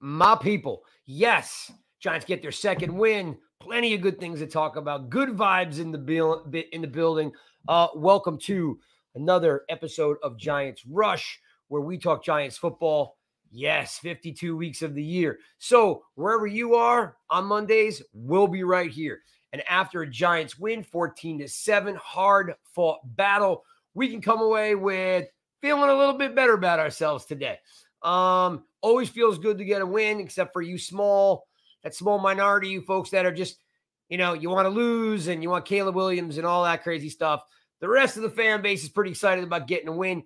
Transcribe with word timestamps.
My 0.00 0.34
people? 0.36 0.82
Yes, 1.06 1.72
Giants 2.00 2.26
get 2.26 2.42
their 2.42 2.52
second 2.52 2.96
win. 2.96 3.36
Plenty 3.60 3.94
of 3.94 4.00
good 4.00 4.18
things 4.18 4.40
to 4.40 4.46
talk 4.46 4.76
about. 4.76 5.10
Good 5.10 5.30
vibes 5.30 5.78
in 5.78 5.92
the 5.92 5.98
buil- 5.98 6.46
in 6.72 6.80
the 6.80 6.88
building. 6.88 7.32
Uh, 7.68 7.88
welcome 7.94 8.38
to 8.38 8.78
another 9.14 9.64
episode 9.68 10.16
of 10.22 10.38
Giants 10.38 10.84
Rush, 10.86 11.40
where 11.68 11.82
we 11.82 11.98
talk 11.98 12.24
Giants 12.24 12.56
football. 12.56 13.18
Yes, 13.50 13.98
52 13.98 14.56
weeks 14.56 14.82
of 14.82 14.94
the 14.94 15.02
year. 15.02 15.38
So 15.58 16.04
wherever 16.14 16.46
you 16.46 16.74
are 16.74 17.16
on 17.28 17.44
Mondays, 17.46 18.02
we'll 18.12 18.46
be 18.46 18.62
right 18.62 18.90
here. 18.90 19.20
And 19.52 19.62
after 19.68 20.02
a 20.02 20.10
Giants 20.10 20.58
win, 20.58 20.82
14 20.82 21.40
to 21.40 21.48
7, 21.48 21.96
hard 21.96 22.54
fought 22.74 23.00
battle, 23.16 23.64
we 23.94 24.08
can 24.08 24.20
come 24.20 24.40
away 24.40 24.74
with 24.74 25.26
feeling 25.60 25.90
a 25.90 25.94
little 25.94 26.16
bit 26.16 26.34
better 26.34 26.54
about 26.54 26.78
ourselves 26.78 27.24
today. 27.24 27.58
Um, 28.02 28.64
always 28.82 29.08
feels 29.08 29.38
good 29.38 29.58
to 29.58 29.64
get 29.64 29.82
a 29.82 29.86
win, 29.86 30.20
except 30.20 30.52
for 30.52 30.62
you 30.62 30.78
small, 30.78 31.46
that 31.82 31.94
small 31.94 32.18
minority, 32.18 32.68
you 32.68 32.82
folks 32.82 33.10
that 33.10 33.26
are 33.26 33.32
just, 33.32 33.58
you 34.08 34.18
know, 34.18 34.32
you 34.32 34.50
want 34.50 34.66
to 34.66 34.70
lose 34.70 35.28
and 35.28 35.42
you 35.42 35.50
want 35.50 35.64
Caleb 35.64 35.94
Williams 35.94 36.38
and 36.38 36.46
all 36.46 36.64
that 36.64 36.82
crazy 36.82 37.08
stuff. 37.08 37.42
The 37.80 37.88
rest 37.88 38.16
of 38.16 38.22
the 38.22 38.30
fan 38.30 38.62
base 38.62 38.82
is 38.82 38.88
pretty 38.88 39.10
excited 39.10 39.44
about 39.44 39.66
getting 39.66 39.88
a 39.88 39.92
win. 39.92 40.22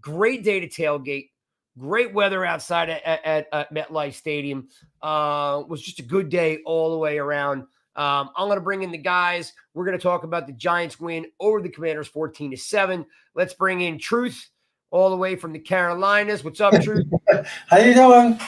Great 0.00 0.42
day 0.42 0.60
to 0.60 0.68
tailgate. 0.68 1.30
Great 1.78 2.12
weather 2.12 2.44
outside 2.44 2.88
at, 2.88 3.24
at, 3.24 3.46
at 3.52 3.72
MetLife 3.72 4.14
Stadium. 4.14 4.68
Uh, 5.00 5.62
was 5.68 5.80
just 5.80 6.00
a 6.00 6.04
good 6.04 6.28
day 6.28 6.58
all 6.64 6.90
the 6.90 6.98
way 6.98 7.18
around. 7.18 7.62
Um, 7.94 8.30
I'm 8.36 8.46
going 8.46 8.58
to 8.58 8.64
bring 8.64 8.82
in 8.82 8.92
the 8.92 8.98
guys. 8.98 9.52
We're 9.74 9.84
going 9.84 9.96
to 9.96 10.02
talk 10.02 10.24
about 10.24 10.46
the 10.46 10.52
Giants 10.52 11.00
win 11.00 11.26
over 11.40 11.60
the 11.60 11.68
Commanders 11.68 12.08
14 12.08 12.52
to 12.52 12.56
7. 12.56 13.04
Let's 13.34 13.54
bring 13.54 13.80
in 13.80 13.98
Truth 13.98 14.48
all 14.90 15.10
the 15.10 15.16
way 15.16 15.36
from 15.36 15.52
the 15.52 15.58
Carolinas. 15.58 16.44
What's 16.44 16.60
up, 16.60 16.80
Truth? 16.82 17.06
How 17.66 17.78
you 17.78 17.94
doing? 17.94 18.38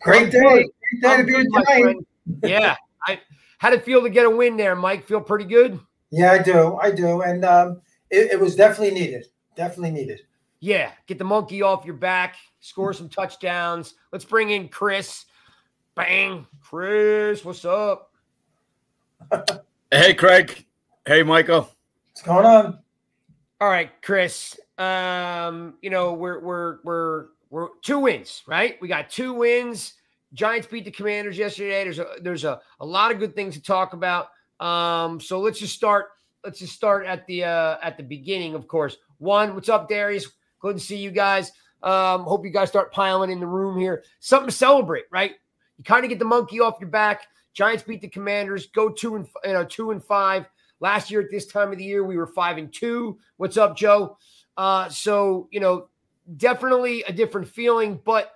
Great 0.00 0.30
day. 0.30 0.40
good. 0.40 0.50
Great 0.50 1.02
day 1.02 1.08
to 1.08 1.08
I'm 1.08 1.26
be 1.26 1.32
good, 1.32 1.46
a 1.46 1.50
my 1.50 1.64
friend. 1.64 2.06
Yeah. 2.42 2.76
I 3.06 3.20
how'd 3.58 3.72
it 3.72 3.84
feel 3.84 4.02
to 4.02 4.10
get 4.10 4.26
a 4.26 4.30
win 4.30 4.56
there, 4.56 4.76
Mike? 4.76 5.06
Feel 5.06 5.20
pretty 5.20 5.44
good? 5.44 5.80
Yeah, 6.10 6.32
I 6.32 6.42
do. 6.42 6.76
I 6.76 6.90
do. 6.90 7.22
And 7.22 7.44
um, 7.44 7.80
it, 8.10 8.32
it 8.32 8.40
was 8.40 8.56
definitely 8.56 8.98
needed. 8.98 9.26
Definitely 9.54 9.92
needed. 9.92 10.20
Yeah. 10.60 10.92
Get 11.06 11.18
the 11.18 11.24
monkey 11.24 11.62
off 11.62 11.84
your 11.84 11.94
back, 11.94 12.36
score 12.60 12.92
some 12.92 13.08
touchdowns. 13.08 13.94
Let's 14.12 14.24
bring 14.24 14.50
in 14.50 14.68
Chris. 14.68 15.24
Bang. 15.94 16.46
Chris, 16.60 17.44
what's 17.44 17.64
up? 17.64 18.12
Hey, 19.92 20.14
Craig. 20.14 20.66
Hey, 21.06 21.22
Michael. 21.22 21.70
What's 22.08 22.22
going 22.22 22.44
on? 22.44 22.80
All 23.60 23.68
right, 23.68 23.90
Chris. 24.02 24.58
Um, 24.78 25.74
you 25.82 25.90
know, 25.90 26.12
we're 26.12 26.40
we're 26.40 26.78
we're 26.84 27.26
we're 27.50 27.68
two 27.82 28.00
wins, 28.00 28.42
right? 28.46 28.76
We 28.80 28.88
got 28.88 29.10
two 29.10 29.32
wins. 29.32 29.94
Giants 30.34 30.66
beat 30.66 30.84
the 30.84 30.90
Commanders 30.90 31.38
yesterday. 31.38 31.84
There's 31.84 31.98
a 31.98 32.06
there's 32.20 32.44
a, 32.44 32.60
a 32.80 32.86
lot 32.86 33.10
of 33.10 33.18
good 33.18 33.34
things 33.34 33.54
to 33.54 33.62
talk 33.62 33.92
about. 33.94 34.28
Um, 34.60 35.20
so 35.20 35.40
let's 35.40 35.58
just 35.58 35.74
start. 35.74 36.06
Let's 36.44 36.58
just 36.58 36.74
start 36.74 37.06
at 37.06 37.26
the 37.26 37.44
uh 37.44 37.76
at 37.82 37.96
the 37.96 38.02
beginning, 38.02 38.54
of 38.54 38.68
course. 38.68 38.96
One, 39.18 39.54
what's 39.54 39.68
up, 39.68 39.88
Darius? 39.88 40.28
Good 40.60 40.74
to 40.74 40.80
see 40.80 40.98
you 40.98 41.10
guys. 41.10 41.52
Um, 41.82 42.22
hope 42.22 42.44
you 42.44 42.50
guys 42.50 42.68
start 42.68 42.92
piling 42.92 43.30
in 43.30 43.40
the 43.40 43.46
room 43.46 43.78
here. 43.78 44.04
Something 44.20 44.48
to 44.48 44.54
celebrate, 44.54 45.04
right? 45.10 45.34
You 45.78 45.84
kind 45.84 46.04
of 46.04 46.10
get 46.10 46.18
the 46.18 46.24
monkey 46.24 46.60
off 46.60 46.76
your 46.80 46.90
back. 46.90 47.26
Giants 47.54 47.84
beat 47.84 48.00
the 48.00 48.08
Commanders. 48.08 48.66
Go 48.66 48.90
two 48.90 49.16
and 49.16 49.26
you 49.44 49.52
know 49.52 49.64
two 49.64 49.90
and 49.90 50.04
five. 50.04 50.46
Last 50.80 51.10
year 51.10 51.22
at 51.22 51.30
this 51.30 51.46
time 51.46 51.72
of 51.72 51.78
the 51.78 51.84
year, 51.84 52.04
we 52.04 52.18
were 52.18 52.26
five 52.26 52.58
and 52.58 52.70
two. 52.72 53.18
What's 53.38 53.56
up, 53.56 53.76
Joe? 53.76 54.18
Uh, 54.56 54.88
so 54.88 55.48
you 55.50 55.60
know, 55.60 55.88
definitely 56.36 57.02
a 57.04 57.12
different 57.12 57.48
feeling. 57.48 58.00
But 58.04 58.32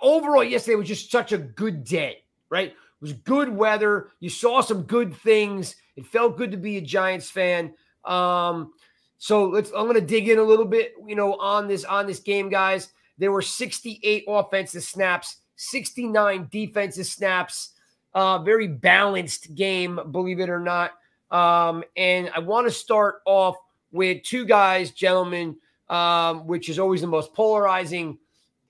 overall, 0.00 0.44
yesterday 0.44 0.76
was 0.76 0.88
just 0.88 1.10
such 1.10 1.32
a 1.32 1.38
good 1.38 1.84
day, 1.84 2.24
right? 2.50 2.68
It 2.68 2.76
was 3.00 3.12
good 3.12 3.48
weather. 3.48 4.10
You 4.20 4.30
saw 4.30 4.60
some 4.60 4.82
good 4.82 5.14
things. 5.14 5.76
It 5.96 6.06
felt 6.06 6.36
good 6.36 6.50
to 6.50 6.56
be 6.56 6.76
a 6.76 6.80
Giants 6.80 7.30
fan. 7.30 7.74
Um, 8.04 8.72
so 9.18 9.46
let's. 9.46 9.70
I'm 9.70 9.84
going 9.84 9.94
to 9.94 10.00
dig 10.00 10.28
in 10.28 10.38
a 10.38 10.42
little 10.42 10.64
bit, 10.64 10.94
you 11.06 11.14
know, 11.14 11.34
on 11.34 11.68
this 11.68 11.84
on 11.84 12.06
this 12.06 12.20
game, 12.20 12.48
guys. 12.48 12.90
There 13.18 13.32
were 13.32 13.42
68 13.42 14.24
offensive 14.26 14.82
snaps, 14.82 15.36
69 15.56 16.48
defensive 16.50 17.06
snaps. 17.06 17.70
Uh, 18.12 18.38
very 18.38 18.68
balanced 18.68 19.54
game, 19.54 19.98
believe 20.12 20.38
it 20.38 20.48
or 20.48 20.60
not. 20.60 20.92
Um, 21.30 21.82
and 21.96 22.30
I 22.34 22.38
want 22.38 22.66
to 22.68 22.70
start 22.70 23.22
off 23.24 23.56
with 23.94 24.24
two 24.24 24.44
guys, 24.44 24.90
gentlemen, 24.90 25.56
um, 25.88 26.48
which 26.48 26.68
is 26.68 26.80
always 26.80 27.00
the 27.00 27.06
most 27.06 27.32
polarizing, 27.32 28.18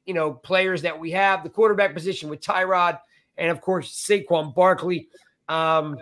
you 0.05 0.13
know, 0.13 0.35
players 0.35 0.83
that 0.83 1.01
we 1.01 1.11
have. 1.13 1.43
The 1.43 1.49
quarterback 1.49 1.95
position 1.95 2.29
with 2.29 2.43
Tyrod, 2.43 3.01
and 3.39 3.51
of 3.51 3.63
course 3.63 3.91
Saquon 4.07 4.55
Barkley. 4.55 5.09
Um, 5.49 5.97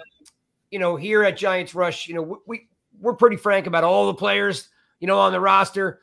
you 0.73 0.81
know, 0.81 0.97
here 0.97 1.23
at 1.23 1.37
Giants 1.37 1.73
Rush, 1.73 2.09
you 2.09 2.17
know, 2.17 2.41
we 2.47 2.67
we're 3.01 3.15
pretty 3.15 3.37
frank 3.37 3.69
about 3.69 3.85
all 3.85 4.09
the 4.09 4.15
players, 4.15 4.69
you 4.99 5.07
know, 5.07 5.21
on 5.21 5.31
the 5.31 5.41
roster. 5.41 6.01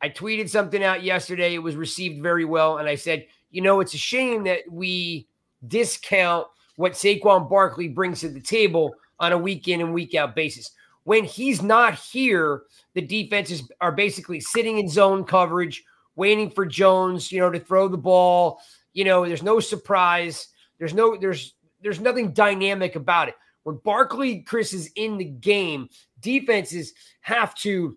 I 0.00 0.08
tweeted 0.08 0.48
something 0.48 0.84
out 0.84 1.02
yesterday. 1.02 1.54
It 1.54 1.62
was 1.62 1.74
received 1.74 2.22
very 2.22 2.44
well, 2.44 2.78
and 2.78 2.88
I 2.88 2.94
said, 2.94 3.26
you 3.50 3.60
know, 3.60 3.80
it's 3.80 3.94
a 3.94 3.98
shame 3.98 4.44
that 4.44 4.60
we 4.70 5.26
discount 5.66 6.46
what 6.76 6.92
Saquon 6.92 7.50
Barkley 7.50 7.88
brings 7.88 8.20
to 8.20 8.28
the 8.28 8.40
table 8.40 8.94
on 9.18 9.32
a 9.32 9.38
week 9.38 9.66
in 9.66 9.80
and 9.80 9.92
week 9.92 10.14
out 10.14 10.36
basis. 10.36 10.70
When 11.04 11.24
he's 11.24 11.62
not 11.62 11.94
here, 11.94 12.62
the 12.94 13.02
defenses 13.02 13.68
are 13.80 13.92
basically 13.92 14.40
sitting 14.40 14.78
in 14.78 14.88
zone 14.88 15.24
coverage, 15.24 15.82
waiting 16.14 16.50
for 16.50 16.64
Jones, 16.64 17.32
you 17.32 17.40
know, 17.40 17.50
to 17.50 17.58
throw 17.58 17.88
the 17.88 17.98
ball. 17.98 18.60
You 18.92 19.04
know, 19.04 19.26
there's 19.26 19.42
no 19.42 19.58
surprise. 19.60 20.48
There's 20.78 20.94
no 20.94 21.16
there's 21.16 21.54
there's 21.82 22.00
nothing 22.00 22.32
dynamic 22.32 22.96
about 22.96 23.28
it. 23.28 23.34
When 23.64 23.76
Barkley 23.84 24.40
Chris 24.40 24.72
is 24.72 24.90
in 24.96 25.18
the 25.18 25.24
game, 25.24 25.88
defenses 26.20 26.92
have 27.20 27.54
to 27.56 27.96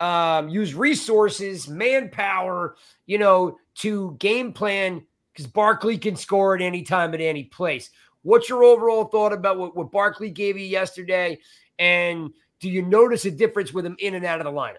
um, 0.00 0.48
use 0.48 0.74
resources, 0.74 1.68
manpower, 1.68 2.76
you 3.06 3.18
know, 3.18 3.56
to 3.76 4.16
game 4.18 4.52
plan 4.52 5.04
because 5.32 5.46
Barkley 5.46 5.98
can 5.98 6.16
score 6.16 6.54
at 6.54 6.62
any 6.62 6.82
time 6.82 7.14
at 7.14 7.20
any 7.20 7.44
place. 7.44 7.90
What's 8.22 8.48
your 8.48 8.64
overall 8.64 9.04
thought 9.04 9.32
about 9.32 9.58
what, 9.58 9.76
what 9.76 9.92
Barkley 9.92 10.30
gave 10.30 10.56
you 10.56 10.64
yesterday? 10.64 11.38
And 11.78 12.30
do 12.64 12.70
you 12.70 12.80
notice 12.80 13.26
a 13.26 13.30
difference 13.30 13.74
with 13.74 13.84
him 13.84 13.94
in 13.98 14.14
and 14.14 14.24
out 14.24 14.40
of 14.40 14.46
the 14.46 14.50
lineup? 14.50 14.78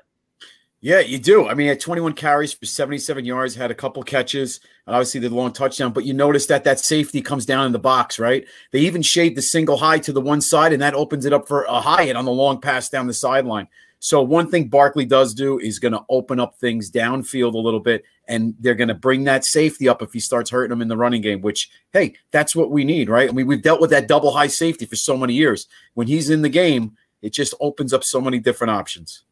Yeah, 0.81 1.01
you 1.01 1.19
do. 1.19 1.47
I 1.47 1.53
mean, 1.53 1.67
at 1.67 1.79
21 1.79 2.13
carries 2.13 2.51
for 2.51 2.65
77 2.65 3.23
yards, 3.25 3.53
had 3.53 3.69
a 3.69 3.75
couple 3.75 4.01
catches, 4.01 4.59
obviously 4.87 5.19
the 5.19 5.29
long 5.29 5.53
touchdown, 5.53 5.93
but 5.93 6.03
you 6.03 6.15
notice 6.15 6.47
that 6.47 6.63
that 6.63 6.79
safety 6.79 7.21
comes 7.21 7.45
down 7.45 7.67
in 7.67 7.71
the 7.71 7.79
box, 7.79 8.17
right? 8.17 8.43
They 8.71 8.79
even 8.79 9.03
shade 9.03 9.35
the 9.35 9.41
single 9.43 9.77
high 9.77 9.99
to 9.99 10.11
the 10.11 10.19
one 10.19 10.41
side, 10.41 10.73
and 10.73 10.81
that 10.81 10.95
opens 10.95 11.25
it 11.25 11.33
up 11.33 11.47
for 11.47 11.63
a 11.65 11.79
Hyatt 11.79 12.15
on 12.15 12.25
the 12.25 12.31
long 12.31 12.59
pass 12.59 12.89
down 12.89 13.05
the 13.05 13.13
sideline. 13.13 13.67
So 13.99 14.21
one 14.21 14.49
thing 14.49 14.67
Barkley 14.67 15.05
does 15.05 15.35
do 15.35 15.59
is 15.59 15.79
going 15.79 15.93
to 15.93 16.03
open 16.09 16.39
up 16.39 16.55
things 16.55 16.91
downfield 16.91 17.53
a 17.53 17.59
little 17.59 17.79
bit, 17.79 18.03
and 18.27 18.55
they're 18.59 18.75
going 18.75 18.89
to 18.89 18.93
bring 18.93 19.23
that 19.25 19.45
safety 19.45 19.87
up 19.87 20.01
if 20.01 20.11
he 20.11 20.19
starts 20.19 20.49
hurting 20.49 20.69
them 20.69 20.81
in 20.81 20.87
the 20.87 20.97
running 20.97 21.21
game. 21.21 21.41
Which, 21.41 21.69
hey, 21.93 22.15
that's 22.31 22.55
what 22.55 22.71
we 22.71 22.83
need, 22.83 23.09
right? 23.09 23.29
I 23.29 23.31
mean, 23.31 23.47
we've 23.47 23.61
dealt 23.61 23.81
with 23.81 23.89
that 23.91 24.07
double 24.07 24.31
high 24.31 24.47
safety 24.47 24.85
for 24.85 24.95
so 24.95 25.17
many 25.17 25.33
years. 25.33 25.67
When 25.95 26.07
he's 26.07 26.29
in 26.29 26.41
the 26.41 26.49
game, 26.49 26.95
it 27.21 27.33
just 27.33 27.53
opens 27.59 27.93
up 27.93 28.03
so 28.03 28.21
many 28.21 28.39
different 28.39 28.71
options. 28.71 29.23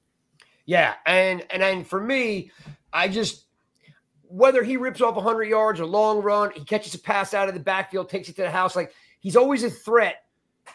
Yeah, 0.65 0.93
and 1.05 1.45
and 1.49 1.61
and 1.61 1.87
for 1.87 2.01
me, 2.01 2.51
I 2.91 3.07
just 3.07 3.45
whether 4.23 4.63
he 4.63 4.77
rips 4.77 4.99
off 4.99 5.15
100 5.15 5.43
yards 5.43 5.79
or 5.79 5.85
long 5.85 6.21
run, 6.21 6.51
he 6.55 6.63
catches 6.63 6.95
a 6.95 6.99
pass 6.99 7.35
out 7.35 7.47
of 7.47 7.53
the 7.53 7.59
backfield, 7.59 8.09
takes 8.09 8.29
it 8.29 8.35
to 8.35 8.41
the 8.41 8.49
house. 8.49 8.75
Like 8.75 8.91
he's 9.19 9.35
always 9.35 9.63
a 9.63 9.69
threat 9.69 10.23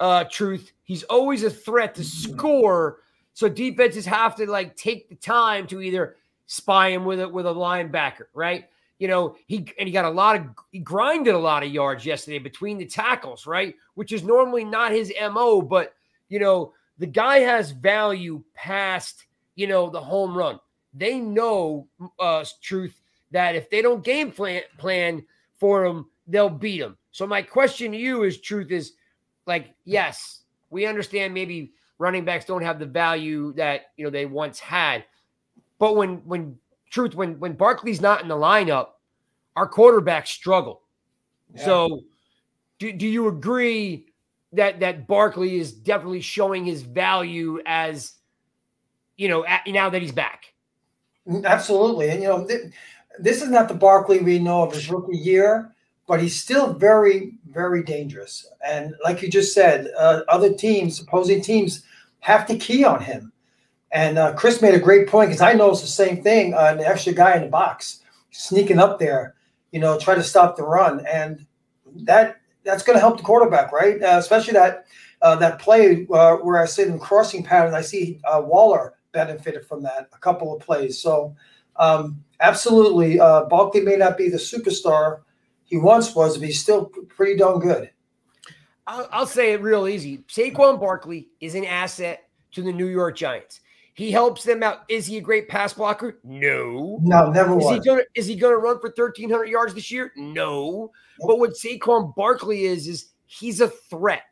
uh, 0.01 0.25
truth. 0.31 0.73
He's 0.85 1.03
always 1.05 1.43
a 1.43 1.51
threat 1.51 1.95
to 1.97 2.05
score. 2.05 3.01
So 3.35 3.49
defenses 3.49 4.07
have 4.07 4.37
to 4.37 4.51
like 4.51 4.77
take 4.77 5.09
the 5.09 5.17
time 5.17 5.67
to 5.69 5.81
either 5.81 6.17
spy 6.47 6.91
him 6.91 7.05
with 7.05 7.21
it 7.21 7.33
with 7.33 7.47
a 7.47 7.53
linebacker, 7.53 8.27
right? 8.35 8.67
You 8.99 9.09
know, 9.09 9.37
he 9.47 9.73
and 9.79 9.87
he 9.87 9.93
got 9.93 10.05
a 10.05 10.11
lot 10.11 10.37
of 10.37 10.47
he 10.73 10.81
grinded 10.81 11.35
a 11.35 11.39
lot 11.39 11.63
of 11.63 11.71
yards 11.71 12.05
yesterday 12.05 12.39
between 12.39 12.79
the 12.79 12.87
tackles, 12.87 13.47
right? 13.47 13.75
Which 13.95 14.13
is 14.13 14.25
normally 14.25 14.65
not 14.65 14.93
his 14.93 15.13
MO, 15.33 15.63
but 15.63 15.95
you 16.29 16.41
know, 16.41 16.75
the 16.99 17.07
guy 17.07 17.39
has 17.39 17.71
value 17.71 18.43
past, 18.55 19.27
you 19.55 19.67
know, 19.67 19.91
the 19.91 20.01
home 20.01 20.37
run. 20.37 20.59
They 20.95 21.19
know 21.19 21.87
uh 22.19 22.45
truth 22.63 23.01
that 23.31 23.55
if 23.55 23.71
they 23.71 23.83
don't 23.83 24.05
game 24.05 24.33
plan 24.33 24.63
plan 24.79 25.25
for 25.59 25.85
him, 25.85 26.07
they'll 26.27 26.49
beat 26.49 26.81
him. 26.81 26.97
So 27.11 27.27
my 27.27 27.43
question 27.43 27.93
to 27.93 27.99
you 27.99 28.23
is 28.23 28.41
truth 28.41 28.71
is 28.71 28.93
like, 29.47 29.75
yes, 29.85 30.43
we 30.71 30.87
understand 30.87 31.35
maybe 31.35 31.73
running 31.99 32.25
backs 32.25 32.45
don't 32.45 32.63
have 32.63 32.79
the 32.79 32.87
value 32.87 33.53
that 33.55 33.87
you 33.97 34.05
know 34.05 34.11
they 34.11 34.27
once 34.27 34.59
had. 34.59 35.05
But 35.79 35.97
when 35.97 36.17
when 36.25 36.59
truth 36.91 37.15
when 37.15 37.39
when 37.39 37.55
Barkley's 37.55 38.01
not 38.01 38.23
in 38.23 38.29
the 38.29 38.37
lineup, 38.37 38.89
our 39.57 39.69
quarterbacks 39.69 40.29
struggle. 40.29 40.83
Yeah. 41.55 41.65
So 41.65 42.01
do, 42.79 42.93
do 42.93 43.07
you 43.07 43.29
agree 43.29 44.07
that 44.53 44.81
that 44.81 45.07
Barkley 45.07 45.59
is 45.59 45.73
definitely 45.73 46.21
showing 46.21 46.65
his 46.65 46.83
value 46.83 47.61
as 47.67 48.15
you 49.17 49.29
know 49.29 49.45
at, 49.45 49.67
now 49.67 49.91
that 49.91 50.03
he's 50.03 50.13
back? 50.13 50.53
Absolutely. 51.45 52.09
And 52.11 52.23
you 52.23 52.29
know, 52.29 52.47
th- 52.47 52.73
this 53.19 53.43
is 53.43 53.51
not 53.51 53.69
the 53.69 53.75
Barkley 53.75 54.21
we 54.21 54.39
know 54.39 54.63
of 54.63 54.73
his 54.73 54.89
rookie 54.89 55.17
year, 55.17 55.75
but 56.07 56.21
he's 56.21 56.41
still 56.41 56.73
very, 56.73 57.35
very 57.51 57.83
dangerous. 57.83 58.47
And 58.67 58.95
like 59.05 59.21
you 59.23 59.29
just 59.29 59.53
said, 59.53 59.91
uh, 59.99 60.23
other 60.29 60.53
teams, 60.55 61.01
opposing 61.01 61.43
teams, 61.43 61.85
have 62.21 62.47
to 62.47 62.57
key 62.57 62.85
on 62.85 63.03
him. 63.03 63.33
And 63.91 64.19
uh, 64.19 64.35
Chris 64.35 64.63
made 64.63 64.75
a 64.75 64.81
great 64.81 65.09
point 65.09 65.31
because 65.31 65.41
I 65.41 65.53
noticed 65.53 65.83
the 65.83 65.89
same 65.89 66.23
thing. 66.23 66.55
Uh, 66.55 66.75
an 66.79 66.81
extra 66.81 67.13
guy 67.13 67.37
in 67.37 67.43
the 67.43 67.49
box 67.49 68.01
sneaking 68.31 68.79
up 68.79 68.99
there, 68.99 69.35
you 69.73 69.81
know, 69.81 69.99
try 69.99 70.15
to 70.15 70.23
stop 70.23 70.57
the 70.57 70.63
run, 70.63 71.05
and 71.07 71.47
that 72.05 72.37
that's 72.69 72.83
going 72.83 72.97
to 72.97 73.01
help 73.01 73.17
the 73.17 73.23
quarterback, 73.23 73.73
right? 73.73 74.01
Uh, 74.03 74.19
especially 74.19 74.53
that 74.53 74.85
uh, 75.23 75.35
that 75.37 75.59
play 75.59 76.07
uh, 76.13 76.37
where 76.37 76.61
I 76.61 76.67
see 76.67 76.85
them 76.85 76.99
crossing 76.99 77.43
patterns. 77.43 77.75
I 77.75 77.81
see 77.81 78.21
uh, 78.31 78.43
Waller 78.45 78.95
benefited 79.13 79.67
from 79.67 79.83
that 79.85 80.11
a 80.13 80.19
couple 80.19 80.55
of 80.55 80.61
plays. 80.61 81.01
So 81.01 81.35
um, 81.77 82.23
absolutely, 82.41 83.19
uh, 83.19 83.45
Barkley 83.45 83.81
may 83.81 83.97
not 83.97 84.19
be 84.19 84.29
the 84.29 84.37
superstar 84.37 85.21
he 85.65 85.79
once 85.79 86.15
was, 86.15 86.37
but 86.37 86.47
he's 86.47 86.61
still 86.61 86.85
pretty 86.85 87.37
darn 87.37 87.59
good. 87.59 87.91
I'll, 88.87 89.09
I'll 89.11 89.27
say 89.27 89.53
it 89.53 89.63
real 89.63 89.89
easy. 89.89 90.19
Saquon 90.29 90.79
Barkley 90.79 91.29
is 91.41 91.55
an 91.55 91.65
asset 91.65 92.29
to 92.53 92.63
the 92.63 92.73
New 92.73 92.87
York 92.87 93.17
Giants. 93.17 93.61
He 93.99 94.13
helps 94.13 94.45
them 94.45 94.63
out. 94.63 94.85
Is 94.89 95.07
he 95.07 95.17
a 95.17 95.21
great 95.21 95.49
pass 95.49 95.73
blocker? 95.73 96.21
No. 96.23 97.01
No, 97.03 97.33
never 97.33 97.59
is 97.59 97.65
was. 97.65 97.75
He 97.75 97.81
gonna, 97.81 98.03
is 98.15 98.29
he 98.29 98.37
going 98.37 98.53
to 98.53 98.59
run 98.59 98.79
for 98.79 98.95
1,300 98.97 99.47
yards 99.47 99.75
this 99.75 99.91
year? 99.91 100.13
No. 100.15 100.93
But 101.27 101.41
what 101.41 101.55
Saquon 101.55 102.15
Barkley 102.15 102.67
is, 102.67 102.87
is 102.87 103.09
he's 103.27 103.61
a 103.61 103.67
threat. 103.67 104.23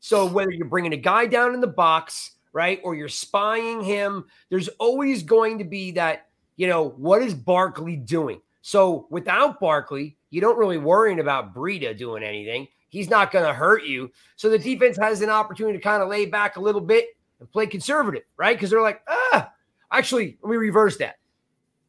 So 0.00 0.26
whether 0.26 0.50
you're 0.50 0.66
bringing 0.66 0.92
a 0.92 0.96
guy 0.96 1.26
down 1.26 1.54
in 1.54 1.60
the 1.60 1.68
box, 1.68 2.32
right, 2.52 2.80
or 2.82 2.96
you're 2.96 3.06
spying 3.06 3.80
him, 3.80 4.24
there's 4.50 4.66
always 4.80 5.22
going 5.22 5.58
to 5.58 5.64
be 5.64 5.92
that, 5.92 6.26
you 6.56 6.66
know, 6.66 6.88
what 6.88 7.22
is 7.22 7.32
Barkley 7.32 7.94
doing? 7.94 8.40
So 8.62 9.06
without 9.08 9.60
Barkley, 9.60 10.16
you 10.30 10.40
don't 10.40 10.58
really 10.58 10.78
worrying 10.78 11.20
about 11.20 11.54
Breida 11.54 11.96
doing 11.96 12.24
anything. 12.24 12.66
He's 12.88 13.08
not 13.08 13.30
going 13.30 13.46
to 13.46 13.54
hurt 13.54 13.84
you. 13.84 14.10
So 14.34 14.50
the 14.50 14.58
defense 14.58 14.98
has 14.98 15.22
an 15.22 15.30
opportunity 15.30 15.78
to 15.78 15.84
kind 15.84 16.02
of 16.02 16.08
lay 16.08 16.26
back 16.26 16.56
a 16.56 16.60
little 16.60 16.80
bit 16.80 17.06
and 17.42 17.50
play 17.50 17.66
conservative, 17.66 18.22
right? 18.36 18.56
Because 18.56 18.70
they're 18.70 18.80
like, 18.80 19.02
ah, 19.08 19.52
actually, 19.90 20.38
let 20.42 20.50
me 20.50 20.56
reverse 20.56 20.96
that. 20.98 21.16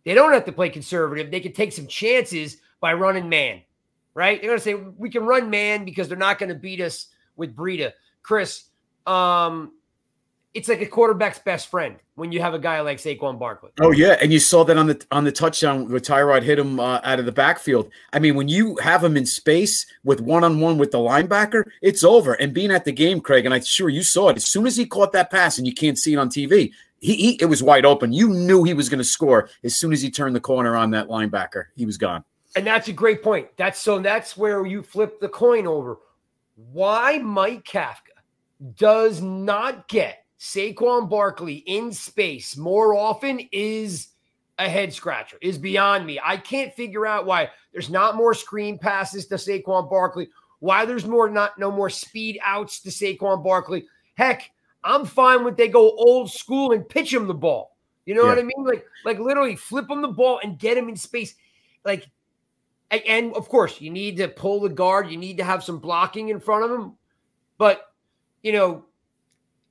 They 0.03 0.15
don't 0.15 0.33
have 0.33 0.45
to 0.45 0.51
play 0.51 0.69
conservative. 0.69 1.29
They 1.29 1.39
can 1.39 1.53
take 1.53 1.71
some 1.71 1.87
chances 1.87 2.57
by 2.81 2.93
running 2.93 3.29
man, 3.29 3.61
right? 4.15 4.41
They're 4.41 4.49
going 4.49 4.59
to 4.59 4.63
say, 4.63 4.73
we 4.73 5.09
can 5.09 5.23
run 5.23 5.49
man 5.49 5.85
because 5.85 6.07
they're 6.09 6.17
not 6.17 6.39
going 6.39 6.49
to 6.49 6.55
beat 6.55 6.81
us 6.81 7.07
with 7.35 7.55
Breida. 7.55 7.91
Chris, 8.23 8.65
um, 9.05 9.73
it's 10.53 10.69
like 10.69 10.81
a 10.81 10.85
quarterback's 10.85 11.39
best 11.39 11.67
friend 11.67 11.95
when 12.15 12.31
you 12.31 12.39
have 12.39 12.53
a 12.53 12.59
guy 12.59 12.79
like 12.81 12.99
Saquon 12.99 13.39
Barkley. 13.39 13.71
Oh 13.81 13.91
yeah, 13.91 14.17
and 14.21 14.31
you 14.31 14.39
saw 14.39 14.63
that 14.65 14.77
on 14.77 14.87
the 14.87 15.05
on 15.11 15.23
the 15.23 15.31
touchdown 15.31 15.89
where 15.89 15.99
Tyrod 15.99 16.43
hit 16.43 16.59
him 16.59 16.79
uh, 16.79 16.99
out 17.03 17.19
of 17.19 17.25
the 17.25 17.31
backfield. 17.31 17.89
I 18.11 18.19
mean, 18.19 18.35
when 18.35 18.47
you 18.47 18.75
have 18.77 19.03
him 19.03 19.17
in 19.17 19.25
space 19.25 19.85
with 20.03 20.21
one 20.21 20.43
on 20.43 20.59
one 20.59 20.77
with 20.77 20.91
the 20.91 20.99
linebacker, 20.99 21.63
it's 21.81 22.03
over. 22.03 22.33
And 22.33 22.53
being 22.53 22.71
at 22.71 22.85
the 22.85 22.91
game, 22.91 23.19
Craig, 23.19 23.45
and 23.45 23.53
I'm 23.53 23.63
sure 23.63 23.89
you 23.89 24.03
saw 24.03 24.29
it 24.29 24.37
as 24.37 24.45
soon 24.45 24.67
as 24.67 24.77
he 24.77 24.85
caught 24.85 25.11
that 25.13 25.31
pass, 25.31 25.57
and 25.57 25.65
you 25.65 25.73
can't 25.73 25.97
see 25.97 26.13
it 26.13 26.17
on 26.17 26.29
TV. 26.29 26.71
He, 26.99 27.15
he 27.15 27.31
it 27.41 27.45
was 27.45 27.63
wide 27.63 27.85
open. 27.85 28.13
You 28.13 28.29
knew 28.29 28.63
he 28.63 28.75
was 28.75 28.89
going 28.89 28.99
to 28.99 29.03
score 29.03 29.49
as 29.63 29.75
soon 29.75 29.91
as 29.91 30.01
he 30.01 30.11
turned 30.11 30.35
the 30.35 30.41
corner 30.41 30.75
on 30.75 30.91
that 30.91 31.07
linebacker. 31.07 31.65
He 31.75 31.85
was 31.85 31.97
gone. 31.97 32.23
And 32.55 32.67
that's 32.67 32.87
a 32.87 32.93
great 32.93 33.23
point. 33.23 33.47
That's 33.57 33.79
so 33.79 33.97
that's 33.99 34.37
where 34.37 34.65
you 34.65 34.83
flip 34.83 35.19
the 35.19 35.29
coin 35.29 35.65
over. 35.65 35.97
Why 36.55 37.17
Mike 37.17 37.63
Kafka 37.65 38.13
does 38.75 39.19
not 39.19 39.87
get 39.87 40.22
Saquon 40.39 41.09
Barkley 41.09 41.55
in 41.55 41.91
space 41.91 42.57
more 42.57 42.95
often 42.95 43.39
is 43.51 44.09
a 44.59 44.69
head 44.69 44.93
scratcher, 44.93 45.37
is 45.41 45.57
beyond 45.57 46.05
me. 46.05 46.19
I 46.23 46.37
can't 46.37 46.73
figure 46.73 47.05
out 47.05 47.25
why 47.25 47.49
there's 47.71 47.89
not 47.89 48.15
more 48.15 48.33
screen 48.33 48.77
passes 48.77 49.25
to 49.27 49.35
Saquon 49.35 49.89
Barkley, 49.89 50.29
why 50.59 50.85
there's 50.85 51.05
more 51.05 51.29
not 51.29 51.57
no 51.57 51.71
more 51.71 51.89
speed 51.89 52.39
outs 52.43 52.79
to 52.81 52.89
Saquon 52.89 53.43
Barkley. 53.43 53.85
Heck, 54.15 54.51
I'm 54.83 55.05
fine 55.05 55.43
with 55.43 55.57
they 55.57 55.67
go 55.67 55.91
old 55.91 56.31
school 56.31 56.71
and 56.71 56.87
pitch 56.87 57.13
him 57.13 57.27
the 57.27 57.33
ball. 57.33 57.75
You 58.05 58.15
know 58.15 58.23
yeah. 58.23 58.29
what 58.29 58.39
I 58.39 58.43
mean? 58.43 58.65
Like, 58.65 58.85
like 59.05 59.19
literally 59.19 59.55
flip 59.55 59.89
him 59.89 60.01
the 60.01 60.09
ball 60.09 60.39
and 60.43 60.59
get 60.59 60.77
him 60.77 60.89
in 60.89 60.95
space. 60.95 61.35
Like, 61.85 62.07
and 62.91 63.33
of 63.33 63.49
course, 63.49 63.81
you 63.81 63.89
need 63.89 64.17
to 64.17 64.27
pull 64.27 64.61
the 64.61 64.69
guard, 64.69 65.09
you 65.09 65.17
need 65.17 65.37
to 65.37 65.43
have 65.43 65.63
some 65.63 65.79
blocking 65.79 66.29
in 66.29 66.39
front 66.39 66.65
of 66.65 66.71
him. 66.71 66.93
But 67.57 67.91
you 68.43 68.51
know, 68.51 68.85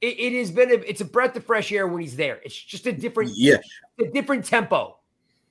it, 0.03 0.19
it 0.19 0.39
has 0.39 0.51
been 0.51 0.71
a, 0.71 0.75
it's 0.75 1.01
a 1.01 1.05
breath 1.05 1.37
of 1.37 1.45
fresh 1.45 1.73
air 1.73 1.87
when 1.87 2.03
he's 2.03 2.17
there. 2.17 2.41
It's 2.45 2.55
just 2.55 2.87
a 2.87 2.93
different 2.93 3.31
yeah, 3.35 3.57
a 4.01 4.09
different 4.09 4.45
tempo. 4.45 4.99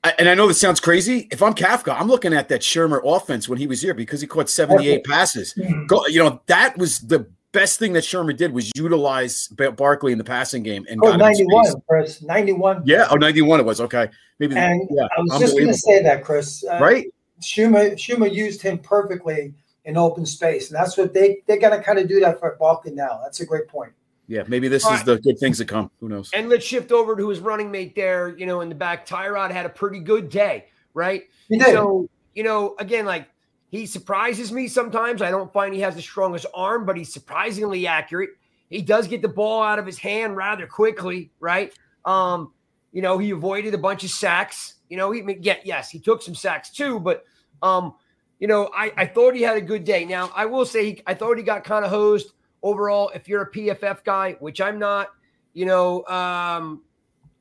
I, 0.04 0.14
and 0.20 0.28
I 0.28 0.36
know 0.36 0.48
this 0.48 0.60
sounds 0.60 0.80
crazy. 0.80 1.28
If 1.32 1.42
I'm 1.42 1.54
Kafka, 1.54 1.96
I'm 1.98 2.08
looking 2.08 2.34
at 2.34 2.50
that 2.50 2.62
Shurmur 2.62 3.02
offense 3.06 3.48
when 3.48 3.58
he 3.58 3.68
was 3.68 3.82
here 3.82 3.94
because 3.94 4.20
he 4.20 4.28
caught 4.28 4.50
78 4.50 5.06
passes. 5.06 5.54
Mm-hmm. 5.54 5.86
Go, 5.86 6.06
you 6.08 6.24
know 6.24 6.42
that 6.48 6.78
was 6.78 7.00
the 7.00 7.28
best 7.54 7.80
thing 7.80 7.94
that 7.94 8.04
Shurmur 8.04 8.36
did 8.36 8.52
was 8.52 8.72
utilize 8.76 9.48
Barkley 9.48 10.12
in 10.12 10.18
the 10.18 10.24
passing 10.24 10.64
game 10.64 10.86
and 10.90 11.00
oh, 11.04 11.16
91, 11.16 11.66
Chris. 11.88 12.22
91. 12.22 12.84
Yeah, 12.86 13.08
oh, 13.10 13.16
91 13.16 13.62
it 13.62 13.66
was. 13.66 13.80
Okay. 13.80 14.10
Maybe 14.40 14.56
and 14.58 14.88
yeah, 14.92 15.08
I 15.18 15.22
was 15.22 15.40
just 15.40 15.56
going 15.56 15.68
to 15.68 15.74
say 15.74 16.04
that, 16.04 16.24
Chris. 16.24 16.66
Uh, 16.66 16.80
right? 16.80 17.08
Shurmur 17.42 17.94
Shurmur 17.94 18.34
used 18.34 18.62
him 18.62 18.80
perfectly 18.80 19.54
in 19.86 19.98
open 19.98 20.26
space. 20.26 20.70
And 20.70 20.78
that's 20.78 20.98
what 20.98 21.14
they 21.14 21.42
they're 21.48 21.58
gonna 21.58 21.82
kind 21.82 22.00
of 22.00 22.10
do 22.10 22.20
that 22.20 22.40
for 22.40 22.58
Barkley 22.60 22.92
now. 22.92 23.20
That's 23.24 23.40
a 23.40 23.46
great 23.46 23.68
point 23.68 23.94
yeah, 24.32 24.44
maybe 24.48 24.70
this 24.70 24.86
All 24.86 24.94
is 24.94 25.00
right. 25.00 25.06
the 25.08 25.20
good 25.20 25.38
things 25.38 25.58
that 25.58 25.68
come. 25.68 25.92
Who 26.00 26.08
knows? 26.08 26.32
And 26.34 26.48
let's 26.48 26.64
shift 26.64 26.94
over 26.94 27.18
to 27.18 27.28
his 27.28 27.40
running 27.40 27.70
mate 27.70 27.96
there. 27.96 28.34
You 28.38 28.46
know, 28.46 28.62
in 28.62 28.70
the 28.70 28.76
back, 28.76 29.06
Tyrod 29.06 29.52
had 29.52 29.66
a 29.66 29.70
pretty 29.70 30.00
good 30.00 30.30
day, 30.30 30.68
right? 30.94 31.24
He 31.50 31.58
did. 31.58 31.74
So, 31.74 32.10
you 32.34 32.44
know, 32.44 32.76
again, 32.80 33.06
like 33.06 33.28
he 33.72 33.86
surprises 33.86 34.50
me 34.54 34.70
sometimes. 34.70 35.22
I 35.22 35.32
don't 35.32 35.52
find 35.52 35.74
he 35.74 35.82
has 35.82 35.96
the 35.96 36.02
strongest 36.02 36.46
arm, 36.54 36.86
but 36.86 36.96
he's 36.96 37.12
surprisingly 37.12 37.86
accurate. 37.88 38.30
He 38.70 38.82
does 38.82 39.06
get 39.06 39.22
the 39.22 39.28
ball 39.28 39.62
out 39.62 39.80
of 39.80 39.86
his 39.86 39.98
hand 39.98 40.38
rather 40.38 40.66
quickly, 40.66 41.30
right? 41.42 41.74
Um, 42.06 42.54
you 42.94 43.02
know, 43.02 43.18
he 43.18 43.32
avoided 43.32 43.74
a 43.74 43.78
bunch 43.78 44.06
of 44.06 44.12
sacks. 44.12 44.76
You 44.88 44.96
know, 44.96 45.12
he 45.12 45.24
yeah, 45.42 45.58
yes, 45.66 45.90
he 45.90 46.00
took 46.00 46.22
some 46.22 46.36
sacks 46.36 46.70
too, 46.70 47.02
but 47.02 47.26
um, 47.62 47.96
you 48.40 48.48
know, 48.48 48.72
I, 48.74 48.94
I 48.96 49.06
thought 49.08 49.36
he 49.36 49.42
had 49.42 49.58
a 49.58 49.62
good 49.62 49.84
day. 49.84 50.06
Now, 50.06 50.32
I 50.34 50.46
will 50.46 50.66
say 50.66 50.86
he, 50.86 51.02
I 51.06 51.16
thought 51.16 51.38
he 51.38 51.44
got 51.44 51.66
kind 51.66 51.84
of 51.84 51.92
hosed 51.92 52.32
overall, 52.64 53.12
if 53.14 53.28
you're 53.28 53.44
a 53.44 53.52
PFF 53.52 54.04
guy, 54.04 54.38
which 54.40 54.62
I'm 54.62 54.80
not, 54.80 55.10
you 55.54 55.66
know, 55.66 56.06
um, 56.06 56.82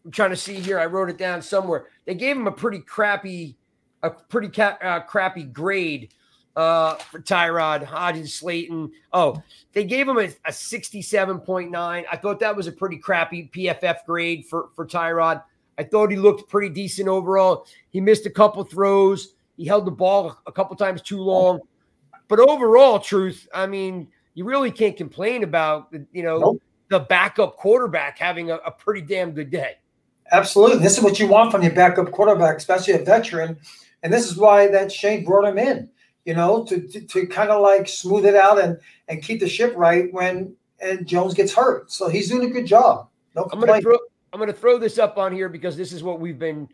I'm 0.05 0.11
trying 0.11 0.31
to 0.31 0.37
see 0.37 0.55
here. 0.55 0.79
I 0.79 0.87
wrote 0.87 1.11
it 1.11 1.19
down 1.19 1.43
somewhere. 1.43 1.87
They 2.07 2.15
gave 2.15 2.37
him 2.37 2.47
a 2.47 2.53
pretty 2.53 2.81
crappy, 2.81 3.57
a 4.03 4.11
pretty 4.11 4.49
ca- 4.49 4.79
uh, 4.83 5.01
crappy 5.01 5.45
grade 5.45 6.15
uh, 6.57 6.95
for 6.97 7.21
Tyrod 7.21 7.85
Hodges 7.85 8.35
Slayton. 8.35 8.91
Oh, 9.13 9.43
they 9.73 9.85
gave 9.85 10.09
him 10.09 10.19
a, 10.19 10.25
a 10.25 10.51
67.9. 10.51 11.75
I 11.75 12.17
thought 12.17 12.41
that 12.41 12.57
was 12.57 12.67
a 12.67 12.73
pretty 12.73 12.99
crappy 12.99 13.51
PFF 13.55 14.05
grade 14.07 14.47
for 14.47 14.71
for 14.75 14.87
Tyrod. 14.87 15.43
I 15.79 15.85
thought 15.85 16.11
he 16.11 16.17
looked 16.17 16.51
pretty 16.51 16.69
decent 16.69 17.09
overall. 17.09 17.67
He 17.91 18.01
missed 18.01 18.27
a 18.27 18.31
couple 18.31 18.65
throws. 18.65 19.35
He 19.57 19.65
held 19.65 19.87
the 19.87 19.91
ball 19.91 20.39
a 20.47 20.53
couple 20.53 20.77
times 20.77 21.03
too 21.03 21.21
long. 21.21 21.61
But 22.29 22.39
overall, 22.39 22.99
truth, 22.99 23.49
I 23.55 23.67
mean, 23.67 24.09
you 24.41 24.47
really 24.47 24.71
can't 24.71 24.97
complain 24.97 25.45
about 25.45 25.95
you 26.13 26.23
know 26.23 26.39
nope. 26.39 26.63
the 26.89 27.01
backup 27.01 27.59
quarterback 27.59 28.19
having 28.19 28.51
a, 28.51 28.55
a, 28.57 28.71
pretty 28.71 29.03
damn 29.03 29.33
good 29.33 29.51
day. 29.51 29.75
Absolutely, 30.33 30.79
this 30.79 30.97
is 30.97 31.05
what 31.05 31.21
you 31.21 31.27
want 31.27 31.53
from 31.53 31.63
your 31.63 31.75
backup 31.75 32.11
quarterback, 32.11 32.57
especially 32.57 32.95
a 32.95 33.05
veteran, 33.05 33.59
and 34.03 34.11
this 34.11 34.31
is 34.31 34.39
why 34.39 34.67
that 34.69 34.91
Shane 34.91 35.27
brought 35.27 35.45
him 35.45 35.59
in. 35.59 35.91
You 36.25 36.33
know, 36.33 36.65
to 36.65 36.81
to, 36.81 37.01
to 37.03 37.27
kind 37.27 37.51
of 37.51 37.61
like 37.61 37.87
smooth 37.87 38.25
it 38.25 38.35
out 38.35 38.59
and 38.59 38.79
and 39.09 39.23
keep 39.23 39.41
the 39.41 39.49
ship 39.49 39.75
right 39.77 40.11
when 40.11 40.57
and 40.81 41.07
Jones 41.07 41.35
gets 41.35 41.53
hurt. 41.53 41.93
So 41.93 42.09
he's 42.09 42.31
doing 42.31 42.49
a 42.49 42.51
good 42.51 42.65
job. 42.65 43.09
No 43.37 43.47
I'm 43.53 43.61
gonna 43.61 43.79
throw 43.83 43.99
I'm 44.33 44.41
gonna 44.41 44.55
throw 44.55 44.79
this 44.79 44.99
up 44.99 45.19
on 45.19 45.35
here 45.35 45.51
because 45.51 45.77
this 45.77 45.93
is 45.93 46.03
what 46.03 46.19
we've 46.19 46.39
been 46.39 46.67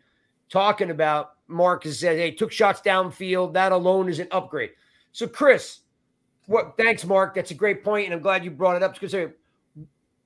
talking 0.49 0.89
about. 0.89 1.31
Mark 1.49 1.83
has 1.83 1.99
said, 1.99 2.15
hey, 2.15 2.31
took 2.31 2.53
shots 2.53 2.79
downfield. 2.79 3.51
That 3.51 3.73
alone 3.73 4.07
is 4.07 4.19
an 4.19 4.29
upgrade. 4.31 4.71
So, 5.11 5.27
Chris, 5.27 5.79
what 6.47 6.75
thanks, 6.77 7.05
Mark. 7.05 7.35
That's 7.35 7.51
a 7.51 7.55
great 7.55 7.83
point, 7.83 8.05
and 8.05 8.13
I'm 8.13 8.21
glad 8.21 8.43
you 8.43 8.51
brought 8.51 8.75
it 8.75 8.83
up 8.83 8.99
because 8.99 9.31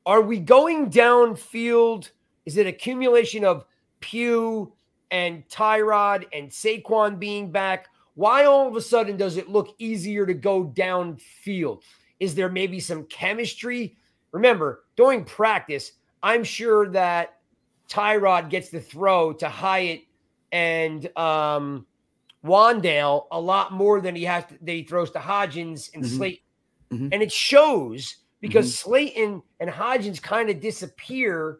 are 0.05 0.21
we 0.21 0.39
going 0.39 0.89
downfield? 0.89 2.09
Is 2.45 2.57
it 2.57 2.67
accumulation 2.67 3.43
of 3.43 3.65
Pugh 3.99 4.71
and 5.11 5.47
Tyrod 5.49 6.25
and 6.33 6.49
Saquon 6.49 7.19
being 7.19 7.51
back? 7.51 7.87
Why 8.15 8.45
all 8.45 8.67
of 8.67 8.75
a 8.75 8.81
sudden 8.81 9.17
does 9.17 9.37
it 9.37 9.49
look 9.49 9.75
easier 9.79 10.25
to 10.25 10.33
go 10.33 10.65
downfield? 10.65 11.81
Is 12.19 12.35
there 12.35 12.49
maybe 12.49 12.79
some 12.79 13.05
chemistry? 13.05 13.97
Remember, 14.31 14.83
during 14.95 15.25
practice, 15.25 15.93
I'm 16.21 16.43
sure 16.43 16.89
that 16.89 17.39
Tyrod 17.89 18.49
gets 18.49 18.69
the 18.69 18.79
throw 18.79 19.33
to 19.33 19.49
Hyatt 19.49 20.01
and 20.51 21.17
um, 21.17 21.85
Wan'Dale 22.45 23.25
a 23.31 23.39
lot 23.39 23.71
more 23.71 24.01
than 24.01 24.15
he 24.15 24.23
has 24.23 24.45
to, 24.45 24.57
that 24.61 24.71
he 24.71 24.83
throws 24.83 25.11
to 25.11 25.19
Hodgins 25.19 25.93
and 25.93 26.03
mm-hmm. 26.03 26.17
Slayton. 26.17 26.43
Mm-hmm. 26.91 27.07
And 27.11 27.21
it 27.21 27.31
shows 27.31 28.17
because 28.39 28.67
mm-hmm. 28.67 28.89
Slayton 28.89 29.43
and 29.59 29.69
Hodgins 29.69 30.21
kind 30.21 30.49
of 30.49 30.59
disappear 30.59 31.59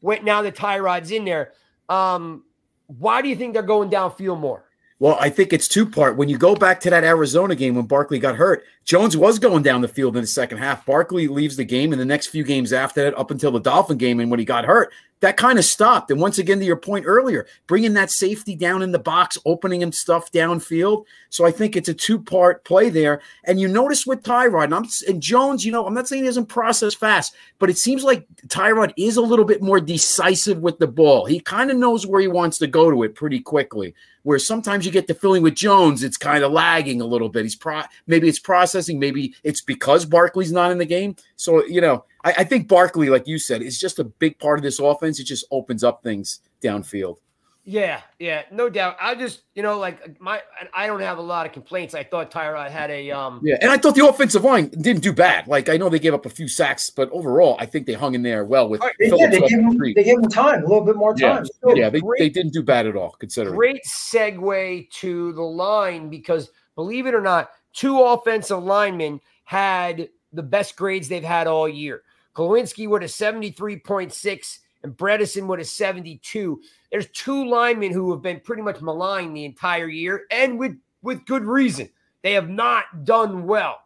when 0.00 0.24
now 0.24 0.42
the 0.42 0.50
that 0.50 0.58
Tyrod's 0.58 1.10
in 1.10 1.24
there. 1.24 1.52
Um, 1.88 2.44
why 2.86 3.22
do 3.22 3.28
you 3.28 3.36
think 3.36 3.54
they're 3.54 3.62
going 3.62 3.90
downfield 3.90 4.40
more? 4.40 4.64
Well, 4.98 5.16
I 5.20 5.30
think 5.30 5.52
it's 5.52 5.66
two 5.66 5.84
part. 5.84 6.16
When 6.16 6.28
you 6.28 6.38
go 6.38 6.54
back 6.54 6.78
to 6.80 6.90
that 6.90 7.02
Arizona 7.02 7.56
game 7.56 7.74
when 7.74 7.86
Barkley 7.86 8.20
got 8.20 8.36
hurt, 8.36 8.64
Jones 8.84 9.16
was 9.16 9.38
going 9.38 9.62
down 9.62 9.80
the 9.80 9.88
field 9.88 10.16
in 10.16 10.22
the 10.22 10.26
second 10.26 10.58
half. 10.58 10.84
Barkley 10.84 11.28
leaves 11.28 11.56
the 11.56 11.64
game, 11.64 11.92
in 11.92 11.98
the 11.98 12.04
next 12.04 12.28
few 12.28 12.44
games 12.44 12.72
after 12.72 13.04
that, 13.04 13.18
up 13.18 13.30
until 13.30 13.52
the 13.52 13.60
Dolphin 13.60 13.98
game, 13.98 14.20
and 14.20 14.30
when 14.30 14.40
he 14.40 14.44
got 14.44 14.64
hurt, 14.64 14.92
that 15.22 15.36
kind 15.36 15.56
of 15.56 15.64
stopped. 15.64 16.10
And 16.10 16.20
once 16.20 16.38
again, 16.38 16.58
to 16.58 16.64
your 16.64 16.76
point 16.76 17.04
earlier, 17.06 17.46
bringing 17.68 17.94
that 17.94 18.10
safety 18.10 18.56
down 18.56 18.82
in 18.82 18.90
the 18.90 18.98
box, 18.98 19.38
opening 19.46 19.80
him 19.80 19.92
stuff 19.92 20.32
downfield. 20.32 21.04
So 21.30 21.46
I 21.46 21.52
think 21.52 21.76
it's 21.76 21.88
a 21.88 21.94
two 21.94 22.18
part 22.18 22.64
play 22.64 22.90
there. 22.90 23.22
And 23.44 23.60
you 23.60 23.68
notice 23.68 24.04
with 24.04 24.24
Tyrod 24.24 24.64
and, 24.64 24.74
I'm, 24.74 24.86
and 25.08 25.22
Jones, 25.22 25.64
you 25.64 25.70
know, 25.70 25.86
I'm 25.86 25.94
not 25.94 26.08
saying 26.08 26.24
he 26.24 26.28
doesn't 26.28 26.46
process 26.46 26.92
fast, 26.92 27.36
but 27.60 27.70
it 27.70 27.78
seems 27.78 28.02
like 28.02 28.26
Tyrod 28.48 28.92
is 28.96 29.16
a 29.16 29.22
little 29.22 29.44
bit 29.44 29.62
more 29.62 29.80
decisive 29.80 30.58
with 30.58 30.80
the 30.80 30.88
ball. 30.88 31.24
He 31.24 31.38
kind 31.38 31.70
of 31.70 31.76
knows 31.76 32.04
where 32.04 32.20
he 32.20 32.28
wants 32.28 32.58
to 32.58 32.66
go 32.66 32.90
to 32.90 33.04
it 33.04 33.14
pretty 33.14 33.38
quickly. 33.38 33.94
Where 34.24 34.38
sometimes 34.38 34.86
you 34.86 34.92
get 34.92 35.08
the 35.08 35.14
feeling 35.14 35.42
with 35.42 35.56
Jones, 35.56 36.04
it's 36.04 36.16
kind 36.16 36.44
of 36.44 36.52
lagging 36.52 37.00
a 37.00 37.04
little 37.04 37.28
bit. 37.28 37.42
He's 37.42 37.56
pro 37.56 37.82
maybe 38.06 38.28
it's 38.28 38.38
processing, 38.38 38.71
maybe 38.98 39.34
it's 39.44 39.60
because 39.60 40.04
Barkley's 40.04 40.52
not 40.52 40.72
in 40.72 40.78
the 40.78 40.86
game. 40.86 41.16
So 41.36 41.64
you 41.66 41.80
know, 41.80 42.04
I, 42.24 42.34
I 42.38 42.44
think 42.44 42.68
Barkley, 42.68 43.08
like 43.08 43.26
you 43.26 43.38
said, 43.38 43.62
is 43.62 43.78
just 43.78 43.98
a 43.98 44.04
big 44.04 44.38
part 44.38 44.58
of 44.58 44.62
this 44.62 44.78
offense. 44.78 45.20
It 45.20 45.24
just 45.24 45.44
opens 45.50 45.84
up 45.84 46.02
things 46.02 46.40
downfield. 46.62 47.16
Yeah, 47.64 48.00
yeah, 48.18 48.42
no 48.50 48.68
doubt. 48.68 48.96
I 49.00 49.14
just, 49.14 49.44
you 49.54 49.62
know, 49.62 49.78
like 49.78 50.20
my, 50.20 50.42
I 50.74 50.88
don't 50.88 51.00
have 51.00 51.18
a 51.18 51.22
lot 51.22 51.46
of 51.46 51.52
complaints. 51.52 51.94
I 51.94 52.02
thought 52.02 52.28
Tyrod 52.28 52.70
had 52.70 52.90
a, 52.90 53.12
um, 53.12 53.40
yeah, 53.44 53.56
and 53.60 53.70
I 53.70 53.76
thought 53.76 53.94
the 53.94 54.04
offensive 54.04 54.42
line 54.42 54.66
didn't 54.66 55.02
do 55.02 55.12
bad. 55.12 55.46
Like 55.46 55.68
I 55.68 55.76
know 55.76 55.88
they 55.88 56.00
gave 56.00 56.12
up 56.12 56.26
a 56.26 56.30
few 56.30 56.48
sacks, 56.48 56.90
but 56.90 57.08
overall, 57.12 57.56
I 57.60 57.66
think 57.66 57.86
they 57.86 57.92
hung 57.92 58.16
in 58.16 58.22
there 58.22 58.44
well 58.44 58.68
with. 58.68 58.80
Right, 58.80 58.94
they, 58.98 59.10
did. 59.10 59.30
They, 59.30 59.40
gave 59.40 59.60
him, 59.60 59.78
they 59.78 60.02
gave 60.02 60.18
him 60.18 60.28
time, 60.28 60.64
a 60.64 60.66
little 60.66 60.84
bit 60.84 60.96
more 60.96 61.14
time. 61.14 61.46
Yeah, 61.64 61.74
yeah 61.74 61.90
they, 61.90 62.00
great, 62.00 62.18
they 62.18 62.30
didn't 62.30 62.52
do 62.52 62.64
bad 62.64 62.86
at 62.86 62.96
all. 62.96 63.10
Considering 63.10 63.54
great 63.54 63.82
segue 63.86 64.90
to 64.90 65.32
the 65.32 65.42
line 65.42 66.08
because 66.08 66.50
believe 66.74 67.06
it 67.06 67.14
or 67.14 67.20
not, 67.20 67.50
two 67.72 68.00
offensive 68.00 68.62
linemen 68.62 69.20
had 69.44 70.08
the 70.32 70.42
best 70.42 70.76
grades 70.76 71.08
they've 71.08 71.22
had 71.22 71.46
all 71.46 71.68
year. 71.68 72.02
Glowinski 72.34 72.88
with 72.88 73.02
a 73.02 73.06
73.6 73.06 74.58
and 74.82 74.96
Bredeson 74.96 75.46
with 75.46 75.60
a 75.60 75.64
72. 75.64 76.60
There's 76.90 77.08
two 77.08 77.46
linemen 77.46 77.92
who 77.92 78.10
have 78.12 78.22
been 78.22 78.40
pretty 78.40 78.62
much 78.62 78.80
maligned 78.80 79.36
the 79.36 79.44
entire 79.44 79.88
year 79.88 80.24
and 80.30 80.58
with, 80.58 80.76
with 81.02 81.26
good 81.26 81.44
reason. 81.44 81.88
They 82.22 82.32
have 82.32 82.48
not 82.48 83.04
done 83.04 83.46
well. 83.46 83.80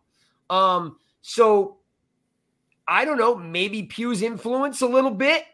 Um, 0.48 0.96
so 1.22 1.78
I 2.86 3.04
don't 3.04 3.18
know, 3.18 3.34
maybe 3.34 3.82
Pugh's 3.82 4.22
influence 4.22 4.80
a 4.80 4.86
little 4.86 5.10
bit, 5.10 5.44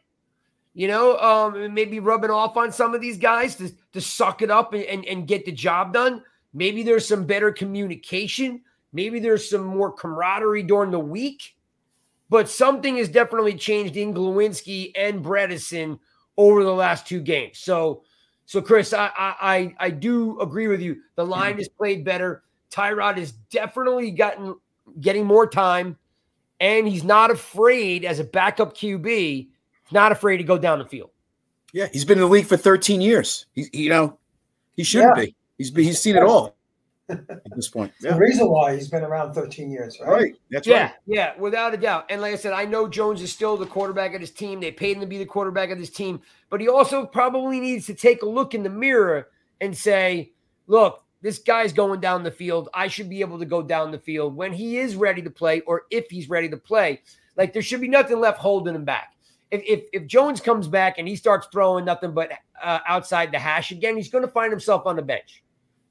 you 0.74 0.88
know, 0.88 1.18
um, 1.18 1.72
maybe 1.74 2.00
rubbing 2.00 2.30
off 2.30 2.56
on 2.56 2.72
some 2.72 2.94
of 2.94 3.00
these 3.00 3.16
guys 3.16 3.56
to, 3.56 3.70
to 3.92 4.00
suck 4.00 4.42
it 4.42 4.50
up 4.50 4.74
and, 4.74 4.84
and, 4.84 5.04
and 5.06 5.26
get 5.26 5.44
the 5.44 5.52
job 5.52 5.92
done. 5.92 6.22
Maybe 6.54 6.82
there's 6.82 7.06
some 7.06 7.24
better 7.24 7.50
communication. 7.52 8.62
Maybe 8.92 9.20
there's 9.20 9.48
some 9.48 9.64
more 9.64 9.92
camaraderie 9.92 10.62
during 10.62 10.90
the 10.90 11.00
week 11.00 11.54
but 12.32 12.48
something 12.48 12.96
has 12.96 13.10
definitely 13.10 13.52
changed 13.52 13.94
in 13.98 14.14
Glowinski 14.14 14.92
and 14.96 15.22
Bredeson 15.22 15.98
over 16.38 16.64
the 16.64 16.72
last 16.72 17.06
two 17.06 17.20
games. 17.20 17.58
So, 17.58 18.04
so 18.46 18.62
Chris, 18.62 18.94
I 18.94 19.10
I 19.14 19.74
I 19.78 19.90
do 19.90 20.40
agree 20.40 20.66
with 20.66 20.80
you. 20.80 20.96
The 21.16 21.26
line 21.26 21.58
has 21.58 21.68
played 21.68 22.06
better. 22.06 22.42
Tyrod 22.70 23.18
has 23.18 23.32
definitely 23.32 24.12
gotten 24.12 24.54
getting 24.98 25.26
more 25.26 25.46
time, 25.46 25.98
and 26.58 26.88
he's 26.88 27.04
not 27.04 27.30
afraid 27.30 28.06
as 28.06 28.18
a 28.18 28.24
backup 28.24 28.74
QB. 28.74 29.48
Not 29.90 30.10
afraid 30.10 30.38
to 30.38 30.44
go 30.44 30.56
down 30.56 30.78
the 30.78 30.86
field. 30.86 31.10
Yeah, 31.74 31.88
he's 31.92 32.06
been 32.06 32.16
in 32.16 32.24
the 32.24 32.30
league 32.30 32.46
for 32.46 32.56
13 32.56 33.02
years. 33.02 33.44
He, 33.52 33.68
you 33.74 33.90
know, 33.90 34.18
he 34.74 34.84
shouldn't 34.84 35.18
yeah. 35.18 35.24
be. 35.26 35.36
He's 35.62 35.74
he's 35.74 36.00
seen 36.00 36.16
it 36.16 36.22
all 36.22 36.56
at 37.08 37.54
this 37.54 37.68
point. 37.68 37.92
Yeah. 38.00 38.12
The 38.14 38.18
reason 38.18 38.48
why 38.48 38.74
he's 38.74 38.88
been 38.88 39.02
around 39.02 39.34
13 39.34 39.70
years, 39.70 39.98
right? 40.00 40.10
Right. 40.10 40.34
That's 40.50 40.66
yeah, 40.66 40.82
right. 40.82 40.92
Yeah, 41.06 41.32
without 41.38 41.74
a 41.74 41.76
doubt. 41.76 42.06
And 42.10 42.20
like 42.20 42.32
I 42.32 42.36
said, 42.36 42.52
I 42.52 42.64
know 42.64 42.88
Jones 42.88 43.22
is 43.22 43.32
still 43.32 43.56
the 43.56 43.66
quarterback 43.66 44.14
of 44.14 44.20
his 44.20 44.30
team. 44.30 44.60
They 44.60 44.70
paid 44.70 44.96
him 44.96 45.00
to 45.00 45.06
be 45.06 45.18
the 45.18 45.26
quarterback 45.26 45.70
of 45.70 45.78
this 45.78 45.90
team, 45.90 46.20
but 46.50 46.60
he 46.60 46.68
also 46.68 47.06
probably 47.06 47.60
needs 47.60 47.86
to 47.86 47.94
take 47.94 48.22
a 48.22 48.26
look 48.26 48.54
in 48.54 48.62
the 48.62 48.70
mirror 48.70 49.28
and 49.60 49.76
say, 49.76 50.32
look, 50.66 51.04
this 51.22 51.38
guy's 51.38 51.72
going 51.72 52.00
down 52.00 52.22
the 52.22 52.30
field. 52.30 52.68
I 52.74 52.88
should 52.88 53.08
be 53.08 53.20
able 53.20 53.38
to 53.38 53.46
go 53.46 53.62
down 53.62 53.92
the 53.92 53.98
field 53.98 54.34
when 54.36 54.52
he 54.52 54.78
is 54.78 54.96
ready 54.96 55.22
to 55.22 55.30
play 55.30 55.60
or 55.60 55.82
if 55.90 56.10
he's 56.10 56.28
ready 56.28 56.48
to 56.48 56.56
play. 56.56 57.00
Like 57.36 57.52
there 57.52 57.62
should 57.62 57.80
be 57.80 57.88
nothing 57.88 58.20
left 58.20 58.38
holding 58.38 58.74
him 58.74 58.84
back. 58.84 59.14
If, 59.50 59.62
if, 59.66 59.84
if 59.92 60.06
Jones 60.06 60.40
comes 60.40 60.66
back 60.66 60.98
and 60.98 61.06
he 61.06 61.14
starts 61.14 61.46
throwing 61.52 61.84
nothing 61.84 62.12
but 62.12 62.32
uh, 62.62 62.80
outside 62.86 63.32
the 63.32 63.38
hash 63.38 63.70
again, 63.70 63.96
he's 63.96 64.10
going 64.10 64.24
to 64.24 64.30
find 64.30 64.50
himself 64.50 64.86
on 64.86 64.96
the 64.96 65.02
bench 65.02 65.41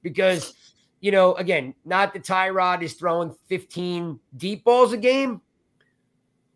because– 0.01 0.53
you 1.01 1.11
know, 1.11 1.33
again, 1.33 1.73
not 1.83 2.13
that 2.13 2.23
Tyrod 2.23 2.83
is 2.83 2.93
throwing 2.93 3.35
15 3.47 4.19
deep 4.37 4.63
balls 4.63 4.93
a 4.93 4.97
game, 4.97 5.41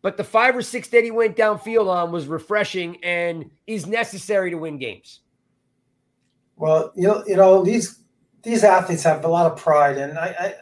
but 0.03 0.17
the 0.17 0.23
five 0.23 0.55
or 0.55 0.61
six 0.61 0.87
that 0.89 1.03
he 1.03 1.09
went 1.09 1.35
downfield 1.35 1.87
on 1.87 2.11
was 2.11 2.27
refreshing 2.27 3.03
and 3.03 3.49
is 3.65 3.87
necessary 3.87 4.51
to 4.51 4.57
win 4.57 4.77
games. 4.77 5.21
Well, 6.55 6.93
you 6.95 7.07
know, 7.07 7.23
you 7.27 7.35
know 7.35 7.65
these 7.65 7.99
these 8.43 8.63
athletes 8.63 9.03
have 9.03 9.25
a 9.25 9.27
lot 9.27 9.51
of 9.51 9.57
pride, 9.57 9.97
and 9.97 10.17
I, 10.17 10.35
I 10.39 10.53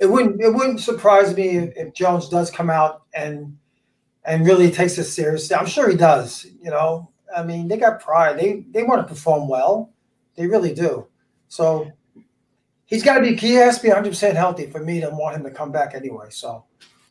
it 0.00 0.06
wouldn't 0.06 0.42
it 0.42 0.52
wouldn't 0.52 0.80
surprise 0.80 1.34
me 1.34 1.56
if, 1.56 1.76
if, 1.76 1.94
Jones 1.94 2.28
does 2.28 2.50
come 2.50 2.68
out 2.68 3.04
and 3.14 3.56
and 4.24 4.44
really 4.44 4.70
takes 4.70 4.96
this 4.96 5.14
seriously. 5.14 5.56
I'm 5.56 5.66
sure 5.66 5.88
he 5.88 5.96
does. 5.96 6.44
You 6.60 6.70
know, 6.70 7.10
I 7.34 7.44
mean, 7.44 7.68
they 7.68 7.78
got 7.78 8.00
pride. 8.00 8.38
They 8.38 8.66
they 8.72 8.82
want 8.82 9.00
to 9.00 9.14
perform 9.14 9.48
well. 9.48 9.92
They 10.34 10.46
really 10.48 10.74
do. 10.74 11.06
So 11.48 11.90
he's 12.92 13.02
got 13.02 13.14
to 13.14 13.22
be 13.22 13.34
he 13.34 13.54
has 13.54 13.78
to 13.78 13.82
be 13.82 13.88
100 13.88 14.10
percent 14.10 14.36
healthy 14.36 14.66
for 14.66 14.80
me 14.80 15.00
to 15.00 15.08
want 15.10 15.34
him 15.34 15.42
to 15.42 15.50
come 15.50 15.72
back 15.72 15.94
anyway. 15.94 16.26
So. 16.30 16.64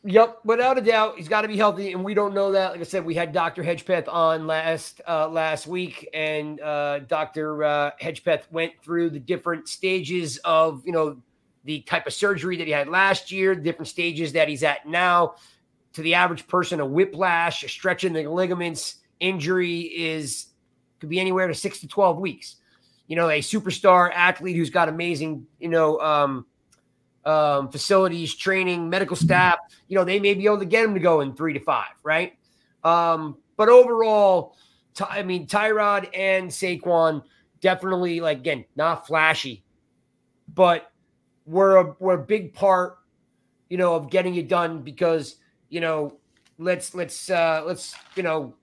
Yep, 0.04 0.40
without 0.44 0.78
a 0.78 0.80
doubt, 0.80 1.16
he's 1.16 1.28
got 1.28 1.42
to 1.42 1.48
be 1.48 1.56
healthy, 1.56 1.92
and 1.92 2.02
we 2.02 2.12
don't 2.12 2.34
know 2.34 2.50
that. 2.50 2.72
Like 2.72 2.80
I 2.80 2.82
said, 2.82 3.04
we 3.04 3.14
had 3.14 3.32
Dr. 3.32 3.62
Hedgepeth 3.62 4.08
on 4.08 4.48
last 4.48 5.00
uh, 5.06 5.28
last 5.28 5.68
week, 5.68 6.08
and 6.12 6.60
uh, 6.60 7.00
Dr. 7.00 7.62
Uh, 7.62 7.90
Hedgepeth 8.00 8.50
went 8.50 8.72
through 8.82 9.10
the 9.10 9.20
different 9.20 9.68
stages 9.68 10.38
of 10.38 10.84
you 10.84 10.90
know 10.90 11.22
the 11.64 11.82
type 11.82 12.08
of 12.08 12.12
surgery 12.12 12.56
that 12.56 12.66
he 12.66 12.72
had 12.72 12.88
last 12.88 13.30
year, 13.30 13.54
the 13.54 13.62
different 13.62 13.88
stages 13.88 14.32
that 14.32 14.48
he's 14.48 14.62
at 14.62 14.88
now. 14.88 15.34
To 15.92 16.02
the 16.02 16.14
average 16.14 16.48
person, 16.48 16.80
a 16.80 16.86
whiplash, 16.86 17.62
a 17.62 17.68
stretching 17.68 18.14
the 18.14 18.26
ligaments 18.26 18.96
injury 19.20 19.80
is 19.80 20.46
could 20.98 21.10
be 21.10 21.20
anywhere 21.20 21.46
to 21.46 21.54
six 21.54 21.80
to 21.80 21.86
twelve 21.86 22.18
weeks 22.18 22.56
you 23.06 23.16
know, 23.16 23.28
a 23.28 23.40
superstar 23.40 24.10
athlete 24.12 24.56
who's 24.56 24.70
got 24.70 24.88
amazing, 24.88 25.46
you 25.58 25.68
know, 25.68 26.00
um, 26.00 26.46
um, 27.24 27.68
facilities, 27.70 28.34
training, 28.34 28.88
medical 28.88 29.16
staff, 29.16 29.58
you 29.88 29.96
know, 29.96 30.04
they 30.04 30.18
may 30.18 30.34
be 30.34 30.46
able 30.46 30.58
to 30.58 30.64
get 30.64 30.84
him 30.84 30.94
to 30.94 31.00
go 31.00 31.20
in 31.20 31.34
three 31.34 31.52
to 31.52 31.60
five, 31.60 31.92
right? 32.02 32.34
Um, 32.84 33.36
but 33.56 33.68
overall, 33.68 34.56
I 35.08 35.22
mean, 35.22 35.46
Tyrod 35.46 36.08
and 36.14 36.50
Saquon 36.50 37.22
definitely, 37.60 38.20
like, 38.20 38.38
again, 38.38 38.64
not 38.76 39.06
flashy, 39.06 39.64
but 40.52 40.90
we're 41.46 41.76
a, 41.76 41.96
we're 41.98 42.14
a 42.14 42.24
big 42.24 42.54
part, 42.54 42.98
you 43.68 43.76
know, 43.76 43.94
of 43.94 44.10
getting 44.10 44.34
it 44.34 44.48
done 44.48 44.82
because, 44.82 45.36
you 45.68 45.80
know, 45.80 46.18
let's, 46.58 46.94
let's, 46.94 47.30
uh, 47.30 47.62
let's, 47.64 47.94
you 48.16 48.22
know, 48.22 48.54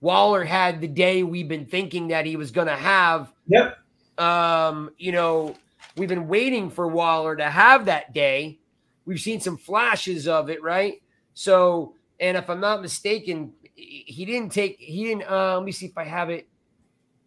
Waller 0.00 0.44
had 0.44 0.80
the 0.80 0.88
day 0.88 1.22
we've 1.22 1.48
been 1.48 1.66
thinking 1.66 2.08
that 2.08 2.26
he 2.26 2.36
was 2.36 2.50
going 2.50 2.66
to 2.66 2.76
have. 2.76 3.32
Yep. 3.46 3.78
Um, 4.22 4.90
you 4.98 5.12
know, 5.12 5.56
we've 5.96 6.08
been 6.08 6.28
waiting 6.28 6.70
for 6.70 6.86
Waller 6.86 7.34
to 7.36 7.50
have 7.50 7.86
that 7.86 8.12
day. 8.12 8.58
We've 9.04 9.20
seen 9.20 9.40
some 9.40 9.56
flashes 9.56 10.28
of 10.28 10.48
it, 10.48 10.62
right? 10.62 11.02
So, 11.34 11.94
and 12.20 12.36
if 12.36 12.48
I'm 12.48 12.60
not 12.60 12.82
mistaken, 12.82 13.52
he 13.74 14.24
didn't 14.24 14.50
take 14.50 14.76
he 14.78 15.04
didn't. 15.04 15.24
Uh, 15.28 15.56
let 15.56 15.64
me 15.64 15.72
see 15.72 15.86
if 15.86 15.98
I 15.98 16.04
have 16.04 16.30
it 16.30 16.48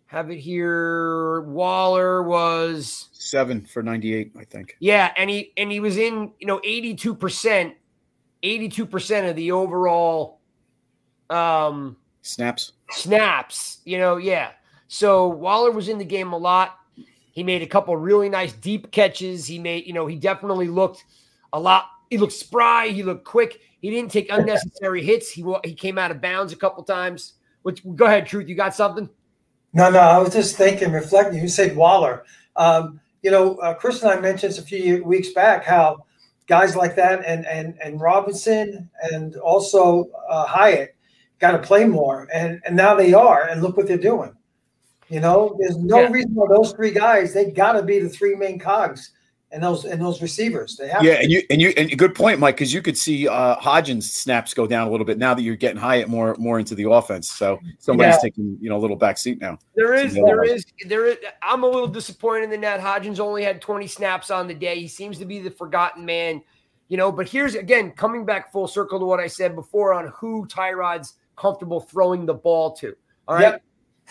have 0.05 0.29
it 0.31 0.37
here. 0.37 1.41
Waller 1.41 2.23
was 2.23 3.09
seven 3.11 3.65
for 3.65 3.83
98, 3.83 4.31
I 4.37 4.43
think. 4.45 4.77
Yeah, 4.79 5.11
and 5.17 5.29
he 5.29 5.51
and 5.57 5.71
he 5.71 5.79
was 5.79 5.97
in, 5.97 6.31
you 6.39 6.47
know, 6.47 6.59
82%, 6.59 7.73
82% 8.43 9.29
of 9.29 9.35
the 9.35 9.51
overall 9.51 10.39
um 11.29 11.97
snaps. 12.21 12.73
Snaps, 12.91 13.79
you 13.83 13.97
know, 13.97 14.17
yeah. 14.17 14.51
So 14.87 15.27
Waller 15.27 15.71
was 15.71 15.89
in 15.89 15.97
the 15.97 16.05
game 16.05 16.31
a 16.31 16.37
lot. 16.37 16.77
He 17.35 17.43
made 17.43 17.61
a 17.61 17.67
couple 17.67 17.95
really 17.97 18.29
nice 18.29 18.53
deep 18.53 18.91
catches. 18.91 19.45
He 19.45 19.59
made, 19.59 19.85
you 19.85 19.91
know, 19.91 20.07
he 20.07 20.15
definitely 20.15 20.69
looked 20.69 21.03
a 21.51 21.59
lot. 21.59 21.87
He 22.09 22.17
looked 22.17 22.31
spry. 22.31 22.87
He 22.87 23.03
looked 23.03 23.25
quick. 23.25 23.59
He 23.81 23.89
didn't 23.91 24.09
take 24.09 24.31
unnecessary 24.31 25.03
hits. 25.05 25.29
He 25.29 25.43
he 25.65 25.73
came 25.73 25.97
out 25.97 26.11
of 26.11 26.21
bounds 26.21 26.53
a 26.53 26.55
couple 26.55 26.81
times. 26.83 27.33
Which 27.63 27.83
go 27.95 28.05
ahead, 28.05 28.25
Truth. 28.25 28.47
You 28.47 28.55
got 28.55 28.73
something? 28.73 29.09
No, 29.73 29.89
no. 29.89 29.99
I 29.99 30.17
was 30.17 30.31
just 30.31 30.55
thinking, 30.55 30.93
reflecting. 30.93 31.41
You 31.41 31.49
said 31.49 31.75
Waller. 31.75 32.23
Um, 32.55 33.01
you 33.21 33.31
know, 33.31 33.55
uh, 33.57 33.73
Chris 33.73 34.01
and 34.01 34.11
I 34.11 34.19
mentioned 34.21 34.57
a 34.57 34.61
few 34.61 35.03
weeks 35.03 35.33
back 35.33 35.65
how 35.65 36.05
guys 36.47 36.73
like 36.73 36.95
that 36.95 37.25
and 37.25 37.45
and 37.47 37.77
and 37.83 37.99
Robinson 37.99 38.89
and 39.11 39.35
also 39.37 40.09
uh, 40.29 40.45
Hyatt 40.45 40.95
got 41.39 41.51
to 41.51 41.59
play 41.59 41.83
more, 41.83 42.29
and 42.33 42.61
and 42.65 42.77
now 42.77 42.95
they 42.95 43.13
are, 43.13 43.49
and 43.49 43.61
look 43.61 43.75
what 43.75 43.87
they're 43.87 43.97
doing. 43.97 44.33
You 45.09 45.19
know, 45.19 45.55
there's 45.59 45.77
no 45.77 46.01
yeah. 46.01 46.11
reason 46.11 46.33
why 46.33 46.47
those 46.49 46.73
three 46.73 46.91
guys 46.91 47.33
they 47.33 47.51
got 47.51 47.73
to 47.73 47.83
be 47.83 47.99
the 47.99 48.09
three 48.09 48.35
main 48.35 48.57
cogs 48.57 49.11
and 49.51 49.63
those 49.63 49.85
and 49.85 50.01
those 50.01 50.21
receivers. 50.21 50.75
They 50.75 50.87
have 50.89 51.03
yeah, 51.03 51.15
to. 51.15 51.23
and 51.23 51.31
you 51.31 51.43
and 51.49 51.61
you 51.61 51.69
and 51.77 51.97
good 51.97 52.15
point, 52.15 52.39
Mike, 52.39 52.55
because 52.55 52.73
you 52.73 52.81
could 52.81 52.97
see 52.97 53.27
uh 53.27 53.55
Hodgins 53.57 54.03
snaps 54.03 54.53
go 54.53 54.65
down 54.67 54.87
a 54.87 54.91
little 54.91 55.05
bit 55.05 55.17
now 55.17 55.33
that 55.33 55.43
you're 55.43 55.55
getting 55.55 55.77
Hyatt 55.77 56.09
more 56.09 56.35
more 56.37 56.59
into 56.59 56.75
the 56.75 56.89
offense. 56.89 57.31
So 57.31 57.59
somebody's 57.79 58.15
yeah. 58.15 58.21
taking 58.21 58.57
you 58.59 58.69
know 58.69 58.77
a 58.77 58.79
little 58.79 58.97
back 58.97 59.17
seat 59.17 59.39
now. 59.39 59.59
There 59.75 59.93
is 59.93 60.13
there 60.13 60.43
is 60.43 60.65
there 60.87 61.05
is. 61.07 61.17
I'm 61.41 61.63
a 61.63 61.67
little 61.67 61.87
disappointed 61.87 62.51
in 62.51 62.61
that 62.61 62.81
Hodgins 62.81 63.19
only 63.19 63.43
had 63.43 63.61
20 63.61 63.87
snaps 63.87 64.31
on 64.31 64.47
the 64.47 64.55
day. 64.55 64.79
He 64.79 64.87
seems 64.87 65.17
to 65.19 65.25
be 65.25 65.39
the 65.39 65.51
forgotten 65.51 66.03
man, 66.03 66.41
you 66.87 66.97
know. 66.97 67.11
But 67.11 67.29
here's 67.29 67.55
again 67.55 67.91
coming 67.91 68.25
back 68.25 68.51
full 68.51 68.67
circle 68.67 68.99
to 68.99 69.05
what 69.05 69.19
I 69.19 69.27
said 69.27 69.55
before 69.55 69.93
on 69.93 70.07
who 70.07 70.47
Tyrod's 70.47 71.13
comfortable 71.35 71.79
throwing 71.79 72.25
the 72.25 72.33
ball 72.33 72.75
to. 72.77 72.95
All 73.27 73.35
right. 73.35 73.41
Yep. 73.41 73.63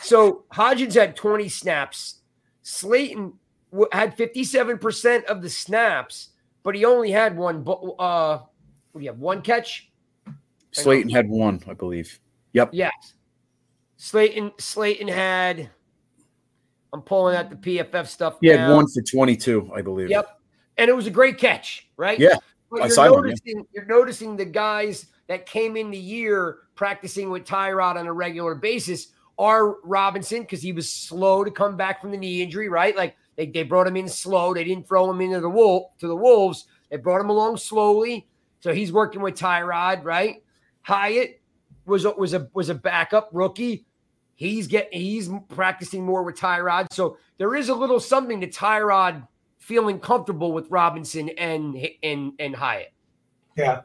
So 0.03 0.45
Hodgins 0.53 0.95
had 0.95 1.17
20 1.17 1.49
snaps. 1.49 2.21
Slayton 2.63 3.35
had 3.93 4.17
57% 4.17 5.25
of 5.25 5.43
the 5.43 5.51
snaps, 5.51 6.31
but 6.63 6.75
he 6.75 6.85
only 6.85 7.11
had 7.11 7.37
one. 7.37 7.65
Uh, 7.67 8.39
what 8.93 9.01
do 9.01 9.05
you 9.05 9.11
have? 9.11 9.19
One 9.19 9.43
catch? 9.43 9.91
Slayton 10.73 11.11
had 11.11 11.29
one, 11.29 11.63
I 11.69 11.75
believe. 11.75 12.19
Yep. 12.53 12.71
Yes. 12.73 13.15
Slayton 13.97 14.53
Slayton 14.59 15.09
had. 15.09 15.71
I'm 16.93 17.03
pulling 17.03 17.37
out 17.37 17.51
the 17.51 17.57
PFF 17.57 18.07
stuff. 18.07 18.37
He 18.41 18.49
now. 18.49 18.69
had 18.69 18.75
one 18.75 18.87
for 18.87 19.03
22, 19.03 19.73
I 19.75 19.83
believe. 19.83 20.11
Yep. 20.11 20.41
And 20.79 20.89
it 20.89 20.93
was 20.93 21.07
a 21.07 21.11
great 21.11 21.39
catch, 21.39 21.89
right? 21.97 22.19
Yeah. 22.19 22.37
But 22.71 22.89
you're 22.89 23.11
noticing, 23.11 23.57
yeah. 23.57 23.63
you're 23.73 23.85
noticing 23.87 24.37
the 24.37 24.45
guys 24.45 25.07
that 25.27 25.47
came 25.47 25.77
in 25.77 25.91
the 25.91 25.99
year 25.99 26.59
practicing 26.75 27.31
with 27.31 27.45
Tyrod 27.45 27.97
on 27.97 28.07
a 28.07 28.13
regular 28.13 28.55
basis 28.55 29.09
are 29.39 29.77
Robinson 29.83 30.43
because 30.43 30.63
he 30.63 30.73
was 30.73 30.91
slow 30.91 31.45
to 31.45 31.51
come 31.51 31.77
back 31.77 32.01
from 32.01 32.11
the 32.11 32.17
knee 32.17 32.43
injury, 32.43 32.69
right? 32.69 32.97
Like 32.97 33.17
they, 33.37 33.47
they 33.47 33.63
brought 33.63 33.87
him 33.87 33.97
in 33.97 34.09
slow. 34.09 34.55
They 34.55 34.65
didn't 34.65 34.87
throw 34.87 35.11
him 35.11 35.21
into 35.21 35.41
the 35.41 35.51
wolf 35.51 35.97
to 35.99 36.07
the 36.07 36.17
wolves. 36.17 36.67
They 36.91 36.97
brought 36.97 37.21
him 37.21 37.31
along 37.31 37.57
slowly. 37.57 38.29
So 38.61 38.73
he's 38.73 38.93
working 38.93 39.21
with 39.21 39.35
Tyrod, 39.35 40.05
right? 40.05 40.43
Hyatt 40.83 41.41
was 41.87 42.05
a, 42.05 42.11
was 42.13 42.35
a 42.35 42.49
was 42.55 42.69
a 42.69 42.75
backup 42.75 43.29
rookie. 43.33 43.87
He's 44.37 44.67
getting 44.67 44.99
he's 44.99 45.31
practicing 45.49 46.05
more 46.05 46.23
with 46.23 46.37
Tyrod. 46.37 46.87
So 46.93 47.19
there 47.39 47.55
is 47.55 47.69
a 47.69 47.75
little 47.75 48.01
something 48.01 48.41
to 48.41 48.49
Tyrod 48.49 49.27
feeling 49.59 49.99
comfortable 49.99 50.53
with 50.53 50.71
Robinson 50.71 51.31
and 51.31 51.77
and 52.03 52.33
and 52.39 52.55
Hyatt. 52.55 52.93
Yeah. 53.57 53.83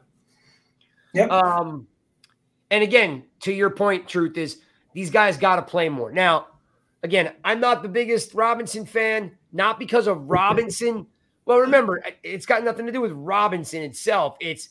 Yeah. 1.12 1.26
Um, 1.26 1.86
and 2.70 2.82
again, 2.84 3.24
to 3.40 3.52
your 3.52 3.70
point, 3.70 4.08
truth 4.08 4.36
is 4.38 4.60
these 4.94 5.10
guys 5.10 5.36
got 5.36 5.56
to 5.56 5.62
play 5.62 5.88
more. 5.88 6.10
Now, 6.12 6.48
again, 7.02 7.32
I'm 7.44 7.60
not 7.60 7.82
the 7.82 7.88
biggest 7.88 8.34
Robinson 8.34 8.86
fan, 8.86 9.32
not 9.52 9.78
because 9.78 10.06
of 10.06 10.28
Robinson. 10.28 11.06
well, 11.44 11.58
remember, 11.58 12.02
it's 12.22 12.46
got 12.46 12.64
nothing 12.64 12.86
to 12.86 12.92
do 12.92 13.00
with 13.00 13.12
Robinson 13.12 13.82
itself. 13.82 14.36
It's 14.40 14.70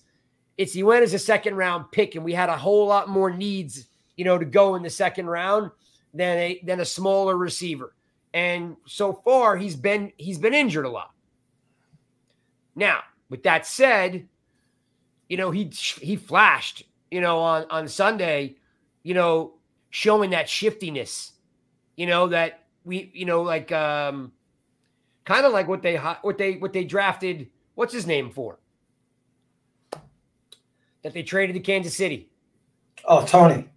it's 0.57 0.73
he 0.73 0.83
went 0.83 1.03
as 1.03 1.13
a 1.13 1.19
second 1.19 1.55
round 1.55 1.91
pick, 1.91 2.15
and 2.15 2.23
we 2.23 2.33
had 2.33 2.49
a 2.49 2.57
whole 2.57 2.85
lot 2.85 3.07
more 3.07 3.31
needs, 3.31 3.87
you 4.17 4.25
know, 4.25 4.37
to 4.37 4.45
go 4.45 4.75
in 4.75 4.83
the 4.83 4.89
second 4.89 5.27
round 5.27 5.71
than 6.13 6.37
a 6.37 6.59
than 6.63 6.79
a 6.81 6.85
smaller 6.85 7.37
receiver. 7.37 7.95
And 8.33 8.75
so 8.85 9.13
far, 9.13 9.57
he's 9.57 9.75
been 9.75 10.11
he's 10.17 10.37
been 10.37 10.53
injured 10.53 10.85
a 10.85 10.89
lot. 10.89 11.11
Now, 12.75 12.99
with 13.29 13.43
that 13.43 13.65
said, 13.65 14.27
you 15.29 15.37
know, 15.37 15.51
he 15.51 15.65
he 15.65 16.15
flashed, 16.15 16.83
you 17.09 17.21
know, 17.21 17.39
on 17.39 17.65
on 17.69 17.87
Sunday, 17.87 18.55
you 19.03 19.13
know, 19.13 19.53
showing 19.89 20.29
that 20.31 20.49
shiftiness 20.49 21.33
you 21.99 22.05
know, 22.05 22.29
that 22.29 22.63
we, 22.85 23.11
you 23.13 23.25
know, 23.25 23.41
like 23.41 23.73
um 23.73 24.31
kind 25.25 25.45
of 25.45 25.51
like 25.51 25.67
what 25.67 25.81
they 25.81 25.97
what 25.97 26.37
they 26.37 26.53
what 26.53 26.71
they 26.71 26.85
drafted, 26.85 27.49
what's 27.75 27.93
his 27.93 28.07
name 28.07 28.31
for? 28.31 28.57
That 31.03 31.13
they 31.13 31.21
traded 31.21 31.55
to 31.55 31.59
Kansas 31.59 31.97
City. 31.97 32.29
Oh, 33.03 33.25
Toney. 33.25 33.67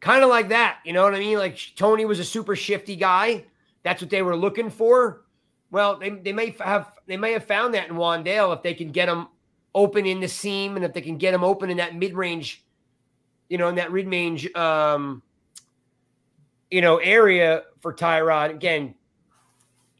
Kind 0.00 0.24
of 0.24 0.30
like 0.30 0.48
that, 0.48 0.78
you 0.86 0.94
know 0.94 1.02
what 1.02 1.14
I 1.14 1.18
mean? 1.18 1.36
Like 1.36 1.58
Toney 1.76 2.06
was 2.06 2.18
a 2.18 2.24
super 2.24 2.56
shifty 2.56 2.96
guy. 2.96 3.44
That's 3.82 4.00
what 4.00 4.08
they 4.08 4.22
were 4.22 4.36
looking 4.36 4.70
for. 4.70 5.24
Well, 5.70 5.98
they, 5.98 6.08
they 6.08 6.32
may 6.32 6.56
have 6.60 6.92
they 7.06 7.18
may 7.18 7.32
have 7.32 7.44
found 7.44 7.74
that 7.74 7.90
in 7.90 7.96
Wan'Dale 7.96 8.56
if 8.56 8.62
they 8.62 8.72
can 8.72 8.90
get 8.90 9.10
him 9.10 9.28
open 9.74 10.06
in 10.06 10.20
the 10.20 10.28
seam 10.28 10.76
and 10.76 10.84
if 10.84 10.94
they 10.94 11.02
can 11.02 11.18
get 11.18 11.34
him 11.34 11.44
open 11.44 11.68
in 11.68 11.76
that 11.76 11.94
mid 11.94 12.14
range, 12.14 12.64
you 13.50 13.58
know, 13.58 13.68
in 13.68 13.74
that 13.74 13.92
mid 13.92 14.08
range 14.08 14.50
um, 14.54 15.20
you 16.74 16.80
know, 16.80 16.96
area 16.96 17.62
for 17.78 17.94
Tyrod. 17.94 18.50
Again, 18.50 18.96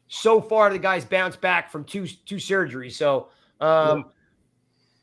so 0.09 0.41
far 0.41 0.69
the 0.69 0.77
guy's 0.77 1.05
bounced 1.05 1.39
back 1.39 1.71
from 1.71 1.85
two 1.85 2.05
two 2.05 2.35
surgeries. 2.35 2.93
So, 2.93 3.29
um, 3.61 4.07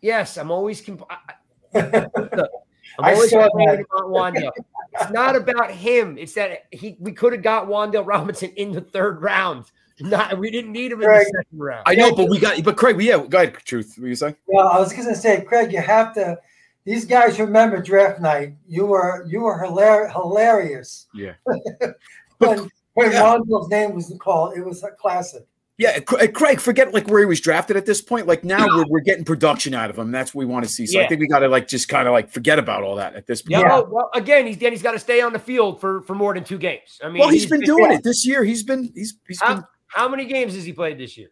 yes, 0.02 0.36
I'm 0.36 0.50
always. 0.50 0.82
Comp- 0.82 1.10
I'm 1.74 3.14
always 3.14 3.30
complaining 3.30 3.86
about 3.90 4.10
Wan'Dale. 4.10 4.52
It's 4.92 5.10
not 5.12 5.34
about 5.34 5.70
him. 5.70 6.18
It's 6.18 6.34
that 6.34 6.66
he 6.72 6.98
we 7.00 7.12
could 7.12 7.32
have 7.32 7.42
got 7.42 7.68
Wan'Dale 7.68 8.06
Robinson 8.06 8.50
in 8.56 8.72
the 8.72 8.82
third 8.82 9.22
round. 9.22 9.64
Not 9.98 10.38
we 10.38 10.50
didn't 10.50 10.72
need 10.72 10.92
him 10.92 11.00
in 11.00 11.08
the 11.08 11.24
second 11.24 11.58
round. 11.58 11.84
I 11.86 11.94
know, 11.94 12.14
but 12.14 12.28
we 12.28 12.38
got. 12.38 12.62
But 12.62 12.76
Craig, 12.76 13.00
yeah, 13.00 13.24
go 13.26 13.38
ahead. 13.38 13.54
Truth, 13.64 13.94
what 13.96 14.08
you 14.08 14.14
say? 14.14 14.36
Well, 14.46 14.68
I 14.68 14.78
was 14.78 14.92
going 14.92 15.08
to 15.08 15.14
say, 15.14 15.40
Craig, 15.40 15.72
you 15.72 15.80
have 15.80 16.12
to 16.16 16.36
these 16.84 17.04
guys 17.04 17.38
remember 17.38 17.80
draft 17.80 18.20
night. 18.20 18.54
You 18.66 18.86
were 18.86 19.26
you 19.28 19.40
were 19.40 19.58
hilar- 19.58 20.10
hilarious. 20.10 21.06
Yeah. 21.14 21.34
when 22.38 22.68
when 22.94 23.12
yeah. 23.12 23.38
name 23.68 23.94
was 23.94 24.12
called, 24.20 24.56
it 24.56 24.64
was 24.64 24.82
a 24.82 24.90
classic. 24.90 25.46
Yeah, 25.78 25.98
Craig, 26.00 26.60
forget 26.60 26.92
like 26.92 27.08
where 27.08 27.20
he 27.20 27.26
was 27.26 27.40
drafted 27.40 27.76
at 27.76 27.86
this 27.86 28.00
point. 28.00 28.26
Like 28.26 28.44
now 28.44 28.66
we're, 28.66 28.84
we're 28.86 29.00
getting 29.00 29.24
production 29.24 29.74
out 29.74 29.90
of 29.90 29.98
him. 29.98 30.12
That's 30.12 30.34
what 30.34 30.40
we 30.40 30.52
want 30.52 30.64
to 30.64 30.70
see. 30.70 30.86
So 30.86 30.98
yeah. 30.98 31.06
I 31.06 31.08
think 31.08 31.20
we 31.20 31.26
got 31.26 31.40
to 31.40 31.48
like 31.48 31.66
just 31.66 31.88
kind 31.88 32.06
of 32.06 32.12
like 32.12 32.30
forget 32.30 32.58
about 32.58 32.82
all 32.84 32.94
that 32.96 33.16
at 33.16 33.26
this 33.26 33.42
point. 33.42 33.62
Yeah. 33.62 33.68
Well, 33.68 33.88
well, 33.90 34.10
again, 34.14 34.46
he's 34.46 34.58
then 34.58 34.70
he's 34.70 34.82
got 34.82 34.92
to 34.92 34.98
stay 34.98 35.22
on 35.22 35.32
the 35.32 35.38
field 35.38 35.80
for 35.80 36.02
for 36.02 36.14
more 36.14 36.34
than 36.34 36.44
two 36.44 36.58
games. 36.58 37.00
I 37.02 37.08
mean, 37.08 37.20
well, 37.20 37.30
he's, 37.30 37.42
he's 37.42 37.50
been, 37.50 37.60
been 37.60 37.66
doing 37.66 37.92
it 37.92 38.04
this 38.04 38.24
year. 38.26 38.44
He's 38.44 38.62
been 38.62 38.92
he's 38.94 39.18
he's 39.26 39.40
how, 39.40 39.54
been. 39.54 39.64
How 39.86 40.08
many 40.08 40.26
games 40.26 40.54
has 40.54 40.64
he 40.64 40.72
played 40.72 40.98
this 40.98 41.16
year? 41.16 41.30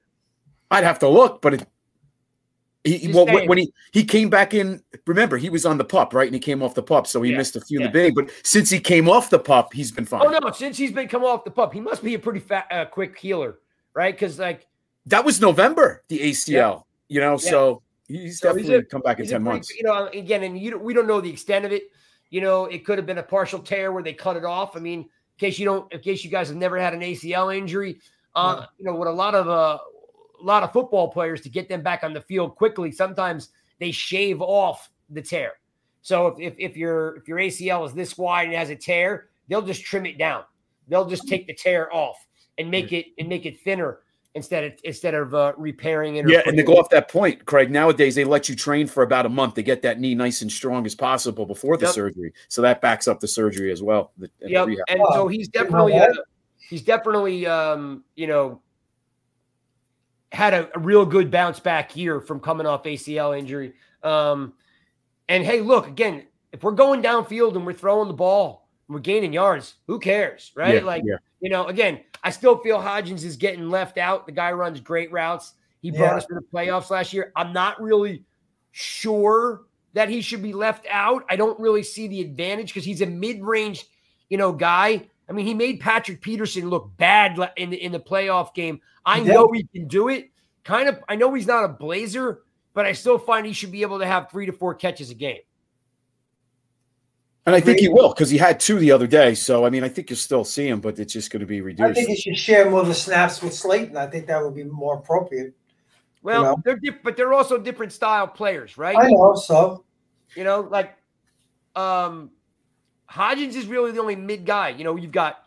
I'd 0.70 0.84
have 0.84 0.98
to 1.00 1.08
look, 1.08 1.42
but 1.42 1.54
it, 1.54 1.68
he, 2.84 3.12
well, 3.12 3.26
when 3.46 3.58
he 3.58 3.72
he 3.92 4.04
came 4.04 4.30
back 4.30 4.54
in, 4.54 4.82
remember 5.06 5.36
he 5.36 5.50
was 5.50 5.66
on 5.66 5.76
the 5.76 5.84
pup, 5.84 6.14
right? 6.14 6.26
And 6.26 6.34
he 6.34 6.40
came 6.40 6.62
off 6.62 6.74
the 6.74 6.82
pup, 6.82 7.06
so 7.06 7.20
he 7.20 7.32
yeah, 7.32 7.36
missed 7.36 7.54
a 7.56 7.60
few 7.60 7.78
yeah. 7.78 7.86
in 7.86 7.92
the 7.92 7.98
big. 7.98 8.14
But 8.14 8.30
since 8.42 8.70
he 8.70 8.80
came 8.80 9.08
off 9.08 9.28
the 9.28 9.38
pup, 9.38 9.74
he's 9.74 9.92
been 9.92 10.06
fine. 10.06 10.22
Oh 10.24 10.30
no, 10.30 10.50
since 10.50 10.78
he's 10.78 10.92
been 10.92 11.06
come 11.06 11.22
off 11.22 11.44
the 11.44 11.50
pup, 11.50 11.74
he 11.74 11.80
must 11.80 12.02
be 12.02 12.14
a 12.14 12.18
pretty 12.18 12.40
fat, 12.40 12.66
uh, 12.70 12.86
quick 12.86 13.18
healer, 13.18 13.58
right? 13.92 14.14
Because 14.14 14.38
like 14.38 14.66
that 15.06 15.24
was 15.24 15.42
November, 15.42 16.04
the 16.08 16.18
ACL, 16.20 16.48
yeah. 16.48 16.78
you 17.08 17.20
know. 17.20 17.36
So 17.36 17.82
he's 18.08 18.40
so 18.40 18.48
definitely 18.48 18.72
he's 18.72 18.80
a, 18.80 18.84
come 18.84 19.02
back 19.02 19.20
in 19.20 19.26
ten 19.26 19.42
pretty, 19.42 19.56
months. 19.56 19.76
You 19.76 19.82
know, 19.82 20.06
again, 20.06 20.42
and 20.42 20.58
you 20.58 20.78
we 20.78 20.94
don't 20.94 21.06
know 21.06 21.20
the 21.20 21.30
extent 21.30 21.66
of 21.66 21.72
it. 21.72 21.84
You 22.30 22.40
know, 22.40 22.64
it 22.64 22.86
could 22.86 22.96
have 22.96 23.06
been 23.06 23.18
a 23.18 23.22
partial 23.22 23.58
tear 23.58 23.92
where 23.92 24.02
they 24.02 24.14
cut 24.14 24.36
it 24.36 24.44
off. 24.44 24.74
I 24.74 24.80
mean, 24.80 25.00
in 25.00 25.08
case 25.36 25.58
you 25.58 25.66
don't, 25.66 25.92
in 25.92 26.00
case 26.00 26.24
you 26.24 26.30
guys 26.30 26.48
have 26.48 26.56
never 26.56 26.78
had 26.78 26.94
an 26.94 27.00
ACL 27.00 27.54
injury, 27.54 28.00
uh, 28.34 28.66
you 28.78 28.86
know, 28.86 28.94
what 28.94 29.08
a 29.08 29.12
lot 29.12 29.34
of 29.34 29.48
uh 29.48 29.78
a 30.40 30.44
lot 30.44 30.62
of 30.62 30.72
football 30.72 31.08
players 31.08 31.40
to 31.42 31.48
get 31.48 31.68
them 31.68 31.82
back 31.82 32.02
on 32.04 32.12
the 32.12 32.20
field 32.20 32.56
quickly. 32.56 32.90
Sometimes 32.90 33.50
they 33.78 33.90
shave 33.90 34.40
off 34.40 34.90
the 35.10 35.22
tear. 35.22 35.52
So 36.02 36.28
if, 36.28 36.38
if, 36.38 36.54
if 36.58 36.76
your 36.76 37.16
if 37.16 37.28
your 37.28 37.38
ACL 37.38 37.86
is 37.86 37.92
this 37.92 38.16
wide 38.16 38.48
and 38.48 38.56
has 38.56 38.70
a 38.70 38.76
tear, 38.76 39.28
they'll 39.48 39.62
just 39.62 39.84
trim 39.84 40.06
it 40.06 40.18
down. 40.18 40.44
They'll 40.88 41.06
just 41.08 41.28
take 41.28 41.46
the 41.46 41.54
tear 41.54 41.92
off 41.94 42.16
and 42.58 42.70
make 42.70 42.92
it 42.92 43.06
and 43.18 43.28
make 43.28 43.46
it 43.46 43.60
thinner 43.60 43.98
instead 44.34 44.64
of 44.64 44.72
instead 44.84 45.14
of 45.14 45.34
uh, 45.34 45.52
repairing 45.56 46.16
it. 46.16 46.24
or 46.26 46.30
Yeah, 46.30 46.42
and 46.46 46.56
to 46.56 46.62
go 46.62 46.74
off 46.74 46.88
that 46.90 47.08
point, 47.10 47.44
Craig, 47.44 47.70
nowadays 47.70 48.14
they 48.14 48.24
let 48.24 48.48
you 48.48 48.56
train 48.56 48.86
for 48.86 49.02
about 49.02 49.26
a 49.26 49.28
month 49.28 49.54
to 49.54 49.62
get 49.62 49.82
that 49.82 50.00
knee 50.00 50.14
nice 50.14 50.42
and 50.42 50.50
strong 50.50 50.86
as 50.86 50.94
possible 50.94 51.44
before 51.46 51.76
the 51.76 51.86
Yep. 51.86 51.94
surgery. 51.94 52.32
So 52.48 52.62
that 52.62 52.80
backs 52.80 53.06
up 53.08 53.20
the 53.20 53.28
surgery 53.28 53.70
as 53.72 53.82
well. 53.82 54.12
the- 54.18 54.30
and 54.40 54.50
the 54.50 54.54
Yep. 54.54 54.66
rehab. 54.66 54.84
And 54.88 55.00
so 55.12 55.28
he's 55.28 55.48
definitely 55.48 55.98
uh, 55.98 56.08
he's 56.68 56.82
definitely 56.82 57.46
um, 57.46 58.04
you 58.14 58.26
know 58.26 58.62
had 60.32 60.54
a, 60.54 60.70
a 60.76 60.78
real 60.78 61.04
good 61.04 61.30
bounce 61.30 61.60
back 61.60 61.96
year 61.96 62.20
from 62.20 62.40
coming 62.40 62.66
off 62.66 62.84
ACL 62.84 63.36
injury. 63.38 63.74
Um, 64.02 64.54
and 65.28 65.44
hey, 65.44 65.60
look 65.60 65.86
again, 65.86 66.24
if 66.52 66.62
we're 66.62 66.72
going 66.72 67.02
downfield 67.02 67.56
and 67.56 67.66
we're 67.66 67.72
throwing 67.72 68.08
the 68.08 68.14
ball, 68.14 68.68
and 68.88 68.94
we're 68.94 69.00
gaining 69.00 69.32
yards, 69.32 69.74
who 69.86 69.98
cares, 69.98 70.52
right? 70.56 70.76
Yeah, 70.76 70.80
like 70.80 71.02
yeah. 71.04 71.16
you 71.40 71.50
know, 71.50 71.66
again, 71.66 72.00
I 72.24 72.30
still 72.30 72.58
feel 72.58 72.78
Hodgins 72.78 73.24
is 73.24 73.36
getting 73.36 73.68
left 73.70 73.98
out. 73.98 74.26
The 74.26 74.32
guy 74.32 74.52
runs 74.52 74.80
great 74.80 75.12
routes. 75.12 75.54
He 75.80 75.90
brought 75.90 76.10
Yeah. 76.12 76.16
us 76.16 76.26
to 76.26 76.34
the 76.34 76.42
playoffs 76.52 76.90
last 76.90 77.12
year. 77.12 77.32
I'm 77.36 77.52
not 77.52 77.80
really 77.80 78.24
sure 78.72 79.62
that 79.92 80.08
he 80.08 80.20
should 80.20 80.42
be 80.42 80.52
left 80.52 80.86
out. 80.90 81.24
I 81.28 81.36
don't 81.36 81.58
really 81.58 81.82
see 81.82 82.06
the 82.06 82.20
advantage 82.20 82.68
because 82.68 82.84
he's 82.84 83.00
a 83.00 83.06
mid-range, 83.06 83.86
you 84.28 84.38
know, 84.38 84.52
guy. 84.52 85.08
I 85.28 85.32
mean, 85.32 85.46
he 85.46 85.54
made 85.54 85.80
Patrick 85.80 86.20
Peterson 86.20 86.68
look 86.68 86.96
bad 86.96 87.38
in 87.56 87.70
the 87.70 87.76
in 87.76 87.92
the 87.92 88.00
playoff 88.00 88.54
game. 88.54 88.80
I 89.10 89.20
He 89.20 89.24
know 89.24 89.50
he 89.52 89.64
can 89.64 89.88
do 89.88 90.08
it. 90.08 90.30
Kind 90.64 90.88
of, 90.88 91.02
I 91.08 91.16
know 91.16 91.32
he's 91.34 91.46
not 91.46 91.64
a 91.64 91.68
blazer, 91.68 92.42
but 92.74 92.86
I 92.86 92.92
still 92.92 93.18
find 93.18 93.46
he 93.46 93.52
should 93.52 93.72
be 93.72 93.82
able 93.82 93.98
to 93.98 94.06
have 94.06 94.30
three 94.30 94.46
to 94.46 94.52
four 94.52 94.74
catches 94.74 95.10
a 95.10 95.14
game. 95.14 95.40
And 97.46 97.56
I 97.56 97.60
think 97.60 97.80
he 97.80 97.88
will 97.88 98.10
because 98.10 98.30
he 98.30 98.36
had 98.38 98.60
two 98.60 98.78
the 98.78 98.92
other 98.92 99.06
day. 99.06 99.34
So 99.34 99.64
I 99.64 99.70
mean, 99.70 99.82
I 99.82 99.88
think 99.88 100.10
you'll 100.10 100.18
still 100.18 100.44
see 100.44 100.68
him, 100.68 100.80
but 100.80 100.98
it's 100.98 101.12
just 101.12 101.32
going 101.32 101.40
to 101.40 101.46
be 101.46 101.62
reduced. 101.62 101.90
I 101.90 101.94
think 101.94 102.10
he 102.10 102.16
should 102.16 102.36
share 102.36 102.70
more 102.70 102.80
of 102.80 102.86
the 102.86 102.94
snaps 102.94 103.42
with 103.42 103.54
Slayton. 103.54 103.96
I 103.96 104.06
think 104.06 104.26
that 104.26 104.42
would 104.42 104.54
be 104.54 104.64
more 104.64 104.98
appropriate. 104.98 105.54
Well, 106.22 106.42
know? 106.42 106.62
they're 106.64 106.76
diff- 106.76 107.02
but 107.02 107.16
they're 107.16 107.32
also 107.32 107.58
different 107.58 107.92
style 107.92 108.28
players, 108.28 108.76
right? 108.76 108.96
I 108.96 109.08
know. 109.08 109.34
So 109.34 109.84
You 110.36 110.44
know, 110.44 110.60
like 110.60 110.96
um 111.74 112.30
Hodgins 113.10 113.56
is 113.56 113.66
really 113.66 113.90
the 113.90 114.00
only 114.00 114.16
mid 114.16 114.44
guy. 114.44 114.68
You 114.68 114.84
know, 114.84 114.96
you've 114.96 115.10
got 115.10 115.39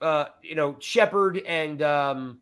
uh, 0.00 0.26
you 0.42 0.54
know, 0.54 0.76
Shepard 0.80 1.38
and 1.38 1.82
um 1.82 2.40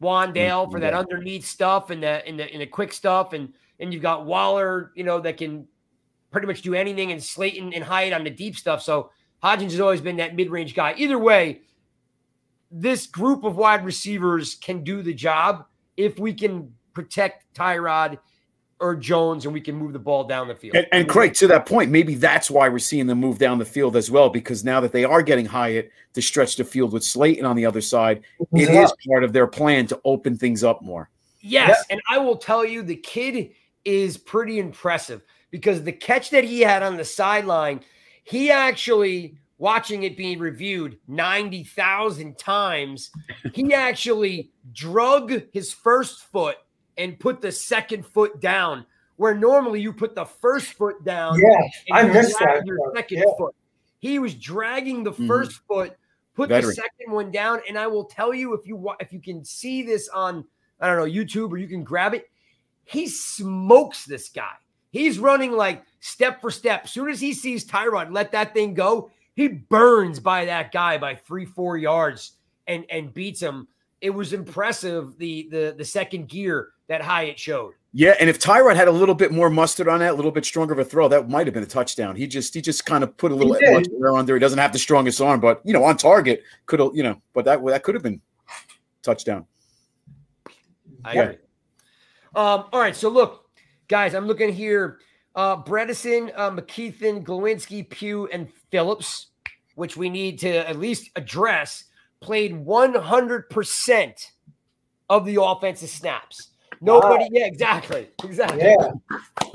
Wan'Dale 0.00 0.70
for 0.70 0.80
that 0.80 0.92
Yeah. 0.92 1.00
underneath 1.00 1.44
stuff 1.44 1.90
and 1.90 2.02
the 2.02 2.26
in 2.28 2.36
the 2.36 2.52
in 2.52 2.60
the 2.60 2.66
quick 2.66 2.92
stuff, 2.92 3.32
and 3.32 3.52
and 3.80 3.92
you've 3.92 4.02
got 4.02 4.26
Waller, 4.26 4.92
you 4.94 5.04
know, 5.04 5.20
that 5.20 5.36
can 5.36 5.66
pretty 6.30 6.46
much 6.46 6.62
do 6.62 6.74
anything, 6.74 7.10
and 7.12 7.22
Slayton 7.22 7.72
and 7.72 7.82
Hyatt 7.82 8.12
on 8.12 8.24
the 8.24 8.30
deep 8.30 8.56
stuff. 8.56 8.82
So 8.82 9.10
Hodgins 9.42 9.70
has 9.72 9.80
always 9.80 10.00
been 10.00 10.16
that 10.18 10.34
mid-range 10.36 10.74
guy. 10.74 10.94
Either 10.96 11.18
way, 11.18 11.62
this 12.70 13.06
group 13.06 13.44
of 13.44 13.56
wide 13.56 13.84
receivers 13.84 14.54
can 14.56 14.84
do 14.84 15.02
the 15.02 15.14
job 15.14 15.64
if 15.96 16.18
we 16.18 16.34
can 16.34 16.74
protect 16.92 17.52
Tyrod 17.54 18.18
or 18.80 18.94
Jones 18.94 19.44
and 19.44 19.52
we 19.52 19.60
can 19.60 19.74
move 19.74 19.92
the 19.92 19.98
ball 19.98 20.24
down 20.24 20.48
the 20.48 20.54
field. 20.54 20.76
And, 20.76 20.86
and 20.92 21.08
Craig, 21.08 21.34
to 21.34 21.46
that 21.48 21.66
point, 21.66 21.90
maybe 21.90 22.14
that's 22.14 22.50
why 22.50 22.68
we're 22.68 22.78
seeing 22.78 23.06
them 23.06 23.18
move 23.18 23.38
down 23.38 23.58
the 23.58 23.64
field 23.64 23.96
as 23.96 24.10
well, 24.10 24.30
because 24.30 24.64
now 24.64 24.80
that 24.80 24.92
they 24.92 25.04
are 25.04 25.22
getting 25.22 25.46
Hyatt 25.46 25.90
to 26.14 26.22
stretch 26.22 26.56
the 26.56 26.64
field 26.64 26.92
with 26.92 27.02
Slayton 27.02 27.44
on 27.44 27.56
the 27.56 27.66
other 27.66 27.80
side, 27.80 28.22
it 28.52 28.68
mhm. 28.68 28.84
is 28.84 28.92
part 29.08 29.24
of 29.24 29.32
their 29.32 29.46
plan 29.46 29.86
to 29.88 30.00
open 30.04 30.36
things 30.36 30.62
up 30.62 30.82
more. 30.82 31.10
Yes, 31.40 31.84
and 31.90 32.00
I 32.10 32.18
will 32.18 32.36
tell 32.36 32.64
you, 32.64 32.82
the 32.82 32.96
kid 32.96 33.50
is 33.84 34.16
pretty 34.16 34.58
impressive 34.58 35.22
because 35.50 35.82
the 35.82 35.92
catch 35.92 36.30
that 36.30 36.44
he 36.44 36.60
had 36.60 36.82
on 36.82 36.96
the 36.96 37.04
sideline, 37.04 37.80
he 38.24 38.50
actually 38.50 39.38
watching 39.58 40.04
it 40.04 40.16
being 40.16 40.38
reviewed 40.38 40.98
90,000 41.08 42.38
times, 42.38 43.10
he 43.52 43.74
actually 43.74 44.50
drug 44.72 45.42
his 45.52 45.72
first 45.72 46.22
foot 46.22 46.56
and 46.98 47.18
put 47.18 47.40
the 47.40 47.50
second 47.52 48.04
foot 48.04 48.40
down 48.40 48.84
where 49.16 49.34
normally 49.34 49.80
you 49.80 49.92
put 49.92 50.14
the 50.14 50.24
first 50.24 50.74
foot 50.74 51.02
down 51.04 51.38
Yeah, 51.40 51.96
and 51.98 52.08
I 52.10 52.12
missed 52.12 52.38
that 52.38 52.64
your 52.66 52.78
second 52.94 53.18
yeah. 53.18 53.24
foot. 53.38 53.54
He 54.00 54.18
was 54.18 54.34
dragging 54.34 55.02
the 55.02 55.12
Mhm. 55.12 55.26
first 55.26 55.52
foot, 55.66 55.96
put 56.34 56.50
Veteran. 56.50 56.68
the 56.68 56.74
second 56.74 57.12
one 57.12 57.30
down, 57.32 57.60
and 57.68 57.76
I 57.78 57.86
will 57.88 58.04
tell 58.04 58.32
you 58.32 58.54
if 58.54 58.64
you 58.66 58.76
wa- 58.76 58.94
if 59.00 59.12
you 59.12 59.20
can 59.20 59.44
see 59.44 59.82
this 59.82 60.08
on 60.10 60.44
I 60.80 60.86
don't 60.86 60.96
know 60.98 61.12
YouTube 61.12 61.50
or 61.50 61.56
you 61.56 61.66
can 61.66 61.82
grab 61.82 62.14
it, 62.14 62.30
he 62.84 63.08
smokes 63.08 64.04
this 64.04 64.28
guy. 64.28 64.52
He's 64.90 65.18
running 65.18 65.52
like 65.52 65.82
step 66.00 66.40
for 66.40 66.50
step. 66.52 66.84
As 66.84 66.92
soon 66.92 67.08
as 67.10 67.20
he 67.20 67.32
sees 67.32 67.66
Tyrod 67.66 68.12
let 68.12 68.30
that 68.32 68.54
thing 68.54 68.74
go, 68.74 69.10
he 69.34 69.48
burns 69.48 70.20
by 70.20 70.44
that 70.44 70.70
guy 70.72 70.96
by 70.96 71.16
three 71.16 71.44
four 71.44 71.76
yards 71.76 72.36
and 72.68 72.84
and 72.88 73.12
beats 73.12 73.40
him. 73.40 73.66
It 74.00 74.10
was 74.10 74.32
impressive 74.32 75.18
the 75.18 75.48
the 75.50 75.74
the 75.76 75.84
second 75.84 76.28
gear 76.28 76.68
that 76.88 77.00
Hyatt 77.02 77.38
showed. 77.38 77.74
Yeah, 77.92 78.14
and 78.20 78.28
if 78.28 78.38
Tyrod 78.38 78.76
had 78.76 78.88
a 78.88 78.92
little 78.92 79.14
bit 79.14 79.32
more 79.32 79.48
mustard 79.48 79.88
on 79.88 80.00
that, 80.00 80.12
a 80.12 80.14
little 80.14 80.30
bit 80.30 80.44
stronger 80.44 80.72
of 80.74 80.78
a 80.78 80.84
throw, 80.84 81.08
that 81.08 81.28
might 81.28 81.46
have 81.46 81.54
been 81.54 81.62
a 81.62 81.66
touchdown. 81.66 82.16
He 82.16 82.26
just 82.26 82.52
he 82.52 82.60
just 82.60 82.84
kind 82.84 83.02
of 83.02 83.16
put 83.16 83.32
a 83.32 83.34
little 83.34 83.54
He 83.54 83.60
did. 83.60 83.72
much 83.74 83.86
air 83.98 84.14
under. 84.14 84.34
He 84.34 84.40
doesn't 84.40 84.58
have 84.58 84.72
the 84.72 84.78
strongest 84.78 85.20
arm, 85.20 85.40
but 85.40 85.62
you 85.64 85.72
know, 85.72 85.84
on 85.84 85.96
target 85.96 86.42
could 86.66 86.80
have 86.80 86.90
you 86.94 87.02
know, 87.02 87.20
but 87.32 87.44
that 87.46 87.64
that 87.66 87.82
could 87.82 87.94
have 87.94 88.02
been 88.02 88.20
touchdown. 89.02 89.46
I 91.04 91.14
Yeah. 91.14 91.22
agree. 91.22 91.36
Um, 92.34 92.66
all 92.72 92.80
right, 92.80 92.94
so 92.94 93.08
look, 93.08 93.46
guys, 93.88 94.14
I'm 94.14 94.26
looking 94.26 94.52
here. 94.52 94.98
Uh, 95.34 95.62
Bredeson, 95.62 96.30
uh, 96.36 96.50
McKethan, 96.50 97.24
Glowinski, 97.24 97.88
Pugh, 97.88 98.28
and 98.32 98.52
Phillips, 98.70 99.28
which 99.76 99.96
we 99.96 100.10
need 100.10 100.38
to 100.40 100.68
at 100.68 100.78
least 100.78 101.10
address, 101.16 101.84
played 102.20 102.52
100% 102.52 104.30
of 105.08 105.24
the 105.24 105.40
offensive 105.42 105.88
snaps. 105.88 106.48
Nobody, 106.80 107.28
yeah, 107.32 107.46
exactly, 107.46 108.08
exactly. 108.24 108.60
Yeah, 108.62 108.90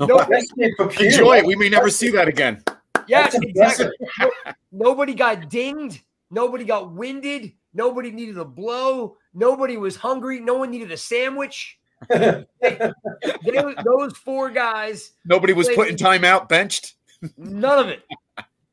No, 0.00 0.18
that's 0.28 0.46
it 0.56 0.74
for 0.76 0.88
Pugh. 0.88 1.06
Enjoy 1.06 1.38
it. 1.38 1.46
We 1.46 1.54
may 1.56 1.68
never 1.68 1.90
see 1.90 2.10
that 2.10 2.28
again. 2.28 2.62
yeah, 3.06 3.30
exactly. 3.32 3.90
No- 4.20 4.30
nobody 4.72 5.14
got 5.14 5.48
dinged. 5.48 6.00
Nobody 6.30 6.64
got 6.64 6.92
winded. 6.92 7.52
Nobody 7.72 8.10
needed 8.10 8.38
a 8.38 8.44
blow. 8.44 9.16
Nobody 9.34 9.76
was 9.76 9.96
hungry. 9.96 10.40
No 10.40 10.54
one 10.54 10.70
needed 10.70 10.90
a 10.92 10.96
sandwich. 10.96 11.78
They- 12.08 12.44
they- 12.60 13.74
those 13.84 14.16
four 14.16 14.50
guys 14.50 15.12
Nobody 15.24 15.52
was 15.52 15.68
put 15.70 15.88
in 15.88 15.96
timeout, 15.96 16.48
benched. 16.48 16.94
None 17.38 17.78
of 17.78 17.88
it. 17.88 18.02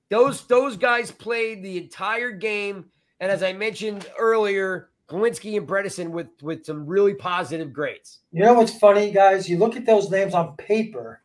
Those 0.10 0.46
those 0.48 0.76
guys 0.76 1.10
played 1.10 1.64
the 1.64 1.78
entire 1.78 2.32
game, 2.32 2.86
and 3.22 3.32
as 3.32 3.42
I 3.44 3.54
mentioned 3.54 4.06
earlier, 4.20 4.90
Glowinski 5.12 5.58
and 5.58 5.68
Bredeson 5.68 6.10
with 6.12 6.28
with 6.42 6.66
some 6.66 6.86
really 6.86 7.14
positive 7.14 7.74
grades. 7.74 8.20
You 8.32 8.44
know 8.44 8.54
what's 8.54 8.78
funny, 8.78 9.12
guys? 9.12 9.50
You 9.50 9.58
look 9.58 9.76
at 9.76 9.86
those 9.86 10.10
names 10.10 10.34
on 10.34 10.56
paper, 10.56 11.22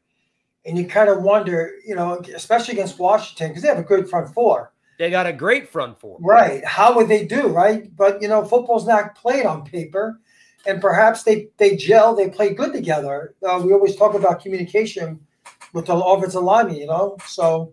and 0.65 0.77
you 0.77 0.87
kind 0.87 1.09
of 1.09 1.23
wonder, 1.23 1.71
you 1.87 1.95
know, 1.95 2.21
especially 2.35 2.73
against 2.75 2.99
Washington 2.99 3.49
because 3.51 3.63
they 3.63 3.69
have 3.69 3.79
a 3.79 3.85
good 3.85 4.11
front 4.11 4.35
four, 4.35 4.73
They 4.99 5.09
got 5.11 5.27
a 5.27 5.33
great 5.33 5.69
front 5.69 6.01
four. 6.01 6.19
right? 6.21 6.65
How 6.65 6.97
would 6.97 7.07
they 7.09 7.25
do, 7.25 7.47
right? 7.49 7.95
But 7.95 8.21
you 8.21 8.29
know, 8.29 8.45
football's 8.45 8.87
not 8.89 9.15
played 9.15 9.47
on 9.47 9.65
paper, 9.65 10.19
and 10.67 10.81
perhaps 10.81 11.23
they 11.23 11.49
they 11.59 11.77
gel, 11.77 12.17
they 12.17 12.29
play 12.29 12.55
good 12.55 12.73
together. 12.73 13.35
Uh, 13.47 13.63
we 13.65 13.73
always 13.73 13.95
talk 13.95 14.15
about 14.15 14.43
communication 14.43 15.21
with 15.73 15.87
the 15.87 15.95
offensive 15.95 16.43
lineman, 16.43 16.77
you 16.77 16.87
know. 16.87 17.17
So 17.27 17.73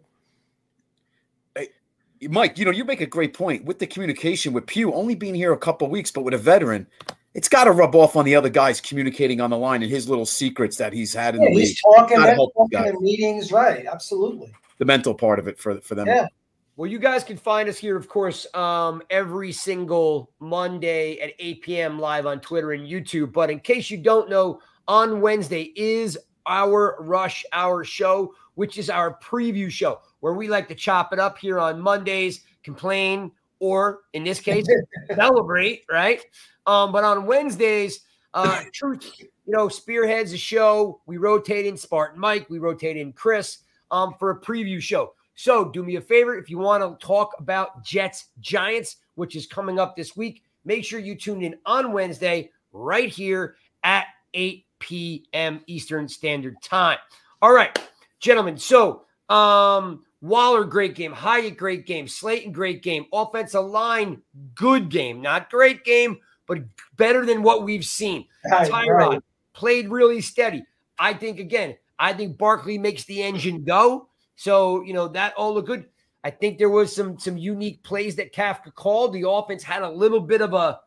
Mike, 2.29 2.57
you 2.57 2.65
know, 2.65 2.71
you 2.71 2.85
make 2.85 3.01
a 3.01 3.05
great 3.05 3.33
point 3.33 3.65
with 3.65 3.79
the 3.79 3.87
communication 3.87 4.53
with 4.53 4.65
Pugh 4.67 4.93
only 4.93 5.15
being 5.15 5.35
here 5.35 5.53
a 5.53 5.57
couple 5.57 5.89
weeks, 5.89 6.11
but 6.11 6.21
with 6.21 6.33
a 6.33 6.37
veteran, 6.37 6.87
it's 7.33 7.49
got 7.49 7.63
to 7.65 7.71
rub 7.71 7.95
off 7.95 8.15
on 8.15 8.25
the 8.25 8.35
other 8.35 8.49
guys 8.49 8.79
communicating 8.79 9.41
on 9.41 9.49
the 9.49 9.57
line 9.57 9.81
and 9.81 9.91
his 9.91 10.07
little 10.07 10.25
secrets 10.25 10.77
that 10.77 10.93
he's 10.93 11.13
had 11.13 11.35
in 11.35 11.41
yeah, 11.41 11.49
the 11.49 11.55
league. 11.55 11.67
he's 11.67 11.81
talking, 11.81 12.17
Gotta 12.17 12.27
they're 12.27 12.35
help 12.35 12.53
talking 12.55 12.85
in 12.85 13.01
meetings, 13.01 13.51
right? 13.51 13.85
Absolutely. 13.85 14.53
The 14.77 14.85
mental 14.85 15.13
part 15.13 15.39
of 15.39 15.47
it 15.47 15.57
for 15.57 15.79
for 15.81 15.95
them. 15.95 16.07
Yeah. 16.07 16.27
Well, 16.75 16.89
you 16.89 16.97
guys 16.97 17.23
can 17.23 17.37
find 17.37 17.69
us 17.69 17.77
here, 17.77 17.95
of 17.95 18.09
course, 18.09 18.47
um, 18.55 19.03
every 19.11 19.51
single 19.51 20.31
Monday 20.39 21.19
at 21.19 21.33
8 21.37 21.61
p.m. 21.61 21.99
live 21.99 22.25
on 22.25 22.39
Twitter 22.39 22.71
and 22.71 22.87
YouTube. 22.87 23.31
But 23.31 23.51
in 23.51 23.59
case 23.59 23.91
you 23.91 23.97
don't 23.99 24.27
know, 24.27 24.59
on 24.87 25.21
Wednesday 25.21 25.71
is 25.75 26.17
our 26.47 26.97
Rush 26.99 27.45
Hour 27.53 27.83
show, 27.83 28.33
which 28.55 28.77
is 28.77 28.89
our 28.89 29.17
preview 29.19 29.69
show, 29.69 29.99
where 30.19 30.33
we 30.33 30.47
like 30.47 30.67
to 30.67 30.75
chop 30.75 31.13
it 31.13 31.19
up 31.19 31.37
here 31.37 31.59
on 31.59 31.79
Mondays, 31.79 32.41
complain, 32.63 33.31
or 33.59 34.01
in 34.13 34.23
this 34.23 34.39
case, 34.39 34.65
celebrate, 35.15 35.83
right? 35.89 36.23
Um, 36.65 36.91
but 36.91 37.03
on 37.03 37.25
Wednesdays, 37.25 38.01
uh, 38.33 38.63
Truth, 38.73 39.19
you 39.19 39.27
know, 39.47 39.69
spearheads 39.69 40.31
the 40.31 40.37
show. 40.37 41.01
We 41.05 41.17
rotate 41.17 41.65
in 41.65 41.77
Spartan 41.77 42.19
Mike, 42.19 42.49
we 42.49 42.59
rotate 42.59 42.97
in 42.97 43.13
Chris 43.13 43.59
um, 43.91 44.15
for 44.19 44.31
a 44.31 44.39
preview 44.39 44.81
show. 44.81 45.13
So 45.35 45.65
do 45.65 45.83
me 45.83 45.95
a 45.95 46.01
favor 46.01 46.37
if 46.37 46.49
you 46.49 46.59
want 46.59 46.83
to 46.83 47.05
talk 47.05 47.31
about 47.39 47.83
Jets 47.83 48.29
Giants, 48.39 48.97
which 49.15 49.35
is 49.35 49.47
coming 49.47 49.79
up 49.79 49.95
this 49.95 50.15
week, 50.15 50.43
make 50.63 50.85
sure 50.85 50.99
you 50.99 51.15
tune 51.15 51.41
in 51.41 51.55
on 51.65 51.91
Wednesday 51.91 52.51
right 52.71 53.09
here 53.09 53.55
at 53.83 54.05
8 54.33 54.65
p.m. 54.79 55.61
Eastern 55.67 56.07
Standard 56.07 56.55
Time. 56.61 56.97
All 57.41 57.53
right, 57.53 57.77
gentlemen. 58.23 58.57
So 58.57 59.03
um 59.29 60.03
Waller, 60.23 60.63
great 60.63 60.95
game. 60.95 61.11
Hyatt, 61.11 61.57
great 61.57 61.85
game. 61.85 62.07
Slayton, 62.07 62.53
great 62.53 62.81
game. 62.81 63.05
Offensive 63.11 63.65
line, 63.65 64.21
good 64.55 64.87
game. 64.87 65.21
Not 65.21 65.49
great 65.49 65.83
game, 65.83 66.17
but 66.47 66.59
better 66.95 67.25
than 67.25 67.43
what 67.43 67.63
we've 67.63 67.83
seen. 67.83 68.25
Right, 68.49 68.71
Tyrod 68.71 69.09
right. 69.09 69.21
played 69.51 69.89
really 69.89 70.21
steady. 70.21 70.63
I 70.97 71.13
think 71.13 71.41
again, 71.41 71.75
I 71.99 72.13
think 72.13 72.37
Barkley 72.37 72.77
makes 72.77 73.03
the 73.03 73.21
engine 73.21 73.65
go. 73.65 74.07
So 74.37 74.81
you 74.83 74.93
know 74.93 75.09
that 75.09 75.33
all 75.35 75.53
look 75.53 75.65
good. 75.65 75.87
I 76.23 76.29
think 76.29 76.57
there 76.57 76.69
was 76.69 76.95
some 76.95 77.19
some 77.19 77.37
unique 77.37 77.83
plays 77.83 78.15
that 78.15 78.33
Kafka 78.33 78.73
called. 78.73 79.11
The 79.11 79.27
offense 79.27 79.61
had 79.61 79.81
a 79.81 79.89
little 79.89 80.21
bit 80.21 80.39
of 80.41 80.53
a 80.53 80.79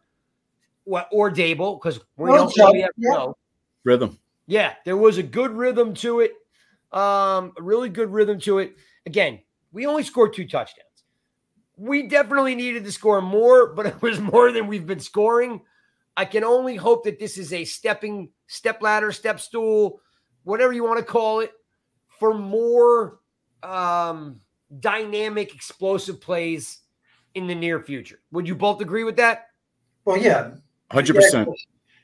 what 0.84 1.08
or 1.12 1.30
Dable 1.30 1.78
because 1.78 2.00
we 2.16 2.30
don't 2.30 2.56
really 2.56 2.80
have 2.80 2.90
yeah. 2.96 3.10
know. 3.10 3.36
Rhythm. 3.84 4.18
Yeah, 4.46 4.72
there 4.86 4.96
was 4.96 5.18
a 5.18 5.22
good 5.22 5.50
rhythm 5.50 5.92
to 5.94 6.20
it. 6.20 6.32
Um, 6.96 7.52
a 7.58 7.62
really 7.62 7.90
good 7.90 8.10
rhythm 8.10 8.40
to 8.40 8.58
it. 8.58 8.74
Again, 9.04 9.40
we 9.70 9.86
only 9.86 10.02
scored 10.02 10.32
two 10.32 10.48
touchdowns. 10.48 10.86
We 11.76 12.04
definitely 12.04 12.54
needed 12.54 12.84
to 12.84 12.92
score 12.92 13.20
more, 13.20 13.66
but 13.74 13.86
it 13.86 14.00
was 14.00 14.18
more 14.18 14.50
than 14.50 14.66
we've 14.66 14.86
been 14.86 15.00
scoring. 15.00 15.60
I 16.16 16.24
can 16.24 16.42
only 16.42 16.76
hope 16.76 17.04
that 17.04 17.18
this 17.18 17.36
is 17.36 17.52
a 17.52 17.64
stepping 17.66 18.30
step 18.46 18.80
ladder, 18.80 19.12
step 19.12 19.38
stool, 19.38 20.00
whatever 20.44 20.72
you 20.72 20.84
want 20.84 20.98
to 20.98 21.04
call 21.04 21.40
it, 21.40 21.52
for 22.18 22.32
more 22.32 23.18
um, 23.62 24.40
dynamic, 24.80 25.54
explosive 25.54 26.18
plays 26.18 26.78
in 27.34 27.46
the 27.46 27.54
near 27.54 27.82
future. 27.82 28.20
Would 28.32 28.48
you 28.48 28.54
both 28.54 28.80
agree 28.80 29.04
with 29.04 29.16
that? 29.16 29.48
Well, 30.06 30.16
yeah, 30.16 30.52
Hundred 30.90 31.16
Yeah, 31.16 31.20
percent. 31.20 31.48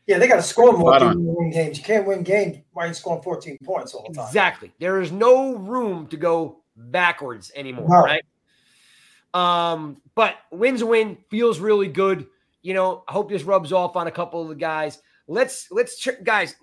Yeah, 0.07 0.19
they 0.19 0.27
got 0.27 0.37
to 0.37 0.43
score 0.43 0.73
more 0.77 0.97
Spot 0.99 1.13
to 1.13 1.19
win 1.19 1.51
games. 1.51 1.79
You 1.79 1.85
can't 1.85 2.07
win 2.07 2.23
games 2.23 2.59
by 2.75 2.91
scoring 2.93 3.23
14 3.23 3.59
points 3.65 3.95
all 3.95 4.07
the 4.09 4.15
time. 4.15 4.27
Exactly. 4.27 4.73
There 4.81 5.01
is 5.01 5.13
no 5.13 5.55
room 5.55 6.09
to 6.09 6.17
go 6.17 6.63
backwards 6.77 7.53
anymore, 7.55 7.87
No. 7.89 8.03
right? 8.03 8.23
Um, 9.35 10.03
but 10.15 10.37
wins 10.51 10.83
win 10.85 11.19
feels 11.31 11.61
really 11.61 11.89
good. 11.89 12.27
You 12.63 12.75
know, 12.75 13.05
I 13.09 13.13
hope 13.13 13.31
this 13.31 13.45
rubs 13.45 13.73
off 13.73 13.97
on 13.97 14.07
a 14.07 14.11
couple 14.11 14.43
of 14.43 14.49
the 14.49 14.55
guys. 14.55 15.01
Let's 15.27 15.71
let's 15.71 15.99
ch- 15.99 16.23
guys, 16.23 16.57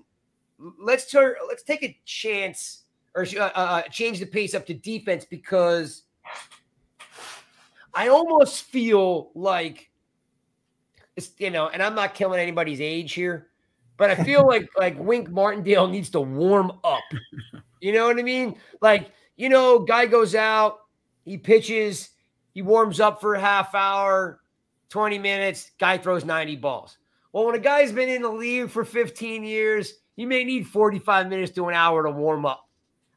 let's 0.79 1.09
turn 1.09 1.35
let's 1.47 1.63
take 1.63 1.83
a 1.83 1.97
chance 2.05 2.83
or 3.15 3.25
uh, 3.37 3.51
uh, 3.55 3.81
change 3.83 4.19
the 4.19 4.25
pace 4.25 4.53
up 4.53 4.65
to 4.67 4.73
defense 4.73 5.25
because 5.25 6.03
I 7.93 8.09
almost 8.09 8.63
feel 8.65 9.31
like 9.33 9.88
it's 11.19 11.31
you 11.37 11.49
know, 11.49 11.67
and 11.67 11.83
I'm 11.83 11.95
not 11.95 12.13
killing 12.13 12.39
anybody's 12.39 12.81
age 12.81 13.13
here, 13.13 13.47
but 13.97 14.09
I 14.09 14.15
feel 14.23 14.47
like 14.47 14.67
like 14.77 14.97
Wink 14.97 15.29
Martindale 15.29 15.87
needs 15.87 16.09
to 16.11 16.21
warm 16.21 16.71
up. 16.83 17.03
You 17.81 17.93
know 17.93 18.07
what 18.07 18.19
I 18.19 18.23
mean? 18.23 18.55
Like, 18.81 19.11
you 19.37 19.49
know, 19.49 19.79
guy 19.79 20.05
goes 20.05 20.35
out, 20.35 20.79
he 21.23 21.37
pitches, 21.37 22.09
he 22.53 22.61
warms 22.61 22.99
up 22.99 23.21
for 23.21 23.35
a 23.35 23.39
half 23.39 23.73
hour, 23.75 24.41
20 24.89 25.19
minutes, 25.19 25.71
guy 25.79 25.97
throws 25.97 26.25
90 26.25 26.57
balls. 26.57 26.97
Well, 27.31 27.45
when 27.45 27.55
a 27.55 27.59
guy's 27.59 27.91
been 27.91 28.09
in 28.09 28.21
the 28.21 28.29
league 28.29 28.69
for 28.69 28.83
15 28.83 29.43
years, 29.43 29.93
he 30.15 30.25
may 30.25 30.43
need 30.43 30.67
45 30.67 31.29
minutes 31.29 31.53
to 31.53 31.67
an 31.67 31.75
hour 31.75 32.03
to 32.03 32.11
warm 32.11 32.45
up. 32.45 32.67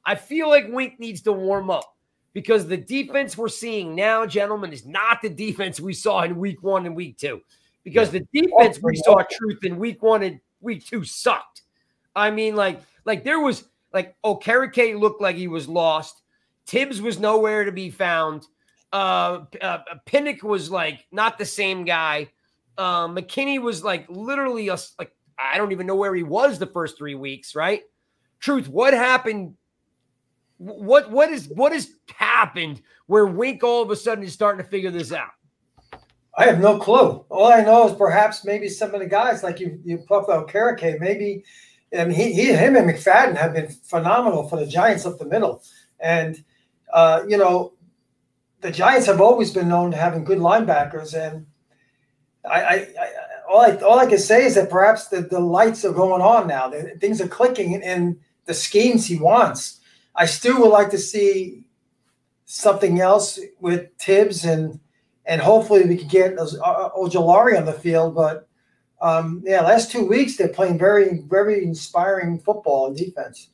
I 0.04 0.14
feel 0.14 0.48
like 0.48 0.66
Wink 0.68 1.00
needs 1.00 1.22
to 1.22 1.32
warm 1.32 1.70
up 1.70 1.96
because 2.32 2.66
the 2.66 2.76
defense 2.76 3.36
we're 3.36 3.48
seeing 3.48 3.94
now, 3.94 4.26
gentlemen, 4.26 4.72
is 4.72 4.86
not 4.86 5.22
the 5.22 5.28
defense 5.28 5.80
we 5.80 5.94
saw 5.94 6.22
in 6.22 6.38
week 6.38 6.62
one 6.62 6.86
and 6.86 6.96
week 6.96 7.18
two. 7.18 7.40
Because 7.84 8.10
the 8.10 8.26
defense 8.32 8.78
we 8.82 8.96
saw 8.96 9.22
truth 9.28 9.64
in 9.64 9.78
week 9.78 10.02
one 10.02 10.22
and 10.22 10.40
week 10.60 10.86
two 10.86 11.04
sucked. 11.04 11.62
I 12.14 12.30
mean, 12.30 12.54
like, 12.54 12.80
like 13.04 13.24
there 13.24 13.40
was 13.40 13.64
like 13.92 14.16
Okereke 14.24 14.98
looked 14.98 15.20
like 15.20 15.36
he 15.36 15.48
was 15.48 15.68
lost. 15.68 16.22
Thibs 16.66 17.00
was 17.00 17.18
nowhere 17.18 17.64
to 17.64 17.72
be 17.72 17.90
found. 17.90 18.46
Uh, 18.92 19.44
uh 19.60 19.78
Pinnock 20.06 20.42
was 20.42 20.70
like 20.70 21.06
not 21.10 21.38
the 21.38 21.46
same 21.46 21.84
guy. 21.84 22.30
Uh, 22.78 23.08
McKinney 23.08 23.60
was 23.60 23.82
like 23.82 24.06
literally 24.08 24.68
a, 24.68 24.78
like 24.98 25.12
I 25.38 25.58
don't 25.58 25.72
even 25.72 25.86
know 25.86 25.96
where 25.96 26.14
he 26.14 26.22
was 26.22 26.58
the 26.58 26.66
first 26.66 26.96
three 26.96 27.14
weeks. 27.14 27.54
Right? 27.54 27.82
Truth. 28.38 28.68
What 28.68 28.94
happened? 28.94 29.54
What 30.58 31.10
what 31.10 31.30
is 31.30 31.48
what 31.48 31.72
has 31.72 31.90
happened 32.14 32.80
where 33.06 33.26
Wink 33.26 33.64
all 33.64 33.82
of 33.82 33.90
a 33.90 33.96
sudden 33.96 34.24
is 34.24 34.32
starting 34.32 34.62
to 34.62 34.70
figure 34.70 34.90
this 34.90 35.12
out? 35.12 35.30
I 36.36 36.44
have 36.44 36.60
no 36.60 36.78
clue. 36.78 37.24
All 37.28 37.52
I 37.52 37.62
know 37.62 37.88
is 37.88 37.94
perhaps 37.94 38.44
maybe 38.44 38.68
some 38.68 38.94
of 38.94 39.00
the 39.00 39.06
guys, 39.06 39.42
like 39.42 39.60
you, 39.60 39.80
you 39.84 39.98
plucked 39.98 40.30
out 40.30 40.48
Okereke, 40.48 40.98
maybe, 40.98 41.44
I 41.96 42.06
mean, 42.06 42.16
he, 42.16 42.32
he, 42.32 42.52
him 42.52 42.76
and 42.76 42.88
McFadden 42.88 43.36
have 43.36 43.52
been 43.52 43.68
phenomenal 43.68 44.48
for 44.48 44.58
the 44.58 44.66
Giants 44.66 45.04
up 45.04 45.18
the 45.18 45.26
middle. 45.26 45.62
And, 46.00 46.42
uh, 46.92 47.22
you 47.28 47.36
know, 47.36 47.74
the 48.62 48.70
Giants 48.70 49.06
have 49.06 49.20
always 49.20 49.50
been 49.50 49.68
known 49.68 49.90
to 49.90 49.96
having 49.96 50.24
good 50.24 50.38
linebackers. 50.38 51.14
And 51.14 51.46
I, 52.48 52.60
I, 52.60 52.74
I 52.74 53.08
all 53.48 53.60
I, 53.60 53.76
all 53.76 53.98
I 53.98 54.06
can 54.06 54.18
say 54.18 54.44
is 54.44 54.54
that 54.54 54.70
perhaps 54.70 55.08
the, 55.08 55.20
the 55.20 55.40
lights 55.40 55.84
are 55.84 55.92
going 55.92 56.22
on 56.22 56.46
now. 56.46 56.68
The, 56.68 56.96
things 56.98 57.20
are 57.20 57.28
clicking 57.28 57.72
in 57.72 58.18
the 58.46 58.54
schemes 58.54 59.06
he 59.06 59.18
wants. 59.18 59.80
I 60.14 60.26
still 60.26 60.60
would 60.60 60.70
like 60.70 60.90
to 60.90 60.98
see 60.98 61.64
something 62.46 63.00
else 63.00 63.38
with 63.60 63.88
Thibs 63.98 64.44
and 64.44 64.80
and 65.26 65.40
hopefully 65.40 65.84
we 65.84 65.96
can 65.96 66.08
get 66.08 66.36
Ojulari 66.36 67.56
on 67.56 67.64
the 67.64 67.72
field. 67.72 68.14
But 68.14 68.48
um, 69.00 69.42
yeah, 69.44 69.62
last 69.62 69.90
two 69.90 70.06
weeks 70.06 70.36
they're 70.36 70.48
playing 70.48 70.78
very 70.78 71.18
very 71.28 71.64
inspiring 71.64 72.38
football 72.38 72.88
and 72.88 72.96
defense. 72.96 73.50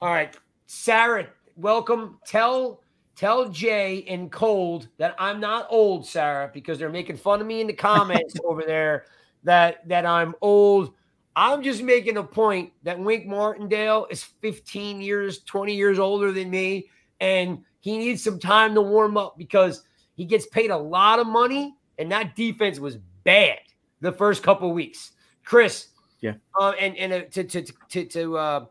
All 0.00 0.10
right, 0.10 0.36
Sarah, 0.66 1.28
welcome. 1.56 2.18
Tell 2.26 2.80
tell 3.16 3.48
Jay 3.48 3.98
in 3.98 4.28
Cold 4.30 4.88
that 4.98 5.14
I'm 5.18 5.40
not 5.40 5.66
old, 5.70 6.06
Sarah, 6.06 6.50
because 6.52 6.78
they're 6.78 6.88
making 6.88 7.16
fun 7.16 7.40
of 7.40 7.46
me 7.46 7.60
in 7.60 7.66
the 7.66 7.72
comments 7.72 8.34
over 8.44 8.62
there 8.62 9.06
that 9.44 9.86
that 9.88 10.06
I'm 10.06 10.34
old. 10.40 10.92
I'm 11.36 11.62
just 11.62 11.82
making 11.82 12.16
a 12.16 12.22
point 12.22 12.72
that 12.84 12.98
Wink 12.98 13.26
Martindale 13.26 14.06
is 14.08 14.22
15 14.22 15.00
years, 15.00 15.40
20 15.40 15.74
years 15.74 15.98
older 15.98 16.30
than 16.30 16.48
me, 16.48 16.88
and 17.20 17.64
he 17.80 17.98
needs 17.98 18.22
some 18.22 18.38
time 18.38 18.72
to 18.74 18.80
warm 18.80 19.16
up 19.16 19.36
because 19.36 19.82
he 20.14 20.24
gets 20.24 20.46
paid 20.46 20.70
a 20.70 20.76
lot 20.76 21.18
of 21.18 21.26
money, 21.26 21.74
and 21.98 22.10
that 22.12 22.36
defense 22.36 22.78
was 22.78 22.96
bad 23.24 23.58
the 24.00 24.12
first 24.12 24.42
couple 24.42 24.72
weeks. 24.72 25.12
Chris, 25.44 25.88
Yeah. 26.20 26.34
uh, 26.58 26.70
and 26.80 26.96
and 26.96 27.12
uh, 27.12 27.20
to 27.32 27.44
to 27.44 27.62
to 27.90 28.04
to 28.06 28.38
uh, 28.38 28.66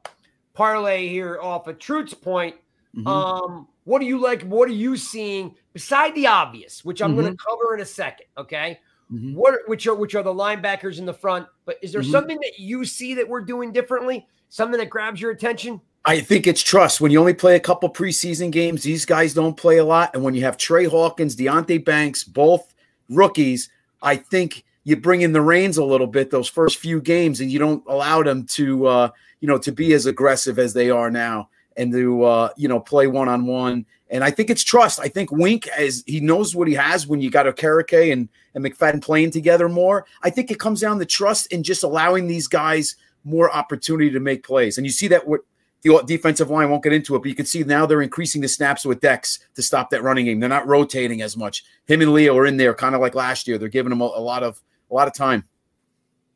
parlay 0.54 1.08
here 1.08 1.40
off 1.42 1.68
of 1.68 1.80
Truth's 1.80 2.14
point. 2.14 2.56
Mhm. 2.96 3.08
Um, 3.08 3.68
what 3.86 4.00
do 4.00 4.06
you 4.06 4.20
like? 4.20 4.44
What 4.44 4.70
are 4.70 4.74
you 4.74 4.96
seeing 4.96 5.56
beside 5.74 6.14
the 6.16 6.28
obvious, 6.28 6.86
which 6.86 7.02
I'm 7.02 7.16
going 7.16 7.32
to 7.32 7.38
cover 7.44 7.74
in 7.76 7.82
a 7.82 7.86
second? 7.86 8.28
Okay, 8.38 8.80
Mhm. 9.12 9.34
what 9.36 9.56
which 9.68 9.88
are 9.88 9.96
which 9.96 10.16
are 10.16 10.24
the 10.24 10.34
linebackers 10.34 11.00
in 11.00 11.06
the 11.06 11.14
front? 11.14 11.48
But 11.66 11.78
is 11.82 11.92
there 11.92 12.02
Mhm. 12.02 12.12
something 12.12 12.40
that 12.42 12.60
you 12.60 12.86
see 12.86 13.14
that 13.16 13.28
we're 13.28 13.42
doing 13.42 13.72
differently? 13.72 14.28
Something 14.50 14.78
that 14.80 14.90
grabs 14.90 15.20
your 15.20 15.32
attention? 15.32 15.82
I 16.06 16.20
think 16.20 16.48
it's 16.48 16.62
trust. 16.62 17.00
When 17.00 17.12
you 17.12 17.20
only 17.20 17.34
play 17.34 17.56
a 17.56 17.62
couple 17.62 17.90
preseason 17.90 18.52
games, 18.52 18.84
these 18.84 19.06
guys 19.06 19.34
don't 19.34 19.56
play 19.56 19.78
a 19.78 19.86
lot. 19.86 20.14
And 20.14 20.24
when 20.24 20.34
you 20.34 20.42
have 20.44 20.58
Trey 20.58 20.86
Hawkins, 20.86 21.36
Deonte 21.36 21.84
Banks, 21.86 22.24
both 22.26 22.74
rookies, 23.10 23.70
I 24.02 24.18
think 24.18 24.66
you 24.84 24.98
bring 24.98 25.22
in 25.22 25.32
the 25.32 25.42
reins 25.42 25.78
a 25.78 25.86
little 25.86 26.08
bit 26.08 26.30
those 26.30 26.50
first 26.50 26.78
few 26.78 27.00
games, 27.00 27.40
and 27.40 27.50
you 27.50 27.58
don't 27.58 27.82
allow 27.88 28.22
them 28.22 28.46
to, 28.48 28.86
uh, 28.86 29.10
you 29.40 29.48
know, 29.48 29.58
to 29.60 29.72
be 29.72 29.94
as 29.94 30.06
aggressive 30.06 30.60
as 30.60 30.74
they 30.74 30.90
are 30.90 31.10
now 31.10 31.50
and 31.78 31.94
to, 31.94 32.24
uh, 32.24 32.50
you 32.58 32.68
know, 32.68 32.82
play 32.82 33.08
one 33.08 33.30
on 33.30 33.46
one. 33.46 33.86
And 34.10 34.26
I 34.26 34.30
think 34.30 34.50
it's 34.50 34.64
trust. 34.64 35.00
I 35.00 35.08
think 35.08 35.32
Wink, 35.32 35.68
as 35.70 36.04
he 36.06 36.20
knows 36.20 36.54
what 36.54 36.68
he 36.68 36.74
has 36.74 37.08
when 37.08 37.22
you 37.22 37.32
got 37.32 37.48
a 37.48 37.54
Okereke 37.54 38.12
and 38.12 38.28
and 38.56 38.64
McFadden 38.64 39.02
playing 39.02 39.32
together 39.32 39.68
more. 39.68 40.06
I 40.22 40.30
think 40.30 40.52
it 40.52 40.60
comes 40.60 40.82
down 40.82 41.00
to 41.00 41.06
trust 41.06 41.52
and 41.52 41.66
just 41.66 41.84
allowing 41.84 42.28
these 42.28 42.48
guys 42.48 42.98
more 43.24 43.52
opportunity 43.52 44.12
to 44.12 44.20
make 44.20 44.44
plays. 44.44 44.78
And 44.78 44.86
you 44.86 44.92
see 44.92 45.08
that 45.08 45.26
with 45.28 45.42
the 45.84 46.02
defensive 46.06 46.50
line 46.50 46.70
won't 46.70 46.84
get 46.84 46.94
into 46.94 47.16
it, 47.16 47.20
but 47.20 47.28
you 47.30 47.36
can 47.36 47.46
see 47.46 47.64
now 47.64 47.86
they're 47.86 48.02
increasing 48.02 48.42
the 48.42 48.48
snaps 48.48 48.86
with 48.86 49.02
Dex 49.02 49.40
to 49.56 49.62
stop 49.62 49.90
that 49.90 50.02
running 50.02 50.26
game. 50.26 50.40
They're 50.40 50.50
not 50.50 50.66
rotating 50.68 51.22
as 51.22 51.36
much. 51.36 51.64
Him 51.86 52.02
and 52.02 52.14
Leo 52.14 52.38
are 52.38 52.46
in 52.46 52.58
there, 52.58 52.74
kind 52.74 52.96
of 52.96 53.02
like 53.02 53.16
last 53.16 53.48
year. 53.48 53.58
They're 53.58 53.68
giving 53.70 53.90
them 53.90 54.02
a, 54.02 54.06
a 54.06 54.22
lot 54.22 54.44
of 54.44 54.62
a 54.90 54.94
lot 54.94 55.08
of 55.08 55.14
time. 55.14 55.44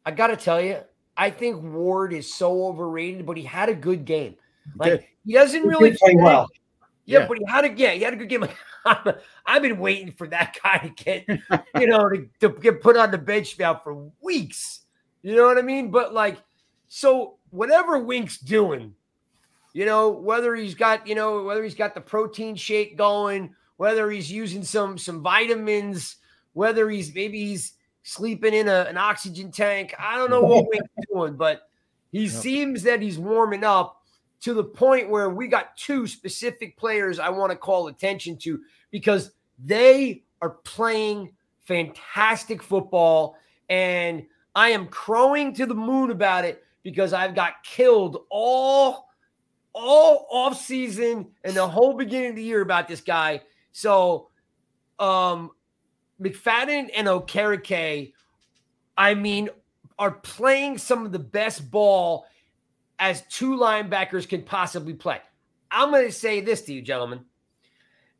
I 0.05 0.11
got 0.11 0.27
to 0.27 0.37
tell 0.37 0.61
you, 0.61 0.77
I 1.15 1.29
think 1.29 1.61
Ward 1.63 2.13
is 2.13 2.33
so 2.33 2.67
overrated, 2.67 3.25
but 3.25 3.37
he 3.37 3.43
had 3.43 3.69
a 3.69 3.73
good 3.73 4.05
game. 4.05 4.35
Like 4.75 5.09
he 5.25 5.33
doesn't 5.33 5.61
He 5.61 5.67
really 5.67 5.95
play 5.95 6.15
well. 6.15 6.47
Yeah, 7.05 7.19
Yeah. 7.19 7.27
but 7.27 7.37
he 7.37 7.45
had 7.47 7.65
a 7.65 7.73
yeah, 7.73 7.91
he 7.91 8.01
had 8.01 8.13
a 8.13 8.17
good 8.17 8.29
game. 8.29 8.45
I've 9.45 9.61
been 9.61 9.79
waiting 9.79 10.11
for 10.11 10.27
that 10.27 10.57
guy 10.63 10.77
to 10.77 10.89
get, 11.03 11.25
you 11.79 11.87
know, 11.87 12.09
to, 12.09 12.29
to 12.41 12.49
get 12.49 12.81
put 12.81 12.97
on 12.97 13.11
the 13.11 13.17
bench 13.17 13.57
now 13.57 13.75
for 13.75 14.11
weeks. 14.21 14.81
You 15.21 15.35
know 15.35 15.45
what 15.45 15.57
I 15.57 15.61
mean? 15.61 15.89
But 15.91 16.13
like, 16.13 16.37
so 16.87 17.37
whatever 17.49 17.99
Wink's 17.99 18.37
doing, 18.37 18.93
you 19.77 19.85
know, 19.85 20.09
whether 20.09 20.55
he's 20.55 20.73
got, 20.73 21.05
you 21.05 21.13
know, 21.13 21.43
whether 21.43 21.63
he's 21.63 21.75
got 21.75 21.93
the 21.93 22.01
protein 22.01 22.55
shake 22.55 22.97
going, 22.97 23.53
whether 23.75 24.09
he's 24.09 24.31
using 24.31 24.63
some 24.63 24.97
some 24.97 25.21
vitamins, 25.21 26.15
whether 26.53 26.89
he's 26.89 27.13
maybe 27.13 27.45
he's 27.45 27.73
sleeping 28.01 28.55
in 28.55 28.67
a, 28.69 28.87
an 28.89 28.97
oxygen 28.97 29.51
tank. 29.51 29.93
I 29.99 30.17
don't 30.17 30.31
know 30.31 30.41
what 30.41 30.65
we're 30.65 30.81
doing, 31.13 31.35
but 31.35 31.69
he 32.11 32.23
Yep. 32.23 32.31
seems 32.31 32.81
that 32.83 33.03
he's 33.03 33.19
warming 33.19 33.63
up 33.63 34.01
to 34.41 34.55
the 34.55 34.63
point 34.63 35.11
where 35.11 35.29
we 35.29 35.47
got 35.47 35.77
two 35.77 36.07
specific 36.07 36.75
players 36.75 37.19
I 37.19 37.29
want 37.29 37.51
to 37.51 37.55
call 37.55 37.87
attention 37.87 38.35
to 38.37 38.59
because 38.89 39.29
they 39.63 40.23
are 40.41 40.57
playing 40.63 41.33
fantastic 41.59 42.63
football 42.63 43.37
And 43.69 44.25
I 44.55 44.69
am 44.69 44.87
crowing 44.87 45.53
to 45.53 45.67
the 45.67 45.75
moon 45.75 46.09
about 46.09 46.45
it 46.45 46.63
because 46.81 47.13
I've 47.13 47.35
got 47.35 47.63
killed 47.63 48.23
all 48.31 49.06
all 49.77 50.27
off 50.31 50.59
season 50.59 51.27
and 51.43 51.55
the 51.55 51.67
whole 51.67 51.93
beginning 51.93 52.31
of 52.31 52.35
the 52.35 52.43
year 52.43 52.61
about 52.61 52.87
this 52.87 53.01
guy. 53.01 53.41
So 53.71 54.29
um 54.99 55.51
McFadden 56.21 56.89
and 56.95 57.07
Okereke, 57.07 58.13
I 58.97 59.13
mean, 59.13 59.49
are 59.99 60.11
playing 60.11 60.77
some 60.77 61.05
of 61.05 61.11
the 61.11 61.19
best 61.19 61.69
ball 61.69 62.25
as 62.99 63.23
two 63.29 63.55
linebackers 63.55 64.27
can 64.27 64.41
possibly 64.41 64.93
play. 64.93 65.19
I'm 65.69 65.91
going 65.91 66.05
to 66.05 66.11
say 66.11 66.41
this 66.41 66.63
to 66.63 66.73
you, 66.73 66.81
gentlemen. 66.81 67.21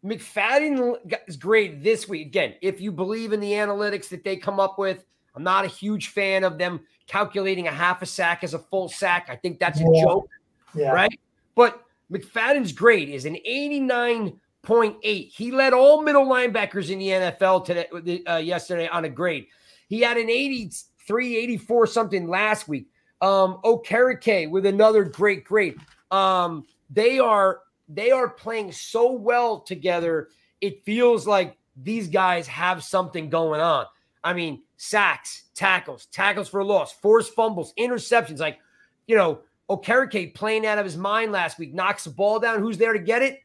McFadden 0.06 1.18
is 1.28 1.38
great 1.38 1.84
this 1.84 2.08
week. 2.08 2.28
Again, 2.28 2.54
if 2.62 2.80
you 2.80 2.92
believe 2.92 3.34
in 3.34 3.40
the 3.40 3.54
analytics 3.54 4.10
that 4.10 4.24
they 4.24 4.38
come 4.38 4.60
up 4.60 4.78
with, 4.78 5.04
I'm 5.36 5.44
not 5.44 5.66
a 5.66 5.68
huge 5.68 6.10
fan 6.10 6.44
of 6.44 6.58
them 6.58 6.82
calculating 7.08 7.68
a 7.68 7.72
half 7.72 8.02
a 8.02 8.06
sack 8.06 8.44
as 8.44 8.54
a 8.54 8.60
full 8.60 8.90
sack. 8.90 9.28
I 9.30 9.36
think 9.36 9.60
that's 9.60 9.80
a 9.80 9.86
yeah. 9.92 10.04
joke, 10.04 10.30
yeah. 10.76 10.92
right? 10.92 11.20
But 11.58 11.84
McFadden's 12.12 12.72
grade 12.72 13.10
is 13.10 13.26
an 13.26 13.36
89.8. 13.36 15.02
He 15.34 15.52
led 15.52 15.74
all 15.74 16.04
middle 16.04 16.26
linebackers 16.26 16.92
in 16.92 17.00
the 17.00 17.10
NFL 17.10 17.66
today, 17.66 18.24
uh, 18.26 18.38
yesterday 18.38 18.88
on 18.88 19.06
a 19.06 19.10
grade. 19.10 19.48
He 19.90 20.02
had 20.02 20.18
an 20.18 20.30
83, 20.30 21.36
84 21.36 21.88
something 21.88 22.28
last 22.28 22.68
week. 22.68 22.86
Um, 23.22 23.60
Okereke 23.66 24.52
with 24.52 24.68
another 24.68 25.04
great 25.04 25.44
grade. 25.46 25.78
Um, 26.12 26.68
they 26.92 27.18
are 27.18 27.62
they 27.90 28.12
are 28.12 28.30
playing 28.30 28.72
so 28.72 29.12
well 29.12 29.60
together. 29.60 30.30
It 30.62 30.86
feels 30.86 31.26
like 31.26 31.58
these 31.76 32.08
guys 32.08 32.46
have 32.48 32.84
something 32.84 33.32
going 33.32 33.62
on. 33.62 33.88
I 34.24 34.34
mean, 34.34 34.62
sacks, 34.76 35.46
tackles, 35.56 36.06
tackles 36.08 36.50
for 36.50 36.64
loss, 36.64 36.94
forced 36.94 37.34
fumbles, 37.34 37.74
interceptions. 37.80 38.38
Like, 38.40 38.60
you 39.08 39.16
know, 39.16 39.40
Okereke 39.70 40.34
playing 40.34 40.66
out 40.66 40.78
of 40.78 40.86
his 40.86 40.98
mind 40.98 41.32
last 41.32 41.60
week, 41.60 41.74
knocks 41.74 42.06
the 42.06 42.10
ball 42.10 42.40
down. 42.40 42.60
Who's 42.60 42.78
there 42.78 42.94
to 42.94 43.00
get 43.00 43.22
it? 43.22 43.42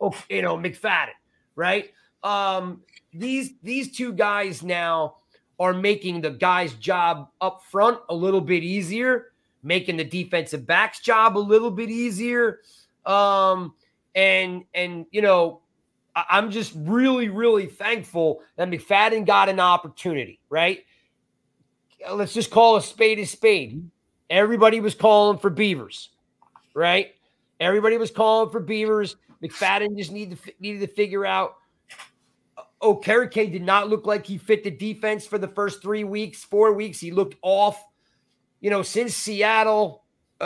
Oh, 0.00 0.14
you 0.28 0.42
know, 0.42 0.56
McFadden, 0.56 1.10
right? 1.54 1.90
Um, 2.22 2.82
these 3.12 3.52
these 3.62 3.94
two 3.94 4.12
guys 4.12 4.62
now 4.62 5.16
are 5.58 5.74
making 5.74 6.22
the 6.22 6.30
guy's 6.30 6.72
job 6.74 7.28
up 7.40 7.62
front 7.64 7.98
a 8.08 8.14
little 8.14 8.40
bit 8.40 8.62
easier, 8.62 9.32
making 9.62 9.98
the 9.98 10.04
defensive 10.04 10.66
back's 10.66 11.00
job 11.00 11.36
a 11.36 11.38
little 11.38 11.70
bit 11.70 11.90
easier. 11.90 12.60
Um, 13.04 13.74
and 14.14 14.64
and 14.74 15.04
you 15.10 15.20
know, 15.20 15.60
I'm 16.14 16.50
just 16.50 16.72
really, 16.76 17.28
really 17.28 17.66
thankful 17.66 18.42
that 18.56 18.70
McFadden 18.70 19.26
got 19.26 19.48
an 19.48 19.60
opportunity, 19.60 20.40
right? 20.48 20.84
Let's 22.10 22.32
just 22.32 22.50
call 22.50 22.76
a 22.76 22.82
spade 22.82 23.18
a 23.18 23.26
spade. 23.26 23.90
Everybody 24.30 24.80
was 24.80 24.94
calling 24.94 25.38
for 25.38 25.50
Beavers, 25.50 26.10
right? 26.72 27.14
Everybody 27.58 27.98
was 27.98 28.10
calling 28.10 28.50
for 28.50 28.60
Beavers. 28.60 29.16
McFadden 29.42 29.96
just 29.98 30.12
needed 30.12 30.42
to, 30.42 30.52
needed 30.60 30.80
to 30.80 30.94
figure 30.94 31.26
out 31.26 31.56
Okereke 32.82 33.52
did 33.52 33.62
not 33.62 33.88
look 33.88 34.06
like 34.06 34.24
he 34.24 34.38
fit 34.38 34.64
the 34.64 34.70
defense 34.70 35.26
for 35.26 35.38
the 35.38 35.48
first 35.48 35.82
three 35.82 36.04
weeks, 36.04 36.42
four 36.42 36.72
weeks. 36.72 36.98
He 36.98 37.10
looked 37.10 37.36
off. 37.42 37.84
You 38.60 38.70
know, 38.70 38.82
since 38.82 39.14
Seattle, 39.14 40.04
uh, 40.40 40.44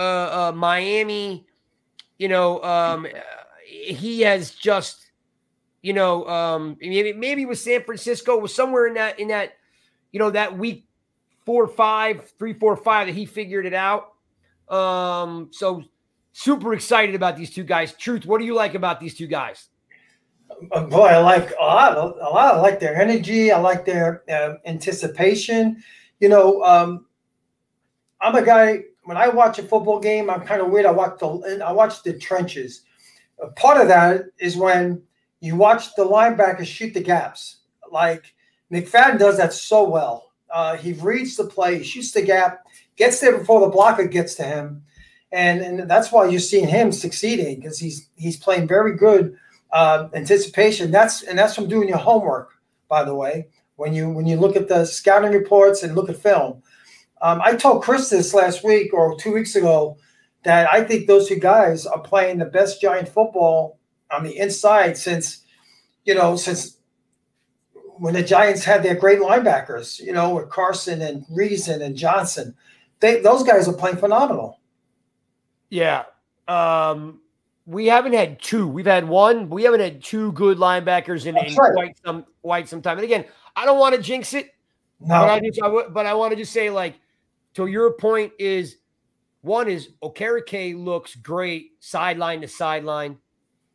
uh, 0.49 0.53
Miami, 0.55 1.47
you 2.19 2.29
know, 2.29 2.63
um, 2.63 3.07
he 3.67 4.21
has 4.21 4.53
just, 4.53 5.11
you 5.83 5.93
know, 5.93 6.27
um, 6.29 6.77
maybe 6.81 7.13
maybe 7.13 7.45
with 7.45 7.59
San 7.59 7.83
Francisco 7.83 8.39
was 8.39 8.55
somewhere 8.55 8.87
in 8.87 8.95
that 8.95 9.19
in 9.19 9.29
that, 9.29 9.55
you 10.13 10.21
know, 10.21 10.31
that 10.31 10.57
week 10.57 10.87
four, 11.45 11.67
five, 11.69 12.33
three, 12.39 12.53
four, 12.53 12.77
five 12.77 13.07
that 13.07 13.15
he 13.15 13.27
figured 13.27 13.67
it 13.67 13.75
out. 13.75 14.13
Um, 14.69 15.51
so 15.53 15.83
super 16.33 16.75
excited 16.75 17.15
about 17.15 17.37
these 17.37 17.51
two 17.51 17.65
guys. 17.65 17.93
Truth, 17.95 18.27
what 18.27 18.39
do 18.39 18.45
you 18.45 18.55
like 18.55 18.75
about 18.75 19.01
these 19.01 19.15
two 19.15 19.27
guys? 19.27 19.69
Uh, 20.73 20.85
boy, 20.85 21.07
I 21.07 21.19
like 21.19 21.53
a 21.61 21.65
lot. 21.65 21.97
A 21.97 22.03
lot. 22.03 22.55
I 22.55 22.61
like 22.61 22.81
their 22.81 23.01
energy. 23.01 23.51
I 23.51 23.59
like 23.59 23.85
their 23.85 24.23
uh, 24.31 24.55
anticipation. 24.67 25.83
You 26.21 26.29
know, 26.29 26.63
um, 26.63 27.07
I'm 28.21 28.35
a 28.35 28.45
guy. 28.45 28.85
When 29.05 29.17
I 29.17 29.29
watch 29.29 29.59
a 29.59 29.63
football 29.63 30.01
game, 30.01 30.31
I'm 30.31 30.43
kind 30.43 30.63
of 30.63 30.71
weird. 30.71 30.87
I 30.87 30.91
watch 30.91 31.19
the 31.19 31.63
I 31.65 31.73
watch 31.73 32.03
the 32.03 32.19
trenches. 32.19 32.83
Part 33.57 33.81
of 33.81 33.89
that 33.89 34.23
is 34.39 34.57
when 34.57 35.03
you 35.41 35.57
watch 35.57 35.95
the 35.95 36.05
linebackers 36.05 36.67
shoot 36.67 36.95
the 36.95 37.03
gaps. 37.03 37.59
Like 37.91 38.35
McFadden 38.73 39.19
does 39.19 39.37
that 39.37 39.53
so 39.53 39.89
well. 39.89 40.33
Uh, 40.53 40.77
he 40.77 40.93
reads 40.95 41.37
the 41.37 41.45
play, 41.45 41.83
shoots 41.83 42.13
the 42.13 42.23
gap, 42.23 42.65
gets 42.97 43.21
there 43.21 43.37
before 43.37 43.61
the 43.61 43.69
blocker 43.69 44.07
gets 44.07 44.35
to 44.37 44.45
him, 44.45 44.83
and 45.33 45.61
and 45.61 45.91
that's 45.91 46.13
why 46.13 46.27
you're 46.27 46.41
seeing 46.41 46.69
him 46.69 46.93
succeeding 46.93 47.57
because 47.57 47.79
he's 47.79 48.09
he's 48.17 48.37
playing 48.37 48.69
very 48.69 48.97
good 48.97 49.37
uh, 49.73 50.09
anticipation. 50.15 50.91
That's 50.91 51.23
and 51.23 51.39
that's 51.39 51.55
from 51.55 51.69
doing 51.69 51.89
your 51.89 51.99
homework, 51.99 52.53
by 52.89 53.05
the 53.05 53.15
way. 53.15 53.49
When 53.77 53.93
you 53.93 54.09
when 54.09 54.27
you 54.27 54.37
look 54.37 54.55
at 54.55 54.69
the 54.69 54.85
scouting 54.85 55.33
reports 55.33 55.83
and 55.83 55.97
look 55.97 56.09
at 56.09 56.17
film, 56.17 56.63
um, 57.21 57.41
I 57.43 57.57
told 57.57 57.83
Chris 57.83 58.11
this 58.11 58.33
last 58.33 58.63
week 58.63 58.95
or 58.95 59.17
two 59.17 59.33
weeks 59.33 59.57
ago 59.57 59.97
that 60.45 60.73
I 60.73 60.85
think 60.85 61.07
those 61.07 61.29
two 61.29 61.41
guys 61.41 61.87
are 61.87 62.01
playing 62.01 62.39
the 62.39 62.45
best 62.45 62.81
giant 62.81 63.09
football 63.09 63.79
on 64.11 64.23
the 64.23 64.39
inside 64.39 64.97
since 64.97 65.43
you 66.05 66.15
know 66.15 66.37
since 66.37 66.74
when 67.99 68.15
the 68.15 68.23
Giants 68.23 68.65
had 68.65 68.83
their 68.83 68.95
great 68.95 69.21
linebackers, 69.21 70.01
you 70.01 70.13
know, 70.13 70.35
with 70.35 70.49
Carson 70.49 71.03
and 71.03 71.25
Reason 71.31 71.83
and 71.83 71.97
Johnson. 71.97 72.55
They 73.01 73.21
those 73.21 73.43
guys 73.43 73.69
are 73.69 73.73
playing 73.73 73.97
phenomenal. 73.97 74.61
Yeah. 75.71 76.05
Um, 76.47 77.21
we 77.67 77.87
haven't 77.87 78.13
had 78.13 78.41
two. 78.41 78.69
We've 78.69 78.87
had 78.87 79.09
one. 79.09 79.49
We 79.49 79.65
haven't 79.65 79.81
had 79.81 80.03
two 80.03 80.33
good 80.33 80.59
linebackers 80.59 81.27
in, 81.27 81.37
in 81.37 81.55
right. 81.55 81.73
quite 81.73 81.97
some 82.05 82.25
quite 82.43 82.69
some 82.69 82.83
time. 82.83 82.99
And 82.99 83.05
again, 83.05 83.25
I 83.57 83.65
don't 83.65 83.79
want 83.79 83.95
to 83.95 84.03
jinx 84.03 84.35
it. 84.35 84.51
No. 85.01 85.21
But 85.21 85.31
I 85.31 85.41
just 85.41 85.63
I 85.63 85.67
w- 85.67 85.89
but 85.91 86.07
I 86.07 86.15
want 86.15 86.33
to 86.33 86.37
just 86.37 86.53
say 86.53 86.71
like 86.71 86.97
to 87.55 87.67
your 87.67 87.93
point 87.95 88.33
is 88.39 88.77
one 89.41 89.69
is 89.69 89.91
Okereke 90.03 90.83
looks 90.83 91.15
great 91.17 91.73
sideline 91.81 92.41
to 92.41 92.49
sideline. 92.49 93.19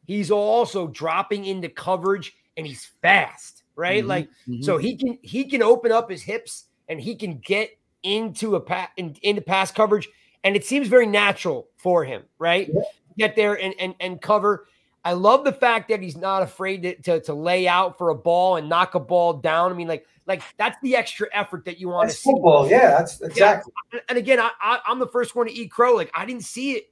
He's 0.06 0.32
also 0.32 0.88
dropping 0.88 1.46
into 1.46 1.70
coverage 1.70 2.34
and 2.58 2.66
he's 2.66 2.86
fast, 3.02 3.59
right? 3.80 4.02
Mm-hmm. 4.02 4.10
Like 4.10 4.30
mm-hmm. 4.48 4.62
so 4.62 4.78
he 4.78 4.96
can 4.96 5.18
he 5.24 5.46
can 5.46 5.64
open 5.64 5.92
up 5.92 6.12
his 6.12 6.22
hips 6.22 6.66
and 6.88 7.00
he 7.00 7.16
can 7.16 7.40
get 7.40 7.72
into 8.04 8.56
a 8.56 8.60
pass 8.60 8.90
in, 8.98 9.16
into 9.24 9.42
pass 9.42 9.72
coverage 9.72 10.08
and 10.44 10.56
it 10.56 10.66
seems 10.66 10.88
very 10.88 11.08
natural 11.08 11.68
for 11.76 12.04
him, 12.06 12.24
right? 12.38 12.70
Yeah 12.72 12.82
get 13.20 13.36
there 13.36 13.54
and, 13.62 13.76
and, 13.78 13.94
and 14.00 14.20
cover. 14.20 14.66
I 15.06 15.14
love 15.14 15.44
the 15.44 15.52
fact 15.52 15.90
that 15.90 16.02
he's 16.02 16.18
not 16.18 16.42
afraid 16.42 16.82
to, 16.82 16.96
to, 17.04 17.20
to, 17.22 17.34
lay 17.34 17.68
out 17.68 17.98
for 17.98 18.10
a 18.10 18.16
ball 18.16 18.56
and 18.56 18.68
knock 18.68 18.96
a 18.96 19.00
ball 19.00 19.34
down. 19.34 19.72
I 19.72 19.76
mean, 19.76 19.88
like, 19.88 20.06
like 20.26 20.42
that's 20.58 20.78
the 20.82 20.96
extra 20.96 21.28
effort 21.32 21.66
that 21.66 21.80
you 21.80 21.90
want 21.90 22.10
to 22.10 22.16
see. 22.16 22.32
Football, 22.32 22.70
yeah, 22.70 22.90
that's 22.98 23.22
exactly. 23.22 23.72
Yeah. 23.94 24.00
And 24.10 24.18
again, 24.18 24.40
I, 24.40 24.52
I, 24.60 24.80
I'm 24.88 25.00
the 25.00 25.08
first 25.08 25.36
one 25.36 25.48
to 25.48 25.54
eat 25.54 25.72
crow. 25.72 25.96
Like, 25.96 26.12
I 26.14 26.26
didn't 26.26 26.44
see 26.44 26.74
it 26.74 26.92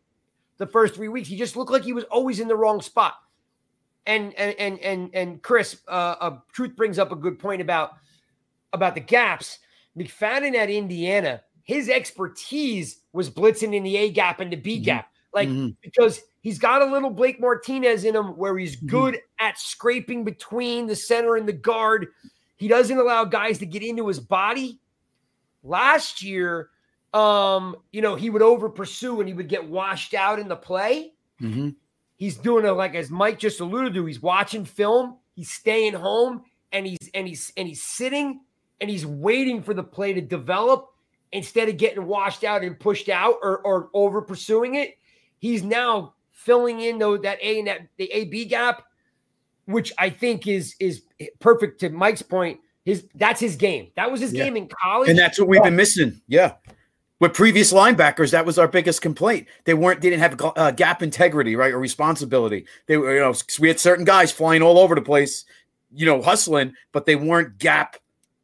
the 0.58 0.67
first 0.67 0.95
three 0.95 1.10
weeks. 1.10 1.28
He 1.28 1.38
just 1.38 1.56
looked 1.56 1.71
like 1.71 1.84
he 1.84 1.93
was 1.93 2.06
always 2.06 2.39
in 2.39 2.47
the 2.47 2.56
wrong 2.56 2.82
spot. 2.82 3.15
And 4.08 4.34
and 4.36 4.56
and 4.58 4.80
and 4.80 5.10
and 5.13 5.41
Chris, 5.43 5.82
uh, 5.88 6.15
uh, 6.20 6.38
Truth 6.54 6.76
brings 6.76 6.98
up 6.98 7.12
a 7.12 7.15
good 7.15 7.38
point 7.38 7.62
about 7.62 7.91
about 8.74 8.96
the 8.96 9.02
gaps. 9.02 9.60
McFadden 9.98 10.56
at 10.56 10.70
Indiana, 10.70 11.41
his 11.63 11.89
expertise 11.89 13.02
was 13.13 13.30
blitzing 13.30 13.76
in 13.76 13.84
the 13.84 13.98
A 13.98 14.10
gap 14.10 14.39
and 14.39 14.52
the 14.52 14.56
B 14.56 14.78
mm-hmm. 14.78 14.86
gap. 14.86 15.12
Like 15.34 15.50
mm-hmm. 15.50 15.70
because 15.82 16.22
he's 16.39 16.58
got 16.58 16.82
a 16.82 16.86
little 16.86 17.10
Blake 17.10 17.39
Martinez 17.39 18.06
in 18.06 18.15
him 18.15 18.38
where 18.38 18.58
he's 18.58 18.78
mm-hmm. 18.78 18.88
good 18.88 19.13
mm-hmm. 19.15 19.46
at 19.46 19.60
scraping 19.60 20.24
between 20.24 20.88
the 20.88 20.96
center 20.96 21.36
and 21.36 21.48
the 21.48 21.54
guard. 21.54 22.08
He 22.56 22.67
doesn't 22.67 22.98
allow 22.98 23.25
guys 23.25 23.60
to 23.60 23.65
get 23.65 23.84
into 23.84 24.08
his 24.08 24.19
body. 24.19 24.79
Last 25.63 26.23
year, 26.23 26.69
um, 27.13 27.75
you 27.92 28.02
know, 28.02 28.15
he 28.15 28.29
would 28.29 28.42
over 28.42 28.69
pursue 28.69 29.19
and 29.19 29.27
he 29.27 29.34
would 29.34 29.50
get 29.50 29.67
washed 29.67 30.13
out 30.13 30.40
in 30.40 30.48
the 30.48 30.56
play. 30.56 31.13
He's 32.18 32.38
doing 32.38 32.65
it 32.65 32.72
like 32.72 32.96
as 32.96 33.10
Mike 33.10 33.40
just 33.40 33.60
alluded 33.60 33.94
to, 33.94 34.06
he's 34.06 34.22
watching 34.22 34.65
film, 34.65 35.18
he's 35.36 35.52
staying 35.52 35.94
home, 35.94 36.44
and 36.72 36.86
he's 36.86 37.10
and 37.13 37.28
he's 37.28 37.54
and 37.56 37.68
he's 37.68 37.84
sitting 37.84 38.42
and 38.82 38.90
he's 38.90 39.06
waiting 39.06 39.63
for 39.63 39.74
the 39.74 39.84
play 39.84 40.13
to 40.13 40.22
develop 40.22 40.90
instead 41.32 41.70
of 41.70 41.78
getting 41.78 42.06
washed 42.06 42.44
out 42.44 42.63
and 42.63 42.80
pushed 42.80 43.10
out 43.10 43.36
or, 43.42 43.60
or 43.60 43.90
over 43.94 44.22
pursuing 44.22 44.76
it 44.76 44.98
He's 45.40 45.63
now 45.63 46.13
filling 46.32 46.80
in 46.82 46.98
though 46.98 47.18
that 47.18 47.40
A 47.42 47.60
and 47.60 47.68
that 47.68 47.88
the 47.98 48.06
A 48.12 48.26
B 48.26 48.46
gap, 48.46 48.84
which 49.65 49.94
I 49.98 50.10
think 50.10 50.48
is 50.48 50.76
is 50.80 51.04
perfect 51.40 51.80
to 51.82 51.90
Mike's 51.90 52.22
point. 52.22 52.60
His 52.86 53.06
that's 53.15 53.40
his 53.40 53.56
game. 53.56 53.92
That 53.96 54.12
was 54.12 54.22
his 54.22 54.34
yeah. 54.34 54.46
game 54.46 54.58
in 54.58 54.70
college, 54.84 55.10
and 55.10 55.18
that's 55.18 55.40
what 55.40 55.48
we've 55.48 55.63
been 55.63 55.76
missing. 55.76 56.22
Yeah, 56.28 56.54
with 57.20 57.34
previous 57.34 57.74
linebackers, 57.74 58.32
that 58.32 58.46
was 58.46 58.60
our 58.60 58.68
biggest 58.68 59.02
complaint. 59.02 59.48
They 59.65 59.74
weren't, 59.74 60.02
they 60.02 60.10
didn't 60.10 60.22
have 60.22 60.54
uh, 60.56 60.72
gap 60.72 61.02
integrity, 61.02 61.56
right, 61.56 61.74
or 61.74 61.80
responsibility. 61.80 62.65
They 62.86 62.98
were, 62.98 63.13
you 63.13 63.20
know, 63.22 63.34
we 63.60 63.68
had 63.68 63.80
certain 63.80 64.06
guys 64.06 64.32
flying 64.32 64.62
all 64.62 64.78
over 64.78 64.96
the 64.96 65.02
place, 65.02 65.46
you 65.94 66.06
know, 66.06 66.22
hustling, 66.22 66.74
but 66.92 67.06
they 67.06 67.15
weren't 67.15 67.58
gap, 67.58 67.98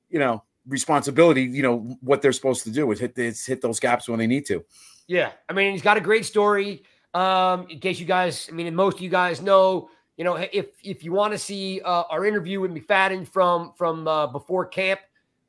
you 0.10 0.20
know, 0.20 0.44
responsibility. 0.68 1.44
You 1.44 1.62
know 1.62 1.98
what 2.02 2.22
they're 2.22 2.34
supposed 2.34 2.64
to 2.64 2.72
do 2.72 2.92
is 2.92 3.00
hit 3.00 3.18
is 3.18 3.46
hit 3.46 3.62
those 3.62 3.80
gaps 3.80 4.08
when 4.08 4.20
they 4.20 4.28
need 4.28 4.46
to. 4.48 4.64
Yeah, 5.08 5.32
I 5.50 5.54
mean, 5.54 5.72
he's 5.74 5.82
got 5.82 5.98
a 5.98 6.02
great 6.02 6.26
story. 6.26 6.84
Um, 7.14 7.68
in 7.70 7.80
case 7.80 8.00
you 8.00 8.06
guys, 8.06 8.50
I 8.52 8.56
mean, 8.56 8.74
most 8.74 8.98
of 8.98 9.02
you 9.02 9.10
guys 9.10 9.42
know, 9.42 9.90
you 10.18 10.24
know, 10.24 10.36
if 10.36 10.68
if 10.84 11.04
you 11.04 11.12
want 11.12 11.34
to 11.34 11.38
see 11.38 11.82
uh, 11.82 12.04
our 12.10 12.26
interview 12.26 12.60
with 12.62 12.72
McFadden 12.72 13.28
from 13.28 13.74
from 13.76 14.08
uh, 14.08 14.28
before 14.28 14.66
camp, 14.66 15.02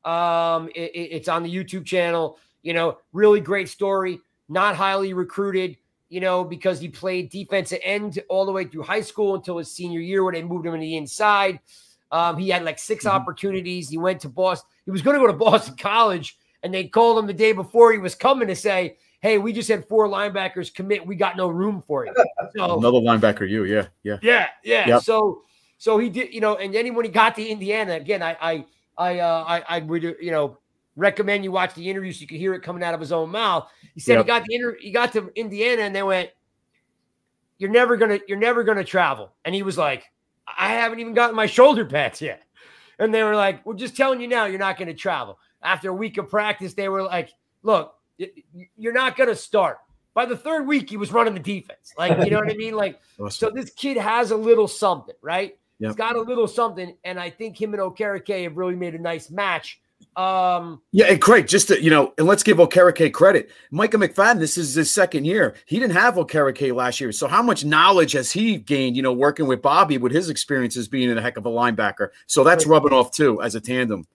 um, 0.03 0.69
it, 0.75 0.91
it's 0.93 1.27
on 1.27 1.43
the 1.43 1.53
YouTube 1.53 1.85
channel. 1.85 2.37
You 2.65 2.73
know, 2.73 2.97
really 3.13 3.39
great 3.39 3.69
story. 3.69 4.19
Not 4.49 4.75
highly 4.75 5.13
recruited, 5.13 5.77
you 6.09 6.19
know, 6.19 6.43
because 6.43 6.79
he 6.79 6.89
played 6.89 7.29
defensive 7.29 7.79
end 7.83 8.19
all 8.27 8.45
the 8.45 8.51
way 8.51 8.65
through 8.65 8.83
high 8.83 9.01
school 9.01 9.35
until 9.35 9.57
his 9.57 9.71
senior 9.71 9.99
year 9.99 10.23
where 10.23 10.33
they 10.33 10.43
moved 10.43 10.65
him 10.65 10.73
to 10.73 10.79
the 10.79 10.97
inside. 10.97 11.59
Um, 12.11 12.37
he 12.37 12.49
had 12.49 12.63
like 12.63 12.79
6 12.79 13.05
mm-hmm. 13.05 13.15
opportunities. 13.15 13.89
He 13.89 13.97
went 13.97 14.21
to 14.21 14.29
Boston. 14.29 14.67
He 14.85 14.91
was 14.91 15.01
going 15.01 15.15
to 15.15 15.21
go 15.21 15.27
to 15.27 15.33
Boston 15.37 15.75
College, 15.77 16.37
and 16.63 16.73
they 16.73 16.85
called 16.87 17.19
him 17.19 17.27
the 17.27 17.33
day 17.33 17.51
before 17.51 17.91
he 17.91 17.97
was 17.99 18.15
coming 18.15 18.47
to 18.47 18.55
say, 18.55 18.97
hey, 19.21 19.37
we 19.37 19.53
just 19.53 19.69
had 19.69 19.87
four 19.87 20.07
linebackers 20.07 20.73
commit. 20.73 21.05
We 21.05 21.15
got 21.15 21.35
no 21.37 21.47
room 21.47 21.81
for 21.85 22.05
you. 22.05 22.13
So, 22.55 22.77
Another 22.77 22.99
linebacker, 22.99 23.49
you, 23.49 23.65
yeah, 23.65 23.87
yeah, 24.03 24.17
yeah, 24.21 24.47
yeah. 24.63 24.87
Yep. 24.87 25.01
So, 25.01 25.41
so 25.77 25.97
he 25.97 26.09
did, 26.09 26.33
you 26.33 26.39
know, 26.39 26.55
and 26.55 26.73
then 26.73 26.93
when 26.95 27.03
he 27.03 27.11
got 27.11 27.35
to 27.35 27.45
Indiana, 27.45 27.93
again, 27.93 28.23
I, 28.23 28.37
I, 28.39 28.65
I, 28.97 29.19
uh, 29.19 29.43
I, 29.45 29.63
I 29.67 29.79
would, 29.79 30.03
you 30.03 30.31
know, 30.31 30.59
recommend 30.95 31.43
you 31.43 31.51
watch 31.51 31.73
the 31.73 31.89
interview 31.89 32.11
so 32.11 32.21
you 32.21 32.27
can 32.27 32.37
hear 32.37 32.53
it 32.53 32.61
coming 32.61 32.83
out 32.83 32.93
of 32.93 32.99
his 32.99 33.11
own 33.11 33.29
mouth. 33.29 33.69
He 33.93 33.99
said 33.99 34.13
yep. 34.13 34.25
he 34.25 34.27
got 34.27 34.45
the 34.45 34.55
inter- 34.55 34.77
he 34.79 34.91
got 34.91 35.13
to 35.13 35.31
Indiana 35.35 35.83
and 35.83 35.95
they 35.95 36.03
went, 36.03 36.29
"You're 37.57 37.71
never 37.71 37.97
gonna, 37.97 38.19
you're 38.27 38.37
never 38.37 38.63
gonna 38.63 38.83
travel." 38.83 39.33
And 39.43 39.53
he 39.53 39.63
was 39.63 39.77
like, 39.77 40.11
"I 40.57 40.69
haven't 40.69 40.99
even 40.99 41.13
gotten 41.13 41.35
my 41.35 41.45
shoulder 41.45 41.85
pads 41.85 42.21
yet." 42.21 42.43
And 42.99 43.13
they 43.13 43.23
were 43.23 43.35
like, 43.35 43.65
"We're 43.65 43.75
just 43.75 43.97
telling 43.97 44.21
you 44.21 44.27
now, 44.27 44.45
you're 44.45 44.59
not 44.59 44.77
going 44.77 44.87
to 44.87 44.93
travel." 44.93 45.37
After 45.61 45.89
a 45.89 45.93
week 45.93 46.17
of 46.17 46.29
practice, 46.29 46.73
they 46.73 46.87
were 46.87 47.03
like, 47.03 47.33
"Look, 47.63 47.95
you're 48.77 48.93
not 48.93 49.17
going 49.17 49.29
to 49.29 49.35
start. 49.35 49.79
By 50.13 50.25
the 50.25 50.37
third 50.37 50.65
week, 50.65 50.89
he 50.89 50.97
was 50.97 51.11
running 51.11 51.33
the 51.33 51.39
defense. 51.39 51.93
Like, 51.97 52.17
you 52.23 52.31
know 52.31 52.39
what 52.39 52.49
I 52.49 52.55
mean? 52.55 52.75
Like, 52.75 53.01
awesome. 53.19 53.31
so 53.31 53.49
this 53.53 53.69
kid 53.71 53.97
has 53.97 54.31
a 54.31 54.37
little 54.37 54.67
something, 54.67 55.15
right? 55.21 55.57
Yep. 55.79 55.89
He's 55.89 55.95
got 55.95 56.15
a 56.15 56.21
little 56.21 56.47
something. 56.47 56.95
And 57.03 57.19
I 57.19 57.29
think 57.29 57.61
him 57.61 57.73
and 57.73 57.83
Okereke 57.83 58.43
have 58.43 58.55
really 58.55 58.75
made 58.75 58.95
a 58.95 58.99
nice 58.99 59.29
match. 59.29 59.81
Um, 60.15 60.81
yeah, 60.91 61.07
and 61.07 61.21
Craig, 61.21 61.47
just 61.47 61.67
to, 61.67 61.81
you 61.81 61.89
know, 61.89 62.13
and 62.17 62.25
let's 62.25 62.41
give 62.41 62.57
Okereke 62.57 63.11
credit. 63.11 63.49
Micah 63.71 63.97
McFadden, 63.97 64.39
this 64.39 64.57
is 64.57 64.73
his 64.73 64.89
second 64.89 65.25
year. 65.25 65.55
He 65.65 65.77
didn't 65.77 65.93
have 65.93 66.15
Okereke 66.15 66.73
last 66.73 67.01
year. 67.01 67.11
So 67.11 67.27
how 67.27 67.41
much 67.41 67.65
knowledge 67.65 68.13
has 68.13 68.31
he 68.31 68.57
gained, 68.57 68.95
you 68.95 69.01
know, 69.01 69.11
working 69.11 69.45
with 69.45 69.61
Bobby 69.61 69.97
with 69.97 70.13
his 70.13 70.29
experiences 70.29 70.87
being 70.87 71.15
a 71.15 71.21
heck 71.21 71.35
of 71.37 71.45
a 71.45 71.49
linebacker? 71.49 72.09
So 72.27 72.43
that's 72.45 72.65
rubbing 72.65 72.93
off 72.93 73.11
too 73.11 73.41
as 73.41 73.55
a 73.55 73.61
tandem. 73.61 74.07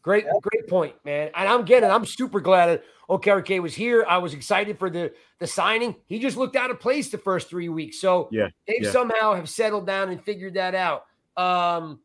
Great, 0.00 0.24
great 0.40 0.68
point, 0.68 0.94
man. 1.04 1.30
And 1.34 1.48
I'm 1.48 1.64
getting, 1.64 1.90
I'm 1.90 2.06
super 2.06 2.40
glad 2.40 2.66
that 2.66 2.84
Okereke 3.10 3.60
was 3.60 3.74
here. 3.74 4.06
I 4.08 4.18
was 4.18 4.34
excited 4.34 4.78
for 4.78 4.88
the 4.88 5.12
the 5.38 5.46
signing. 5.46 5.96
He 6.06 6.18
just 6.18 6.36
looked 6.36 6.56
out 6.56 6.70
of 6.70 6.80
place 6.80 7.10
the 7.10 7.18
first 7.18 7.48
three 7.50 7.68
weeks. 7.68 8.00
So 8.00 8.28
yeah, 8.30 8.48
they 8.66 8.78
yeah. 8.80 8.90
somehow 8.90 9.34
have 9.34 9.48
settled 9.48 9.86
down 9.86 10.10
and 10.10 10.22
figured 10.22 10.54
that 10.54 10.74
out. 10.74 11.06
Um, 11.36 12.00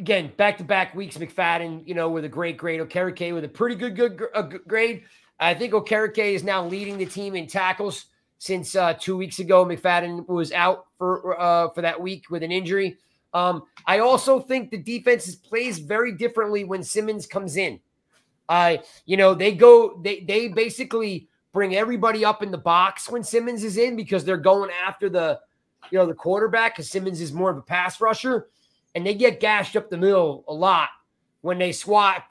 again, 0.00 0.32
back 0.36 0.58
to 0.58 0.64
back 0.64 0.94
weeks, 0.94 1.16
McFadden, 1.18 1.86
you 1.86 1.94
know, 1.94 2.08
with 2.08 2.24
a 2.24 2.28
great 2.28 2.56
grade. 2.56 2.80
Okereke 2.80 3.32
with 3.32 3.44
a 3.44 3.48
pretty 3.48 3.76
good 3.76 3.94
good 3.94 4.20
uh, 4.34 4.42
grade. 4.42 5.04
I 5.38 5.54
think 5.54 5.72
Okereke 5.72 6.34
is 6.34 6.42
now 6.42 6.66
leading 6.66 6.98
the 6.98 7.06
team 7.06 7.36
in 7.36 7.46
tackles 7.46 8.06
since 8.38 8.74
uh, 8.74 8.94
two 8.94 9.16
weeks 9.16 9.38
ago. 9.38 9.64
McFadden 9.64 10.26
was 10.26 10.50
out 10.52 10.86
for 10.98 11.38
uh, 11.38 11.68
for 11.70 11.82
that 11.82 12.00
week 12.00 12.30
with 12.30 12.42
an 12.42 12.50
injury. 12.50 12.96
Um, 13.32 13.62
I 13.86 14.00
also 14.00 14.40
think 14.40 14.70
the 14.70 14.78
defense 14.78 15.32
plays 15.36 15.78
very 15.78 16.12
differently 16.12 16.64
when 16.64 16.82
Simmons 16.82 17.26
comes 17.26 17.56
in. 17.56 17.78
Uh, 18.48 18.78
you 19.06 19.16
know, 19.16 19.34
they 19.34 19.52
go, 19.52 20.00
they 20.02 20.20
they 20.20 20.48
basically 20.48 21.28
bring 21.52 21.76
everybody 21.76 22.24
up 22.24 22.42
in 22.42 22.50
the 22.50 22.58
box 22.58 23.08
when 23.08 23.22
Simmons 23.22 23.62
is 23.62 23.76
in 23.76 23.96
because 23.96 24.24
they're 24.24 24.36
going 24.36 24.70
after 24.84 25.08
the, 25.08 25.38
you 25.90 25.98
know, 25.98 26.06
the 26.06 26.14
quarterback 26.14 26.74
because 26.74 26.90
Simmons 26.90 27.20
is 27.20 27.32
more 27.32 27.50
of 27.50 27.58
a 27.58 27.62
pass 27.62 28.00
rusher, 28.00 28.48
and 28.94 29.06
they 29.06 29.14
get 29.14 29.40
gashed 29.40 29.76
up 29.76 29.90
the 29.90 29.96
middle 29.96 30.44
a 30.48 30.52
lot 30.52 30.88
when 31.42 31.58
they 31.58 31.72
swap 31.72 32.24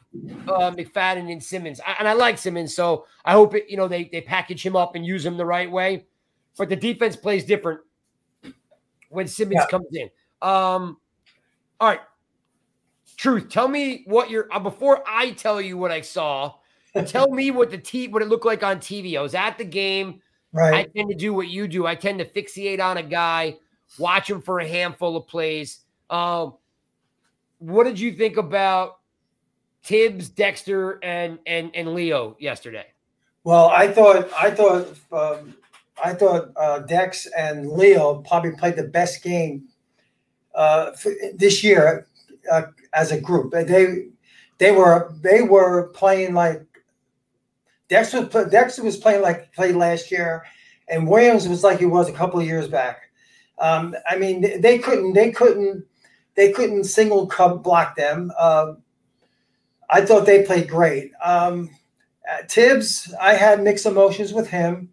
uh, 0.48 0.72
McFadden 0.72 1.32
and 1.32 1.42
Simmons. 1.42 1.80
I, 1.86 1.96
and 2.00 2.08
I 2.08 2.14
like 2.14 2.38
Simmons, 2.38 2.76
so 2.76 3.06
I 3.26 3.34
hope 3.34 3.56
it, 3.56 3.66
you 3.70 3.78
know 3.78 3.88
they 3.88 4.06
they 4.06 4.22
package 4.22 4.66
him 4.66 4.76
up 4.76 4.96
and 4.96 5.06
use 5.06 5.26
him 5.26 5.38
the 5.38 5.46
right 5.46 5.70
way. 5.70 6.06
But 6.58 6.70
the 6.70 6.76
defense 6.76 7.16
plays 7.16 7.46
different 7.46 7.82
when 9.10 9.28
Simmons 9.28 9.62
yeah. 9.62 9.68
comes 9.68 9.88
in. 9.94 10.10
Um, 10.42 10.98
all 11.80 11.90
right, 11.90 12.02
Truth, 13.20 13.50
tell 13.50 13.68
me 13.68 14.04
what 14.06 14.30
you're 14.30 14.48
uh, 14.50 14.60
before 14.60 15.04
I 15.06 15.32
tell 15.32 15.60
you 15.60 15.78
what 15.78 15.92
I 15.92 16.00
saw. 16.00 16.54
tell 17.06 17.30
me 17.30 17.52
what 17.52 17.70
the 17.70 17.78
t 17.78 18.08
what 18.08 18.22
it 18.22 18.30
looked 18.30 18.46
like 18.46 18.64
on 18.64 18.78
TV. 18.78 19.18
I 19.18 19.22
was 19.22 19.36
at 19.36 19.58
the 19.58 19.66
game. 19.66 20.22
Right. 20.54 20.74
I 20.74 20.84
tend 20.84 21.10
to 21.10 21.16
do 21.16 21.34
what 21.34 21.50
you 21.50 21.68
do. 21.68 21.86
I 21.86 21.96
tend 21.96 22.20
to 22.20 22.26
fixate 22.26 22.80
on 22.80 22.96
a 22.96 23.04
guy, 23.04 23.58
watch 23.98 24.30
him 24.30 24.42
for 24.42 24.60
a 24.60 24.68
handful 24.68 25.18
of 25.18 25.28
plays. 25.28 25.80
Um, 26.10 26.56
what 27.60 27.84
did 27.84 28.00
you 28.00 28.14
think 28.14 28.38
about 28.38 29.00
Thibs, 29.84 30.30
Dexter, 30.30 31.04
and 31.04 31.40
and 31.46 31.72
and 31.76 31.94
Leo 31.94 32.36
yesterday? 32.40 32.86
Well, 33.44 33.70
I 33.70 33.88
thought 33.88 34.30
I 34.38 34.52
thought 34.52 34.88
um, 35.12 35.56
I 36.04 36.14
thought 36.14 36.52
uh, 36.56 36.80
Dex 36.80 37.28
and 37.38 37.70
Leo 37.70 38.22
probably 38.28 38.52
played 38.52 38.76
the 38.76 38.84
best 38.84 39.24
game 39.24 39.64
uh, 40.56 40.92
this 41.36 41.64
year 41.64 42.08
uh, 42.52 42.64
as 42.94 43.12
a 43.12 43.20
group. 43.20 43.52
They 43.52 44.08
they 44.58 44.72
were 44.72 45.14
they 45.22 45.42
were 45.42 45.90
playing 45.94 46.34
like 46.34 46.64
Dexter 47.88 48.26
Dexter 48.50 48.84
was 48.84 48.98
playing 48.98 49.22
like 49.22 49.54
played 49.54 49.76
last 49.76 50.12
year, 50.12 50.46
and 50.88 51.08
Williams 51.08 51.48
was 51.48 51.64
like 51.64 51.80
he 51.80 51.86
was 51.86 52.10
a 52.10 52.14
couple 52.14 52.40
of 52.40 52.46
years 52.46 52.68
back. 52.68 53.10
Um, 53.60 53.96
I 54.08 54.18
mean, 54.18 54.62
they 54.62 54.78
couldn't 54.78 55.14
they 55.14 55.32
couldn't 55.32 55.86
they 56.40 56.54
couldn't 56.54 56.86
single 56.86 57.28
cub 57.28 57.62
block 57.62 57.98
them. 57.98 58.32
Uh, 58.40 58.72
I 59.90 60.06
thought 60.06 60.26
they 60.26 60.46
played 60.46 60.70
great. 60.70 61.12
Um, 61.22 61.70
Thibs, 62.48 63.14
I 63.20 63.34
had 63.34 63.62
mixed 63.62 63.86
emotions 63.86 64.32
with 64.32 64.50
him. 64.50 64.90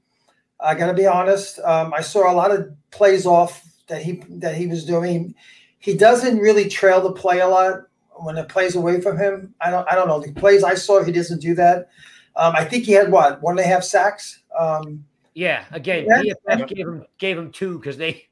I 0.59 0.75
got 0.75 0.89
to 0.89 0.95
be 0.95 1.07
honest. 1.07 1.61
Um, 1.61 1.95
I 1.95 2.01
saw 2.01 2.29
a 2.29 2.35
lot 2.35 2.51
of 2.51 2.75
plays 2.91 3.27
off 3.27 3.63
that 3.87 4.03
he 4.03 4.25
that 4.29 4.57
he 4.57 4.67
was 4.67 4.85
doing. 4.85 5.37
He 5.79 5.97
doesn't 5.97 6.39
really 6.39 6.69
trail 6.69 7.01
the 7.01 7.13
play 7.13 7.39
a 7.39 7.47
lot 7.47 7.83
when 8.17 8.37
it 8.39 8.49
plays 8.49 8.75
away 8.75 9.01
from 9.01 9.17
him. 9.17 9.55
I 9.61 9.71
don't 9.71 9.87
I 9.89 9.95
don't 9.95 10.09
know 10.09 10.19
the 10.19 10.33
plays 10.33 10.65
I 10.65 10.75
saw. 10.75 11.05
He 11.05 11.13
doesn't 11.13 11.41
do 11.41 11.55
that. 11.55 11.91
Um, 12.35 12.57
I 12.57 12.65
think 12.65 12.87
he 12.87 12.93
had 12.93 13.13
what 13.13 13.41
one 13.41 13.57
and 13.57 13.65
a 13.65 13.69
half 13.69 13.85
sacks. 13.85 14.41
Um, 14.59 15.05
yeah, 15.35 15.65
again, 15.71 16.09
yeah. 16.09 16.57
gave 16.57 16.89
him 16.89 17.07
gave 17.19 17.39
him 17.39 17.53
two 17.53 17.79
because 17.79 17.97
they 17.99 18.27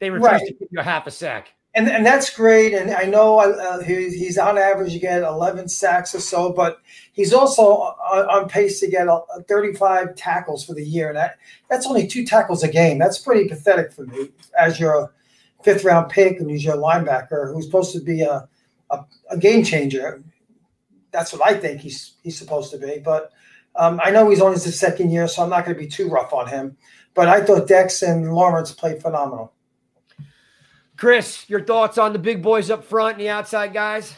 they 0.00 0.10
refused 0.10 0.32
right. 0.32 0.46
to 0.46 0.52
give 0.52 0.68
you 0.70 0.80
a 0.80 0.82
half 0.82 1.06
a 1.06 1.10
sack. 1.10 1.54
And, 1.78 1.88
and 1.88 2.04
that's 2.04 2.28
great. 2.34 2.74
And 2.74 2.90
I 2.90 3.04
know 3.04 3.38
uh, 3.38 3.80
he, 3.84 4.08
he's 4.10 4.36
on 4.36 4.58
average 4.58 4.92
you 4.92 4.98
get 4.98 5.22
11 5.22 5.68
sacks 5.68 6.12
or 6.12 6.18
so, 6.18 6.52
but 6.52 6.80
he's 7.12 7.32
also 7.32 7.62
on, 7.62 8.28
on 8.28 8.48
pace 8.48 8.80
to 8.80 8.88
get 8.88 9.06
a, 9.06 9.20
a 9.36 9.44
35 9.46 10.16
tackles 10.16 10.66
for 10.66 10.74
the 10.74 10.84
year. 10.84 11.06
And 11.06 11.16
that, 11.16 11.38
that's 11.70 11.86
only 11.86 12.08
two 12.08 12.26
tackles 12.26 12.64
a 12.64 12.68
game. 12.68 12.98
That's 12.98 13.18
pretty 13.18 13.48
pathetic 13.48 13.92
for 13.92 14.06
me 14.06 14.30
as 14.58 14.80
your 14.80 15.14
fifth 15.62 15.84
round 15.84 16.10
pick 16.10 16.40
and 16.40 16.50
he's 16.50 16.64
your 16.64 16.76
linebacker 16.76 17.54
who's 17.54 17.66
supposed 17.66 17.92
to 17.92 18.00
be 18.00 18.22
a, 18.22 18.48
a, 18.90 19.04
a 19.30 19.38
game 19.38 19.62
changer. 19.62 20.20
That's 21.12 21.32
what 21.32 21.46
I 21.46 21.54
think 21.54 21.80
he's 21.80 22.14
he's 22.24 22.36
supposed 22.36 22.72
to 22.72 22.78
be. 22.78 22.98
But 22.98 23.30
um, 23.76 24.00
I 24.02 24.10
know 24.10 24.28
he's 24.28 24.40
only 24.40 24.58
his 24.58 24.76
second 24.76 25.12
year, 25.12 25.28
so 25.28 25.44
I'm 25.44 25.50
not 25.50 25.64
going 25.64 25.76
to 25.76 25.80
be 25.80 25.88
too 25.88 26.08
rough 26.08 26.32
on 26.32 26.48
him. 26.48 26.76
But 27.14 27.28
I 27.28 27.40
thought 27.40 27.68
Dex 27.68 28.02
and 28.02 28.34
Lawrence 28.34 28.72
played 28.72 29.00
phenomenal. 29.00 29.52
Chris, 30.98 31.48
your 31.48 31.62
thoughts 31.62 31.96
on 31.96 32.12
the 32.12 32.18
big 32.18 32.42
boys 32.42 32.70
up 32.70 32.84
front 32.84 33.12
and 33.12 33.20
the 33.20 33.28
outside 33.28 33.72
guys? 33.72 34.14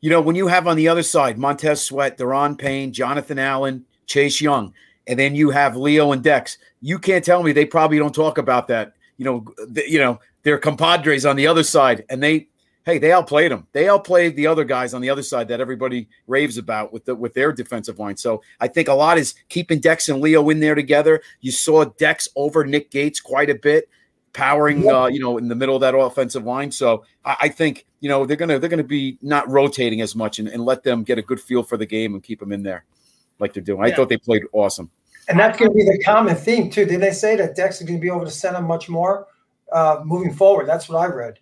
You 0.00 0.08
know, 0.08 0.22
when 0.22 0.36
you 0.36 0.46
have 0.46 0.66
on 0.66 0.76
the 0.76 0.88
other 0.88 1.02
side 1.02 1.36
Montez 1.36 1.82
Sweat, 1.82 2.16
Daron 2.16 2.56
Payne, 2.56 2.92
Jonathan 2.94 3.38
Allen, 3.38 3.84
Chase 4.06 4.40
Young, 4.40 4.72
and 5.06 5.18
then 5.18 5.34
you 5.34 5.50
have 5.50 5.76
Leo 5.76 6.12
and 6.12 6.22
Dex, 6.22 6.56
you 6.80 6.98
can't 6.98 7.24
tell 7.24 7.42
me 7.42 7.52
they 7.52 7.66
probably 7.66 7.98
don't 7.98 8.14
talk 8.14 8.38
about 8.38 8.68
that. 8.68 8.94
You 9.18 9.26
know, 9.26 9.44
the, 9.68 9.88
you 9.90 9.98
know, 9.98 10.18
their 10.44 10.56
compadres 10.56 11.26
on 11.26 11.36
the 11.36 11.46
other 11.46 11.62
side, 11.62 12.04
and 12.08 12.22
they 12.22 12.48
hey, 12.86 12.96
they 12.96 13.12
outplayed 13.12 13.52
them. 13.52 13.66
They 13.72 13.86
outplayed 13.86 14.34
the 14.34 14.46
other 14.46 14.64
guys 14.64 14.94
on 14.94 15.02
the 15.02 15.10
other 15.10 15.22
side 15.22 15.48
that 15.48 15.60
everybody 15.60 16.08
raves 16.26 16.56
about 16.56 16.90
with 16.90 17.04
the, 17.04 17.14
with 17.14 17.34
their 17.34 17.52
defensive 17.52 17.98
line. 17.98 18.16
So 18.16 18.40
I 18.60 18.68
think 18.68 18.88
a 18.88 18.94
lot 18.94 19.18
is 19.18 19.34
keeping 19.50 19.78
Dex 19.78 20.08
and 20.08 20.22
Leo 20.22 20.48
in 20.48 20.58
there 20.60 20.74
together. 20.74 21.20
You 21.42 21.52
saw 21.52 21.84
Dex 21.84 22.28
over 22.34 22.64
Nick 22.64 22.90
Gates 22.90 23.20
quite 23.20 23.50
a 23.50 23.54
bit, 23.54 23.90
powering 24.38 24.88
uh, 24.88 25.06
you 25.06 25.20
know 25.20 25.38
in 25.38 25.48
the 25.48 25.54
middle 25.54 25.74
of 25.74 25.80
that 25.80 25.96
offensive 25.96 26.44
line. 26.44 26.70
So 26.70 27.04
I, 27.24 27.36
I 27.42 27.48
think 27.48 27.86
you 28.00 28.08
know 28.08 28.24
they're 28.26 28.36
gonna 28.36 28.58
they're 28.58 28.70
gonna 28.70 28.82
be 28.82 29.18
not 29.22 29.48
rotating 29.48 30.00
as 30.00 30.14
much 30.14 30.38
and, 30.38 30.48
and, 30.48 30.64
let 30.64 30.82
them 30.82 31.02
get 31.02 31.18
a 31.18 31.22
good 31.22 31.40
feel 31.40 31.62
for 31.62 31.76
the 31.76 31.86
game 31.86 32.14
and 32.14 32.22
keep 32.22 32.40
them 32.40 32.52
in 32.52 32.62
there 32.62 32.84
like 33.38 33.52
they're 33.52 33.62
doing. 33.62 33.82
I 33.82 33.94
thought 33.94 34.08
they 34.08 34.16
played 34.16 34.42
awesome. 34.52 34.90
And 35.28 35.38
that's 35.38 35.58
going 35.58 35.70
to 35.70 35.74
be 35.74 35.84
the 35.84 36.02
common 36.04 36.34
theme 36.34 36.70
too. 36.70 36.86
Did 36.86 37.02
they 37.02 37.10
say 37.10 37.36
that 37.36 37.54
Dex 37.54 37.82
is 37.82 37.86
going 37.86 37.98
to 37.98 38.00
be 38.00 38.08
able 38.08 38.24
to 38.24 38.30
send 38.30 38.56
them 38.56 38.64
much 38.64 38.88
more? 38.88 39.26
uh, 39.72 40.00
moving 40.04 40.32
forward. 40.32 40.66
That's 40.66 40.88
what 40.88 40.98
I 40.98 41.06
read. 41.06 41.38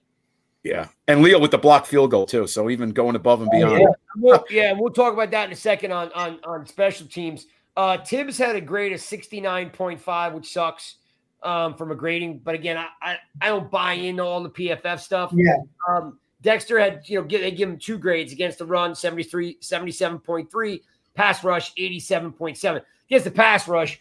Yeah, 0.63 0.89
and 1.07 1.23
Leo 1.23 1.39
with 1.39 1.53
the 1.53 1.59
block 1.59 1.87
field 1.87 2.11
goal 2.11 2.27
too. 2.27 2.47
So 2.49 2.71
even 2.71 2.91
going 2.91 3.15
above 3.15 3.41
and 3.41 3.51
beyond. 3.51 3.75
Oh, 3.75 3.79
yeah. 3.79 3.87
We'll, 4.17 4.45
yeah, 4.51 4.73
we'll 4.73 4.93
talk 4.93 5.13
about 5.13 5.31
that 5.31 5.47
in 5.47 5.53
a 5.53 5.57
second 5.57 5.93
on 5.93 6.11
on 6.13 6.41
on 6.45 6.67
special 6.67 7.07
teams. 7.07 7.47
Uh, 7.77 7.99
Thibs 7.99 8.37
had 8.39 8.57
a 8.57 8.61
grade 8.61 8.93
of 8.93 9.01
sixty 9.01 9.41
nine 9.41 9.71
point 9.71 10.01
five, 10.01 10.33
which 10.33 10.53
sucks 10.53 10.97
um, 11.43 11.75
from 11.75 11.91
a 11.91 11.95
grading. 11.95 12.41
But 12.41 12.55
again, 12.55 12.77
I, 12.77 12.89
I 13.03 13.17
I 13.41 13.49
don't 13.49 13.71
buy 13.71 13.95
into 13.95 14.23
all 14.23 14.43
the 14.43 14.51
PFF 14.51 15.01
stuff. 15.01 15.33
Yeah. 15.35 15.57
Um, 15.89 16.19
Dexter 16.43 16.79
had 16.79 17.03
you 17.09 17.19
know 17.21 17.25
give, 17.27 17.41
they 17.41 17.51
give 17.51 17.69
him 17.69 17.79
two 17.79 17.99
grades 17.99 18.33
against 18.33 18.59
the 18.59 18.67
run 18.67 18.95
73 18.95 19.59
77.3 19.61 20.81
pass 21.15 21.43
rush 21.43 21.75
87.7 21.75 22.83
against 23.09 23.25
the 23.25 23.31
pass 23.31 23.67
rush 23.67 23.99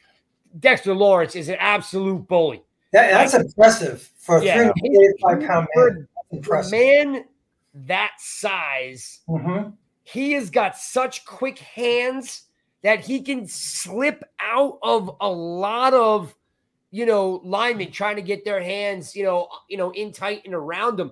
Dexter 0.60 0.94
Lawrence 0.94 1.36
is 1.36 1.48
an 1.50 1.56
absolute 1.60 2.28
bully 2.28 2.62
That, 2.92 3.10
that's 3.12 3.34
impressive 3.34 4.12
for 4.18 4.38
a 4.40 4.44
Yeah. 4.44 4.72
385 4.74 5.48
pound 5.48 5.68
man. 5.76 6.08
That's 6.32 6.46
for 6.46 6.56
a 6.56 6.60
impressive. 6.60 6.72
man 6.72 7.26
that 7.88 8.12
size 8.20 9.22
Mhm. 9.30 9.74
he 10.04 10.34
has 10.34 10.50
got 10.50 10.78
such 10.78 11.26
quick 11.26 11.58
hands 11.60 12.44
that 12.84 13.00
he 13.00 13.22
can 13.22 13.48
slip 13.48 14.24
out 14.40 14.78
of 14.84 15.16
a 15.22 15.30
lot 15.30 15.94
of 15.94 16.36
you 16.96 17.06
know 17.06 17.42
linemen 17.44 17.92
trying 17.92 18.16
to 18.16 18.22
get 18.22 18.46
their 18.46 18.64
hands 18.64 19.18
you 19.18 19.24
know 19.26 19.50
you 19.68 19.76
know 19.76 19.92
in 19.92 20.14
tight 20.14 20.42
and 20.46 20.54
around 20.54 20.96
them 20.96 21.12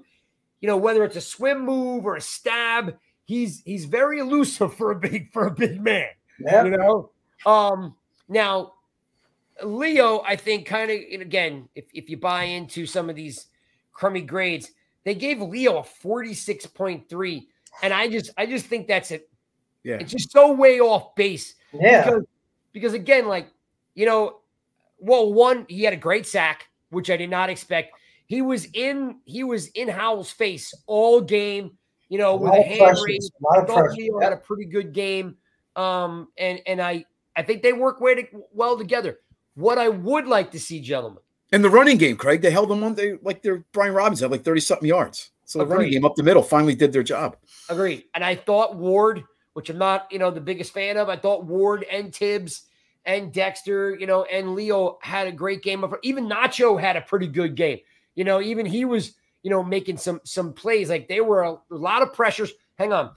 you 0.62 0.68
know 0.68 0.78
whether 0.78 1.04
it's 1.04 1.18
a 1.18 1.22
swim 1.22 1.66
move 1.66 2.06
or 2.06 2.16
a 2.16 2.22
stab 2.22 2.98
he's 3.26 3.62
he's 3.66 3.84
very 3.84 4.20
elusive 4.20 4.74
for 4.74 4.92
a 4.92 4.96
big 4.96 5.30
for 5.34 5.48
a 5.48 5.52
big 5.52 5.82
man 5.82 6.08
Yeah. 6.40 6.64
you 6.64 6.78
know 6.78 7.10
um 7.46 7.96
now 8.30 8.76
leo 9.62 10.22
i 10.26 10.38
think 10.38 10.66
kind 10.66 10.90
of 10.90 10.98
again 11.22 11.68
if, 11.76 11.84
if 11.94 12.10
you 12.10 12.16
buy 12.16 12.44
into 12.46 12.86
some 12.86 13.10
of 13.10 13.18
these 13.18 13.48
crummy 13.92 14.22
grades 14.22 14.72
they 15.04 15.14
gave 15.16 15.42
leo 15.42 15.80
a 15.80 15.84
46.3 15.84 17.46
and 17.82 17.94
i 17.94 18.08
just 18.08 18.32
i 18.38 18.46
just 18.46 18.68
think 18.68 18.88
that's 18.88 19.12
it 19.12 19.30
Yeah. 19.84 19.98
it's 20.00 20.14
just 20.14 20.32
so 20.32 20.54
way 20.54 20.80
off 20.80 21.14
base 21.16 21.56
Yeah. 21.74 22.06
because, 22.06 22.24
because 22.72 22.94
again 22.94 23.28
like 23.28 23.48
you 23.96 24.06
know 24.06 24.40
well 25.04 25.32
one 25.32 25.66
he 25.70 25.84
had 25.84 25.94
a 25.94 25.98
great 25.98 26.26
sack 26.26 26.68
which 26.90 27.10
i 27.10 27.18
did 27.18 27.30
not 27.30 27.50
expect 27.50 27.94
he 28.26 28.42
was 28.42 28.68
in 28.74 29.20
he 29.26 29.44
was 29.44 29.68
in 29.68 29.88
howell's 29.88 30.32
face 30.32 30.74
all 30.88 31.22
game 31.22 31.78
you 32.14 32.20
know 32.20 32.34
A 32.34 32.38
with 32.38 32.52
lot 32.52 32.60
a 32.60 32.64
hand 32.64 32.80
pressures, 32.80 33.04
raised 33.08 33.34
a 33.40 33.66
thought 33.66 33.86
pressure. 33.86 33.96
Leo 33.98 34.20
had 34.20 34.34
a 34.34 34.38
pretty 34.38 34.66
good 34.66 34.94
game, 34.94 35.36
um, 35.76 36.28
and 36.38 36.60
and 36.68 36.80
I 36.80 37.06
I 37.36 37.42
think 37.42 37.64
they 37.64 37.74
work 37.74 38.00
way 38.02 38.14
to, 38.14 38.28
well 38.52 38.78
together. 38.78 39.20
What 39.56 39.80
I 39.80 39.90
would 39.90 40.28
like 40.28 40.52
to 40.52 40.60
see, 40.60 40.80
gentlemen, 40.80 41.24
And 41.52 41.64
the 41.64 41.72
running 41.72 41.98
game, 41.98 42.16
Craig, 42.16 42.42
they 42.42 42.52
held 42.52 42.70
them 42.70 42.84
on. 42.84 42.94
They 42.94 43.14
like 43.24 43.42
their 43.42 43.66
Brian 43.72 43.96
Robbins 43.96 44.20
had 44.20 44.30
like 44.30 44.44
thirty 44.44 44.62
something 44.62 44.88
yards. 44.88 45.32
So 45.46 45.60
the 45.60 45.66
running 45.66 45.90
game 45.90 46.06
up 46.06 46.16
the 46.16 46.22
middle 46.22 46.44
finally 46.44 46.76
did 46.76 46.94
their 46.94 47.02
job. 47.02 47.36
agreed. 47.68 48.04
And 48.14 48.24
I 48.24 48.36
thought 48.36 48.76
Ward, 48.76 49.24
which 49.54 49.72
I'm 49.72 49.80
not 49.80 50.08
you 50.12 50.20
know 50.20 50.30
the 50.30 50.40
biggest 50.40 50.72
fan 50.72 50.98
of, 50.98 51.10
I 51.10 51.18
thought 51.18 51.46
Ward 51.46 51.84
and 51.92 52.14
Thibs 52.14 52.64
and 53.06 53.34
Dexter, 53.34 53.96
you 53.96 54.08
know, 54.08 54.24
and 54.26 54.56
Leo 54.56 54.98
had 55.02 55.28
a 55.28 55.32
great 55.32 55.62
game. 55.62 55.84
Even 56.04 56.28
Nacho 56.30 56.80
had 56.80 56.96
a 56.96 57.02
pretty 57.02 57.28
good 57.28 57.56
game. 57.56 57.80
You 58.16 58.24
know, 58.24 58.42
even 58.42 58.66
he 58.66 58.86
was 58.86 59.14
you 59.42 59.50
know 59.50 59.64
making 59.64 59.98
some 59.98 60.22
some 60.24 60.54
plays. 60.54 60.90
Like 60.90 61.08
they 61.08 61.22
were 61.22 61.44
a, 61.44 61.54
a 61.54 61.76
lot 61.76 62.02
of 62.02 62.14
pressures. 62.14 62.52
Hang 62.78 62.94
on. 62.94 63.12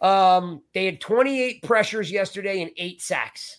Um, 0.00 0.62
they 0.74 0.84
had 0.84 1.00
28 1.00 1.62
pressures 1.62 2.10
yesterday 2.10 2.60
and 2.62 2.72
eight 2.76 3.00
sacks. 3.00 3.58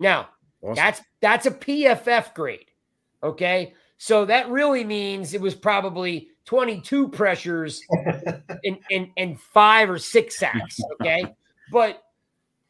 Now, 0.00 0.28
Awesome. 0.62 0.74
That's 0.74 1.02
that's 1.20 1.46
a 1.46 1.50
PFF 1.50 2.34
grade. 2.34 2.70
Okay. 3.22 3.74
So 3.98 4.24
that 4.26 4.48
really 4.48 4.84
means 4.84 5.34
it 5.34 5.40
was 5.40 5.54
probably 5.54 6.28
22 6.44 7.08
pressures 7.08 7.80
and, 8.64 8.78
and, 8.90 9.08
and 9.16 9.40
five 9.40 9.90
or 9.90 9.98
six 9.98 10.38
sacks. 10.38 10.78
Okay. 11.00 11.24
but 11.72 12.02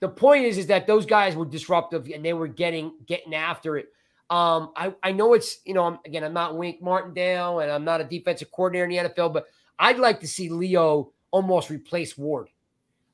the 0.00 0.08
point 0.08 0.44
is, 0.44 0.58
is 0.58 0.66
that 0.68 0.86
those 0.86 1.06
guys 1.06 1.34
were 1.34 1.44
disruptive 1.44 2.08
and 2.12 2.24
they 2.24 2.32
were 2.32 2.46
getting 2.46 2.92
getting 3.06 3.34
after 3.34 3.76
it. 3.76 3.88
Um, 4.30 4.72
I, 4.76 4.94
I 5.02 5.12
know 5.12 5.32
it's, 5.32 5.58
you 5.64 5.72
know, 5.72 5.84
I'm, 5.84 5.98
again, 6.04 6.22
I'm 6.22 6.34
not 6.34 6.56
Wink 6.56 6.82
Martindale 6.82 7.60
and 7.60 7.72
I'm 7.72 7.84
not 7.84 8.02
a 8.02 8.04
defensive 8.04 8.50
coordinator 8.50 8.84
in 8.84 8.90
the 8.90 9.10
NFL, 9.10 9.32
but 9.32 9.46
I'd 9.78 9.98
like 9.98 10.20
to 10.20 10.28
see 10.28 10.50
Leo 10.50 11.12
almost 11.30 11.70
replace 11.70 12.16
Ward. 12.18 12.48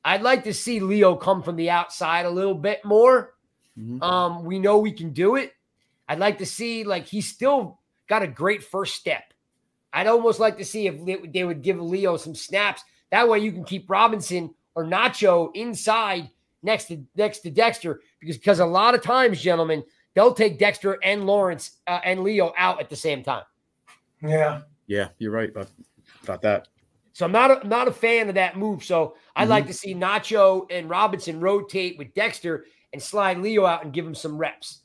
I'd 0.03 0.21
like 0.21 0.43
to 0.43 0.53
see 0.53 0.81
Leo 0.81 1.15
come 1.15 1.41
from 1.41 1.55
the 1.55 1.69
outside 1.69 2.25
a 2.25 2.29
little 2.29 2.53
bit 2.53 2.83
more. 2.83 3.33
Mhm. 3.79 4.03
Um, 4.03 4.43
we 4.43 4.59
know 4.59 4.77
we 4.77 4.91
can 4.91 5.11
do 5.11 5.35
it. 5.35 5.53
I'd 6.07 6.19
like 6.19 6.37
to 6.39 6.45
see 6.45 6.83
like 6.83 7.05
he's 7.05 7.27
still 7.27 7.79
got 8.07 8.21
a 8.21 8.27
great 8.27 8.63
first 8.63 8.95
step. 8.95 9.33
I'd 9.93 10.07
almost 10.07 10.39
like 10.39 10.57
to 10.57 10.65
see 10.65 10.87
if 10.87 11.31
they 11.31 11.43
would 11.45 11.61
give 11.61 11.79
Leo 11.79 12.17
some 12.17 12.35
snaps. 12.35 12.83
That 13.11 13.29
way 13.29 13.39
you 13.39 13.53
can 13.53 13.63
keep 13.63 13.89
Robinson 13.89 14.53
or 14.75 14.83
Nacho 14.83 15.49
inside 15.55 16.29
next 16.65 16.85
to 16.85 17.01
next 17.15 17.39
to 17.39 17.51
Dexter 17.51 18.01
because 18.19 18.37
because 18.37 18.59
a 18.59 18.65
lot 18.65 18.95
of 18.95 19.01
times, 19.01 19.41
gentlemen, 19.41 19.83
they'll 20.15 20.33
take 20.33 20.59
Dexter 20.59 20.99
and 21.03 21.25
Lawrence 21.25 21.77
uh, 21.87 22.01
and 22.03 22.23
Leo 22.23 22.53
out 22.57 22.81
at 22.81 22.89
the 22.89 22.95
same 22.95 23.23
time. 23.23 23.43
Yeah. 24.21 24.61
Yeah, 24.87 25.09
you're 25.17 25.31
right 25.31 25.49
about, 25.49 25.69
about 26.23 26.41
that. 26.43 26.67
So 27.13 27.25
I'm 27.25 27.31
not 27.31 27.63
a, 27.63 27.67
not 27.67 27.87
a 27.87 27.91
fan 27.91 28.27
of 28.27 28.35
that 28.35 28.57
move. 28.57 28.83
So 28.83 29.15
I'd 29.35 29.47
like 29.47 29.67
to 29.67 29.73
see 29.73 29.95
Nacho 29.95 30.67
and 30.69 30.89
Robinson 30.89 31.39
rotate 31.39 31.97
with 31.97 32.13
Dexter 32.13 32.65
and 32.91 33.01
slide 33.01 33.37
Leo 33.37 33.65
out 33.65 33.83
and 33.83 33.93
give 33.93 34.05
him 34.05 34.13
some 34.13 34.37
reps. 34.37 34.81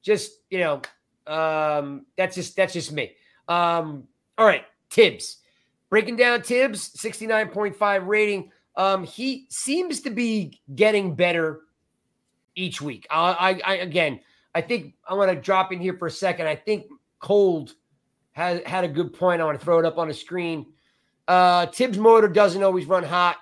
Just 0.00 0.32
you 0.48 0.58
know, 0.58 0.82
um, 1.26 2.06
that's 2.16 2.36
just 2.36 2.56
that's 2.56 2.72
just 2.72 2.92
me. 2.92 3.12
Um, 3.48 4.04
all 4.38 4.46
right, 4.46 4.64
Thibs. 4.90 5.38
Breaking 5.90 6.16
down 6.16 6.42
Thibs, 6.42 6.90
69.5 6.96 8.06
rating. 8.06 8.50
Um, 8.76 9.04
he 9.04 9.46
seems 9.50 10.00
to 10.02 10.10
be 10.10 10.60
getting 10.74 11.14
better 11.14 11.60
each 12.54 12.80
week. 12.80 13.06
I, 13.10 13.60
I, 13.64 13.72
I 13.72 13.74
again, 13.76 14.20
I 14.54 14.60
think 14.60 14.94
I 15.08 15.14
want 15.14 15.30
to 15.30 15.36
drop 15.36 15.72
in 15.72 15.80
here 15.80 15.96
for 15.96 16.06
a 16.06 16.10
second. 16.10 16.46
I 16.46 16.56
think 16.56 16.86
Cole 17.20 17.68
had 18.32 18.66
had 18.66 18.84
a 18.84 18.88
good 18.88 19.12
point. 19.12 19.40
I 19.40 19.44
want 19.44 19.58
to 19.58 19.64
throw 19.64 19.78
it 19.78 19.84
up 19.84 19.98
on 19.98 20.08
the 20.08 20.14
screen. 20.14 20.66
Uh, 21.28 21.66
Thibs 21.66 21.98
motor 21.98 22.28
doesn't 22.28 22.62
always 22.62 22.86
run 22.86 23.04
hot. 23.04 23.36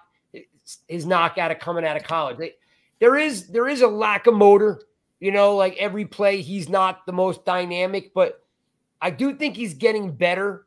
His 0.88 1.06
knockout 1.06 1.50
of 1.50 1.58
coming 1.58 1.84
out 1.84 1.96
of 1.96 2.04
college. 2.04 2.38
They- 2.38 2.54
there 3.00 3.16
is 3.16 3.48
there 3.48 3.66
is 3.66 3.80
a 3.82 3.88
lack 3.88 4.26
of 4.26 4.34
motor. 4.34 4.82
You 5.20 5.32
know, 5.32 5.56
like 5.56 5.76
every 5.78 6.04
play, 6.06 6.40
he's 6.40 6.68
not 6.68 7.04
the 7.06 7.12
most 7.12 7.44
dynamic, 7.44 8.12
but 8.14 8.42
I 9.02 9.10
do 9.10 9.34
think 9.34 9.56
he's 9.56 9.74
getting 9.74 10.12
better. 10.12 10.66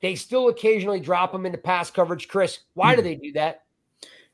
They 0.00 0.14
still 0.14 0.48
occasionally 0.48 1.00
drop 1.00 1.34
him 1.34 1.46
into 1.46 1.58
pass 1.58 1.90
coverage. 1.90 2.28
Chris, 2.28 2.60
why 2.74 2.94
do 2.94 3.02
they 3.02 3.16
do 3.16 3.32
that? 3.32 3.62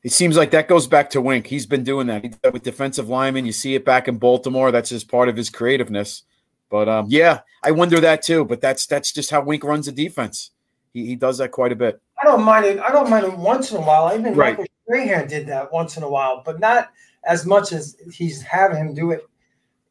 It 0.05 0.11
seems 0.11 0.37
like 0.37 0.51
that 0.51 0.67
goes 0.67 0.85
back 0.85 1.09
to 1.09 1.19
Wink. 1.19 1.47
He's 1.47 1.65
been 1.65 1.83
doing 1.83 2.05
that. 2.05 2.21
He 2.21 2.29
did 2.29 2.39
that 2.43 2.53
with 2.53 2.61
defensive 2.61 3.09
linemen. 3.09 3.47
You 3.47 3.51
see 3.51 3.73
it 3.73 3.83
back 3.83 4.07
in 4.07 4.19
Baltimore. 4.19 4.71
That's 4.71 4.89
just 4.89 5.09
part 5.09 5.29
of 5.29 5.35
his 5.35 5.49
creativeness. 5.49 6.21
But 6.69 6.87
um, 6.87 7.07
yeah, 7.09 7.39
I 7.63 7.71
wonder 7.71 7.99
that 7.99 8.21
too. 8.21 8.45
But 8.45 8.61
that's 8.61 8.85
that's 8.85 9.11
just 9.11 9.31
how 9.31 9.41
Wink 9.41 9.63
runs 9.63 9.87
the 9.87 9.91
defense. 9.91 10.51
He, 10.93 11.07
he 11.07 11.15
does 11.15 11.39
that 11.39 11.49
quite 11.49 11.71
a 11.71 11.75
bit. 11.75 11.99
I 12.21 12.25
don't 12.27 12.43
mind 12.43 12.67
it. 12.67 12.77
I 12.77 12.91
don't 12.91 13.09
mind 13.09 13.25
it 13.25 13.35
once 13.35 13.71
in 13.71 13.77
a 13.77 13.81
while. 13.81 14.05
I 14.05 14.13
even 14.13 14.35
Right. 14.35 14.51
Michael 14.55 14.65
Strahan 14.83 15.27
did 15.27 15.47
that 15.47 15.73
once 15.73 15.97
in 15.97 16.03
a 16.03 16.09
while, 16.09 16.43
but 16.45 16.59
not 16.59 16.91
as 17.23 17.47
much 17.47 17.71
as 17.71 17.97
he's 18.13 18.43
having 18.43 18.77
him 18.77 18.93
do 18.93 19.09
it 19.09 19.27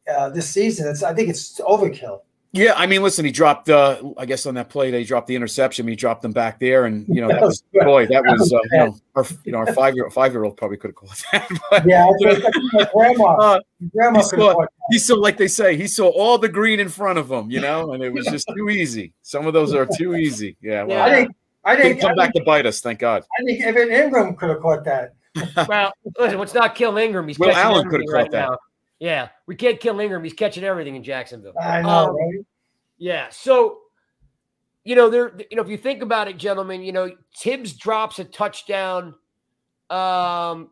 uh, 0.09 0.29
this 0.31 0.49
season. 0.49 0.87
It's 0.87 1.03
I 1.03 1.13
think 1.13 1.29
it's 1.29 1.59
overkill. 1.59 2.21
Yeah, 2.55 2.75
I 2.77 2.87
mean, 2.87 3.03
listen, 3.03 3.25
he 3.25 3.33
dropped. 3.33 3.69
Uh, 3.69 4.01
I 4.17 4.27
guess 4.27 4.47
on 4.47 4.55
that 4.55 4.71
play, 4.71 4.93
they 4.93 5.03
dropped 5.03 5.27
the 5.27 5.35
interception. 5.35 5.89
He 5.89 5.97
dropped 5.97 6.23
them 6.23 6.31
back 6.31 6.61
there, 6.61 6.85
and 6.85 7.05
you 7.09 7.21
know, 7.21 7.27
that 7.27 7.41
was 7.43 7.65
boy, 7.73 8.07
that 8.07 8.23
was 8.25 8.53
uh, 8.53 8.59
you 8.71 8.79
know, 8.79 8.97
our 9.17 9.25
you 9.45 9.51
know, 9.53 9.59
our 9.59 9.75
five 9.75 9.97
year 9.97 10.09
five 10.09 10.33
year 10.33 10.45
old 10.45 10.57
probably 10.57 10.77
could 10.77 10.91
have 10.91 10.95
called 10.95 11.13
that. 11.33 11.49
But, 11.71 11.85
Yeah, 11.85 12.07
I 12.07 12.13
think, 12.17 12.45
I 12.45 12.51
think 12.53 12.73
my 12.73 12.89
grandma, 12.95 13.25
uh, 13.41 13.61
grandma 13.93 14.19
he 14.23 14.23
could 14.31 14.39
saw- 14.39 14.47
have 14.47 14.57
caught 14.57 14.69
he 14.93 14.99
saw, 15.01 15.15
like 15.17 15.37
they 15.37 15.49
say, 15.49 15.77
he 15.77 15.89
saw 15.89 16.07
all 16.11 16.39
the 16.39 16.49
green 16.49 16.79
in 16.79 16.89
front 16.89 17.19
of 17.19 17.29
him, 17.29 17.51
you 17.51 17.61
know, 17.61 17.93
and 17.93 18.05
it 18.05 18.13
was 18.13 18.27
just 18.27 18.49
too 18.57 18.69
easy. 18.71 19.13
Some 19.23 19.49
of 19.49 19.53
those 19.53 19.75
are 19.75 19.85
too 19.87 20.15
easy. 20.15 20.57
Yeah, 20.63 20.85
well, 20.85 21.03
I 21.03 21.11
think 21.13 21.31
I 21.65 21.75
didn't 21.75 21.91
think 21.93 22.01
come 22.03 22.13
I 22.13 22.15
back 22.15 22.33
think, 22.35 22.45
to 22.45 22.47
bite 22.47 22.67
us, 22.67 22.81
thank 22.81 23.01
God. 23.01 23.25
I 23.41 23.43
think 23.45 23.63
Evan 23.65 23.89
Engram 23.89 24.39
could 24.39 24.51
have 24.51 24.61
caught 24.61 24.85
that. 24.85 25.15
Well, 25.67 25.93
listen, 26.21 26.39
let's 26.39 26.55
not 26.55 26.77
kill 26.77 26.93
Engram. 26.93 27.27
He's 27.27 27.37
Will 27.37 27.49
catching 27.49 27.63
Allen 27.63 27.89
could 27.91 28.01
have 28.03 28.09
everything 28.15 28.31
caught 28.31 28.31
that. 28.31 28.51
now. 28.51 28.59
Yeah, 29.05 29.29
we 29.45 29.55
can't 29.55 29.79
kill 29.79 29.97
Engram. 29.97 30.25
He's 30.25 30.33
catching 30.33 30.65
everything 30.65 30.97
in 30.97 31.03
Jacksonville. 31.03 31.53
I 31.61 31.83
know, 31.83 31.89
Um, 31.89 32.17
right? 32.17 32.47
Yeah. 32.97 33.29
So, 33.29 33.81
you 34.83 34.97
know, 34.97 35.11
there, 35.11 35.37
you 35.51 35.59
know, 35.59 35.63
if 35.63 35.69
you 35.69 35.77
think 35.77 36.01
about 36.01 36.27
it, 36.27 36.39
gentlemen, 36.39 36.81
you 36.83 36.93
know, 36.93 37.11
Thibs 37.37 37.75
drops 37.75 38.19
a 38.19 38.25
touchdown. 38.25 39.15
Um, 39.91 40.71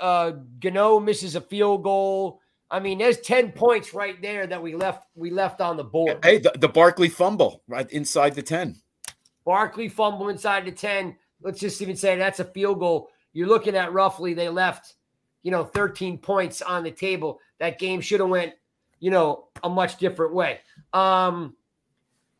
uh, 0.00 0.32
Gano 0.60 0.98
misses 0.98 1.36
a 1.36 1.42
field 1.42 1.82
goal. 1.82 2.40
I 2.70 2.80
mean, 2.80 2.96
there's 2.96 3.20
10 3.20 3.52
points 3.52 3.92
right 3.92 4.20
there 4.22 4.46
that 4.46 4.62
we 4.62 4.74
left, 4.74 5.06
we 5.14 5.28
left 5.28 5.60
on 5.60 5.76
the 5.76 5.84
board. 5.84 6.24
Hey, 6.24 6.38
the, 6.38 6.52
the 6.56 6.70
Barkley 6.70 7.10
fumble 7.10 7.62
right 7.68 7.90
inside 7.92 8.34
the 8.34 8.42
10. 8.42 8.76
Barkley 9.44 9.90
fumble 9.90 10.30
inside 10.30 10.64
the 10.64 10.72
10. 10.72 11.14
Let's 11.42 11.60
just 11.60 11.82
even 11.82 11.96
say 11.96 12.16
that's 12.16 12.40
a 12.40 12.46
field 12.46 12.78
goal. 12.78 13.10
You're 13.34 13.46
looking 13.46 13.76
at 13.76 13.92
roughly 13.92 14.32
they 14.32 14.48
left, 14.48 14.94
you 15.46 15.52
know, 15.52 15.62
13 15.62 16.18
points 16.18 16.60
on 16.60 16.82
the 16.82 16.90
table. 16.90 17.38
That 17.60 17.78
game 17.78 18.00
should 18.00 18.18
have 18.18 18.28
went, 18.28 18.54
you 18.98 19.12
know, 19.12 19.46
a 19.62 19.68
much 19.68 19.96
different 19.96 20.34
way. 20.34 20.58
Um, 20.92 21.54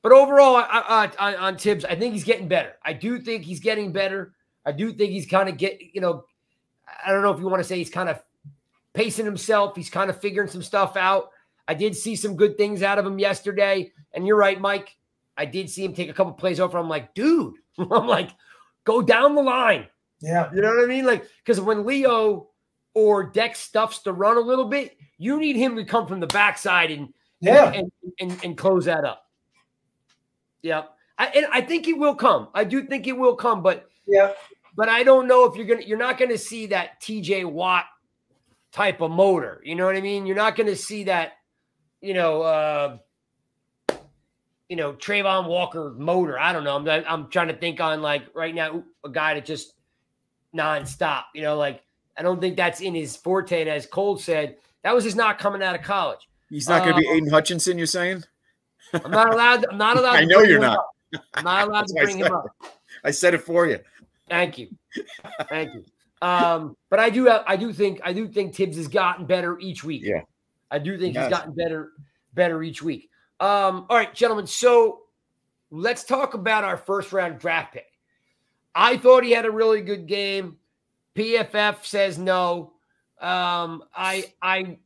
but 0.03 0.11
overall, 0.11 0.57
I, 0.57 0.67
I, 0.73 1.11
I, 1.17 1.37
on 1.37 1.57
Thibs, 1.57 1.85
I 1.85 1.95
think 1.95 2.15
he's 2.15 2.25
getting 2.25 2.49
better. 2.49 2.73
I 2.85 2.95
do 2.95 3.21
think 3.21 3.45
he's 3.45 3.61
getting 3.61 3.93
better. 3.93 4.35
I 4.65 4.73
do 4.73 4.93
think 4.93 5.13
he's 5.13 5.25
kind 5.25 5.49
of 5.49 5.57
get, 5.57 5.81
you 5.95 6.01
know, 6.01 6.25
I 7.07 7.13
don't 7.13 7.23
know 7.23 7.31
if 7.31 7.39
you 7.39 7.47
want 7.47 7.61
to 7.61 7.69
say 7.69 7.77
he's 7.77 7.91
kind 7.91 8.09
of 8.09 8.21
pacing 8.93 9.25
himself. 9.25 9.77
He's 9.77 9.89
kind 9.89 10.11
of 10.11 10.21
figuring 10.21 10.51
some 10.51 10.65
stuff 10.65 10.97
out. 10.97 11.31
I 11.69 11.75
did 11.75 11.95
see 11.95 12.17
some 12.17 12.35
good 12.35 12.57
things 12.57 12.83
out 12.83 12.99
of 12.99 13.07
him 13.07 13.21
yesterday. 13.21 13.93
And 14.15 14.27
you're 14.27 14.37
right, 14.37 14.61
Mike. 14.61 14.97
I 15.37 15.45
did 15.45 15.71
see 15.71 15.85
him 15.85 15.95
take 15.95 16.11
a 16.11 16.13
couple 16.13 16.33
plays 16.33 16.59
over. 16.59 16.77
I'm 16.77 16.89
like, 16.89 17.15
dude, 17.15 17.55
I'm 17.79 18.09
like, 18.09 18.31
go 18.83 19.01
down 19.01 19.37
the 19.37 19.43
line. 19.43 19.87
Yeah. 20.21 20.51
You 20.53 20.61
know 20.61 20.75
what 20.75 20.83
I 20.83 20.87
mean? 20.89 21.07
Like, 21.07 21.25
because 21.45 21.61
when 21.61 21.87
Leo 21.87 22.49
or 22.97 23.25
Dex 23.25 23.61
stuffs 23.61 23.99
to 23.99 24.13
run 24.15 24.39
a 24.39 24.41
little 24.41 24.65
bit, 24.65 24.97
you 25.19 25.39
need 25.39 25.55
him 25.55 25.77
to 25.77 25.85
come 25.85 26.07
from 26.07 26.19
the 26.19 26.27
backside 26.27 26.91
and 26.91 27.13
yeah 27.41 27.71
and, 27.71 27.93
and, 28.19 28.41
and 28.43 28.57
close 28.57 28.87
that 28.87 29.05
up. 29.05 29.27
Yeah. 30.63 30.85
I, 31.19 31.27
and 31.27 31.47
I 31.53 31.61
think 31.61 31.89
it 31.89 31.99
will 31.99 32.15
come. 32.15 32.49
I 32.55 32.65
do 32.65 32.87
think 32.87 33.07
it 33.07 33.13
will 33.13 33.37
come, 33.37 33.63
but 33.63 33.87
yeah, 34.07 34.33
but 34.75 34.89
I 34.89 35.03
don't 35.03 35.29
know 35.29 35.45
if 35.45 35.57
you're 35.57 35.67
gonna 35.67 35.83
you're 35.83 35.99
not 35.99 36.17
gonna 36.17 36.39
see 36.39 36.67
that 36.67 37.03
TJ 37.03 37.45
Watt 37.45 37.85
type 38.73 39.03
of 39.03 39.11
motor. 39.11 39.61
You 39.63 39.75
know 39.75 39.85
what 39.85 39.97
I 39.97 40.01
mean? 40.01 40.25
You're 40.25 40.35
not 40.35 40.57
gonna 40.57 40.75
see 40.75 41.05
that, 41.05 41.33
you 42.01 42.15
know, 42.15 42.43
uh 42.43 42.99
you 44.71 44.77
know, 44.77 44.95
Travon 44.95 45.49
Walker 45.49 45.95
motor. 45.99 46.39
I 46.39 46.55
don't 46.55 46.65
know. 46.65 46.77
I'm 46.77 47.05
I'm 47.07 47.29
trying 47.29 47.49
to 47.49 47.57
think 47.57 47.79
on 47.79 48.01
like 48.01 48.23
right 48.35 48.55
now 48.55 48.85
a 49.05 49.11
guy 49.11 49.35
that 49.35 49.45
just 49.45 49.75
nonstop. 50.55 51.25
You 51.35 51.43
know, 51.43 51.57
like 51.57 51.83
I 52.19 52.23
don't 52.23 52.41
think 52.41 52.57
that's 52.57 52.81
in 52.81 52.95
his 52.95 53.17
forte. 53.17 53.61
And 53.61 53.71
as 53.71 53.87
Cole 53.87 54.19
said, 54.19 54.57
that 54.83 54.95
was 54.95 55.05
just 55.05 55.17
not 55.17 55.39
coming 55.39 55.63
out 55.63 55.75
of 55.75 55.83
college. 55.83 56.29
He's 56.51 56.69
not 56.69 56.85
going 56.85 56.95
to 56.95 57.01
be 57.01 57.09
Aidan 57.09 57.29
Hutchinson. 57.29 57.77
You're 57.77 57.87
saying? 57.87 58.25
I'm 58.93 59.11
not 59.11 59.33
allowed. 59.33 59.67
I'm 59.71 59.79
not 59.79 59.97
allowed. 59.99 60.17
I 60.17 60.25
know 60.25 60.41
you're 60.41 60.61
not. 60.61 60.79
Up. 60.79 60.91
I'm 61.35 61.45
not 61.45 61.69
allowed 61.69 61.87
to 61.89 61.95
bring 62.03 62.19
him 62.19 62.33
up. 62.33 62.47
I 63.05 63.11
said 63.11 63.35
it 63.35 63.43
for 63.43 63.67
you. 63.67 63.81
Thank 64.29 64.59
you. 64.59 64.69
Thank 65.49 65.75
you. 65.75 65.85
Um, 66.23 66.77
but 66.89 66.99
I 66.99 67.11
do. 67.11 67.29
I 67.29 67.57
do 67.57 67.73
think. 67.73 68.01
I 68.05 68.13
do 68.13 68.29
think 68.29 68.55
Thibs 68.55 68.77
has 68.77 68.89
gotten 68.89 69.27
better 69.27 69.59
each 69.59 69.85
week. 69.85 70.03
Yeah. 70.05 70.23
I 70.71 70.79
do 70.79 70.99
think 70.99 71.17
he's 71.17 71.29
gotten 71.29 71.53
better, 71.53 71.93
better 72.35 72.63
each 72.63 72.83
week. 72.83 73.11
Um, 73.39 73.87
all 73.89 73.97
right, 73.97 74.13
gentlemen. 74.13 74.47
So 74.47 75.03
let's 75.71 76.05
talk 76.05 76.35
about 76.35 76.65
our 76.65 76.77
first 76.77 77.13
round 77.13 77.39
draft 77.39 77.75
pick. 77.75 77.87
I 78.75 78.97
thought 78.97 79.25
he 79.25 79.31
had 79.31 79.47
a 79.47 79.51
really 79.51 79.81
good 79.81 80.07
game. 80.07 80.59
PFF 81.17 81.85
says 81.85 82.19
no. 82.19 82.73
Um, 83.21 83.83
I 83.95 84.33
I 84.43 84.79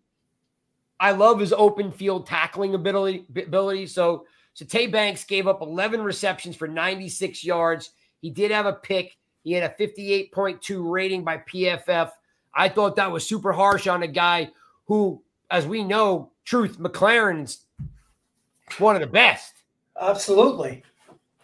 I 0.98 1.12
love 1.12 1.40
his 1.40 1.52
open 1.52 1.90
field 1.90 2.26
tackling 2.26 2.74
ability. 2.74 3.24
ability. 3.36 3.86
So 3.86 4.26
so 4.54 4.64
Tay 4.64 4.86
Banks 4.86 5.24
gave 5.24 5.48
up 5.48 5.62
11 5.62 6.02
receptions 6.02 6.56
for 6.56 6.68
96 6.68 7.44
yards. 7.44 7.90
He 8.20 8.30
did 8.30 8.50
have 8.50 8.66
a 8.66 8.74
pick. 8.74 9.16
He 9.42 9.52
had 9.52 9.70
a 9.70 9.74
58.2 9.82 10.90
rating 10.90 11.24
by 11.24 11.38
PFF. 11.38 12.10
I 12.54 12.68
thought 12.68 12.96
that 12.96 13.10
was 13.10 13.26
super 13.26 13.52
harsh 13.52 13.86
on 13.86 14.02
a 14.02 14.08
guy 14.08 14.50
who, 14.86 15.22
as 15.50 15.66
we 15.66 15.82
know, 15.82 16.32
truth 16.44 16.78
McLaurin's 16.78 17.64
one 18.78 18.96
of 18.96 19.00
the 19.00 19.06
best. 19.06 19.54
Absolutely. 20.00 20.82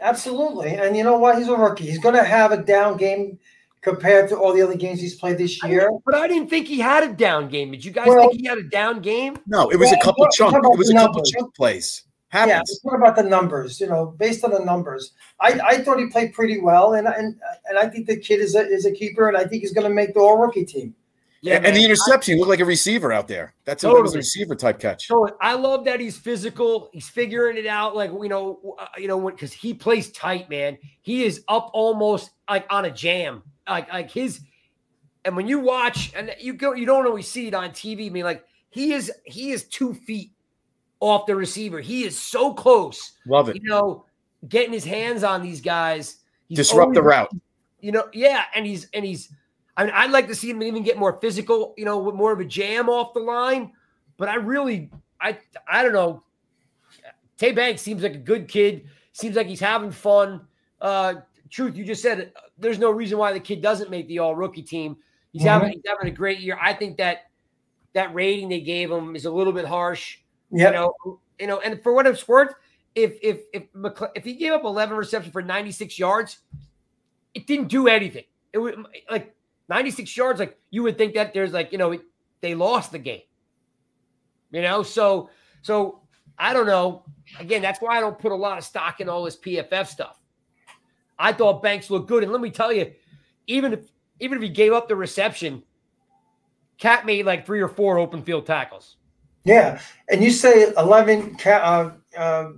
Absolutely. 0.01 0.75
And 0.75 0.97
you 0.97 1.05
know 1.05 1.17
what? 1.17 1.39
He's 1.39 1.49
a 1.49 1.57
rookie. 1.57 1.87
He's 1.87 1.99
going 1.99 2.15
to 2.15 2.25
have 2.25 2.53
a 2.53 2.63
down 2.63 2.97
game 2.97 3.39
compared 3.87 4.29
to 4.29 4.37
all 4.37 4.53
the 4.53 4.61
other 4.61 4.77
games 4.77 5.01
he's 5.01 5.15
played 5.15 5.39
this 5.39 5.63
year. 5.63 5.89
I 5.89 5.99
but 6.05 6.15
I 6.17 6.27
didn't 6.27 6.51
think 6.51 6.67
he 6.67 6.81
had 6.81 7.05
a 7.05 7.13
down 7.13 7.49
game. 7.49 7.71
Did 7.71 7.85
you 7.85 7.93
guys 7.93 8.09
well, 8.09 8.29
think 8.29 8.41
he 8.41 8.47
had 8.47 8.59
a 8.59 8.65
down 8.65 9.01
game? 9.01 9.39
No, 9.47 9.71
it 9.71 9.77
was 9.77 9.93
a 9.93 9.99
couple 10.03 10.27
chunk. 10.33 10.57
It 10.57 10.79
was 10.79 10.91
a 10.91 10.95
couple 10.95 11.23
chunk 11.23 11.55
plays. 11.55 12.03
Happens. 12.29 12.81
Yeah, 12.85 12.91
what 12.91 12.97
about 12.99 13.15
the 13.15 13.23
numbers? 13.23 13.81
You 13.81 13.87
know, 13.87 14.07
based 14.19 14.45
on 14.45 14.51
the 14.51 14.59
numbers, 14.59 15.13
I, 15.41 15.61
I 15.65 15.79
thought 15.79 16.01
he 16.01 16.07
played 16.07 16.33
pretty 16.33 16.61
well, 16.61 16.95
and 16.95 17.07
and 17.07 17.39
and 17.67 17.79
I 17.79 17.89
think 17.89 18.09
the 18.09 18.17
kid 18.17 18.41
is 18.41 18.57
a 18.57 18.67
is 18.67 18.85
a 18.85 18.91
keeper, 18.91 19.29
and 19.29 19.37
I 19.37 19.45
think 19.45 19.63
he's 19.63 19.73
going 19.73 19.87
to 19.87 19.95
make 19.95 20.15
the 20.15 20.21
all 20.21 20.37
rookie 20.37 20.65
team. 20.65 20.95
Yeah, 21.43 21.61
and 21.63 21.77
the 21.77 21.85
interception 21.85 22.35
I, 22.35 22.39
looked 22.39 22.49
like 22.49 22.59
a 22.59 22.65
receiver 22.65 23.13
out 23.13 23.29
there. 23.29 23.55
That's 23.65 23.83
totally. 23.83 24.01
a, 24.01 24.03
was 24.03 24.15
a 24.15 24.19
receiver 24.19 24.57
type 24.57 24.81
catch. 24.81 25.07
So 25.07 25.37
I 25.41 25.55
love 25.55 25.85
that 25.85 26.01
he's 26.01 26.19
physical. 26.19 26.91
He's 26.93 27.09
figuring 27.09 27.57
it 27.57 27.67
out. 27.67 27.95
Like 27.95 28.11
you 28.11 28.29
know, 28.29 28.77
uh, 28.81 28.87
you 28.99 29.07
know, 29.07 29.31
because 29.31 29.53
he 29.53 29.73
plays 29.73 30.11
tight, 30.11 30.51
man. 30.51 30.77
He 31.03 31.25
is 31.25 31.45
up 31.47 31.71
almost 31.73 32.33
like 32.51 32.67
on 32.69 32.87
a 32.87 32.91
jam. 32.91 33.45
Like 33.69 33.93
like 33.93 34.11
his, 34.11 34.41
and 35.25 35.37
when 35.37 35.47
you 35.47 35.59
watch, 35.59 36.13
and 36.15 36.35
you 36.41 36.53
go, 36.55 36.73
you 36.75 36.87
don't 36.87 37.07
always 37.07 37.29
see 37.29 37.49
it 37.49 37.55
on 37.55 37.71
TV. 37.71 38.07
I 38.07 38.11
mean, 38.11 38.25
like 38.25 38.45
he 38.71 38.93
is 38.93 39.11
he 39.25 39.51
is 39.51 39.65
two 39.65 39.95
feet 39.95 40.33
off 41.01 41.27
the 41.27 41.35
receiver. 41.37 41.81
He 41.81 42.05
is 42.05 42.19
so 42.19 42.55
close. 42.55 43.13
Love 43.27 43.49
it. 43.49 43.57
You 43.57 43.63
know, 43.69 44.05
getting 44.49 44.73
his 44.73 44.85
hands 44.85 45.25
on 45.25 45.43
these 45.43 45.61
guys. 45.61 46.19
Disrupt 46.51 46.95
the 46.95 47.03
route. 47.03 47.31
You 47.81 47.93
know, 47.93 48.09
yeah, 48.13 48.45
and 48.55 48.65
he's 48.65 48.89
and 48.95 49.05
he's 49.05 49.31
I 49.77 49.85
mean, 49.85 49.93
I'd 49.95 50.11
like 50.11 50.27
to 50.29 50.35
see 50.35 50.51
him 50.51 50.63
even 50.63 50.83
get 50.83 50.97
more 50.97 51.19
physical, 51.21 51.75
you 51.77 51.85
know, 51.85 51.99
with 51.99 52.15
more 52.15 52.33
of 52.33 52.41
a 52.41 52.45
jam 52.45 52.89
off 52.89 53.13
the 53.13 53.21
line. 53.21 53.73
But 54.17 54.29
I 54.29 54.37
really, 54.37 54.91
I, 55.21 55.39
I 55.69 55.83
don't 55.83 55.93
know. 55.93 56.23
Tay 57.37 57.53
Banks 57.53 57.83
seems 57.83 58.03
like 58.03 58.15
a 58.15 58.19
good 58.19 58.49
kid. 58.49 58.89
Seems 59.13 59.37
like 59.37 59.47
he's 59.47 59.61
having 59.61 59.91
fun. 59.91 60.47
Uh, 60.81 61.17
truth, 61.51 61.77
you 61.77 61.85
just 61.85 62.03
said 62.03 62.33
there's 62.59 62.79
no 62.79 62.91
reason 62.91 63.19
why 63.19 63.33
the 63.33 63.41
kid 63.41 63.63
doesn't 63.63 63.91
make 63.91 64.09
the 64.09 64.19
All 64.19 64.35
Rookie 64.35 64.63
team. 64.63 64.97
He's 65.33 65.43
mm-hmm. 65.43 65.49
having 65.49 65.73
he's 65.73 65.83
having 65.87 66.09
a 66.09 66.17
great 66.17 66.41
year. 66.41 66.59
I 66.61 66.73
think 66.73 66.97
that 66.99 67.31
that 67.95 68.15
rating 68.15 68.49
they 68.49 68.61
gave 68.61 68.91
him 68.91 69.17
is 69.17 69.25
a 69.25 69.31
little 69.31 69.53
bit 69.53 69.65
harsh. 69.65 70.19
Yeah, 70.51 70.69
you 70.69 70.73
know, 70.75 71.21
you 71.39 71.47
know, 71.47 71.61
and 71.61 71.83
for 71.83 71.93
what 71.93 72.07
it's 72.07 72.27
worth, 72.27 72.55
if 72.95 73.19
if 73.23 73.41
if 73.53 73.65
if 74.15 74.25
he 74.25 74.35
gave 74.35 74.53
up 74.53 74.65
11 74.65 74.97
receptions 74.97 75.33
for 75.33 75.43
96 75.43 75.99
yards, 75.99 76.39
it 77.35 77.47
didn't 77.47 77.69
do 77.69 77.89
anything. 77.89 78.25
It 78.53 78.59
was 78.59 78.75
like 79.11 79.35
96 79.69 80.17
yards, 80.17 80.41
like 80.41 80.59
you 80.71 80.83
would 80.83 80.97
think 80.97 81.15
that 81.15 81.35
there's 81.35 81.53
like, 81.53 81.73
you 81.73 81.79
know, 81.79 81.99
they 82.41 82.55
lost 82.55 82.93
the 82.93 82.99
game. 82.99 83.23
You 84.53 84.63
know, 84.63 84.83
so 84.83 85.29
so 85.63 86.01
I 86.39 86.53
don't 86.53 86.67
know. 86.67 87.05
Again, 87.39 87.61
that's 87.63 87.81
why 87.81 87.99
I 87.99 88.01
don't 88.01 88.19
put 88.19 88.33
a 88.33 88.37
lot 88.37 88.59
of 88.59 88.65
stock 88.65 89.01
in 89.01 89.09
all 89.09 89.25
this 89.25 89.37
PFF 89.37 89.87
stuff. 89.87 90.21
I 91.19 91.33
thought 91.33 91.63
Banks 91.63 91.91
looked 91.91 92.09
good. 92.09 92.23
And 92.23 92.33
let 92.33 92.41
me 92.41 92.51
tell 92.51 92.73
you, 92.73 92.93
even 93.47 93.73
if 93.73 93.81
even 94.21 94.39
if 94.39 94.43
he 94.43 94.49
gave 94.49 94.73
up 94.73 94.89
the 94.89 94.97
reception, 94.97 95.63
Cat 96.79 97.07
made 97.07 97.27
like 97.27 97.47
three 97.47 97.61
or 97.61 97.69
four 97.69 97.99
open 97.99 98.23
field 98.23 98.47
tackles. 98.47 98.97
Yeah. 99.45 99.81
And 100.11 100.25
you 100.25 100.31
say 100.31 100.73
11 100.77 101.37
uh, 101.45 101.91
uh, 102.17 102.51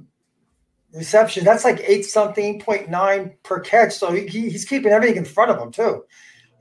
reception, 0.95 1.45
that's 1.45 1.65
like 1.65 1.81
eight 1.87 2.05
something, 2.05 2.61
0.9 2.61 3.35
per 3.43 3.61
catch. 3.61 3.93
So 3.93 4.11
he, 4.11 4.27
he's 4.27 4.65
keeping 4.65 4.91
everything 4.91 5.19
in 5.19 5.25
front 5.25 5.51
of 5.51 5.59
him, 5.59 5.71
too. 5.71 6.05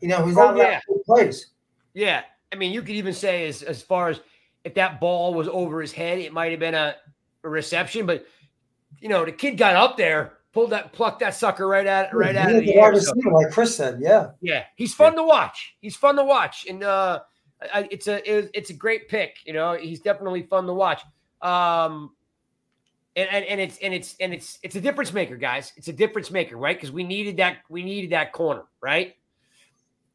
You 0.01 0.09
know, 0.09 0.25
he's 0.25 0.37
oh, 0.37 0.53
not 0.53 0.57
yeah. 0.57 0.81
plays. 1.05 1.47
Yeah. 1.93 2.23
I 2.51 2.55
mean, 2.55 2.73
you 2.73 2.81
could 2.81 2.91
even 2.91 3.13
say 3.13 3.47
as 3.47 3.63
as 3.63 3.81
far 3.81 4.09
as 4.09 4.19
if 4.63 4.75
that 4.75 4.99
ball 4.99 5.33
was 5.33 5.47
over 5.47 5.81
his 5.81 5.91
head, 5.91 6.19
it 6.19 6.33
might 6.33 6.51
have 6.51 6.59
been 6.59 6.75
a, 6.75 6.95
a 7.43 7.49
reception, 7.49 8.05
but 8.05 8.25
you 8.99 9.09
know, 9.09 9.25
the 9.25 9.31
kid 9.31 9.57
got 9.57 9.75
up 9.75 9.97
there, 9.97 10.36
pulled 10.57 10.71
that, 10.71 10.91
plucked 10.91 11.19
that 11.19 11.35
sucker 11.35 11.67
right 11.67 11.85
at 11.85 12.11
right 12.15 12.33
yeah, 12.33 12.45
out 12.45 12.55
of 12.55 12.61
the 12.61 12.73
air. 12.73 12.99
So. 12.99 13.13
Like 13.29 13.51
Chris 13.51 13.75
said, 13.75 13.99
yeah, 14.01 14.29
yeah, 14.41 14.63
he's 14.75 14.91
fun 14.91 15.13
yeah. 15.13 15.19
to 15.19 15.23
watch. 15.23 15.75
He's 15.81 15.95
fun 15.95 16.15
to 16.15 16.23
watch, 16.23 16.65
and 16.67 16.83
uh, 16.83 17.19
I, 17.61 17.87
it's 17.91 18.07
a 18.07 18.57
it's 18.57 18.71
a 18.71 18.73
great 18.73 19.07
pick. 19.07 19.35
You 19.45 19.53
know, 19.53 19.77
he's 19.77 19.99
definitely 19.99 20.41
fun 20.41 20.65
to 20.65 20.73
watch. 20.73 21.03
Um, 21.43 22.15
and, 23.15 23.29
and, 23.29 23.45
and 23.45 23.61
it's 23.61 23.77
and 23.77 23.93
it's 23.93 24.15
and 24.19 24.33
it's 24.33 24.57
it's 24.63 24.75
a 24.75 24.81
difference 24.81 25.13
maker, 25.13 25.35
guys. 25.35 25.73
It's 25.77 25.89
a 25.89 25.93
difference 25.93 26.31
maker, 26.31 26.57
right? 26.57 26.75
Because 26.75 26.91
we 26.91 27.03
needed 27.03 27.37
that 27.37 27.57
we 27.69 27.83
needed 27.83 28.09
that 28.09 28.31
corner, 28.31 28.63
right? 28.81 29.15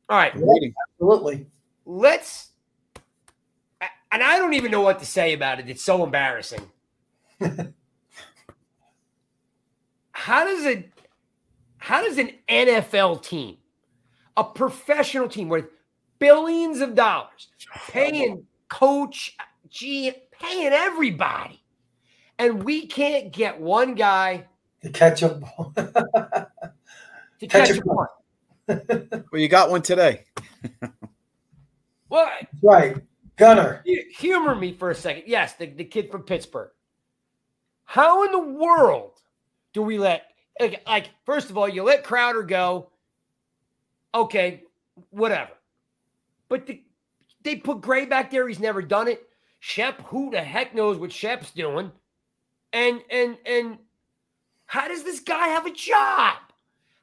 All 0.08 0.16
right. 0.16 0.32
Absolutely. 0.34 1.46
Let's, 1.86 2.48
and 4.10 4.22
I 4.22 4.38
don't 4.38 4.54
even 4.54 4.72
know 4.72 4.82
what 4.82 4.98
to 4.98 5.06
say 5.06 5.34
about 5.34 5.60
it. 5.60 5.70
It's 5.70 5.84
so 5.84 6.02
embarrassing. 6.04 6.68
how 10.22 10.44
does 10.44 10.64
it, 10.64 10.88
how 11.78 12.00
does 12.00 12.16
an 12.16 12.30
NFL 12.48 13.24
team, 13.24 13.56
a 14.36 14.44
professional 14.44 15.28
team 15.28 15.48
worth 15.48 15.66
billions 16.20 16.80
of 16.80 16.94
dollars, 16.94 17.48
paying 17.88 18.46
coach, 18.68 19.36
G, 19.68 20.12
paying 20.30 20.72
everybody, 20.72 21.64
and 22.38 22.62
we 22.62 22.86
can't 22.86 23.32
get 23.32 23.60
one 23.60 23.96
guy 23.96 24.46
to 24.82 24.90
catch 24.90 25.24
up 25.24 25.40
to 25.74 27.46
catch, 27.48 27.68
catch 27.68 27.78
one 27.78 28.06
well, 28.68 29.24
you 29.32 29.48
got 29.48 29.72
one 29.72 29.82
today. 29.82 30.24
what? 32.08 32.46
Right. 32.62 32.96
Gunner. 33.34 33.82
Humor 34.18 34.54
me 34.54 34.72
for 34.72 34.90
a 34.90 34.94
second. 34.94 35.24
Yes, 35.26 35.54
the, 35.54 35.66
the 35.66 35.84
kid 35.84 36.12
from 36.12 36.22
Pittsburgh. 36.22 36.70
How 37.84 38.22
in 38.24 38.30
the 38.30 38.38
world 38.38 39.18
do 39.72 39.82
we 39.82 39.98
let, 39.98 40.24
like, 40.60 40.82
like, 40.86 41.10
first 41.24 41.50
of 41.50 41.58
all, 41.58 41.68
you 41.68 41.82
let 41.82 42.04
Crowder 42.04 42.42
go. 42.42 42.90
Okay, 44.14 44.62
whatever. 45.10 45.52
But 46.48 46.66
the, 46.66 46.82
they 47.42 47.56
put 47.56 47.80
Gray 47.80 48.04
back 48.04 48.30
there. 48.30 48.46
He's 48.46 48.60
never 48.60 48.82
done 48.82 49.08
it. 49.08 49.26
Shep, 49.60 50.02
who 50.02 50.30
the 50.30 50.42
heck 50.42 50.74
knows 50.74 50.98
what 50.98 51.12
Shep's 51.12 51.50
doing? 51.50 51.90
And, 52.72 53.00
and, 53.10 53.38
and 53.46 53.78
How 54.72 54.88
does 54.88 55.04
this 55.04 55.20
guy 55.20 55.48
have 55.48 55.66
a 55.66 55.70
job? 55.70 56.36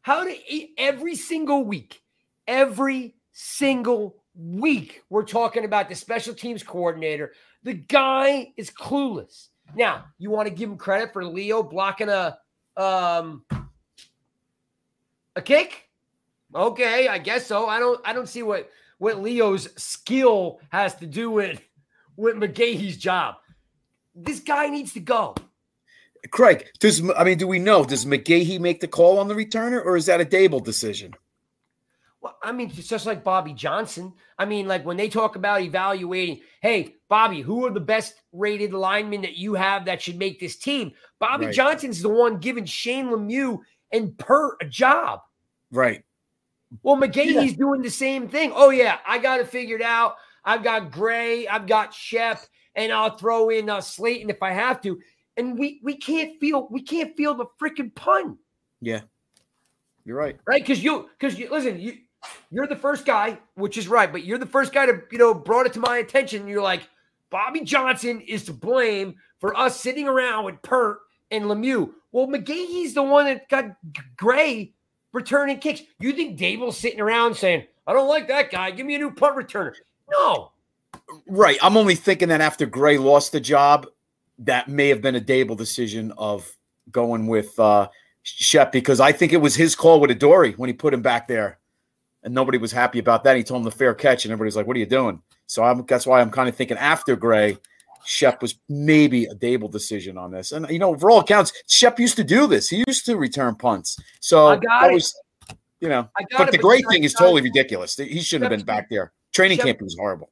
How 0.01 0.23
do 0.23 0.35
he, 0.43 0.73
every 0.79 1.15
single 1.15 1.63
week, 1.63 2.01
every 2.47 3.13
single 3.31 4.23
week, 4.33 5.03
we're 5.11 5.23
talking 5.23 5.65
about 5.65 5.87
the 5.87 5.93
special 5.93 6.33
teams 6.33 6.63
coordinator. 6.63 7.33
The 7.61 7.75
guy 7.75 8.53
is 8.57 8.71
clueless. 8.71 9.49
Now, 9.75 10.05
you 10.17 10.31
want 10.31 10.47
to 10.47 10.53
give 10.55 10.71
him 10.71 10.77
credit 10.77 11.13
for 11.13 11.23
Leo 11.23 11.61
blocking 11.61 12.09
a 12.09 12.39
um 12.79 13.43
a 15.35 15.41
kick? 15.41 15.89
Okay, 16.55 17.07
I 17.07 17.17
guess 17.17 17.45
so. 17.45 17.67
I 17.67 17.79
don't 17.79 18.01
I 18.05 18.13
don't 18.13 18.29
see 18.29 18.43
what 18.43 18.69
what 18.97 19.21
Leo's 19.21 19.69
skill 19.81 20.59
has 20.69 20.95
to 20.95 21.05
do 21.05 21.29
with 21.29 21.61
with 22.15 22.35
McGaughey's 22.35 22.97
job. 22.97 23.35
This 24.15 24.39
guy 24.39 24.67
needs 24.67 24.93
to 24.93 24.99
go. 24.99 25.35
Craig, 26.31 26.67
does 26.79 27.01
I 27.17 27.23
mean, 27.23 27.37
do 27.37 27.47
we 27.47 27.59
know? 27.59 27.83
Does 27.83 28.05
McGaughey 28.05 28.59
make 28.59 28.81
the 28.81 28.87
call 28.87 29.19
on 29.19 29.27
the 29.27 29.35
returner, 29.35 29.83
or 29.83 29.95
is 29.95 30.05
that 30.07 30.21
a 30.21 30.25
Daboll 30.25 30.63
decision? 30.63 31.13
Well, 32.21 32.37
I 32.43 32.51
mean, 32.51 32.71
it's 32.75 32.87
just 32.87 33.05
like 33.05 33.23
Bobby 33.23 33.53
Johnson. 33.53 34.13
I 34.37 34.45
mean, 34.45 34.67
like 34.67 34.85
when 34.85 34.97
they 34.97 35.07
talk 35.07 35.35
about 35.35 35.61
evaluating, 35.61 36.41
hey, 36.61 36.95
Bobby, 37.07 37.41
who 37.41 37.65
are 37.65 37.71
the 37.71 37.79
best 37.79 38.15
rated 38.33 38.73
linemen 38.73 39.21
that 39.21 39.37
you 39.37 39.53
have 39.53 39.85
that 39.85 40.01
should 40.01 40.17
make 40.17 40.39
this 40.39 40.57
team? 40.57 40.91
Bobby 41.19 41.45
right. 41.45 41.55
Johnson's 41.55 42.01
the 42.01 42.09
one 42.09 42.37
giving 42.37 42.65
Shane 42.65 43.07
Lemieux 43.07 43.59
and 43.91 44.17
Peart 44.17 44.57
a 44.61 44.65
job. 44.65 45.21
Right. 45.71 46.03
Well, 46.83 46.97
McGaughey's 46.97 47.51
yeah. 47.51 47.57
doing 47.57 47.81
the 47.81 47.89
same 47.89 48.27
thing. 48.27 48.51
Oh, 48.53 48.69
yeah, 48.69 48.99
I 49.07 49.17
got 49.17 49.39
it 49.39 49.47
figured 49.47 49.81
out. 49.81 50.15
I've 50.43 50.63
got 50.63 50.91
Gray, 50.91 51.47
I've 51.47 51.67
got 51.67 51.93
Shep, 51.93 52.41
and 52.75 52.91
I'll 52.91 53.17
throw 53.17 53.49
in 53.49 53.69
uh, 53.69 53.81
Slayton 53.81 54.29
if 54.29 54.41
I 54.43 54.51
have 54.51 54.81
to. 54.81 54.99
And 55.37 55.57
we 55.57 55.79
we 55.83 55.95
can't 55.95 56.39
feel 56.39 56.67
we 56.69 56.81
can't 56.81 57.15
feel 57.15 57.33
the 57.33 57.45
freaking 57.61 57.93
pun. 57.95 58.37
Yeah, 58.81 59.01
you're 60.05 60.17
right. 60.17 60.37
Right, 60.45 60.61
because 60.61 60.83
you 60.83 61.09
because 61.17 61.39
you 61.39 61.49
listen 61.49 61.79
you 61.79 61.93
you're 62.51 62.67
the 62.67 62.75
first 62.75 63.05
guy, 63.05 63.37
which 63.55 63.77
is 63.77 63.87
right, 63.87 64.11
but 64.11 64.23
you're 64.23 64.37
the 64.37 64.45
first 64.45 64.73
guy 64.73 64.85
to, 64.85 65.01
you 65.11 65.17
know, 65.17 65.33
brought 65.33 65.65
it 65.65 65.73
to 65.73 65.79
my 65.79 65.97
attention. 65.97 66.47
You're 66.47 66.61
like, 66.61 66.87
Bobby 67.29 67.61
Johnson 67.61 68.21
is 68.21 68.45
to 68.45 68.53
blame 68.53 69.15
for 69.39 69.55
us 69.57 69.79
sitting 69.79 70.07
around 70.07 70.45
with 70.45 70.61
Peart 70.61 70.99
and 71.31 71.45
Lemieux. 71.45 71.91
Well, 72.11 72.27
McGaughey's 72.27 72.93
the 72.93 73.03
one 73.03 73.25
that 73.25 73.47
got 73.49 73.75
Gray 74.17 74.73
returning 75.13 75.59
kicks. 75.59 75.81
You 75.99 76.11
think 76.13 76.39
Daboll's 76.39 76.77
sitting 76.77 76.99
around 76.99 77.35
saying, 77.35 77.65
I 77.85 77.93
don't 77.93 78.07
like 78.07 78.27
that 78.27 78.51
guy. 78.51 78.71
Give 78.71 78.85
me 78.85 78.95
a 78.95 78.99
new 78.99 79.11
punt 79.11 79.35
returner. 79.35 79.73
No. 80.11 80.51
Right. 81.27 81.57
I'm 81.61 81.77
only 81.77 81.95
thinking 81.95 82.29
that 82.29 82.41
after 82.41 82.65
Gray 82.65 82.97
lost 82.97 83.31
the 83.31 83.39
job, 83.39 83.87
that 84.39 84.67
may 84.67 84.89
have 84.89 85.01
been 85.01 85.15
a 85.15 85.21
Daboll 85.21 85.57
decision 85.57 86.13
of 86.17 86.49
going 86.91 87.27
with 87.27 87.59
uh 87.59 87.87
Shep 88.23 88.71
because 88.71 88.99
I 88.99 89.11
think 89.11 89.33
it 89.33 89.37
was 89.37 89.55
his 89.55 89.75
call 89.75 89.99
with 89.99 90.11
Adoree 90.11 90.53
when 90.53 90.67
he 90.67 90.73
put 90.73 90.93
him 90.93 91.01
back 91.01 91.27
there 91.27 91.59
and 92.23 92.33
nobody 92.33 92.57
was 92.57 92.71
happy 92.71 92.99
about 92.99 93.23
that. 93.23 93.37
He 93.37 93.43
told 93.43 93.59
him 93.59 93.65
the 93.65 93.71
fair 93.71 93.93
catch, 93.93 94.25
and 94.25 94.31
everybody's 94.31 94.55
like, 94.55 94.67
"What 94.67 94.75
are 94.75 94.79
you 94.79 94.85
doing?" 94.85 95.21
So 95.47 95.63
I'm, 95.63 95.85
that's 95.85 96.05
why 96.05 96.21
I'm 96.21 96.31
kind 96.31 96.47
of 96.47 96.55
thinking 96.55 96.77
after 96.77 97.15
Gray, 97.15 97.57
Shep 98.05 98.41
was 98.41 98.55
maybe 98.69 99.25
a 99.25 99.35
Daboll 99.35 99.71
decision 99.71 100.17
on 100.17 100.31
this. 100.31 100.51
And 100.51 100.69
you 100.69 100.79
know, 100.79 100.97
for 100.97 101.11
all 101.11 101.19
accounts, 101.19 101.53
Shep 101.67 101.99
used 101.99 102.15
to 102.17 102.23
do 102.23 102.47
this. 102.47 102.69
He 102.69 102.83
used 102.87 103.05
to 103.05 103.17
return 103.17 103.55
punts. 103.55 103.97
So 104.19 104.47
I 104.47 104.55
that 104.57 104.91
was, 104.91 105.15
you 105.79 105.89
know, 105.89 106.09
but 106.37 106.49
it, 106.49 106.51
the 106.51 106.57
Gray 106.57 106.81
thing 106.81 107.03
is 107.03 107.13
totally 107.13 107.41
ridiculous. 107.41 107.95
He 107.95 108.21
shouldn't 108.21 108.51
have 108.51 108.57
been 108.57 108.65
back 108.65 108.89
there. 108.89 109.11
Training 109.31 109.57
Shep, 109.57 109.65
camp 109.65 109.81
was 109.81 109.95
horrible. 109.97 110.29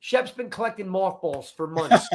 Shep's 0.00 0.30
been 0.30 0.50
collecting 0.50 0.88
mothballs 0.88 1.50
for 1.50 1.66
months. 1.66 2.08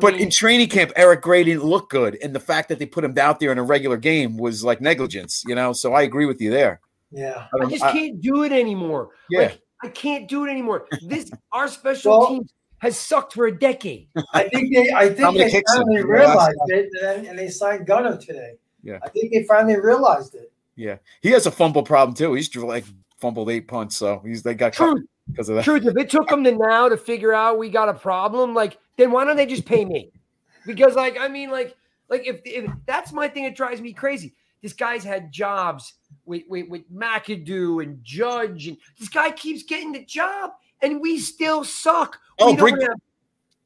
but 0.00 0.14
mean, 0.14 0.22
in 0.22 0.30
training 0.30 0.68
camp, 0.68 0.92
Eric 0.96 1.22
Gray 1.22 1.44
didn't 1.44 1.64
look 1.64 1.88
good, 1.88 2.18
and 2.22 2.34
the 2.34 2.40
fact 2.40 2.68
that 2.68 2.78
they 2.78 2.86
put 2.86 3.04
him 3.04 3.16
out 3.18 3.40
there 3.40 3.52
in 3.52 3.58
a 3.58 3.62
regular 3.62 3.96
game 3.96 4.36
was 4.36 4.62
like 4.62 4.80
negligence. 4.80 5.42
You 5.46 5.54
know, 5.54 5.72
so 5.72 5.94
I 5.94 6.02
agree 6.02 6.26
with 6.26 6.40
you 6.40 6.50
there. 6.50 6.80
Yeah. 7.10 7.46
I, 7.54 7.64
I 7.64 7.68
just 7.68 7.84
I, 7.84 7.92
can't 7.92 8.20
do 8.20 8.44
it 8.44 8.52
anymore. 8.52 9.10
Yeah. 9.28 9.40
Like, 9.40 9.62
I 9.82 9.88
can't 9.88 10.28
do 10.28 10.44
it 10.44 10.50
anymore. 10.50 10.86
This 11.02 11.30
our 11.52 11.68
special 11.68 12.18
well, 12.18 12.28
team 12.28 12.48
has 12.78 12.96
sucked 12.96 13.34
for 13.34 13.46
a 13.46 13.58
decade. 13.58 14.08
I 14.32 14.48
think 14.48 14.74
they 14.74 14.92
I 14.92 15.08
think 15.08 15.36
they 15.36 15.62
finally 15.66 16.02
realized 16.02 16.58
it 16.66 16.90
and 17.02 17.38
they 17.38 17.48
signed 17.48 17.86
Gunner 17.86 18.16
today. 18.16 18.54
Yeah. 18.82 18.98
I 19.02 19.08
think 19.08 19.32
they 19.32 19.44
finally 19.44 19.78
realized 19.78 20.34
it. 20.34 20.52
Yeah. 20.76 20.96
He 21.20 21.30
has 21.30 21.46
a 21.46 21.50
fumble 21.50 21.82
problem 21.82 22.14
too. 22.14 22.34
He's 22.34 22.54
like 22.56 22.84
fumbled 23.18 23.50
eight 23.50 23.68
punts, 23.68 23.96
so 23.96 24.22
he's 24.24 24.42
they 24.42 24.54
got 24.54 24.72
truth 24.72 25.04
because 25.30 25.48
of 25.48 25.56
that. 25.56 25.64
Truth. 25.64 25.86
If 25.86 25.96
it 25.96 26.10
took 26.10 26.28
them 26.28 26.44
to 26.44 26.52
now 26.52 26.88
to 26.88 26.96
figure 26.96 27.34
out 27.34 27.58
we 27.58 27.68
got 27.68 27.88
a 27.88 27.94
problem, 27.94 28.54
like 28.54 28.78
then 28.96 29.10
why 29.10 29.24
don't 29.24 29.36
they 29.36 29.46
just 29.46 29.64
pay 29.64 29.84
me? 29.84 30.10
Because 30.66 30.94
like 30.94 31.16
I 31.18 31.26
mean, 31.26 31.50
like 31.50 31.74
like 32.10 32.26
if, 32.26 32.42
if 32.44 32.70
that's 32.84 33.12
my 33.12 33.28
thing, 33.28 33.44
it 33.44 33.56
drives 33.56 33.80
me 33.80 33.94
crazy. 33.94 34.34
This 34.62 34.74
guy's 34.74 35.02
had 35.02 35.32
jobs 35.32 35.94
with, 36.30 36.44
with, 36.48 36.68
with 36.68 36.90
McAdoo 36.90 37.82
and 37.82 38.02
Judge, 38.02 38.68
and 38.68 38.78
this 38.98 39.10
guy 39.10 39.30
keeps 39.32 39.64
getting 39.64 39.92
the 39.92 40.04
job, 40.04 40.52
and 40.80 41.00
we 41.00 41.18
still 41.18 41.64
suck. 41.64 42.18
Oh, 42.38 42.52
we 42.52 42.56
bring 42.56 42.78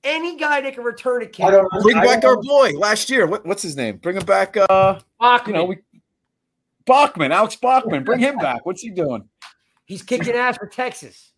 any 0.02 0.36
guy 0.36 0.60
that 0.62 0.74
can 0.74 0.82
return 0.82 1.22
a 1.22 1.26
kick. 1.26 1.46
Bring 1.82 2.00
back 2.00 2.24
our 2.24 2.40
boy 2.40 2.72
last 2.72 3.08
year. 3.10 3.26
What, 3.26 3.46
what's 3.46 3.62
his 3.62 3.76
name? 3.76 3.98
Bring 3.98 4.16
him 4.16 4.24
back. 4.24 4.56
Uh, 4.56 4.98
Bachman. 5.20 5.54
You 5.54 5.60
know, 5.60 5.64
we, 5.66 5.78
Bachman, 6.86 7.30
Alex 7.30 7.54
Bachman. 7.56 8.02
Bring 8.02 8.18
him 8.18 8.36
back. 8.36 8.66
What's 8.66 8.80
he 8.80 8.90
doing? 8.90 9.28
He's 9.84 10.02
kicking 10.02 10.34
ass 10.34 10.56
for 10.56 10.66
Texas. 10.66 11.32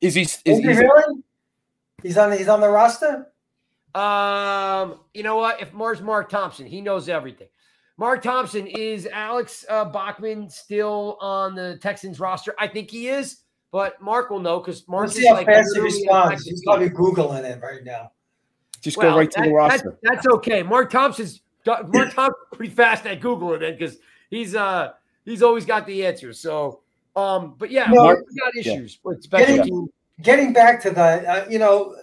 Is 0.00 0.14
he? 0.14 0.22
Is, 0.22 0.42
is 0.44 0.58
he 0.58 0.66
really? 0.66 1.22
He's 2.02 2.16
on. 2.16 2.32
He's 2.32 2.48
on 2.48 2.60
the 2.60 2.68
roster. 2.68 3.28
Um, 3.94 5.00
you 5.12 5.22
know 5.22 5.36
what? 5.36 5.60
If 5.60 5.74
Mars 5.74 6.00
Mark 6.00 6.30
Thompson, 6.30 6.66
he 6.66 6.80
knows 6.80 7.10
everything. 7.10 7.48
Mark 7.96 8.22
Thompson 8.22 8.66
is 8.66 9.06
Alex 9.06 9.64
uh, 9.68 9.84
Bachman 9.84 10.48
still 10.48 11.18
on 11.20 11.54
the 11.54 11.78
Texans 11.78 12.18
roster? 12.18 12.54
I 12.58 12.66
think 12.66 12.90
he 12.90 13.08
is, 13.08 13.38
but 13.70 14.00
Mark 14.00 14.30
will 14.30 14.40
know 14.40 14.60
because 14.60 14.86
Mark 14.88 15.06
Let's 15.06 15.16
see 15.16 15.26
how 15.26 15.34
like 15.34 15.46
fast 15.46 15.70
he 15.74 15.80
responds. 15.80 16.44
He's 16.44 16.62
probably 16.64 16.90
googling 16.90 17.44
it 17.44 17.62
right 17.62 17.84
now. 17.84 18.12
Just 18.80 18.96
well, 18.96 19.12
go 19.12 19.18
right 19.18 19.30
to 19.30 19.42
the 19.42 19.52
roster. 19.52 19.98
That's, 20.02 20.24
that's, 20.24 20.34
okay. 20.36 20.62
Mark 20.62 20.90
Thompson's 20.90 21.42
Mark 21.66 22.14
Thompson's 22.14 22.34
pretty 22.54 22.72
fast 22.72 23.06
at 23.06 23.20
googling 23.20 23.62
it 23.62 23.78
because 23.78 23.98
he's 24.30 24.54
uh 24.54 24.92
he's 25.24 25.42
always 25.42 25.64
got 25.64 25.86
the 25.86 26.04
answers. 26.04 26.40
So 26.40 26.80
um, 27.14 27.54
but 27.58 27.70
yeah, 27.70 27.86
no, 27.90 28.04
Mark, 28.04 28.24
got 28.38 28.56
issues 28.56 28.94
yeah. 28.94 29.08
with 29.08 29.22
special 29.22 29.56
getting. 29.56 29.88
Getting 30.20 30.52
back 30.52 30.80
to 30.82 30.90
the 30.90 31.00
uh, 31.00 31.46
you 31.50 31.58
know 31.58 31.96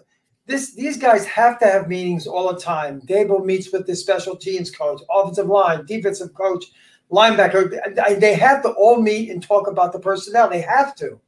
this 0.50 0.74
these 0.74 0.97
guys 0.97 1.26
have 1.28 1.60
to 1.60 1.66
have 1.66 1.88
meetings 1.88 2.26
all 2.26 2.52
the 2.52 2.60
time. 2.60 3.02
Daboll 3.02 3.45
meets 3.45 3.72
with 3.72 3.86
the 3.86 3.95
special 3.95 4.36
teams 4.36 4.72
coach, 4.72 5.02
offensive 5.14 5.47
line, 5.47 5.86
defensive 5.86 6.34
coach, 6.34 6.66
linebacker. 7.12 8.20
They 8.20 8.34
have 8.34 8.64
to 8.64 8.70
all 8.70 9.00
meet 9.00 9.30
and 9.30 9.41
talk 9.41 9.68
about 9.68 9.93
the 9.93 10.00
personnel. 10.00 10.50
They 10.50 10.62
have 10.62 10.95
to. 10.95 11.20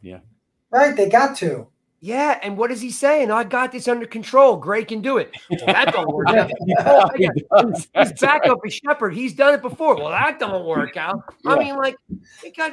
Yeah. 0.00 0.20
Right. 0.70 0.96
They 0.96 1.08
got 1.08 1.36
to. 1.38 1.68
Yeah, 2.00 2.38
and 2.44 2.56
what 2.56 2.70
is 2.70 2.80
he 2.80 2.92
saying? 2.92 3.32
I 3.32 3.42
got 3.42 3.72
this 3.72 3.88
under 3.88 4.06
control. 4.06 4.56
Gray 4.56 4.84
can 4.84 5.02
do 5.02 5.18
it. 5.18 5.36
Well, 5.50 5.66
that 5.66 5.92
don't 5.92 6.12
work 6.12 6.28
out. 6.30 6.50
oh, 6.78 7.10
his, 7.74 7.88
his 7.92 8.12
backup 8.20 8.60
is 8.64 8.74
Shepard. 8.74 9.14
He's 9.14 9.34
done 9.34 9.54
it 9.54 9.62
before. 9.62 9.96
Well, 9.96 10.10
that 10.10 10.38
don't 10.38 10.64
work 10.64 10.96
out. 10.96 11.24
Yeah. 11.44 11.50
I 11.50 11.58
mean, 11.58 11.76
like, 11.76 11.96
it 12.44 12.56
got. 12.56 12.72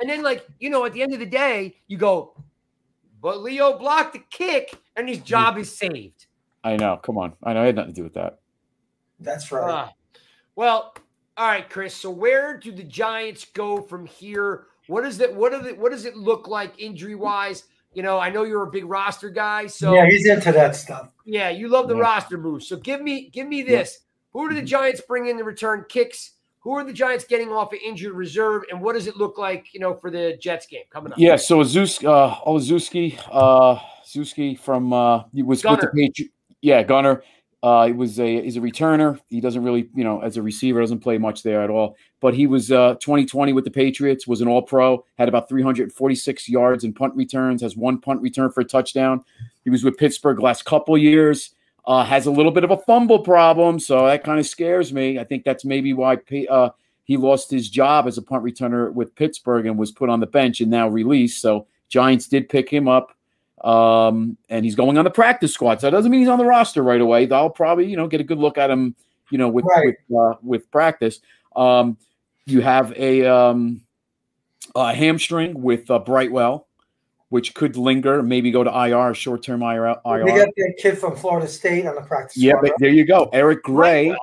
And 0.00 0.10
then, 0.10 0.24
like, 0.24 0.44
you 0.58 0.70
know, 0.70 0.84
at 0.84 0.92
the 0.92 1.02
end 1.02 1.14
of 1.14 1.20
the 1.20 1.26
day, 1.26 1.76
you 1.86 1.98
go, 1.98 2.34
but 3.26 3.42
Leo 3.42 3.76
blocked 3.76 4.12
the 4.12 4.22
kick, 4.30 4.72
and 4.94 5.08
his 5.08 5.18
job 5.18 5.58
is 5.58 5.76
saved. 5.76 6.26
I 6.62 6.76
know. 6.76 6.96
Come 7.02 7.18
on. 7.18 7.32
I 7.42 7.54
know. 7.54 7.62
I 7.62 7.66
had 7.66 7.74
nothing 7.74 7.92
to 7.92 7.96
do 7.96 8.04
with 8.04 8.14
that. 8.14 8.38
That's 9.18 9.50
right. 9.50 9.68
Uh, 9.68 9.88
well, 10.54 10.94
all 11.36 11.48
right, 11.48 11.68
Chris. 11.68 11.92
So 11.96 12.08
where 12.08 12.56
do 12.56 12.70
the 12.70 12.84
Giants 12.84 13.44
go 13.52 13.82
from 13.82 14.06
here? 14.06 14.66
What 14.86 15.04
is 15.04 15.18
it? 15.18 15.34
What, 15.34 15.52
are 15.52 15.60
the, 15.60 15.74
what 15.74 15.90
does 15.90 16.04
it 16.04 16.16
look 16.16 16.46
like 16.46 16.80
injury 16.80 17.16
wise? 17.16 17.64
You 17.94 18.04
know, 18.04 18.20
I 18.20 18.30
know 18.30 18.44
you're 18.44 18.62
a 18.62 18.70
big 18.70 18.84
roster 18.84 19.28
guy, 19.28 19.66
so 19.66 19.92
yeah, 19.92 20.06
he's 20.08 20.28
into 20.28 20.52
that 20.52 20.76
stuff. 20.76 21.10
Yeah, 21.24 21.48
you 21.48 21.66
love 21.66 21.88
the 21.88 21.96
yeah. 21.96 22.02
roster 22.02 22.38
moves. 22.38 22.68
So 22.68 22.76
give 22.76 23.02
me, 23.02 23.28
give 23.30 23.48
me 23.48 23.64
this. 23.64 23.98
Yeah. 23.98 24.40
Who 24.40 24.48
do 24.50 24.54
the 24.54 24.62
Giants 24.62 25.00
bring 25.00 25.26
in 25.26 25.36
the 25.36 25.42
return 25.42 25.84
kicks? 25.88 26.34
Who 26.66 26.72
are 26.72 26.82
the 26.82 26.92
Giants 26.92 27.24
getting 27.24 27.52
off 27.52 27.72
of 27.72 27.78
injured 27.78 28.14
reserve, 28.14 28.64
and 28.72 28.80
what 28.80 28.94
does 28.94 29.06
it 29.06 29.16
look 29.16 29.38
like, 29.38 29.72
you 29.72 29.78
know, 29.78 29.94
for 29.94 30.10
the 30.10 30.36
Jets 30.42 30.66
game 30.66 30.82
coming 30.90 31.12
up? 31.12 31.18
Yeah, 31.20 31.36
so 31.36 31.62
Zeus, 31.62 32.02
uh, 32.02 32.34
Olszewski, 32.44 33.16
uh, 33.30 33.78
Zuski 34.04 34.58
from 34.58 34.92
uh, 34.92 35.22
he 35.32 35.44
was 35.44 35.62
Gunner. 35.62 35.76
with 35.76 35.92
the 35.92 36.08
Patriots. 36.08 36.34
Yeah, 36.62 36.82
Gunner. 36.82 37.22
Uh, 37.62 37.86
he 37.86 37.92
was 37.92 38.18
a 38.18 38.42
he's 38.42 38.56
a 38.56 38.60
returner. 38.60 39.20
He 39.28 39.40
doesn't 39.40 39.62
really, 39.62 39.88
you 39.94 40.02
know, 40.02 40.20
as 40.22 40.38
a 40.38 40.42
receiver, 40.42 40.80
doesn't 40.80 40.98
play 40.98 41.18
much 41.18 41.44
there 41.44 41.62
at 41.62 41.70
all. 41.70 41.94
But 42.20 42.34
he 42.34 42.48
was 42.48 42.72
uh 42.72 42.94
2020 42.94 43.52
with 43.52 43.62
the 43.62 43.70
Patriots, 43.70 44.26
was 44.26 44.40
an 44.40 44.48
All 44.48 44.62
Pro, 44.62 45.04
had 45.18 45.28
about 45.28 45.48
346 45.48 46.48
yards 46.48 46.82
in 46.82 46.92
punt 46.92 47.14
returns, 47.14 47.62
has 47.62 47.76
one 47.76 48.00
punt 48.00 48.20
return 48.22 48.50
for 48.50 48.62
a 48.62 48.64
touchdown. 48.64 49.24
He 49.62 49.70
was 49.70 49.84
with 49.84 49.96
Pittsburgh 49.98 50.40
last 50.40 50.64
couple 50.64 50.98
years 50.98 51.54
uh, 51.86 52.04
has 52.04 52.26
a 52.26 52.30
little 52.30 52.52
bit 52.52 52.64
of 52.64 52.70
a 52.70 52.78
fumble 52.78 53.20
problem, 53.20 53.78
so 53.78 54.06
that 54.06 54.24
kind 54.24 54.38
of 54.40 54.46
scares 54.46 54.92
me. 54.92 55.18
I 55.18 55.24
think 55.24 55.44
that's 55.44 55.64
maybe 55.64 55.92
why 55.92 56.18
uh, 56.50 56.70
he 57.04 57.16
lost 57.16 57.50
his 57.50 57.68
job 57.68 58.06
as 58.06 58.18
a 58.18 58.22
punt 58.22 58.44
returner 58.44 58.92
with 58.92 59.14
Pittsburgh 59.14 59.66
and 59.66 59.78
was 59.78 59.92
put 59.92 60.08
on 60.08 60.20
the 60.20 60.26
bench 60.26 60.60
and 60.60 60.70
now 60.70 60.88
released. 60.88 61.40
So 61.40 61.66
Giants 61.88 62.26
did 62.28 62.48
pick 62.48 62.68
him 62.68 62.88
up, 62.88 63.12
um, 63.62 64.36
and 64.48 64.64
he's 64.64 64.74
going 64.74 64.98
on 64.98 65.04
the 65.04 65.10
practice 65.10 65.52
squad. 65.54 65.80
So 65.80 65.86
that 65.86 65.92
doesn't 65.96 66.10
mean 66.10 66.20
he's 66.20 66.28
on 66.28 66.38
the 66.38 66.44
roster 66.44 66.82
right 66.82 67.00
away. 67.00 67.26
They'll 67.26 67.50
probably 67.50 67.86
you 67.86 67.96
know 67.96 68.08
get 68.08 68.20
a 68.20 68.24
good 68.24 68.38
look 68.38 68.58
at 68.58 68.70
him 68.70 68.96
you 69.30 69.38
know, 69.38 69.48
with 69.48 69.64
Right. 69.64 69.96
with, 70.08 70.18
uh, 70.18 70.38
with 70.42 70.70
practice. 70.70 71.20
Um, 71.54 71.96
you 72.46 72.60
have 72.60 72.92
a, 72.96 73.24
um, 73.24 73.82
a 74.74 74.94
hamstring 74.94 75.60
with 75.62 75.90
uh, 75.90 75.98
Brightwell, 75.98 76.65
which 77.28 77.54
could 77.54 77.76
linger, 77.76 78.22
maybe 78.22 78.50
go 78.50 78.62
to 78.64 78.70
IR, 78.70 79.14
short 79.14 79.42
term 79.42 79.62
IR. 79.62 79.96
They 80.04 80.10
IR. 80.10 80.24
got 80.26 80.48
that 80.56 80.74
kid 80.78 80.98
from 80.98 81.16
Florida 81.16 81.48
State 81.48 81.86
on 81.86 81.94
the 81.94 82.02
practice 82.02 82.36
Yeah, 82.36 82.52
squad. 82.52 82.62
but 82.68 82.72
there 82.78 82.90
you 82.90 83.04
go. 83.04 83.28
Eric 83.32 83.62
Gray. 83.62 84.14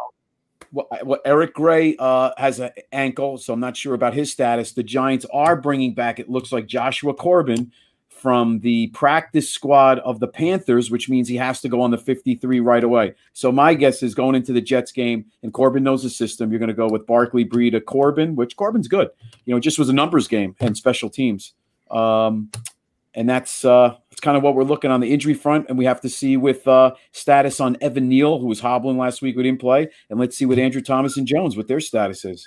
Well, 0.72 0.88
well, 1.04 1.20
Eric 1.24 1.54
Gray 1.54 1.96
uh, 2.00 2.32
has 2.38 2.60
an 2.60 2.72
ankle, 2.92 3.38
so 3.38 3.54
I'm 3.54 3.60
not 3.60 3.78
sure 3.78 3.94
about 3.94 4.16
his 4.16 4.32
status. 4.32 4.72
The 4.72 4.82
Giants 4.84 5.26
are 5.32 5.56
bringing 5.56 5.94
back, 5.94 6.20
it 6.20 6.30
looks 6.30 6.52
like 6.52 6.66
Jashaun 6.66 7.16
Corbin 7.16 7.72
from 8.08 8.60
the 8.62 8.88
practice 8.88 9.50
squad 9.50 10.00
of 10.00 10.20
the 10.20 10.28
Panthers, 10.28 10.90
which 10.90 11.10
means 11.10 11.28
he 11.28 11.36
has 11.36 11.60
to 11.62 11.70
go 11.70 11.82
on 11.82 11.92
the 11.92 11.98
53 11.98 12.60
right 12.62 12.84
away. 12.84 13.14
So 13.34 13.52
my 13.52 13.74
guess 13.74 14.02
is 14.02 14.16
going 14.16 14.34
into 14.36 14.54
the 14.54 14.62
Jets 14.62 14.92
game, 14.94 15.26
and 15.44 15.54
Corbin 15.54 15.84
knows 15.84 16.02
the 16.04 16.10
system. 16.10 16.50
You're 16.50 16.60
going 16.60 16.70
to 16.70 16.74
go 16.74 16.88
with 16.88 17.06
Barkley, 17.06 17.44
Breida, 17.46 17.84
Corbin, 17.84 18.36
which 18.36 18.56
Corbin's 18.56 18.88
good. 18.88 19.10
You 19.46 19.54
know, 19.54 19.58
it 19.58 19.62
just 19.62 19.78
was 19.78 19.90
a 19.90 19.94
numbers 19.94 20.28
game 20.30 20.56
and 20.62 20.76
special 20.78 21.10
teams. 21.10 21.54
Um, 21.92 22.50
and 23.16 23.30
that's 23.30 23.64
uh, 23.66 23.96
that's 24.10 24.20
kind 24.20 24.38
of 24.38 24.44
what 24.44 24.56
we're 24.56 24.64
looking 24.64 24.92
on 24.92 25.00
the 25.00 25.12
injury 25.12 25.34
front, 25.34 25.68
and 25.70 25.78
we 25.78 25.86
have 25.86 26.02
to 26.02 26.10
see 26.10 26.38
with 26.38 26.68
uh, 26.68 26.94
status 27.12 27.60
on 27.60 27.78
Evan 27.82 28.10
Neal, 28.10 28.40
who 28.40 28.48
was 28.48 28.60
hobbling 28.60 28.98
last 28.98 29.22
week, 29.22 29.36
we 29.36 29.44
didn't 29.44 29.62
play, 29.62 29.90
and 30.10 30.20
let's 30.20 30.38
see 30.38 30.46
what 30.46 30.60
Andrew 30.60 30.82
Thomas 30.82 31.18
and 31.18 31.28
Jones 31.28 31.56
what 31.58 31.68
their 31.68 31.80
status 31.80 32.26
is. 32.26 32.46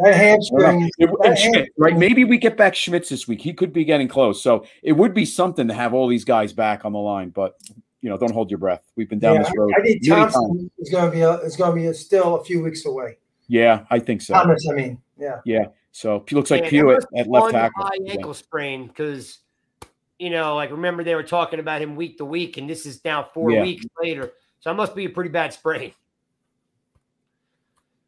That 0.00 0.14
hamstring. 0.14 0.90
And 0.98 1.10
that 1.22 1.38
Schmitz, 1.38 1.70
right? 1.78 1.96
Maybe 1.96 2.24
we 2.24 2.36
get 2.36 2.56
back 2.56 2.74
Schmitz 2.74 3.08
this 3.08 3.28
week. 3.28 3.40
He 3.40 3.52
could 3.52 3.72
be 3.72 3.84
getting 3.84 4.08
close, 4.08 4.42
so 4.42 4.66
it 4.82 4.92
would 4.92 5.14
be 5.14 5.24
something 5.24 5.68
to 5.68 5.74
have 5.74 5.94
all 5.94 6.08
these 6.08 6.24
guys 6.24 6.52
back 6.52 6.84
on 6.84 6.92
the 6.92 6.98
line. 6.98 7.30
But 7.30 7.54
you 8.00 8.10
know, 8.10 8.18
don't 8.18 8.32
hold 8.32 8.50
your 8.50 8.58
breath. 8.58 8.82
We've 8.96 9.08
been 9.08 9.18
down 9.18 9.36
yeah, 9.36 9.42
this 9.44 9.52
road. 9.56 9.72
I, 9.76 9.80
I 9.80 9.82
think 9.84 10.02
many 10.02 10.20
times. 10.20 10.34
Thompson 10.34 10.70
is 10.78 10.90
going 10.90 11.04
to 11.06 11.10
be 11.10 11.22
a, 11.22 11.34
is 11.38 11.56
going 11.56 11.76
to 11.76 11.90
be 11.90 11.96
still 11.96 12.36
a 12.36 12.44
few 12.44 12.62
weeks 12.62 12.84
away. 12.84 13.16
Yeah, 13.48 13.84
I 13.90 13.98
think 13.98 14.20
so. 14.20 14.34
Thomas, 14.34 14.66
I 14.70 14.74
mean, 14.74 14.98
yeah. 15.16 15.40
Yeah. 15.44 15.66
So 15.92 16.24
he 16.28 16.34
looks 16.34 16.50
like 16.50 16.64
Yeah, 16.64 16.70
Pugh 16.70 16.90
at, 16.90 17.04
at 17.16 17.28
left 17.28 17.52
tackle. 17.52 17.84
High 17.84 17.90
Yeah. 18.00 18.14
ankle 18.14 18.34
sprain 18.34 18.88
because 18.88 19.38
you 20.18 20.30
know, 20.30 20.54
like 20.54 20.70
remember 20.70 21.04
they 21.04 21.14
were 21.14 21.22
talking 21.22 21.58
about 21.60 21.82
him 21.82 21.96
week 21.96 22.18
to 22.18 22.24
week, 22.24 22.56
and 22.56 22.68
this 22.68 22.86
is 22.86 23.04
now 23.04 23.22
four 23.22 23.50
Yeah. 23.50 23.62
weeks 23.62 23.84
later. 24.00 24.32
So 24.60 24.70
I 24.70 24.74
must 24.74 24.94
be 24.94 25.04
a 25.04 25.10
pretty 25.10 25.30
bad 25.30 25.52
sprain. 25.52 25.92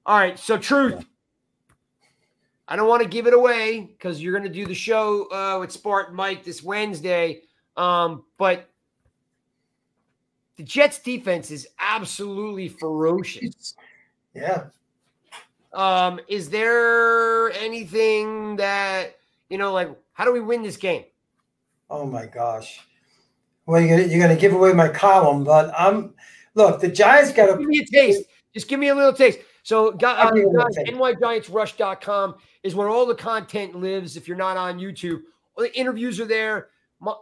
All 0.05 0.17
right, 0.17 0.39
so 0.39 0.57
truth. 0.57 1.05
I 2.69 2.77
don't 2.77 2.89
want 2.89 3.03
to 3.03 3.09
give 3.09 3.27
it 3.27 3.35
away 3.35 3.81
because 3.81 4.23
you're 4.23 4.33
going 4.33 4.51
to 4.51 4.55
do 4.55 4.67
the 4.67 4.75
show 4.75 5.31
uh, 5.31 5.59
with 5.61 5.71
Spartan 5.71 6.15
Mike 6.15 6.45
this 6.45 6.63
Wednesday. 6.63 7.43
Um, 7.77 8.25
but 8.39 8.69
the 10.57 10.63
Jets 10.63 10.99
defense 10.99 11.51
is 11.51 11.69
absolutely 11.79 12.69
ferocious. 12.69 13.75
Yeah. 14.35 14.67
Um, 15.73 16.21
is 16.29 16.49
there 16.49 17.51
anything 17.53 18.57
that 18.57 19.17
you 19.49 19.59
know, 19.59 19.73
like 19.73 19.91
how 20.15 20.25
do 20.25 20.33
we 20.33 20.41
win 20.41 20.63
this 20.63 20.77
game? 20.77 21.05
Oh 21.89 22.07
my 22.07 22.27
gosh. 22.27 22.81
Well, 23.67 23.81
you're 23.81 23.99
gonna, 23.99 24.09
you're 24.09 24.21
gonna 24.21 24.39
give 24.39 24.53
away 24.53 24.73
my 24.73 24.89
column, 24.89 25.45
but 25.45 25.73
I'm 25.77 26.15
look. 26.55 26.81
The 26.81 26.89
Giants 26.89 27.33
got 27.33 27.59
Give 27.59 27.69
me 27.69 27.79
a 27.79 27.87
taste. 27.87 28.25
Just 28.55 28.69
give 28.69 28.81
me 28.81 28.89
a 28.89 28.95
little 28.95 29.13
taste. 29.13 29.41
So, 29.63 29.89
uh, 29.89 30.31
give 30.31 30.43
you 30.43 30.49
a 30.49 30.51
little 30.51 30.69
guys, 30.69 31.47
nygiantsrush.com 31.49 32.37
is 32.63 32.75
where 32.75 32.89
all 32.89 33.05
the 33.05 33.15
content 33.15 33.75
lives. 33.75 34.17
If 34.17 34.29
you're 34.29 34.37
not 34.37 34.57
on 34.57 34.79
YouTube, 34.79 35.23
all 35.57 35.65
the 35.65 35.77
interviews 35.77 36.21
are 36.21 36.27
there. 36.27 36.69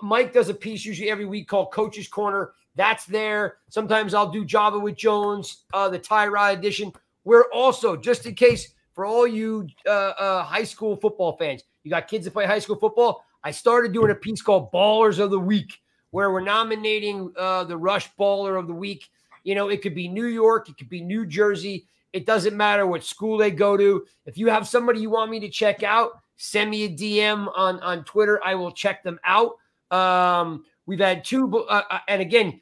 Mike 0.03 0.33
does 0.33 0.49
a 0.49 0.55
piece 0.55 0.85
usually 0.85 1.11
every 1.11 1.25
week 1.25 1.49
called 1.49 1.73
Coach's 1.73 2.07
Corner. 2.07 2.53
That's 2.77 3.07
there. 3.07 3.59
Sometimes 3.71 4.15
I'll 4.15 4.31
do 4.31 4.45
Java 4.45 4.79
with 4.79 4.97
Jones, 4.97 5.65
uh, 5.73 5.89
the 5.89 5.99
Tyrod 5.99 6.55
edition. 6.55 6.93
We're 7.25 7.51
also, 7.53 7.97
just 7.97 8.27
in 8.27 8.35
case, 8.35 8.75
for 8.95 9.05
all 9.05 9.27
you 9.27 9.67
uh, 9.87 9.91
uh, 10.19 10.43
high 10.45 10.65
school 10.65 10.97
football 10.97 11.37
fans, 11.37 11.63
you 11.83 11.91
got 11.91 12.09
kids 12.09 12.25
that 12.25 12.33
play 12.33 12.47
high 12.47 12.59
school 12.59 12.77
football. 12.77 13.25
I 13.45 13.51
started 13.51 13.93
doing 13.93 14.11
a 14.11 14.15
piece 14.15 14.41
called 14.41 14.73
Ballers 14.73 15.19
of 15.19 15.31
the 15.31 15.39
Week, 15.39 15.81
where 16.11 16.33
we're 16.33 16.41
nominating 16.41 17.31
uh, 17.39 17.65
the 17.65 17.77
Rush 17.77 18.11
Baller 18.19 18.59
of 18.59 18.67
the 18.67 18.75
Week. 18.75 19.11
You 19.45 19.55
know, 19.55 19.69
it 19.69 19.83
could 19.83 19.95
be 19.95 20.09
New 20.09 20.27
York, 20.27 20.71
it 20.71 20.79
could 20.79 20.89
be 20.89 21.03
New 21.03 21.27
Jersey. 21.27 21.87
It 22.15 22.27
doesn't 22.27 22.57
matter 22.57 22.87
what 22.87 23.05
school 23.05 23.37
they 23.37 23.51
go 23.51 23.77
to. 23.77 24.07
If 24.25 24.39
you 24.39 24.49
have 24.49 24.67
somebody 24.67 25.01
you 25.01 25.11
want 25.11 25.31
me 25.31 25.41
to 25.41 25.49
check 25.49 25.83
out, 25.83 26.13
send 26.37 26.71
me 26.71 26.85
a 26.85 26.89
DM 26.89 27.53
on 27.55 27.81
on 27.81 28.05
Twitter. 28.05 28.41
I 28.43 28.55
will 28.55 28.73
check 28.73 29.03
them 29.03 29.19
out. 29.25 29.57
Um, 29.91 30.65
we've 30.87 31.01
had 31.01 31.25
two, 31.25 31.67
uh, 31.69 31.83
uh, 31.91 31.99
and 32.09 32.23
again, 32.23 32.61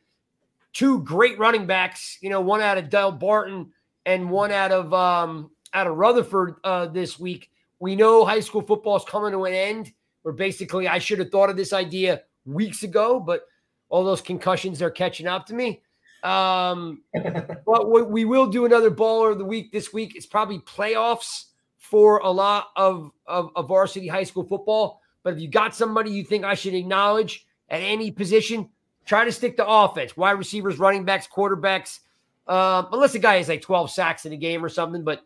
two 0.72 1.02
great 1.02 1.38
running 1.38 1.66
backs. 1.66 2.18
You 2.22 2.30
know, 2.30 2.40
one 2.40 2.60
out 2.60 2.78
of 2.78 2.88
Delbarton 2.88 3.68
and 4.06 4.30
one 4.30 4.50
out 4.50 4.72
of 4.72 4.92
um, 4.92 5.50
out 5.74 5.86
of 5.86 5.96
Rutherford 5.96 6.56
uh, 6.64 6.86
this 6.86 7.20
week. 7.20 7.50
We 7.78 7.94
know 7.94 8.24
high 8.24 8.40
school 8.40 8.62
football 8.62 8.96
is 8.96 9.04
coming 9.04 9.32
to 9.32 9.44
an 9.44 9.52
end. 9.52 9.92
Where 10.22 10.34
basically, 10.34 10.88
I 10.88 10.98
should 10.98 11.18
have 11.18 11.30
thought 11.30 11.50
of 11.50 11.56
this 11.56 11.72
idea 11.72 12.22
weeks 12.44 12.82
ago, 12.82 13.20
but 13.20 13.44
all 13.88 14.04
those 14.04 14.20
concussions 14.20 14.80
are 14.80 14.90
catching 14.90 15.26
up 15.26 15.46
to 15.46 15.54
me. 15.54 15.82
Um, 16.22 17.02
but 17.66 17.90
we, 17.90 18.02
we 18.02 18.24
will 18.24 18.46
do 18.46 18.64
another 18.64 18.90
baller 18.90 19.32
of 19.32 19.38
the 19.38 19.44
week 19.44 19.72
this 19.72 19.92
week. 19.92 20.16
It's 20.16 20.26
probably 20.26 20.60
playoffs 20.60 21.46
for 21.78 22.18
a 22.18 22.30
lot 22.30 22.68
of, 22.76 23.10
of, 23.26 23.50
of 23.54 23.68
varsity 23.68 24.08
high 24.08 24.24
school 24.24 24.44
football. 24.44 25.00
But 25.22 25.34
if 25.34 25.40
you 25.40 25.48
got 25.48 25.74
somebody 25.74 26.10
you 26.10 26.24
think 26.24 26.44
I 26.44 26.54
should 26.54 26.74
acknowledge 26.74 27.46
at 27.68 27.80
any 27.80 28.10
position, 28.10 28.68
try 29.04 29.24
to 29.24 29.32
stick 29.32 29.56
to 29.56 29.66
offense, 29.66 30.16
wide 30.16 30.32
receivers, 30.32 30.78
running 30.78 31.04
backs, 31.04 31.28
quarterbacks. 31.28 32.00
Um, 32.46 32.88
unless 32.92 33.12
the 33.12 33.18
guy 33.18 33.36
has 33.36 33.48
like 33.48 33.62
12 33.62 33.90
sacks 33.90 34.26
in 34.26 34.32
a 34.32 34.36
game 34.36 34.64
or 34.64 34.68
something, 34.68 35.04
but 35.04 35.22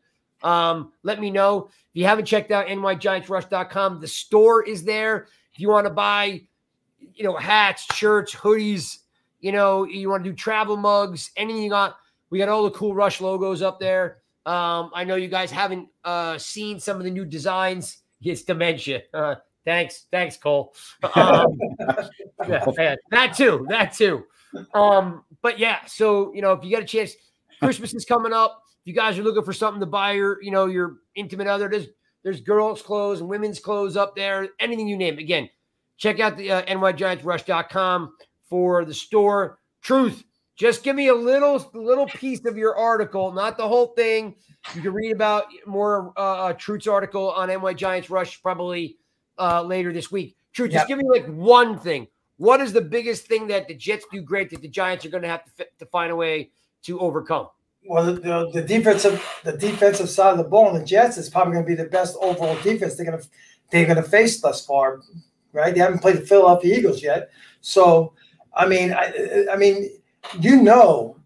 um, 0.47 0.93
let 1.03 1.21
me 1.21 1.31
know. 1.31 1.65
If 1.67 1.73
you 1.95 2.05
haven't 2.05 2.25
checked 2.25 2.53
out 2.53 2.69
nygiantsrush.com, 2.69 4.01
the 4.01 4.07
store 4.07 4.63
is 4.63 4.85
there. 4.85 5.27
If 5.53 5.61
you 5.61 5.69
want 5.69 5.87
to 5.87 5.93
buy, 5.93 6.43
you 7.15 7.25
know, 7.25 7.35
hats, 7.35 7.85
shirts, 7.97 8.33
hoodies, 8.33 8.99
you 9.41 9.51
know, 9.51 9.85
you 9.85 10.09
want 10.09 10.23
to 10.23 10.31
do 10.31 10.37
travel 10.37 10.77
mugs, 10.77 11.33
anything 11.37 11.65
you 11.65 11.71
got, 11.71 11.97
we 12.31 12.39
got 12.39 12.49
all 12.49 12.63
the 12.63 12.71
cool 12.71 12.95
Rush 12.95 13.21
logos 13.21 13.61
up 13.61 13.81
there. 13.81 14.19
Um, 14.47 14.93
I 14.95 15.03
know 15.03 15.17
you 15.17 15.27
guys 15.27 15.51
haven't 15.51 15.89
uh, 16.05 16.39
seen 16.39 16.79
some 16.79 16.97
of 16.97 17.03
the 17.03 17.11
new 17.11 17.25
designs. 17.25 17.99
It's 18.23 18.43
dementia. 18.43 19.03
Uh, 19.13 19.35
thanks, 19.65 20.07
thanks, 20.13 20.37
Cole. 20.37 20.75
Um, 21.15 21.59
yeah, 22.49 22.95
that 23.11 23.35
too, 23.37 23.67
that 23.69 23.93
too. 23.95 24.25
Um, 24.75 25.25
but 25.43 25.59
yeah, 25.59 25.85
so 25.87 26.33
you 26.35 26.41
know, 26.41 26.53
if 26.53 26.63
you 26.63 26.71
get 26.71 26.85
a 26.85 26.87
chance, 26.87 27.15
Christmas 27.61 27.95
is 27.95 28.05
coming 28.05 28.33
up. 28.33 28.63
If 28.87 28.95
you 28.95 28.95
guys 28.95 29.19
are 29.19 29.25
looking 29.25 29.43
for 29.43 29.53
something 29.53 29.81
to 29.81 29.87
buy 29.87 30.13
your, 30.13 30.41
you 30.41 30.53
know, 30.53 30.67
your 30.67 30.99
intimate 31.17 31.49
other, 31.49 31.69
there's 31.69 31.89
there's 32.23 32.41
girls' 32.41 32.83
clothes 32.83 33.19
and 33.19 33.29
women's 33.29 33.59
clothes 33.59 33.97
up 33.97 34.15
there. 34.15 34.49
Anything 34.61 34.87
you 34.87 34.97
name. 34.97 35.19
Again, 35.19 35.51
check 35.97 36.21
out 36.21 36.37
the 36.37 36.53
uh, 36.53 36.63
nygiantsrush.com 36.63 38.13
for 38.49 38.85
the 38.85 38.95
store. 38.95 39.59
Truth, 39.83 40.23
just 40.55 40.85
give 40.85 40.95
me 40.95 41.09
a 41.09 41.15
little 41.15 41.69
little 41.75 42.07
piece 42.07 42.45
of 42.47 42.57
your 42.57 42.77
article, 42.77 43.33
not 43.33 43.57
the 43.57 43.67
whole 43.67 43.89
thing. 43.89 44.37
You 44.77 44.83
can 44.83 44.93
read 44.93 45.11
about 45.11 45.47
more 45.67 46.13
uh, 46.17 46.21
uh, 46.21 46.53
Truth's 46.53 46.87
article 46.87 47.33
on 47.33 47.49
NY 47.49 47.75
Giants 47.75 48.09
Rush 48.09 48.41
probably 48.41 48.99
uh, 49.37 49.63
later 49.63 49.93
this 49.93 50.13
week. 50.13 50.37
Truth, 50.53 50.71
just 50.71 50.89
Yep. 50.89 50.99
give 50.99 50.99
me 50.99 51.11
like 51.11 51.27
one 51.27 51.77
thing. 51.77 52.07
What 52.37 52.61
is 52.61 52.73
the 52.73 52.81
biggest 52.83 53.27
thing 53.27 53.49
that 53.49 53.67
the 53.67 53.75
Jets 53.75 54.07
do 54.13 54.23
great 54.23 54.51
that 54.51 54.63
the 54.63 54.69
Giants 54.69 55.05
are 55.05 55.09
going 55.09 55.25
to 55.25 55.29
have 55.29 55.45
to, 55.45 55.51
fi- 55.51 55.65
to 55.81 55.87
find 55.87 56.13
a 56.13 56.17
way 56.17 56.51
to 56.85 57.01
overcome? 57.01 57.49
Well, 57.89 58.15
the, 58.15 58.51
the, 58.53 58.63
defensive 58.63 59.25
the 59.45 59.53
defensive 59.53 60.09
side 60.09 60.33
of 60.33 60.39
the 60.39 60.45
ball 60.45 60.69
in 60.75 60.81
the 60.81 60.85
Jets 60.85 61.17
is 61.17 61.31
probably 61.31 61.55
going 61.55 61.65
to 61.65 61.69
be 61.69 61.75
the 61.75 61.89
best 61.89 62.17
overall 62.21 62.57
defense 62.63 62.97
they're 62.97 63.07
going 63.07 63.21
to 63.21 63.29
they're 63.71 63.85
going 63.85 63.97
to 63.97 64.03
face 64.03 64.41
thus 64.41 64.65
far, 64.65 65.01
right? 65.53 65.75
They 65.75 65.81
haven't 65.81 66.01
played 66.01 66.17
the 66.17 66.21
Philadelphia 66.21 66.79
Eagles 66.79 67.03
yet, 67.03 67.31
so 67.61 68.13
I 68.55 68.67
mean, 68.67 68.93
I, 68.93 69.47
I 69.53 69.57
mean, 69.57 69.91
you 70.41 70.63
know 70.63 71.19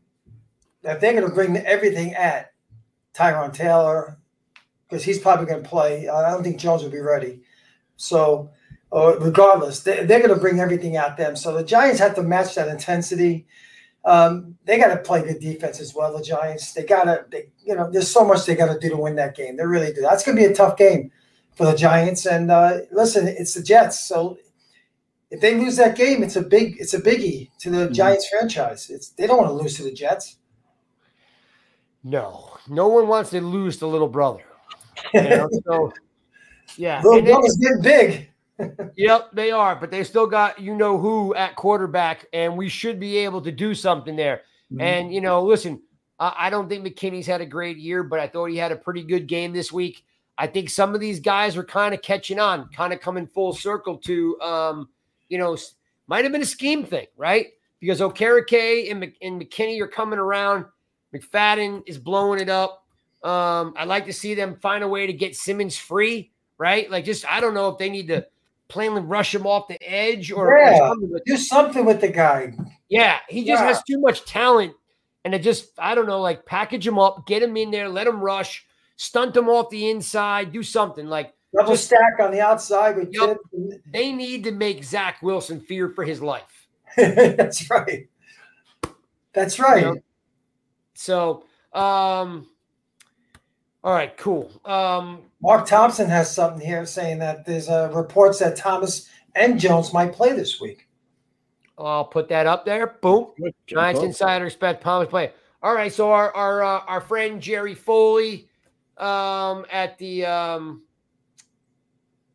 that 0.83 1.01
they're 1.01 1.13
going 1.13 1.29
to 1.29 1.35
bring 1.35 1.57
everything 1.59 2.15
at 2.15 2.53
Tyrod 3.15 3.53
Taylor 3.53 4.19
because 4.89 5.05
he's 5.05 5.19
probably 5.19 5.47
going 5.47 5.63
to 5.63 5.69
play. 5.69 6.09
I 6.09 6.31
don't 6.31 6.43
think 6.43 6.59
Jones 6.59 6.83
will 6.83 6.91
be 6.91 7.01
ready, 7.01 7.41
so. 7.97 8.51
Uh, 8.93 9.17
regardless, 9.21 9.85
they, 9.85 10.05
they're 10.05 10.19
going 10.19 10.35
to 10.35 10.41
bring 10.41 10.59
everything 10.59 10.97
at 10.97 11.17
them. 11.17 11.37
So 11.37 11.57
the 11.57 11.63
Giants 11.63 12.01
have 12.01 12.17
to 12.17 12.25
match 12.25 12.57
that 12.57 12.67
intensity. 12.67 13.47
Um, 14.05 14.57
they 14.65 14.79
got 14.79 14.95
to 14.95 14.97
play 15.03 15.23
good 15.23 15.41
defense 15.41 15.79
as 15.81 15.95
well. 15.95 16.17
The 16.17 16.23
Giants, 16.25 16.73
they 16.73 16.85
got 16.85 17.05
to, 17.05 17.25
they, 17.31 17.51
you 17.65 17.75
know, 17.77 17.91
there's 17.91 18.11
so 18.11 18.25
much 18.25 18.47
they 18.47 18.55
got 18.55 18.73
to 18.73 18.79
do 18.79 18.89
to 18.89 18.97
win 18.97 19.15
that 19.17 19.37
game. 19.37 19.57
They 19.57 19.67
really 19.67 19.93
do. 19.93 20.01
That's 20.01 20.25
going 20.25 20.37
to 20.37 20.43
be 20.43 20.51
a 20.51 20.55
tough 20.55 20.77
game 20.79 21.11
for 21.55 21.67
the 21.67 21.77
Giants. 21.77 22.25
And 22.27 22.51
uh, 22.51 22.79
listen, 22.91 23.29
it's 23.29 23.55
the 23.55 23.63
Jets, 23.63 24.01
so 24.01 24.39
if 25.31 25.41
they 25.41 25.55
lose 25.55 25.77
that 25.77 25.97
game, 25.97 26.23
it's 26.23 26.37
a 26.37 26.43
big, 26.43 26.77
it's 26.81 26.95
a 26.95 27.01
biggie 27.01 27.51
to 27.61 27.71
the 27.71 27.89
Mhm. 27.89 27.93
Giants 27.93 28.29
franchise. 28.29 28.89
It's 28.91 29.11
they 29.11 29.27
don't 29.27 29.37
want 29.39 29.51
to 29.51 29.55
lose 29.55 29.77
to 29.77 29.83
the 29.85 29.93
Jets. 29.93 30.37
No, 32.03 32.57
no 32.69 32.89
one 32.89 33.07
wants 33.07 33.31
to 33.31 33.41
lose 33.41 33.79
the 33.79 33.87
little 33.87 34.09
brother. 34.09 34.43
You 35.13 35.23
know? 35.23 35.49
so, 35.67 35.93
yeah. 36.77 37.03
Little 37.03 37.19
And 37.19 37.27
brother's 37.27 37.57
getting 37.59 37.83
big. 37.83 38.30
Yep, 38.97 39.31
they 39.33 39.51
are, 39.51 39.77
but 39.77 39.91
they 39.91 40.05
still 40.05 40.27
got 40.27 40.61
you 40.61 40.75
know 40.75 40.99
who 40.99 41.35
at 41.35 41.57
quarterback, 41.57 42.27
and 42.33 42.57
we 42.57 42.69
should 42.69 42.99
be 42.99 43.17
able 43.19 43.41
to 43.43 43.53
do 43.53 43.75
something 43.75 44.17
there. 44.17 44.43
Mm-hmm. 44.73 44.81
And 44.81 45.15
you 45.15 45.21
know, 45.21 45.43
listen, 45.43 45.83
Uh, 46.21 46.35
I 46.37 46.51
don't 46.51 46.69
think 46.69 46.85
McKinney's 46.85 47.27
had 47.27 47.41
a 47.41 47.47
great 47.47 47.79
year, 47.79 48.03
but 48.03 48.21
I 48.21 48.29
thought 48.29 48.51
he 48.51 48.59
had 48.59 48.73
a 48.73 48.77
pretty 48.77 49.03
good 49.03 49.27
game 49.27 49.55
this 49.55 49.73
week. 49.73 50.05
I 50.37 50.47
think 50.47 50.69
some 50.69 50.95
of 50.95 51.01
these 51.01 51.19
guys 51.19 51.57
are 51.57 51.65
kind 51.65 51.95
of 51.95 52.03
catching 52.03 52.39
on, 52.39 52.69
kind 52.69 52.93
of 52.93 53.01
coming 53.01 53.27
full 53.27 53.55
circle 53.55 53.97
to, 54.05 54.39
um, 54.41 54.89
you 55.31 55.39
know, 55.39 55.57
might 56.07 56.25
have 56.25 56.33
been 56.33 56.43
a 56.43 56.47
scheme 56.47 56.85
thing, 56.85 57.07
right? 57.17 57.47
Because 57.81 58.01
Okereke 58.01 58.91
and, 58.91 59.11
and 59.23 59.41
McKinney 59.41 59.81
are 59.81 59.89
coming 59.89 60.19
around. 60.19 60.67
McFadden 61.15 61.83
is 61.87 61.97
blowing 61.97 62.39
it 62.39 62.51
up. 62.51 62.85
Um, 63.23 63.73
I'd 63.77 63.89
like 63.89 64.05
to 64.05 64.13
see 64.13 64.35
them 64.35 64.57
find 64.61 64.85
a 64.85 64.89
way 64.89 65.07
to 65.07 65.15
get 65.15 65.37
Simmons 65.37 65.79
free, 65.79 66.33
right? 66.59 66.91
Like, 66.91 67.07
just 67.07 67.25
I 67.31 67.41
don't 67.41 67.55
know 67.55 67.69
if 67.69 67.79
they 67.79 67.89
need 67.89 68.09
to 68.09 68.27
plainly 68.71 69.03
rush 69.03 69.35
him 69.35 69.47
off 69.47 69.69
the 69.69 69.79
edge 69.83 70.33
or, 70.33 70.57
Yeah. 70.59 70.75
or 70.75 70.89
something. 70.89 71.13
Do 71.27 71.37
something 71.37 71.85
with 71.85 72.01
the 72.01 72.09
guy. 72.09 72.55
yeah, 72.89 73.19
he 73.29 73.45
just 73.45 73.63
Yeah. 73.63 73.69
has 73.69 73.83
too 73.83 74.01
much 74.01 74.25
talent. 74.25 74.75
And 75.25 75.35
it 75.35 75.41
just, 75.41 75.73
I 75.79 75.95
don't 75.95 76.07
know, 76.07 76.21
like 76.23 76.47
package 76.47 76.87
him 76.87 76.99
up, 76.99 77.27
get 77.27 77.43
him 77.43 77.55
in 77.59 77.71
there, 77.71 77.91
let 77.91 78.07
him 78.07 78.21
rush, 78.21 78.65
stunt 78.97 79.37
him 79.37 79.51
off 79.51 79.69
the 79.69 79.91
inside, 79.91 80.51
do 80.53 80.63
something. 80.63 81.07
Like 81.07 81.35
Double 81.55 81.73
Just- 81.73 81.87
stack 81.87 82.21
on 82.21 82.31
the 82.31 82.41
outside 82.41 82.97
with. 82.97 83.13
Thibs. 83.15 83.41
they 83.93 84.13
need 84.13 84.45
to 84.45 84.53
make 84.53 84.85
Zach 84.85 85.21
Wilson 85.21 85.61
fear 85.61 85.89
for 85.89 86.05
his 86.05 86.23
life. 86.23 86.69
That's 86.97 87.69
right. 87.69 88.09
That's 89.33 89.59
right. 89.59 89.85
Yep. 89.85 89.95
So, 90.95 91.45
um, 91.73 92.47
all 93.83 93.95
right, 93.95 94.17
cool. 94.17 94.51
Um, 94.65 95.23
Mark 95.41 95.67
Thompson 95.67 96.09
has 96.09 96.33
something 96.35 96.65
here 96.65 96.85
saying 96.85 97.19
that 97.21 97.47
there's 97.47 97.69
uh, 97.69 97.91
reports 97.95 98.39
that 98.41 98.57
Thomas 98.57 99.09
and 99.35 99.59
Jones 99.59 99.93
might 99.93 100.13
play 100.13 100.33
this 100.33 100.61
week. 100.61 100.87
I'll 101.79 102.05
put 102.05 102.29
that 102.29 102.47
up 102.47 102.67
there. 102.67 102.99
Boom. 103.01 103.29
Good. 103.41 103.55
Giants 103.67 104.03
insider 104.03 104.45
expect 104.45 104.83
Thomas 104.83 105.09
play. 105.09 105.33
All 105.63 105.75
right, 105.75 105.93
so 105.93 106.13
our 106.13 106.35
our 106.35 106.63
uh, 106.63 106.81
our 106.87 107.01
friend 107.01 107.41
Jerry 107.41 107.75
Foley 107.75 108.49
um, 108.99 109.65
at 109.71 109.97
the 109.99 110.27
um, 110.27 110.83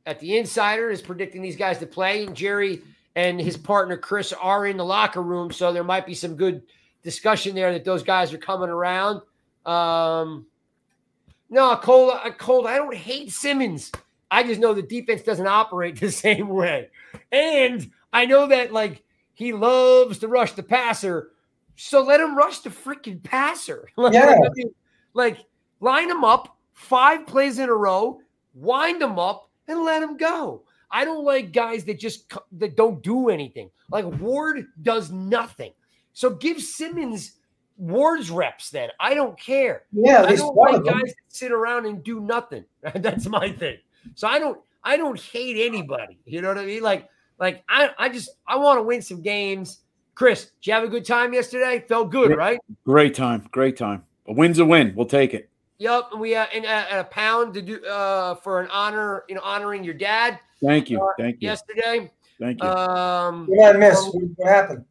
at 0.06 0.20
the 0.20 0.38
Insider 0.38 0.90
is 0.90 1.02
predicting 1.02 1.42
these 1.42 1.56
guys 1.56 1.78
to 1.80 1.86
play, 1.86 2.26
and 2.26 2.36
Jerry 2.36 2.82
and 3.16 3.40
his 3.40 3.56
partner 3.56 3.98
Chris 3.98 4.34
are 4.34 4.66
in 4.66 4.78
the 4.78 4.86
locker 4.86 5.22
room, 5.22 5.52
so 5.52 5.72
there 5.72 5.84
might 5.84 6.06
be 6.06 6.14
some 6.14 6.36
good 6.36 6.64
discussion 7.04 7.56
there 7.56 7.72
that 7.72 7.86
those 7.86 8.04
guys 8.04 8.34
are 8.34 8.38
coming 8.38 8.70
around. 8.70 9.22
Um, 9.66 10.46
no, 11.50 11.76
Cole, 11.78 12.12
uh, 12.12 12.32
Cole, 12.32 12.68
I 12.68 12.78
don't 12.78 12.96
hate 12.96 13.32
Simmons. 13.32 13.92
I 14.32 14.44
just 14.44 14.60
know 14.60 14.74
the 14.74 14.82
defense 14.82 15.22
doesn't 15.22 15.48
operate 15.48 16.00
the 16.00 16.12
same 16.12 16.50
way, 16.50 16.90
and 17.32 17.90
I 18.12 18.26
know 18.26 18.48
that 18.48 18.74
like 18.74 19.04
he 19.34 19.54
loves 19.54 20.20
to 20.20 20.28
rush 20.28 20.54
the 20.54 20.64
passer. 20.64 21.32
So 21.78 22.02
let 22.04 22.22
him 22.22 22.38
rush 22.38 22.60
the 22.60 22.70
freaking 22.70 23.22
passer. 23.22 23.90
like, 23.98 24.14
Yeah. 24.14 24.38
Like 25.14 25.40
line 25.80 26.10
him 26.10 26.24
up 26.24 26.58
five 26.74 27.26
plays 27.26 27.60
in 27.60 27.70
a 27.70 27.74
row, 27.74 28.20
wind 28.54 29.02
him 29.02 29.18
up, 29.18 29.50
and 29.68 29.84
let 29.84 30.04
him 30.04 30.18
go. 30.18 30.64
I 30.92 31.04
don't 31.04 31.26
like 31.26 31.52
guys 31.52 31.84
that 31.86 32.00
just 32.00 32.32
that 32.54 32.78
don't 32.78 33.02
do 33.02 33.30
anything. 33.30 33.70
Like 33.90 34.06
Ward 34.20 34.68
does 34.82 35.12
nothing. 35.12 35.74
So 36.14 36.30
give 36.30 36.62
Simmons 36.62 37.34
Ward's 37.78 38.32
reps 38.32 38.70
then. 38.70 38.90
I 39.00 39.14
don't 39.14 39.38
care. 39.40 39.84
Yeah, 39.92 40.22
I 40.24 40.30
least 40.30 40.42
don't 40.42 40.56
like 40.56 40.84
guys 40.84 41.02
that 41.04 41.16
sit 41.28 41.52
around 41.52 41.86
and 41.86 42.04
do 42.04 42.20
nothing. 42.20 42.66
That's 42.96 43.28
my 43.28 43.52
thing. 43.52 43.78
So 44.16 44.28
I 44.28 44.40
don't 44.40 44.60
I 44.84 44.98
don't 44.98 45.20
hate 45.20 45.58
anybody. 45.66 46.20
You 46.26 46.42
know 46.42 46.50
what 46.50 46.58
I 46.58 46.66
mean? 46.66 46.84
Like 46.84 47.10
like 47.40 47.64
I 47.68 47.90
I 47.98 48.10
just 48.10 48.30
I 48.48 48.56
want 48.58 48.80
to 48.80 48.84
win 48.84 49.02
some 49.02 49.22
games. 49.22 49.80
Chris, 50.14 50.46
did 50.46 50.68
you 50.68 50.74
have 50.74 50.84
a 50.84 50.88
good 50.88 51.04
time 51.06 51.34
yesterday? 51.34 51.84
Felt 51.90 52.10
good, 52.12 52.30
Yeah. 52.30 52.36
right? 52.38 52.60
Great 52.86 53.14
time. 53.16 53.46
Great 53.52 53.76
time. 53.76 54.06
A 54.28 54.34
win's 54.34 54.60
a 54.60 54.66
win. 54.66 54.94
We'll 54.96 55.06
take 55.08 55.34
it. 55.34 55.50
Yep. 55.80 56.04
And 56.14 56.22
we 56.22 56.36
uh, 56.36 56.46
and 56.54 56.66
uh, 56.66 56.86
and 56.90 57.00
a 57.02 57.04
pound 57.04 57.54
to 57.56 57.62
do 57.62 57.84
uh 57.86 58.36
for 58.36 58.62
an 58.62 58.70
honor, 58.72 59.24
you 59.28 59.36
know, 59.36 59.42
honoring 59.44 59.84
your 59.84 59.94
dad 59.96 60.40
Thank 60.64 60.90
you. 60.90 61.02
Uh, 61.02 61.08
Thank 61.20 61.42
you. 61.42 61.50
yesterday. 61.50 62.10
Thank 62.40 62.64
you. 62.64 62.70
Um 62.70 63.48
What 63.48 63.74
did 63.74 63.76
I 63.84 63.90
miss? 63.90 64.02
What, 64.06 64.24
what 64.38 64.48
happened? 64.50 64.86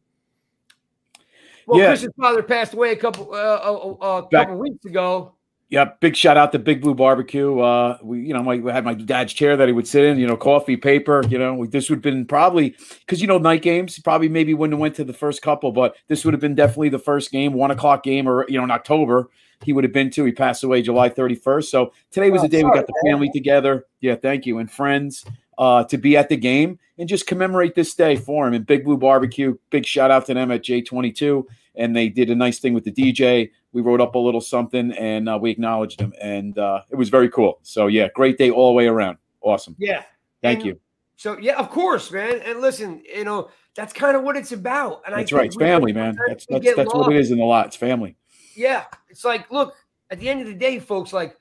Well, 1.67 1.79
Yeah. 1.79 1.87
Chris's 1.87 2.11
father 2.19 2.43
passed 2.43 2.73
away 2.73 2.91
a 2.91 2.95
couple 2.95 3.33
uh, 3.33 3.37
a, 3.37 4.19
a, 4.19 4.29
couple 4.29 4.57
weeks 4.57 4.85
ago. 4.85 5.33
Yeah, 5.69 5.89
big 5.99 6.15
shout 6.15 6.37
out 6.37 6.51
to 6.51 6.59
Big 6.59 6.81
Blue 6.81 6.93
Barbecue. 6.93 7.59
Uh, 7.59 7.97
we, 8.03 8.21
you 8.21 8.33
know, 8.33 8.43
my, 8.43 8.57
we 8.57 8.71
had 8.71 8.85
my 8.85 8.93
dad's 8.93 9.33
chair 9.33 9.57
that 9.57 9.67
he 9.67 9.73
would 9.73 9.87
sit 9.87 10.03
in. 10.03 10.19
You 10.19 10.27
know, 10.27 10.37
coffee, 10.37 10.77
paper. 10.77 11.23
You 11.27 11.39
know, 11.39 11.55
we, 11.55 11.67
this 11.67 11.89
would 11.89 11.97
have 11.97 12.03
been 12.03 12.25
probably 12.25 12.75
because 12.99 13.19
you 13.19 13.27
know 13.27 13.39
night 13.39 13.63
games 13.63 13.97
probably 13.99 14.29
maybe 14.29 14.53
wouldn't 14.53 14.73
have 14.73 14.79
went 14.79 14.95
to 14.95 15.03
the 15.03 15.13
first 15.13 15.41
couple, 15.41 15.71
but 15.71 15.95
this 16.07 16.23
would 16.23 16.35
have 16.35 16.41
been 16.41 16.53
definitely 16.55 16.89
the 16.89 16.99
first 16.99 17.31
game, 17.31 17.53
one 17.53 17.71
o'clock 17.71 18.03
game, 18.03 18.29
or 18.29 18.45
you 18.47 18.57
know, 18.57 18.63
in 18.63 18.71
October 18.71 19.29
he 19.63 19.73
would 19.73 19.83
have 19.83 19.93
been 19.93 20.09
to. 20.11 20.25
He 20.25 20.31
passed 20.31 20.63
away 20.63 20.81
July 20.81 21.09
thirty 21.09 21.35
first. 21.35 21.71
So 21.71 21.93
today 22.11 22.29
was 22.29 22.41
Oh, 22.41 22.43
the 22.43 22.49
day 22.49 22.63
we 22.63 22.71
got 22.71 22.85
the 22.85 22.93
man. 23.03 23.13
family 23.13 23.31
together. 23.33 23.85
Yeah, 24.01 24.15
thank 24.15 24.45
you 24.45 24.59
and 24.59 24.71
friends 24.71 25.25
uh, 25.57 25.83
to 25.85 25.97
be 25.97 26.17
at 26.17 26.29
the 26.29 26.37
game 26.37 26.79
and 26.97 27.09
just 27.09 27.27
commemorate 27.27 27.75
this 27.75 27.93
day 27.93 28.15
for 28.15 28.47
him. 28.47 28.53
And 28.53 28.65
Big 28.65 28.83
Blue 28.83 28.97
Barbecue, 28.97 29.57
big 29.69 29.85
shout 29.85 30.11
out 30.11 30.25
to 30.27 30.33
them 30.33 30.51
at 30.51 30.63
J 30.63 30.81
twenty 30.81 31.11
two, 31.11 31.47
and 31.75 31.95
they 31.95 32.09
did 32.09 32.29
a 32.29 32.35
nice 32.35 32.59
thing 32.59 32.73
with 32.73 32.83
the 32.83 32.91
DJ 32.91 33.51
we 33.75 33.81
wrote 33.81 33.99
up 33.99 34.15
a 34.15 34.19
little 34.19 34.39
something 34.39 34.93
and 34.93 35.27
uh, 35.27 35.37
we 35.39 35.51
acknowledged 35.51 35.99
him 35.99 36.13
and 36.21 36.57
uh, 36.57 36.81
it 36.89 36.95
was 36.95 37.09
very 37.09 37.29
cool. 37.29 37.59
So 37.61 37.87
yeah 37.87 38.07
great 38.15 38.37
day 38.37 38.49
all 38.49 38.69
the 38.69 38.73
way 38.73 38.87
around. 38.87 39.17
Awesome. 39.41 39.75
Yeah. 39.77 40.03
thank 40.41 40.59
And 40.59 40.67
you. 40.67 40.79
So 41.17 41.37
yeah, 41.39 41.59
of 41.59 41.69
course, 41.69 42.09
man. 42.09 42.41
And 42.45 42.61
listen, 42.61 43.03
you 43.13 43.25
know, 43.25 43.49
that's 43.75 43.91
kind 43.91 44.15
of 44.15 44.23
what 44.23 44.37
it's 44.37 44.53
about. 44.53 45.01
And 45.05 45.13
that's 45.13 45.31
I 45.33 45.35
right. 45.35 45.45
It's 45.47 45.57
family 45.57 45.91
man. 45.91 46.17
that's 46.25 46.45
that's, 46.45 46.73
that's 46.73 46.93
what 46.93 47.11
it 47.11 47.19
is 47.19 47.31
in 47.31 47.37
the 47.37 47.43
lot. 47.43 47.67
It's 47.67 47.75
family. 47.75 48.15
Yeah, 48.55 48.85
it's 49.09 49.25
like, 49.25 49.51
look, 49.51 49.75
at 50.09 50.21
the 50.21 50.29
end 50.29 50.39
of 50.39 50.47
the 50.47 50.53
day, 50.53 50.79
folks, 50.79 51.11
like 51.11 51.35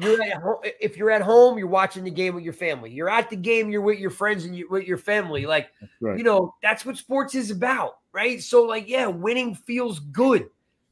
you're 0.00 0.22
at 0.22 0.42
home. 0.42 0.58
If 0.80 0.96
you're 0.96 1.10
at 1.10 1.22
home, 1.22 1.58
you're 1.58 1.66
watching 1.66 2.04
the 2.04 2.10
game 2.10 2.34
with 2.34 2.44
your 2.44 2.52
family. 2.52 2.90
You're 2.90 3.10
at 3.10 3.30
the 3.30 3.36
game, 3.36 3.70
you're 3.70 3.80
with 3.80 3.98
your 3.98 4.10
friends 4.10 4.44
and 4.44 4.56
you 4.56 4.68
with 4.70 4.84
your 4.84 4.98
family. 4.98 5.46
Like, 5.46 5.70
right. 6.00 6.16
you 6.18 6.24
know, 6.24 6.54
that's 6.62 6.84
what 6.84 6.96
sports 6.96 7.34
is 7.34 7.50
about, 7.50 7.98
right? 8.12 8.42
So, 8.42 8.62
like, 8.62 8.88
yeah, 8.88 9.06
winning 9.06 9.54
feels 9.54 10.00
good, 10.00 10.48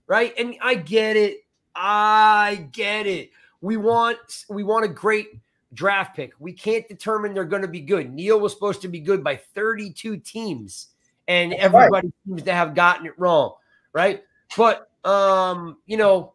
right? 0.07 0.32
And 0.39 0.55
I 0.61 0.74
get 0.74 1.16
it. 1.16 1.39
I 1.74 2.68
get 2.72 3.07
it. 3.07 3.30
We 3.61 3.76
want 3.76 4.45
we 4.49 4.62
want 4.62 4.84
a 4.84 4.89
great 4.89 5.28
draft 5.74 6.16
pick. 6.16 6.32
We 6.39 6.53
can't 6.53 6.86
determine 6.89 7.34
they're 7.34 7.45
going 7.45 7.62
to 7.62 7.68
be 7.68 7.80
good. 7.80 8.12
Neal 8.12 8.41
was 8.41 8.53
supposed 8.53 8.82
to 8.82 8.89
be 8.89 9.01
good 9.01 9.22
by 9.22 9.36
32 9.36 10.18
teams, 10.18 10.89
and 11.26 11.53
That's 11.53 11.72
right. 11.72 11.84
everybody 11.84 12.12
seems 12.26 12.43
to 12.45 12.53
have 12.53 12.74
gotten 12.74 13.07
it 13.07 13.18
wrong, 13.18 13.55
right? 13.93 14.22
But 14.57 14.91
um, 15.05 15.78
you 15.86 15.97
know, 15.97 16.32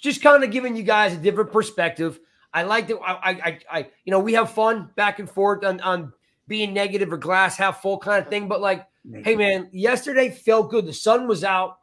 just 0.00 0.22
kind 0.22 0.42
of 0.44 0.50
giving 0.50 0.76
you 0.76 0.82
guys 0.82 1.12
a 1.12 1.16
different 1.16 1.52
perspective. 1.52 2.18
I 2.52 2.62
like 2.62 2.88
that. 2.88 2.98
I, 2.98 3.12
I, 3.12 3.30
I, 3.30 3.58
I, 3.70 3.78
you 4.04 4.10
know, 4.10 4.20
we 4.20 4.32
have 4.34 4.50
fun 4.50 4.90
back 4.96 5.18
and 5.18 5.28
forth 5.28 5.64
on, 5.64 5.80
on 5.80 6.12
being 6.46 6.72
negative 6.72 7.12
or 7.12 7.16
glass 7.18 7.56
half 7.56 7.82
full 7.82 7.98
kind 7.98 8.22
of 8.24 8.30
thing. 8.30 8.48
But 8.48 8.60
like, 8.60 8.86
hey 9.24 9.36
man, 9.36 9.68
yesterday 9.72 10.30
felt 10.30 10.70
good. 10.70 10.86
The 10.86 10.92
sun 10.94 11.28
was 11.28 11.44
out. 11.44 11.78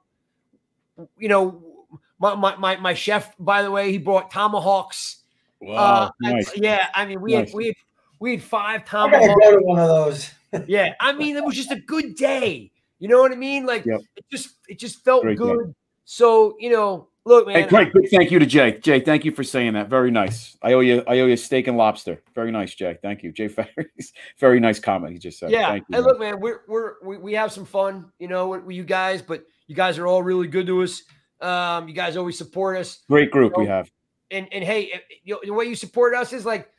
You 1.20 1.28
know, 1.30 1.86
my 2.20 2.36
my 2.36 2.56
my, 2.56 2.76
my 2.78 2.94
chef, 2.94 3.36
by 3.38 3.62
the 3.62 3.70
way, 3.72 3.92
he 3.92 3.98
brought 3.98 4.32
tomahawks. 4.32 5.18
wow 5.60 5.76
Uh, 5.76 6.10
I- 6.26 6.32
nice 6.34 6.58
yeah, 6.58 6.88
I 6.96 7.06
mean, 7.06 7.22
we 7.22 7.34
Nice. 7.34 7.50
had 7.50 7.56
we 7.56 7.66
had 7.68 7.76
we 8.20 8.32
had 8.32 8.42
five 8.44 8.82
I 8.82 9.10
gotta 9.12 9.12
tomahawks. 9.12 9.42
go 9.44 9.52
to 9.60 9.64
one 9.66 9.80
of 9.80 9.88
those. 9.88 10.32
Yeah, 10.68 10.94
I 11.02 11.12
mean, 11.12 11.36
it 11.36 11.44
was 11.44 11.54
just 11.54 11.72
a 11.72 11.80
good 11.82 12.16
day. 12.16 12.72
You 13.00 13.10
know 13.10 13.20
what 13.20 13.34
I 13.34 13.36
mean? 13.36 13.66
Like, 13.66 13.86
Yep. 13.86 14.00
it 14.16 14.26
just 14.32 14.52
it 14.70 14.80
just 14.80 15.04
felt 15.04 15.24
Great 15.24 15.38
day. 15.38 15.44
good. 15.44 15.76
So 16.06 16.56
you 16.60 16.70
know, 16.72 17.10
look, 17.26 17.48
man. 17.48 17.64
hey 17.64 17.68
great 17.68 17.94
big 17.94 18.10
thank 18.10 18.32
you 18.32 18.40
to 18.40 18.46
jay 18.46 18.78
jay 18.80 19.00
thank 19.00 19.26
you 19.26 19.32
for 19.32 19.44
saying 19.44 19.74
that 19.74 19.90
very 19.90 20.12
nice 20.12 20.58
i 20.62 20.74
owe 20.74 20.80
you 20.80 21.04
i 21.08 21.20
owe 21.20 21.26
you 21.26 21.36
steak 21.36 21.68
and 21.68 21.78
lobster 21.78 22.22
very 22.34 22.52
nice 22.52 22.76
jay 22.76 22.98
thank 23.02 23.24
you 23.24 23.32
jay 23.32 23.48
Ferris. 23.50 24.14
very 24.40 24.60
nice 24.60 24.80
comment 24.80 25.14
he 25.14 25.20
just 25.20 25.40
said 25.40 25.52
Yeah, 25.52 25.70
thank 25.70 25.86
you 25.90 25.96
and 25.98 26.06
man. 26.06 26.14
look, 26.14 26.20
man, 26.20 26.40
we're 26.40 26.62
we're 26.68 26.94
we, 27.04 27.18
we 27.18 27.34
have 27.34 27.52
some 27.52 27.66
fun, 27.66 28.12
you 28.20 28.28
know, 28.28 28.48
with, 28.50 28.64
with 28.64 28.76
you 28.76 28.84
guys, 28.84 29.22
but 29.22 29.44
you 29.68 29.76
guys 29.76 29.98
are 29.98 30.08
all 30.08 30.22
really 30.24 30.48
good 30.48 30.68
to 30.68 30.84
us. 30.84 31.02
Um, 31.42 31.88
you 31.88 31.94
guys 31.94 32.16
always 32.18 32.38
support 32.38 32.78
us, 32.78 33.04
great 33.10 33.32
group 33.32 33.58
we 33.58 33.64
you 33.64 33.70
know, 33.70 33.76
have 33.76 33.92
and 34.32 34.48
and 34.52 34.64
hey, 34.64 35.02
you 35.24 35.34
know, 35.36 35.40
the 35.44 35.54
way 35.54 35.66
you 35.66 35.76
support 35.76 36.16
us 36.16 36.34
is 36.34 36.46
like 36.46 36.70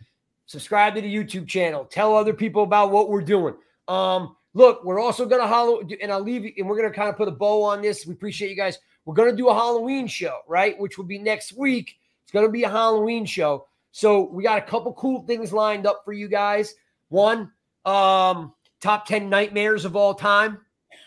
subscribe 0.46 0.94
to 0.94 1.00
the 1.00 1.14
YouTube 1.14 1.46
channel, 1.46 1.84
tell 1.84 2.16
other 2.16 2.32
people 2.32 2.62
about 2.62 2.90
what 2.90 3.08
we're 3.08 3.22
doing. 3.22 3.54
Um, 3.88 4.36
look, 4.54 4.84
we're 4.84 5.00
also 5.00 5.26
gonna 5.26 5.46
hollow, 5.46 5.82
and 6.00 6.10
I'll 6.10 6.22
leave 6.22 6.44
you, 6.44 6.52
and 6.58 6.68
we're 6.68 6.76
gonna 6.76 6.92
kind 6.92 7.08
of 7.08 7.16
put 7.16 7.28
a 7.28 7.32
bow 7.32 7.62
on 7.62 7.82
this. 7.82 8.06
We 8.06 8.14
appreciate 8.14 8.50
you 8.50 8.56
guys. 8.56 8.78
We're 9.06 9.14
gonna 9.14 9.34
do 9.34 9.48
a 9.48 9.54
Halloween 9.54 10.06
show, 10.06 10.40
right? 10.46 10.78
Which 10.78 10.98
will 10.98 11.06
be 11.06 11.18
next 11.18 11.52
week. 11.54 11.96
It's 12.24 12.32
gonna 12.32 12.50
be 12.50 12.64
a 12.64 12.68
Halloween 12.68 13.24
show. 13.24 13.66
So 13.92 14.24
we 14.24 14.42
got 14.42 14.58
a 14.58 14.62
couple 14.62 14.92
cool 14.92 15.22
things 15.22 15.54
lined 15.54 15.86
up 15.86 16.02
for 16.04 16.12
you 16.12 16.28
guys. 16.28 16.74
One, 17.08 17.52
um, 17.86 18.52
top 18.80 19.06
10 19.06 19.30
nightmares 19.30 19.86
of 19.86 19.96
all 19.96 20.12
time, 20.12 20.58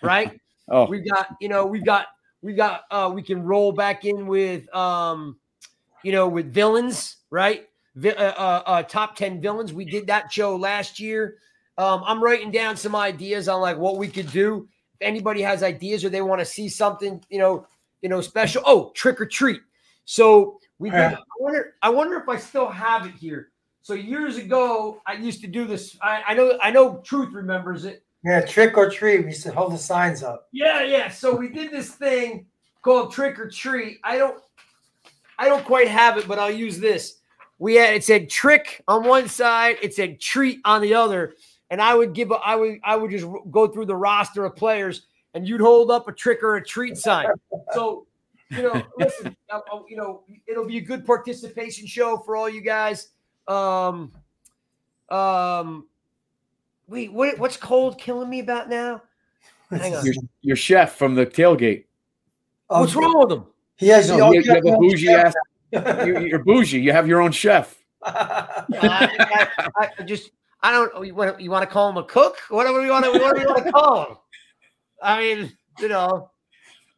right? 0.01 0.39
oh 0.69 0.87
We've 0.87 1.07
got, 1.07 1.35
you 1.39 1.49
know, 1.49 1.67
we've 1.67 1.85
got, 1.85 2.07
we 2.41 2.53
got, 2.53 2.85
uh, 2.89 3.11
we 3.13 3.21
can 3.21 3.43
roll 3.43 3.71
back 3.71 4.05
in 4.05 4.25
with, 4.25 4.73
um, 4.73 5.37
you 6.03 6.11
know, 6.11 6.27
with 6.27 6.51
villains, 6.51 7.17
right? 7.29 7.67
Vi- 7.95 8.15
uh, 8.15 8.33
uh, 8.33 8.63
uh, 8.65 8.83
top 8.83 9.15
10 9.15 9.39
villains. 9.39 9.73
We 9.73 9.85
did 9.85 10.07
that 10.07 10.31
show 10.31 10.55
last 10.55 10.99
year. 10.99 11.37
Um, 11.77 12.01
I'm 12.05 12.23
writing 12.23 12.49
down 12.49 12.75
some 12.75 12.95
ideas 12.95 13.47
on 13.47 13.61
like 13.61 13.77
what 13.77 13.97
we 13.97 14.07
could 14.07 14.31
do. 14.31 14.67
If 14.95 15.07
anybody 15.07 15.41
has 15.41 15.63
ideas 15.63 16.03
or 16.03 16.09
they 16.09 16.21
want 16.21 16.39
to 16.39 16.45
see 16.45 16.69
something, 16.69 17.23
you 17.29 17.39
know, 17.39 17.67
you 18.01 18.09
know, 18.09 18.21
special. 18.21 18.63
Oh, 18.65 18.91
trick 18.95 19.19
or 19.19 19.25
treat. 19.25 19.61
So 20.05 20.59
we 20.79 20.89
did. 20.89 20.99
I 20.99 21.17
wonder. 21.39 21.73
I 21.81 21.89
wonder 21.89 22.17
if 22.17 22.27
I 22.27 22.37
still 22.37 22.69
have 22.69 23.05
it 23.05 23.13
here. 23.13 23.49
So 23.81 23.93
years 23.93 24.37
ago, 24.37 25.01
I 25.05 25.13
used 25.13 25.41
to 25.41 25.47
do 25.47 25.65
this. 25.65 25.97
I, 26.01 26.23
I 26.27 26.33
know. 26.33 26.57
I 26.61 26.71
know. 26.71 26.97
Truth 26.97 27.33
remembers 27.33 27.85
it. 27.85 28.03
Yeah, 28.23 28.41
trick 28.41 28.77
or 28.77 28.89
treat. 28.89 29.19
We 29.21 29.27
used 29.27 29.43
to 29.43 29.51
hold 29.51 29.73
the 29.73 29.77
signs 29.77 30.23
up. 30.23 30.47
Yeah, 30.51 30.83
yeah. 30.83 31.09
So 31.09 31.35
we 31.35 31.49
did 31.49 31.71
this 31.71 31.91
thing 31.91 32.45
called 32.81 33.13
trick 33.13 33.39
or 33.39 33.49
treat. 33.49 33.99
I 34.03 34.17
don't. 34.17 34.41
I 35.37 35.47
don't 35.47 35.63
quite 35.63 35.87
have 35.87 36.17
it, 36.17 36.27
but 36.27 36.37
I'll 36.37 36.51
use 36.51 36.79
this. 36.79 37.19
We 37.59 37.75
had 37.75 37.93
it 37.93 38.03
said 38.03 38.29
trick 38.29 38.83
on 38.87 39.03
one 39.05 39.27
side, 39.27 39.77
it 39.81 39.93
said 39.93 40.19
treat 40.19 40.59
on 40.65 40.81
the 40.81 40.93
other, 40.93 41.35
and 41.69 41.81
I 41.81 41.95
would 41.95 42.13
give. 42.13 42.31
A, 42.31 42.35
I 42.35 42.55
would. 42.55 42.79
I 42.83 42.95
would 42.95 43.11
just 43.11 43.27
go 43.51 43.67
through 43.67 43.85
the 43.85 43.95
roster 43.95 44.45
of 44.45 44.55
players, 44.55 45.07
and 45.34 45.47
you'd 45.47 45.61
hold 45.61 45.91
up 45.91 46.07
a 46.07 46.11
trick 46.11 46.43
or 46.43 46.55
a 46.55 46.63
treat 46.63 46.97
sign. 46.97 47.27
So 47.73 48.07
you 48.49 48.63
know, 48.63 48.82
listen, 48.97 49.36
you 49.88 49.97
know, 49.97 50.23
it'll 50.47 50.65
be 50.65 50.77
a 50.77 50.82
good 50.82 51.05
participation 51.05 51.88
show 51.88 52.17
for 52.17 52.36
all 52.36 52.49
you 52.49 52.61
guys. 52.61 53.09
Um, 53.47 54.11
um, 55.09 55.88
wait, 56.88 57.11
what, 57.11 57.38
what's 57.39 57.57
Cole 57.57 57.93
killing 57.93 58.30
me 58.30 58.39
about 58.39 58.69
now? 58.69 59.01
Hang 59.69 59.95
on. 59.95 60.05
Your, 60.05 60.15
your 60.41 60.55
chef 60.55 60.95
from 60.95 61.15
the 61.15 61.25
tailgate. 61.25 61.86
Um, 62.69 62.82
What's 62.82 62.95
wrong 62.95 63.17
with 63.19 63.32
him? 63.32 63.45
He 63.77 63.88
has 63.88 64.09
No, 64.09 64.32
you, 64.32 64.41
you 64.41 64.53
have 64.53 64.65
a 64.65 64.77
bougie 64.77 65.09
ass. 65.09 65.34
ass. 65.73 66.05
You, 66.07 66.19
you're 66.21 66.43
bougie. 66.43 66.80
You 66.80 66.91
have 66.91 67.07
your 67.07 67.21
own 67.21 67.32
chef. 67.32 67.75
Uh, 68.01 68.63
I, 68.82 69.47
I, 69.77 69.89
I 69.99 70.03
just, 70.03 70.32
I 70.61 70.71
don't. 70.71 71.05
You 71.05 71.13
want, 71.13 71.41
you 71.41 71.51
want 71.51 71.63
to 71.63 71.67
call 71.67 71.89
him 71.89 71.97
a 71.97 72.03
cook? 72.03 72.38
What 72.49 72.65
do 72.65 72.73
we 72.73 72.89
want 72.89 73.05
to? 73.05 73.11
What 73.11 73.36
do 73.36 73.41
we 73.41 73.45
want 73.45 73.65
to 73.65 73.71
call 73.71 74.05
him? 74.05 74.17
I 75.01 75.19
mean, 75.19 75.57
you 75.79 75.87
know, 75.87 76.31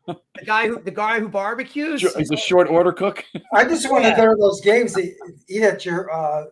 the 0.07 0.15
guy 0.45 0.67
who 0.67 0.81
the 0.81 0.91
guy 0.91 1.19
who 1.19 1.27
barbecues. 1.29 2.01
He's 2.15 2.31
a 2.31 2.37
short 2.37 2.67
order 2.69 2.91
cook. 2.91 3.23
I 3.53 3.65
just 3.65 3.89
want 3.89 4.03
Yeah. 4.03 4.11
to 4.15 4.21
go 4.21 4.29
to 4.29 4.35
those 4.39 4.61
games. 4.61 4.93
That 4.93 5.13
eat 5.47 5.61
at 5.63 5.85
your 5.85 6.11
uh, 6.11 6.45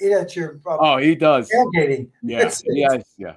eat 0.00 0.12
at 0.12 0.34
your 0.34 0.60
uh, 0.66 0.76
Oh, 0.80 0.96
he 0.98 1.14
does. 1.14 1.50
tailgating. 1.50 2.08
Yeah, 2.22 2.38
It's- 2.38 2.62
yeah, 2.66 2.96
yeah. 3.18 3.36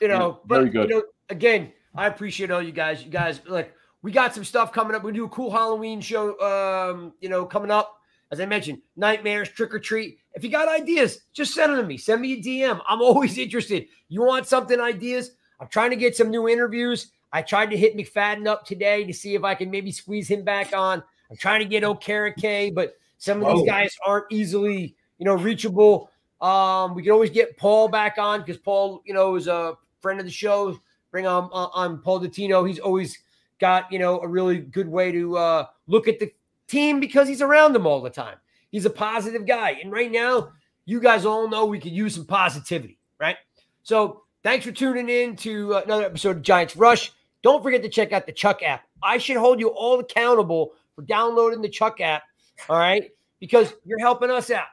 you 0.00 0.08
know, 0.08 0.40
Yeah, 0.42 0.56
very 0.56 0.64
but 0.66 0.72
good. 0.72 0.88
you 0.90 0.96
know, 0.96 1.02
again, 1.30 1.72
I 1.94 2.06
appreciate 2.06 2.50
all 2.50 2.62
you 2.62 2.72
guys. 2.72 3.02
You 3.04 3.10
guys 3.10 3.40
like 3.46 3.74
we 4.02 4.12
got 4.12 4.34
some 4.34 4.44
stuff 4.44 4.72
coming 4.72 4.94
up. 4.94 5.02
We 5.02 5.12
do 5.12 5.24
a 5.24 5.28
cool 5.28 5.50
Halloween 5.50 6.00
show 6.00 6.38
um, 6.40 7.12
you 7.20 7.28
know, 7.28 7.44
coming 7.46 7.70
up. 7.70 7.98
As 8.30 8.40
I 8.40 8.46
mentioned, 8.46 8.78
nightmares, 8.96 9.48
trick 9.50 9.72
or 9.74 9.78
treat. 9.78 10.18
If 10.34 10.42
you 10.42 10.50
got 10.50 10.66
ideas, 10.68 11.20
just 11.32 11.54
send 11.54 11.72
them 11.72 11.80
to 11.80 11.86
me. 11.86 11.96
Send 11.96 12.20
me 12.20 12.32
a 12.32 12.42
DM. 12.42 12.80
I'm 12.88 13.00
always 13.00 13.38
interested. 13.46 13.86
You 14.08 14.22
want 14.22 14.46
something 14.48 14.80
ideas? 14.80 15.32
I'm 15.64 15.70
trying 15.70 15.88
to 15.88 15.96
get 15.96 16.14
some 16.14 16.30
new 16.30 16.46
interviews. 16.46 17.10
I 17.32 17.40
tried 17.40 17.70
to 17.70 17.76
hit 17.76 17.96
McFadden 17.96 18.46
up 18.46 18.66
today 18.66 19.02
to 19.04 19.14
see 19.14 19.34
if 19.34 19.44
I 19.44 19.54
can 19.54 19.70
maybe 19.70 19.90
squeeze 19.90 20.28
him 20.28 20.44
back 20.44 20.76
on. 20.76 21.02
I'm 21.30 21.38
trying 21.38 21.60
to 21.60 21.64
get 21.64 21.82
Okereke, 21.82 22.74
but 22.74 22.98
some 23.16 23.38
of 23.38 23.44
Whoa. 23.44 23.56
these 23.56 23.66
guys 23.66 23.96
aren't 24.04 24.26
easily, 24.30 24.94
you 25.16 25.24
know, 25.24 25.36
reachable. 25.36 26.10
Um, 26.42 26.94
we 26.94 27.02
can 27.02 27.12
always 27.12 27.30
get 27.30 27.56
Paul 27.56 27.88
back 27.88 28.18
on 28.18 28.40
because 28.40 28.58
Paul, 28.58 29.00
you 29.06 29.14
know, 29.14 29.36
is 29.36 29.46
a 29.46 29.78
friend 30.02 30.20
of 30.20 30.26
the 30.26 30.32
show. 30.32 30.78
Bring 31.10 31.26
on 31.26 31.44
on, 31.44 31.70
on 31.72 31.98
Paul 32.02 32.20
Dottino. 32.20 32.68
He's 32.68 32.78
always 32.78 33.18
got 33.58 33.90
you 33.90 33.98
know 33.98 34.20
a 34.20 34.28
really 34.28 34.58
good 34.58 34.86
way 34.86 35.12
to 35.12 35.38
uh, 35.38 35.66
look 35.86 36.08
at 36.08 36.18
the 36.18 36.30
team 36.66 37.00
because 37.00 37.26
he's 37.26 37.40
around 37.40 37.72
them 37.72 37.86
all 37.86 38.02
the 38.02 38.10
time. 38.10 38.36
He's 38.70 38.84
a 38.84 38.90
positive 38.90 39.46
guy, 39.46 39.78
and 39.82 39.90
right 39.90 40.12
now, 40.12 40.52
you 40.84 41.00
guys 41.00 41.24
all 41.24 41.48
know 41.48 41.64
we 41.64 41.78
could 41.78 41.92
use 41.92 42.16
some 42.16 42.26
positivity, 42.26 42.98
right? 43.18 43.36
So 43.82 44.23
thanks 44.44 44.64
for 44.64 44.72
tuning 44.72 45.08
in 45.08 45.34
to 45.36 45.74
uh, 45.74 45.82
another 45.84 46.04
episode 46.04 46.36
of 46.36 46.42
Giants 46.42 46.76
Rush. 46.76 47.12
Don't 47.42 47.62
forget 47.62 47.82
to 47.82 47.88
check 47.88 48.12
out 48.12 48.26
the 48.26 48.32
Chuck 48.32 48.62
app. 48.62 48.84
I 49.02 49.18
should 49.18 49.36
hold 49.36 49.58
you 49.58 49.68
all 49.68 49.98
accountable 49.98 50.74
for 50.94 51.02
downloading 51.02 51.60
the 51.60 51.68
Chuck 51.68 52.00
app, 52.00 52.22
all 52.68 52.78
right? 52.78 53.10
Because 53.40 53.74
you're 53.84 53.98
helping 53.98 54.30
us 54.30 54.50
out. 54.50 54.66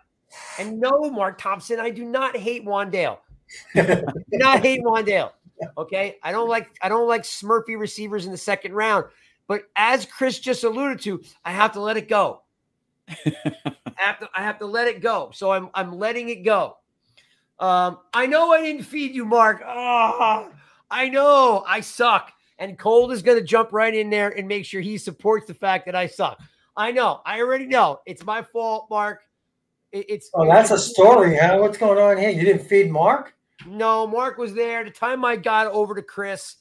And 0.59 0.79
no, 0.79 1.09
Mark 1.09 1.37
Thompson, 1.37 1.79
I 1.79 1.89
do 1.89 2.05
not 2.05 2.37
hate 2.37 2.65
Wan'Dale. 2.65 3.17
do 3.75 4.05
not 4.33 4.61
hate 4.61 4.81
Wan'Dale. 4.83 5.31
Okay. 5.77 6.17
I 6.23 6.31
don't 6.31 6.47
like 6.47 6.69
I 6.81 6.89
don't 6.89 7.07
like 7.07 7.23
Smurfy 7.23 7.77
receivers 7.77 8.25
in 8.25 8.31
the 8.31 8.37
second 8.37 8.73
round. 8.73 9.05
But 9.47 9.63
as 9.75 10.05
Chris 10.05 10.39
just 10.39 10.63
alluded 10.63 11.01
to, 11.01 11.21
I 11.43 11.51
have 11.51 11.73
to 11.73 11.81
let 11.81 11.97
it 11.97 12.07
go. 12.07 12.43
I 13.09 13.63
have 13.97 14.19
to 14.19 14.29
I 14.33 14.43
have 14.43 14.59
to 14.59 14.65
let 14.65 14.87
it 14.87 15.01
go. 15.01 15.31
So 15.33 15.51
I'm 15.51 15.69
I'm 15.73 15.97
letting 15.97 16.29
it 16.29 16.43
go. 16.43 16.77
Um, 17.61 17.99
I 18.13 18.25
know 18.25 18.51
I 18.51 18.61
didn't 18.61 18.83
feed 18.83 19.13
you, 19.13 19.23
Mark. 19.23 19.61
Ah, 19.63 20.49
I 20.89 21.07
know 21.09 21.63
I 21.67 21.79
suck. 21.81 22.33
And 22.57 22.77
Cole 22.77 23.09
is 23.11 23.21
going 23.21 23.37
to 23.39 23.43
jump 23.43 23.71
right 23.71 23.93
in 23.93 24.09
there 24.09 24.29
and 24.29 24.47
make 24.47 24.65
sure 24.65 24.81
he 24.81 24.97
supports 24.97 25.47
the 25.47 25.53
fact 25.53 25.85
that 25.85 25.95
I 25.95 26.07
suck. 26.07 26.39
I 26.75 26.91
know. 26.91 27.21
I 27.25 27.39
already 27.39 27.65
know. 27.65 28.01
It's 28.05 28.23
my 28.25 28.41
fault, 28.41 28.87
Mark. 28.89 29.21
It- 29.91 30.05
it's 30.09 30.29
Oh, 30.33 30.45
that's 30.47 30.71
a 30.71 30.77
story, 30.77 31.37
huh? 31.37 31.57
What's 31.59 31.77
going 31.77 31.97
on 31.99 32.17
here? 32.17 32.29
You 32.29 32.43
didn't 32.43 32.67
feed 32.67 32.91
Mark? 32.91 33.33
No, 33.67 34.07
Mark 34.07 34.37
was 34.37 34.53
there. 34.53 34.83
The 34.83 34.91
time 34.91 35.23
I 35.23 35.35
got 35.35 35.67
over 35.67 35.93
to 35.95 36.01
Chris, 36.01 36.55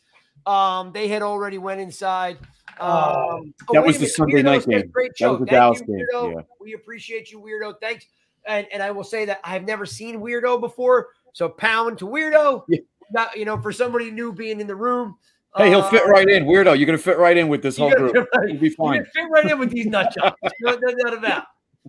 um, 0.47 0.93
they 0.93 1.09
had 1.09 1.23
already 1.23 1.59
went 1.59 1.81
inside. 1.81 2.39
Um, 2.79 2.81
oh, 2.81 3.45
That 3.73 3.83
wait 3.83 3.87
was 3.87 3.97
the 3.97 4.01
minute. 4.01 4.15
Sunday 4.15 4.43
Weirdo 4.43 4.45
night 4.45 4.67
game. 4.67 4.91
Great 4.91 5.13
That 5.21 5.31
was 5.31 5.41
the 5.41 5.47
Thank 5.47 5.51
Dallas 5.51 5.81
you, 5.81 5.87
game, 5.87 6.33
yeah. 6.37 6.43
We 6.61 6.75
appreciate 6.75 7.31
you, 7.31 7.41
Weirdo. 7.41 7.75
Thanks. 7.81 8.07
And 8.47 8.67
and 8.73 8.83
I 8.83 8.91
will 8.91 9.05
say 9.05 9.25
that 9.27 9.41
I've 9.45 9.65
never 9.65 9.85
seen 9.87 10.21
Weirdo 10.21 10.61
before. 10.61 11.09
So 11.33 11.49
pound 11.49 11.99
to 11.99 12.07
Weirdo. 12.07 12.65
Yeah. 12.69 12.79
Not, 13.13 13.37
you 13.37 13.45
know, 13.45 13.61
for 13.61 13.73
somebody 13.73 14.11
new 14.11 14.33
being 14.33 14.61
in 14.61 14.67
the 14.67 14.75
room. 14.77 15.17
Hey, 15.57 15.69
he'll 15.69 15.83
fit 15.83 16.03
uh, 16.03 16.09
right 16.11 16.29
in. 16.29 16.45
Weirdo, 16.45 16.79
you're 16.79 16.87
gonna 16.87 16.97
fit 16.99 17.19
right 17.19 17.37
in 17.37 17.49
with 17.49 17.61
this 17.63 17.77
whole 17.77 17.91
group. 17.91 18.13
fit 18.13 18.29
right- 18.37 18.49
You'll 18.51 18.61
be 18.61 18.71
fine. 18.71 19.05
fit 19.07 19.25
right 19.31 19.51
in 19.51 19.59
with 19.59 19.71
these 19.71 19.87
nut 19.95 20.15
jobs. 20.17 20.37
no, 20.61 20.77
no 20.81 20.95
doubt 21.05 21.19
about. 21.19 21.45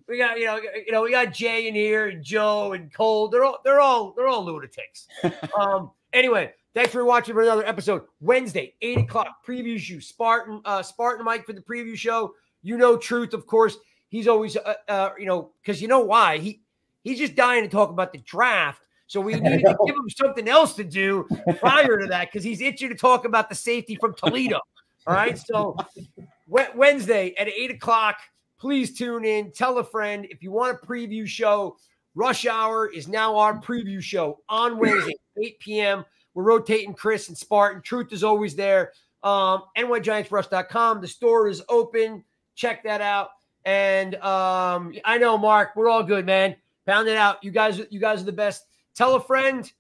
We 0.08 0.18
got 0.18 0.39
you 0.39 0.45
know 0.45 0.56
you 0.58 0.91
know 0.91 1.04
we 1.04 1.12
got 1.12 1.32
Jay 1.34 1.68
in 1.68 1.76
here 1.76 2.08
and 2.08 2.24
Joe 2.24 2.74
and 2.74 2.91
Cole. 2.93 3.28
They're 3.28 3.43
all 3.43 3.60
they're 3.64 3.80
all 3.80 4.14
they're 4.18 4.28
all 4.28 4.43
lunatics. 4.43 5.08
um. 5.60 5.91
Anyway, 6.14 6.52
thanks 6.74 6.91
for 6.91 7.06
watching 7.06 7.36
for 7.36 7.41
another 7.43 7.66
episode. 7.66 8.04
Wednesday, 8.20 8.74
eight 8.82 8.97
o'clock 8.97 9.45
preview 9.47 9.78
show. 9.80 9.99
Spartan 9.99 10.62
uh 10.66 10.82
Spartan 10.82 11.24
Mike 11.24 11.45
for 11.45 11.54
the 11.54 11.62
preview 11.62 11.95
show. 11.95 12.34
You 12.64 12.78
know, 12.78 12.97
truth 12.97 13.34
of 13.34 13.45
course. 13.45 13.78
He's 14.12 14.28
always 14.28 14.55
uh, 14.57 14.76
uh 14.88 15.09
you 15.18 15.26
know 15.26 15.51
because 15.62 15.82
you 15.82 15.88
know 15.88 16.01
why 16.01 16.38
he 16.38 16.62
he's 17.03 17.18
just 17.18 17.36
dying 17.36 17.64
to 17.64 17.70
talk 17.70 17.89
about 17.89 18.12
the 18.12 18.20
draft. 18.20 18.86
So 19.07 19.20
we 19.20 19.34
needed 19.39 19.64
to 19.66 19.78
give 19.86 19.95
him 19.95 20.09
something 20.09 20.47
else 20.47 20.76
to 20.76 20.84
do 20.84 21.28
prior 21.59 21.97
to 21.97 22.07
that 22.07 22.28
because 22.32 22.43
he's 22.43 22.62
itching 22.62 22.89
to 22.89 22.95
talk 22.95 23.26
about 23.26 23.49
the 23.49 23.55
safety 23.55 23.95
from 23.95 24.14
Toledo. 24.14 24.59
All 25.08 25.16
right. 25.16 25.38
So 25.38 25.75
Wednesday 26.47 27.33
at 27.39 27.47
eight 27.47 27.71
o'clock. 27.71 28.17
Please 28.59 28.96
tune 28.96 29.25
in. 29.25 29.51
Tell 29.51 29.79
a 29.79 29.83
friend 29.83 30.28
if 30.29 30.43
you 30.43 30.51
want 30.51 30.78
a 30.78 30.86
preview 30.86 31.25
show. 31.25 31.78
Rush 32.13 32.46
Hour 32.46 32.92
is 32.92 33.08
now 33.08 33.38
our 33.38 33.59
preview 33.59 34.01
show 34.01 34.39
on 34.50 34.78
Wednesday, 34.78 35.16
8 35.43 35.59
p.m. 35.59 36.05
We're 36.33 36.43
rotating 36.43 36.93
Chris 36.93 37.29
and 37.29 37.38
Spartan. 37.38 37.82
Truth 37.82 38.13
is 38.13 38.24
always 38.24 38.55
there. 38.55 38.92
Um, 39.24 39.63
NYGiantsRush.com. 39.78 41.01
The 41.01 41.08
store 41.08 41.47
is 41.47 41.63
open. 41.70 42.24
Check 42.55 42.83
that 42.83 43.01
out. 43.01 43.29
And 43.66 44.16
um, 44.16 44.93
I 45.05 45.17
know, 45.17 45.38
Mark, 45.38 45.75
we're 45.75 45.89
all 45.89 46.04
good, 46.04 46.25
man. 46.25 46.55
Pound 46.86 47.08
it 47.08 47.17
out. 47.17 47.43
You 47.43 47.51
guys, 47.51 47.79
you 47.89 48.00
guys 48.00 48.21
are 48.21 48.25
the 48.25 48.32
best. 48.32 48.66
Tell 48.96 49.16
a 49.16 49.21
friend 49.21 49.71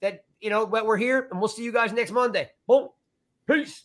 that 0.00 0.24
you 0.40 0.50
know 0.50 0.66
that 0.66 0.86
we're 0.86 0.96
here, 0.96 1.28
and 1.30 1.38
we'll 1.38 1.48
see 1.48 1.62
you 1.62 1.72
guys 1.72 1.92
next 1.92 2.12
Monday. 2.12 2.50
Boom. 2.66 2.88
Peace. 3.46 3.84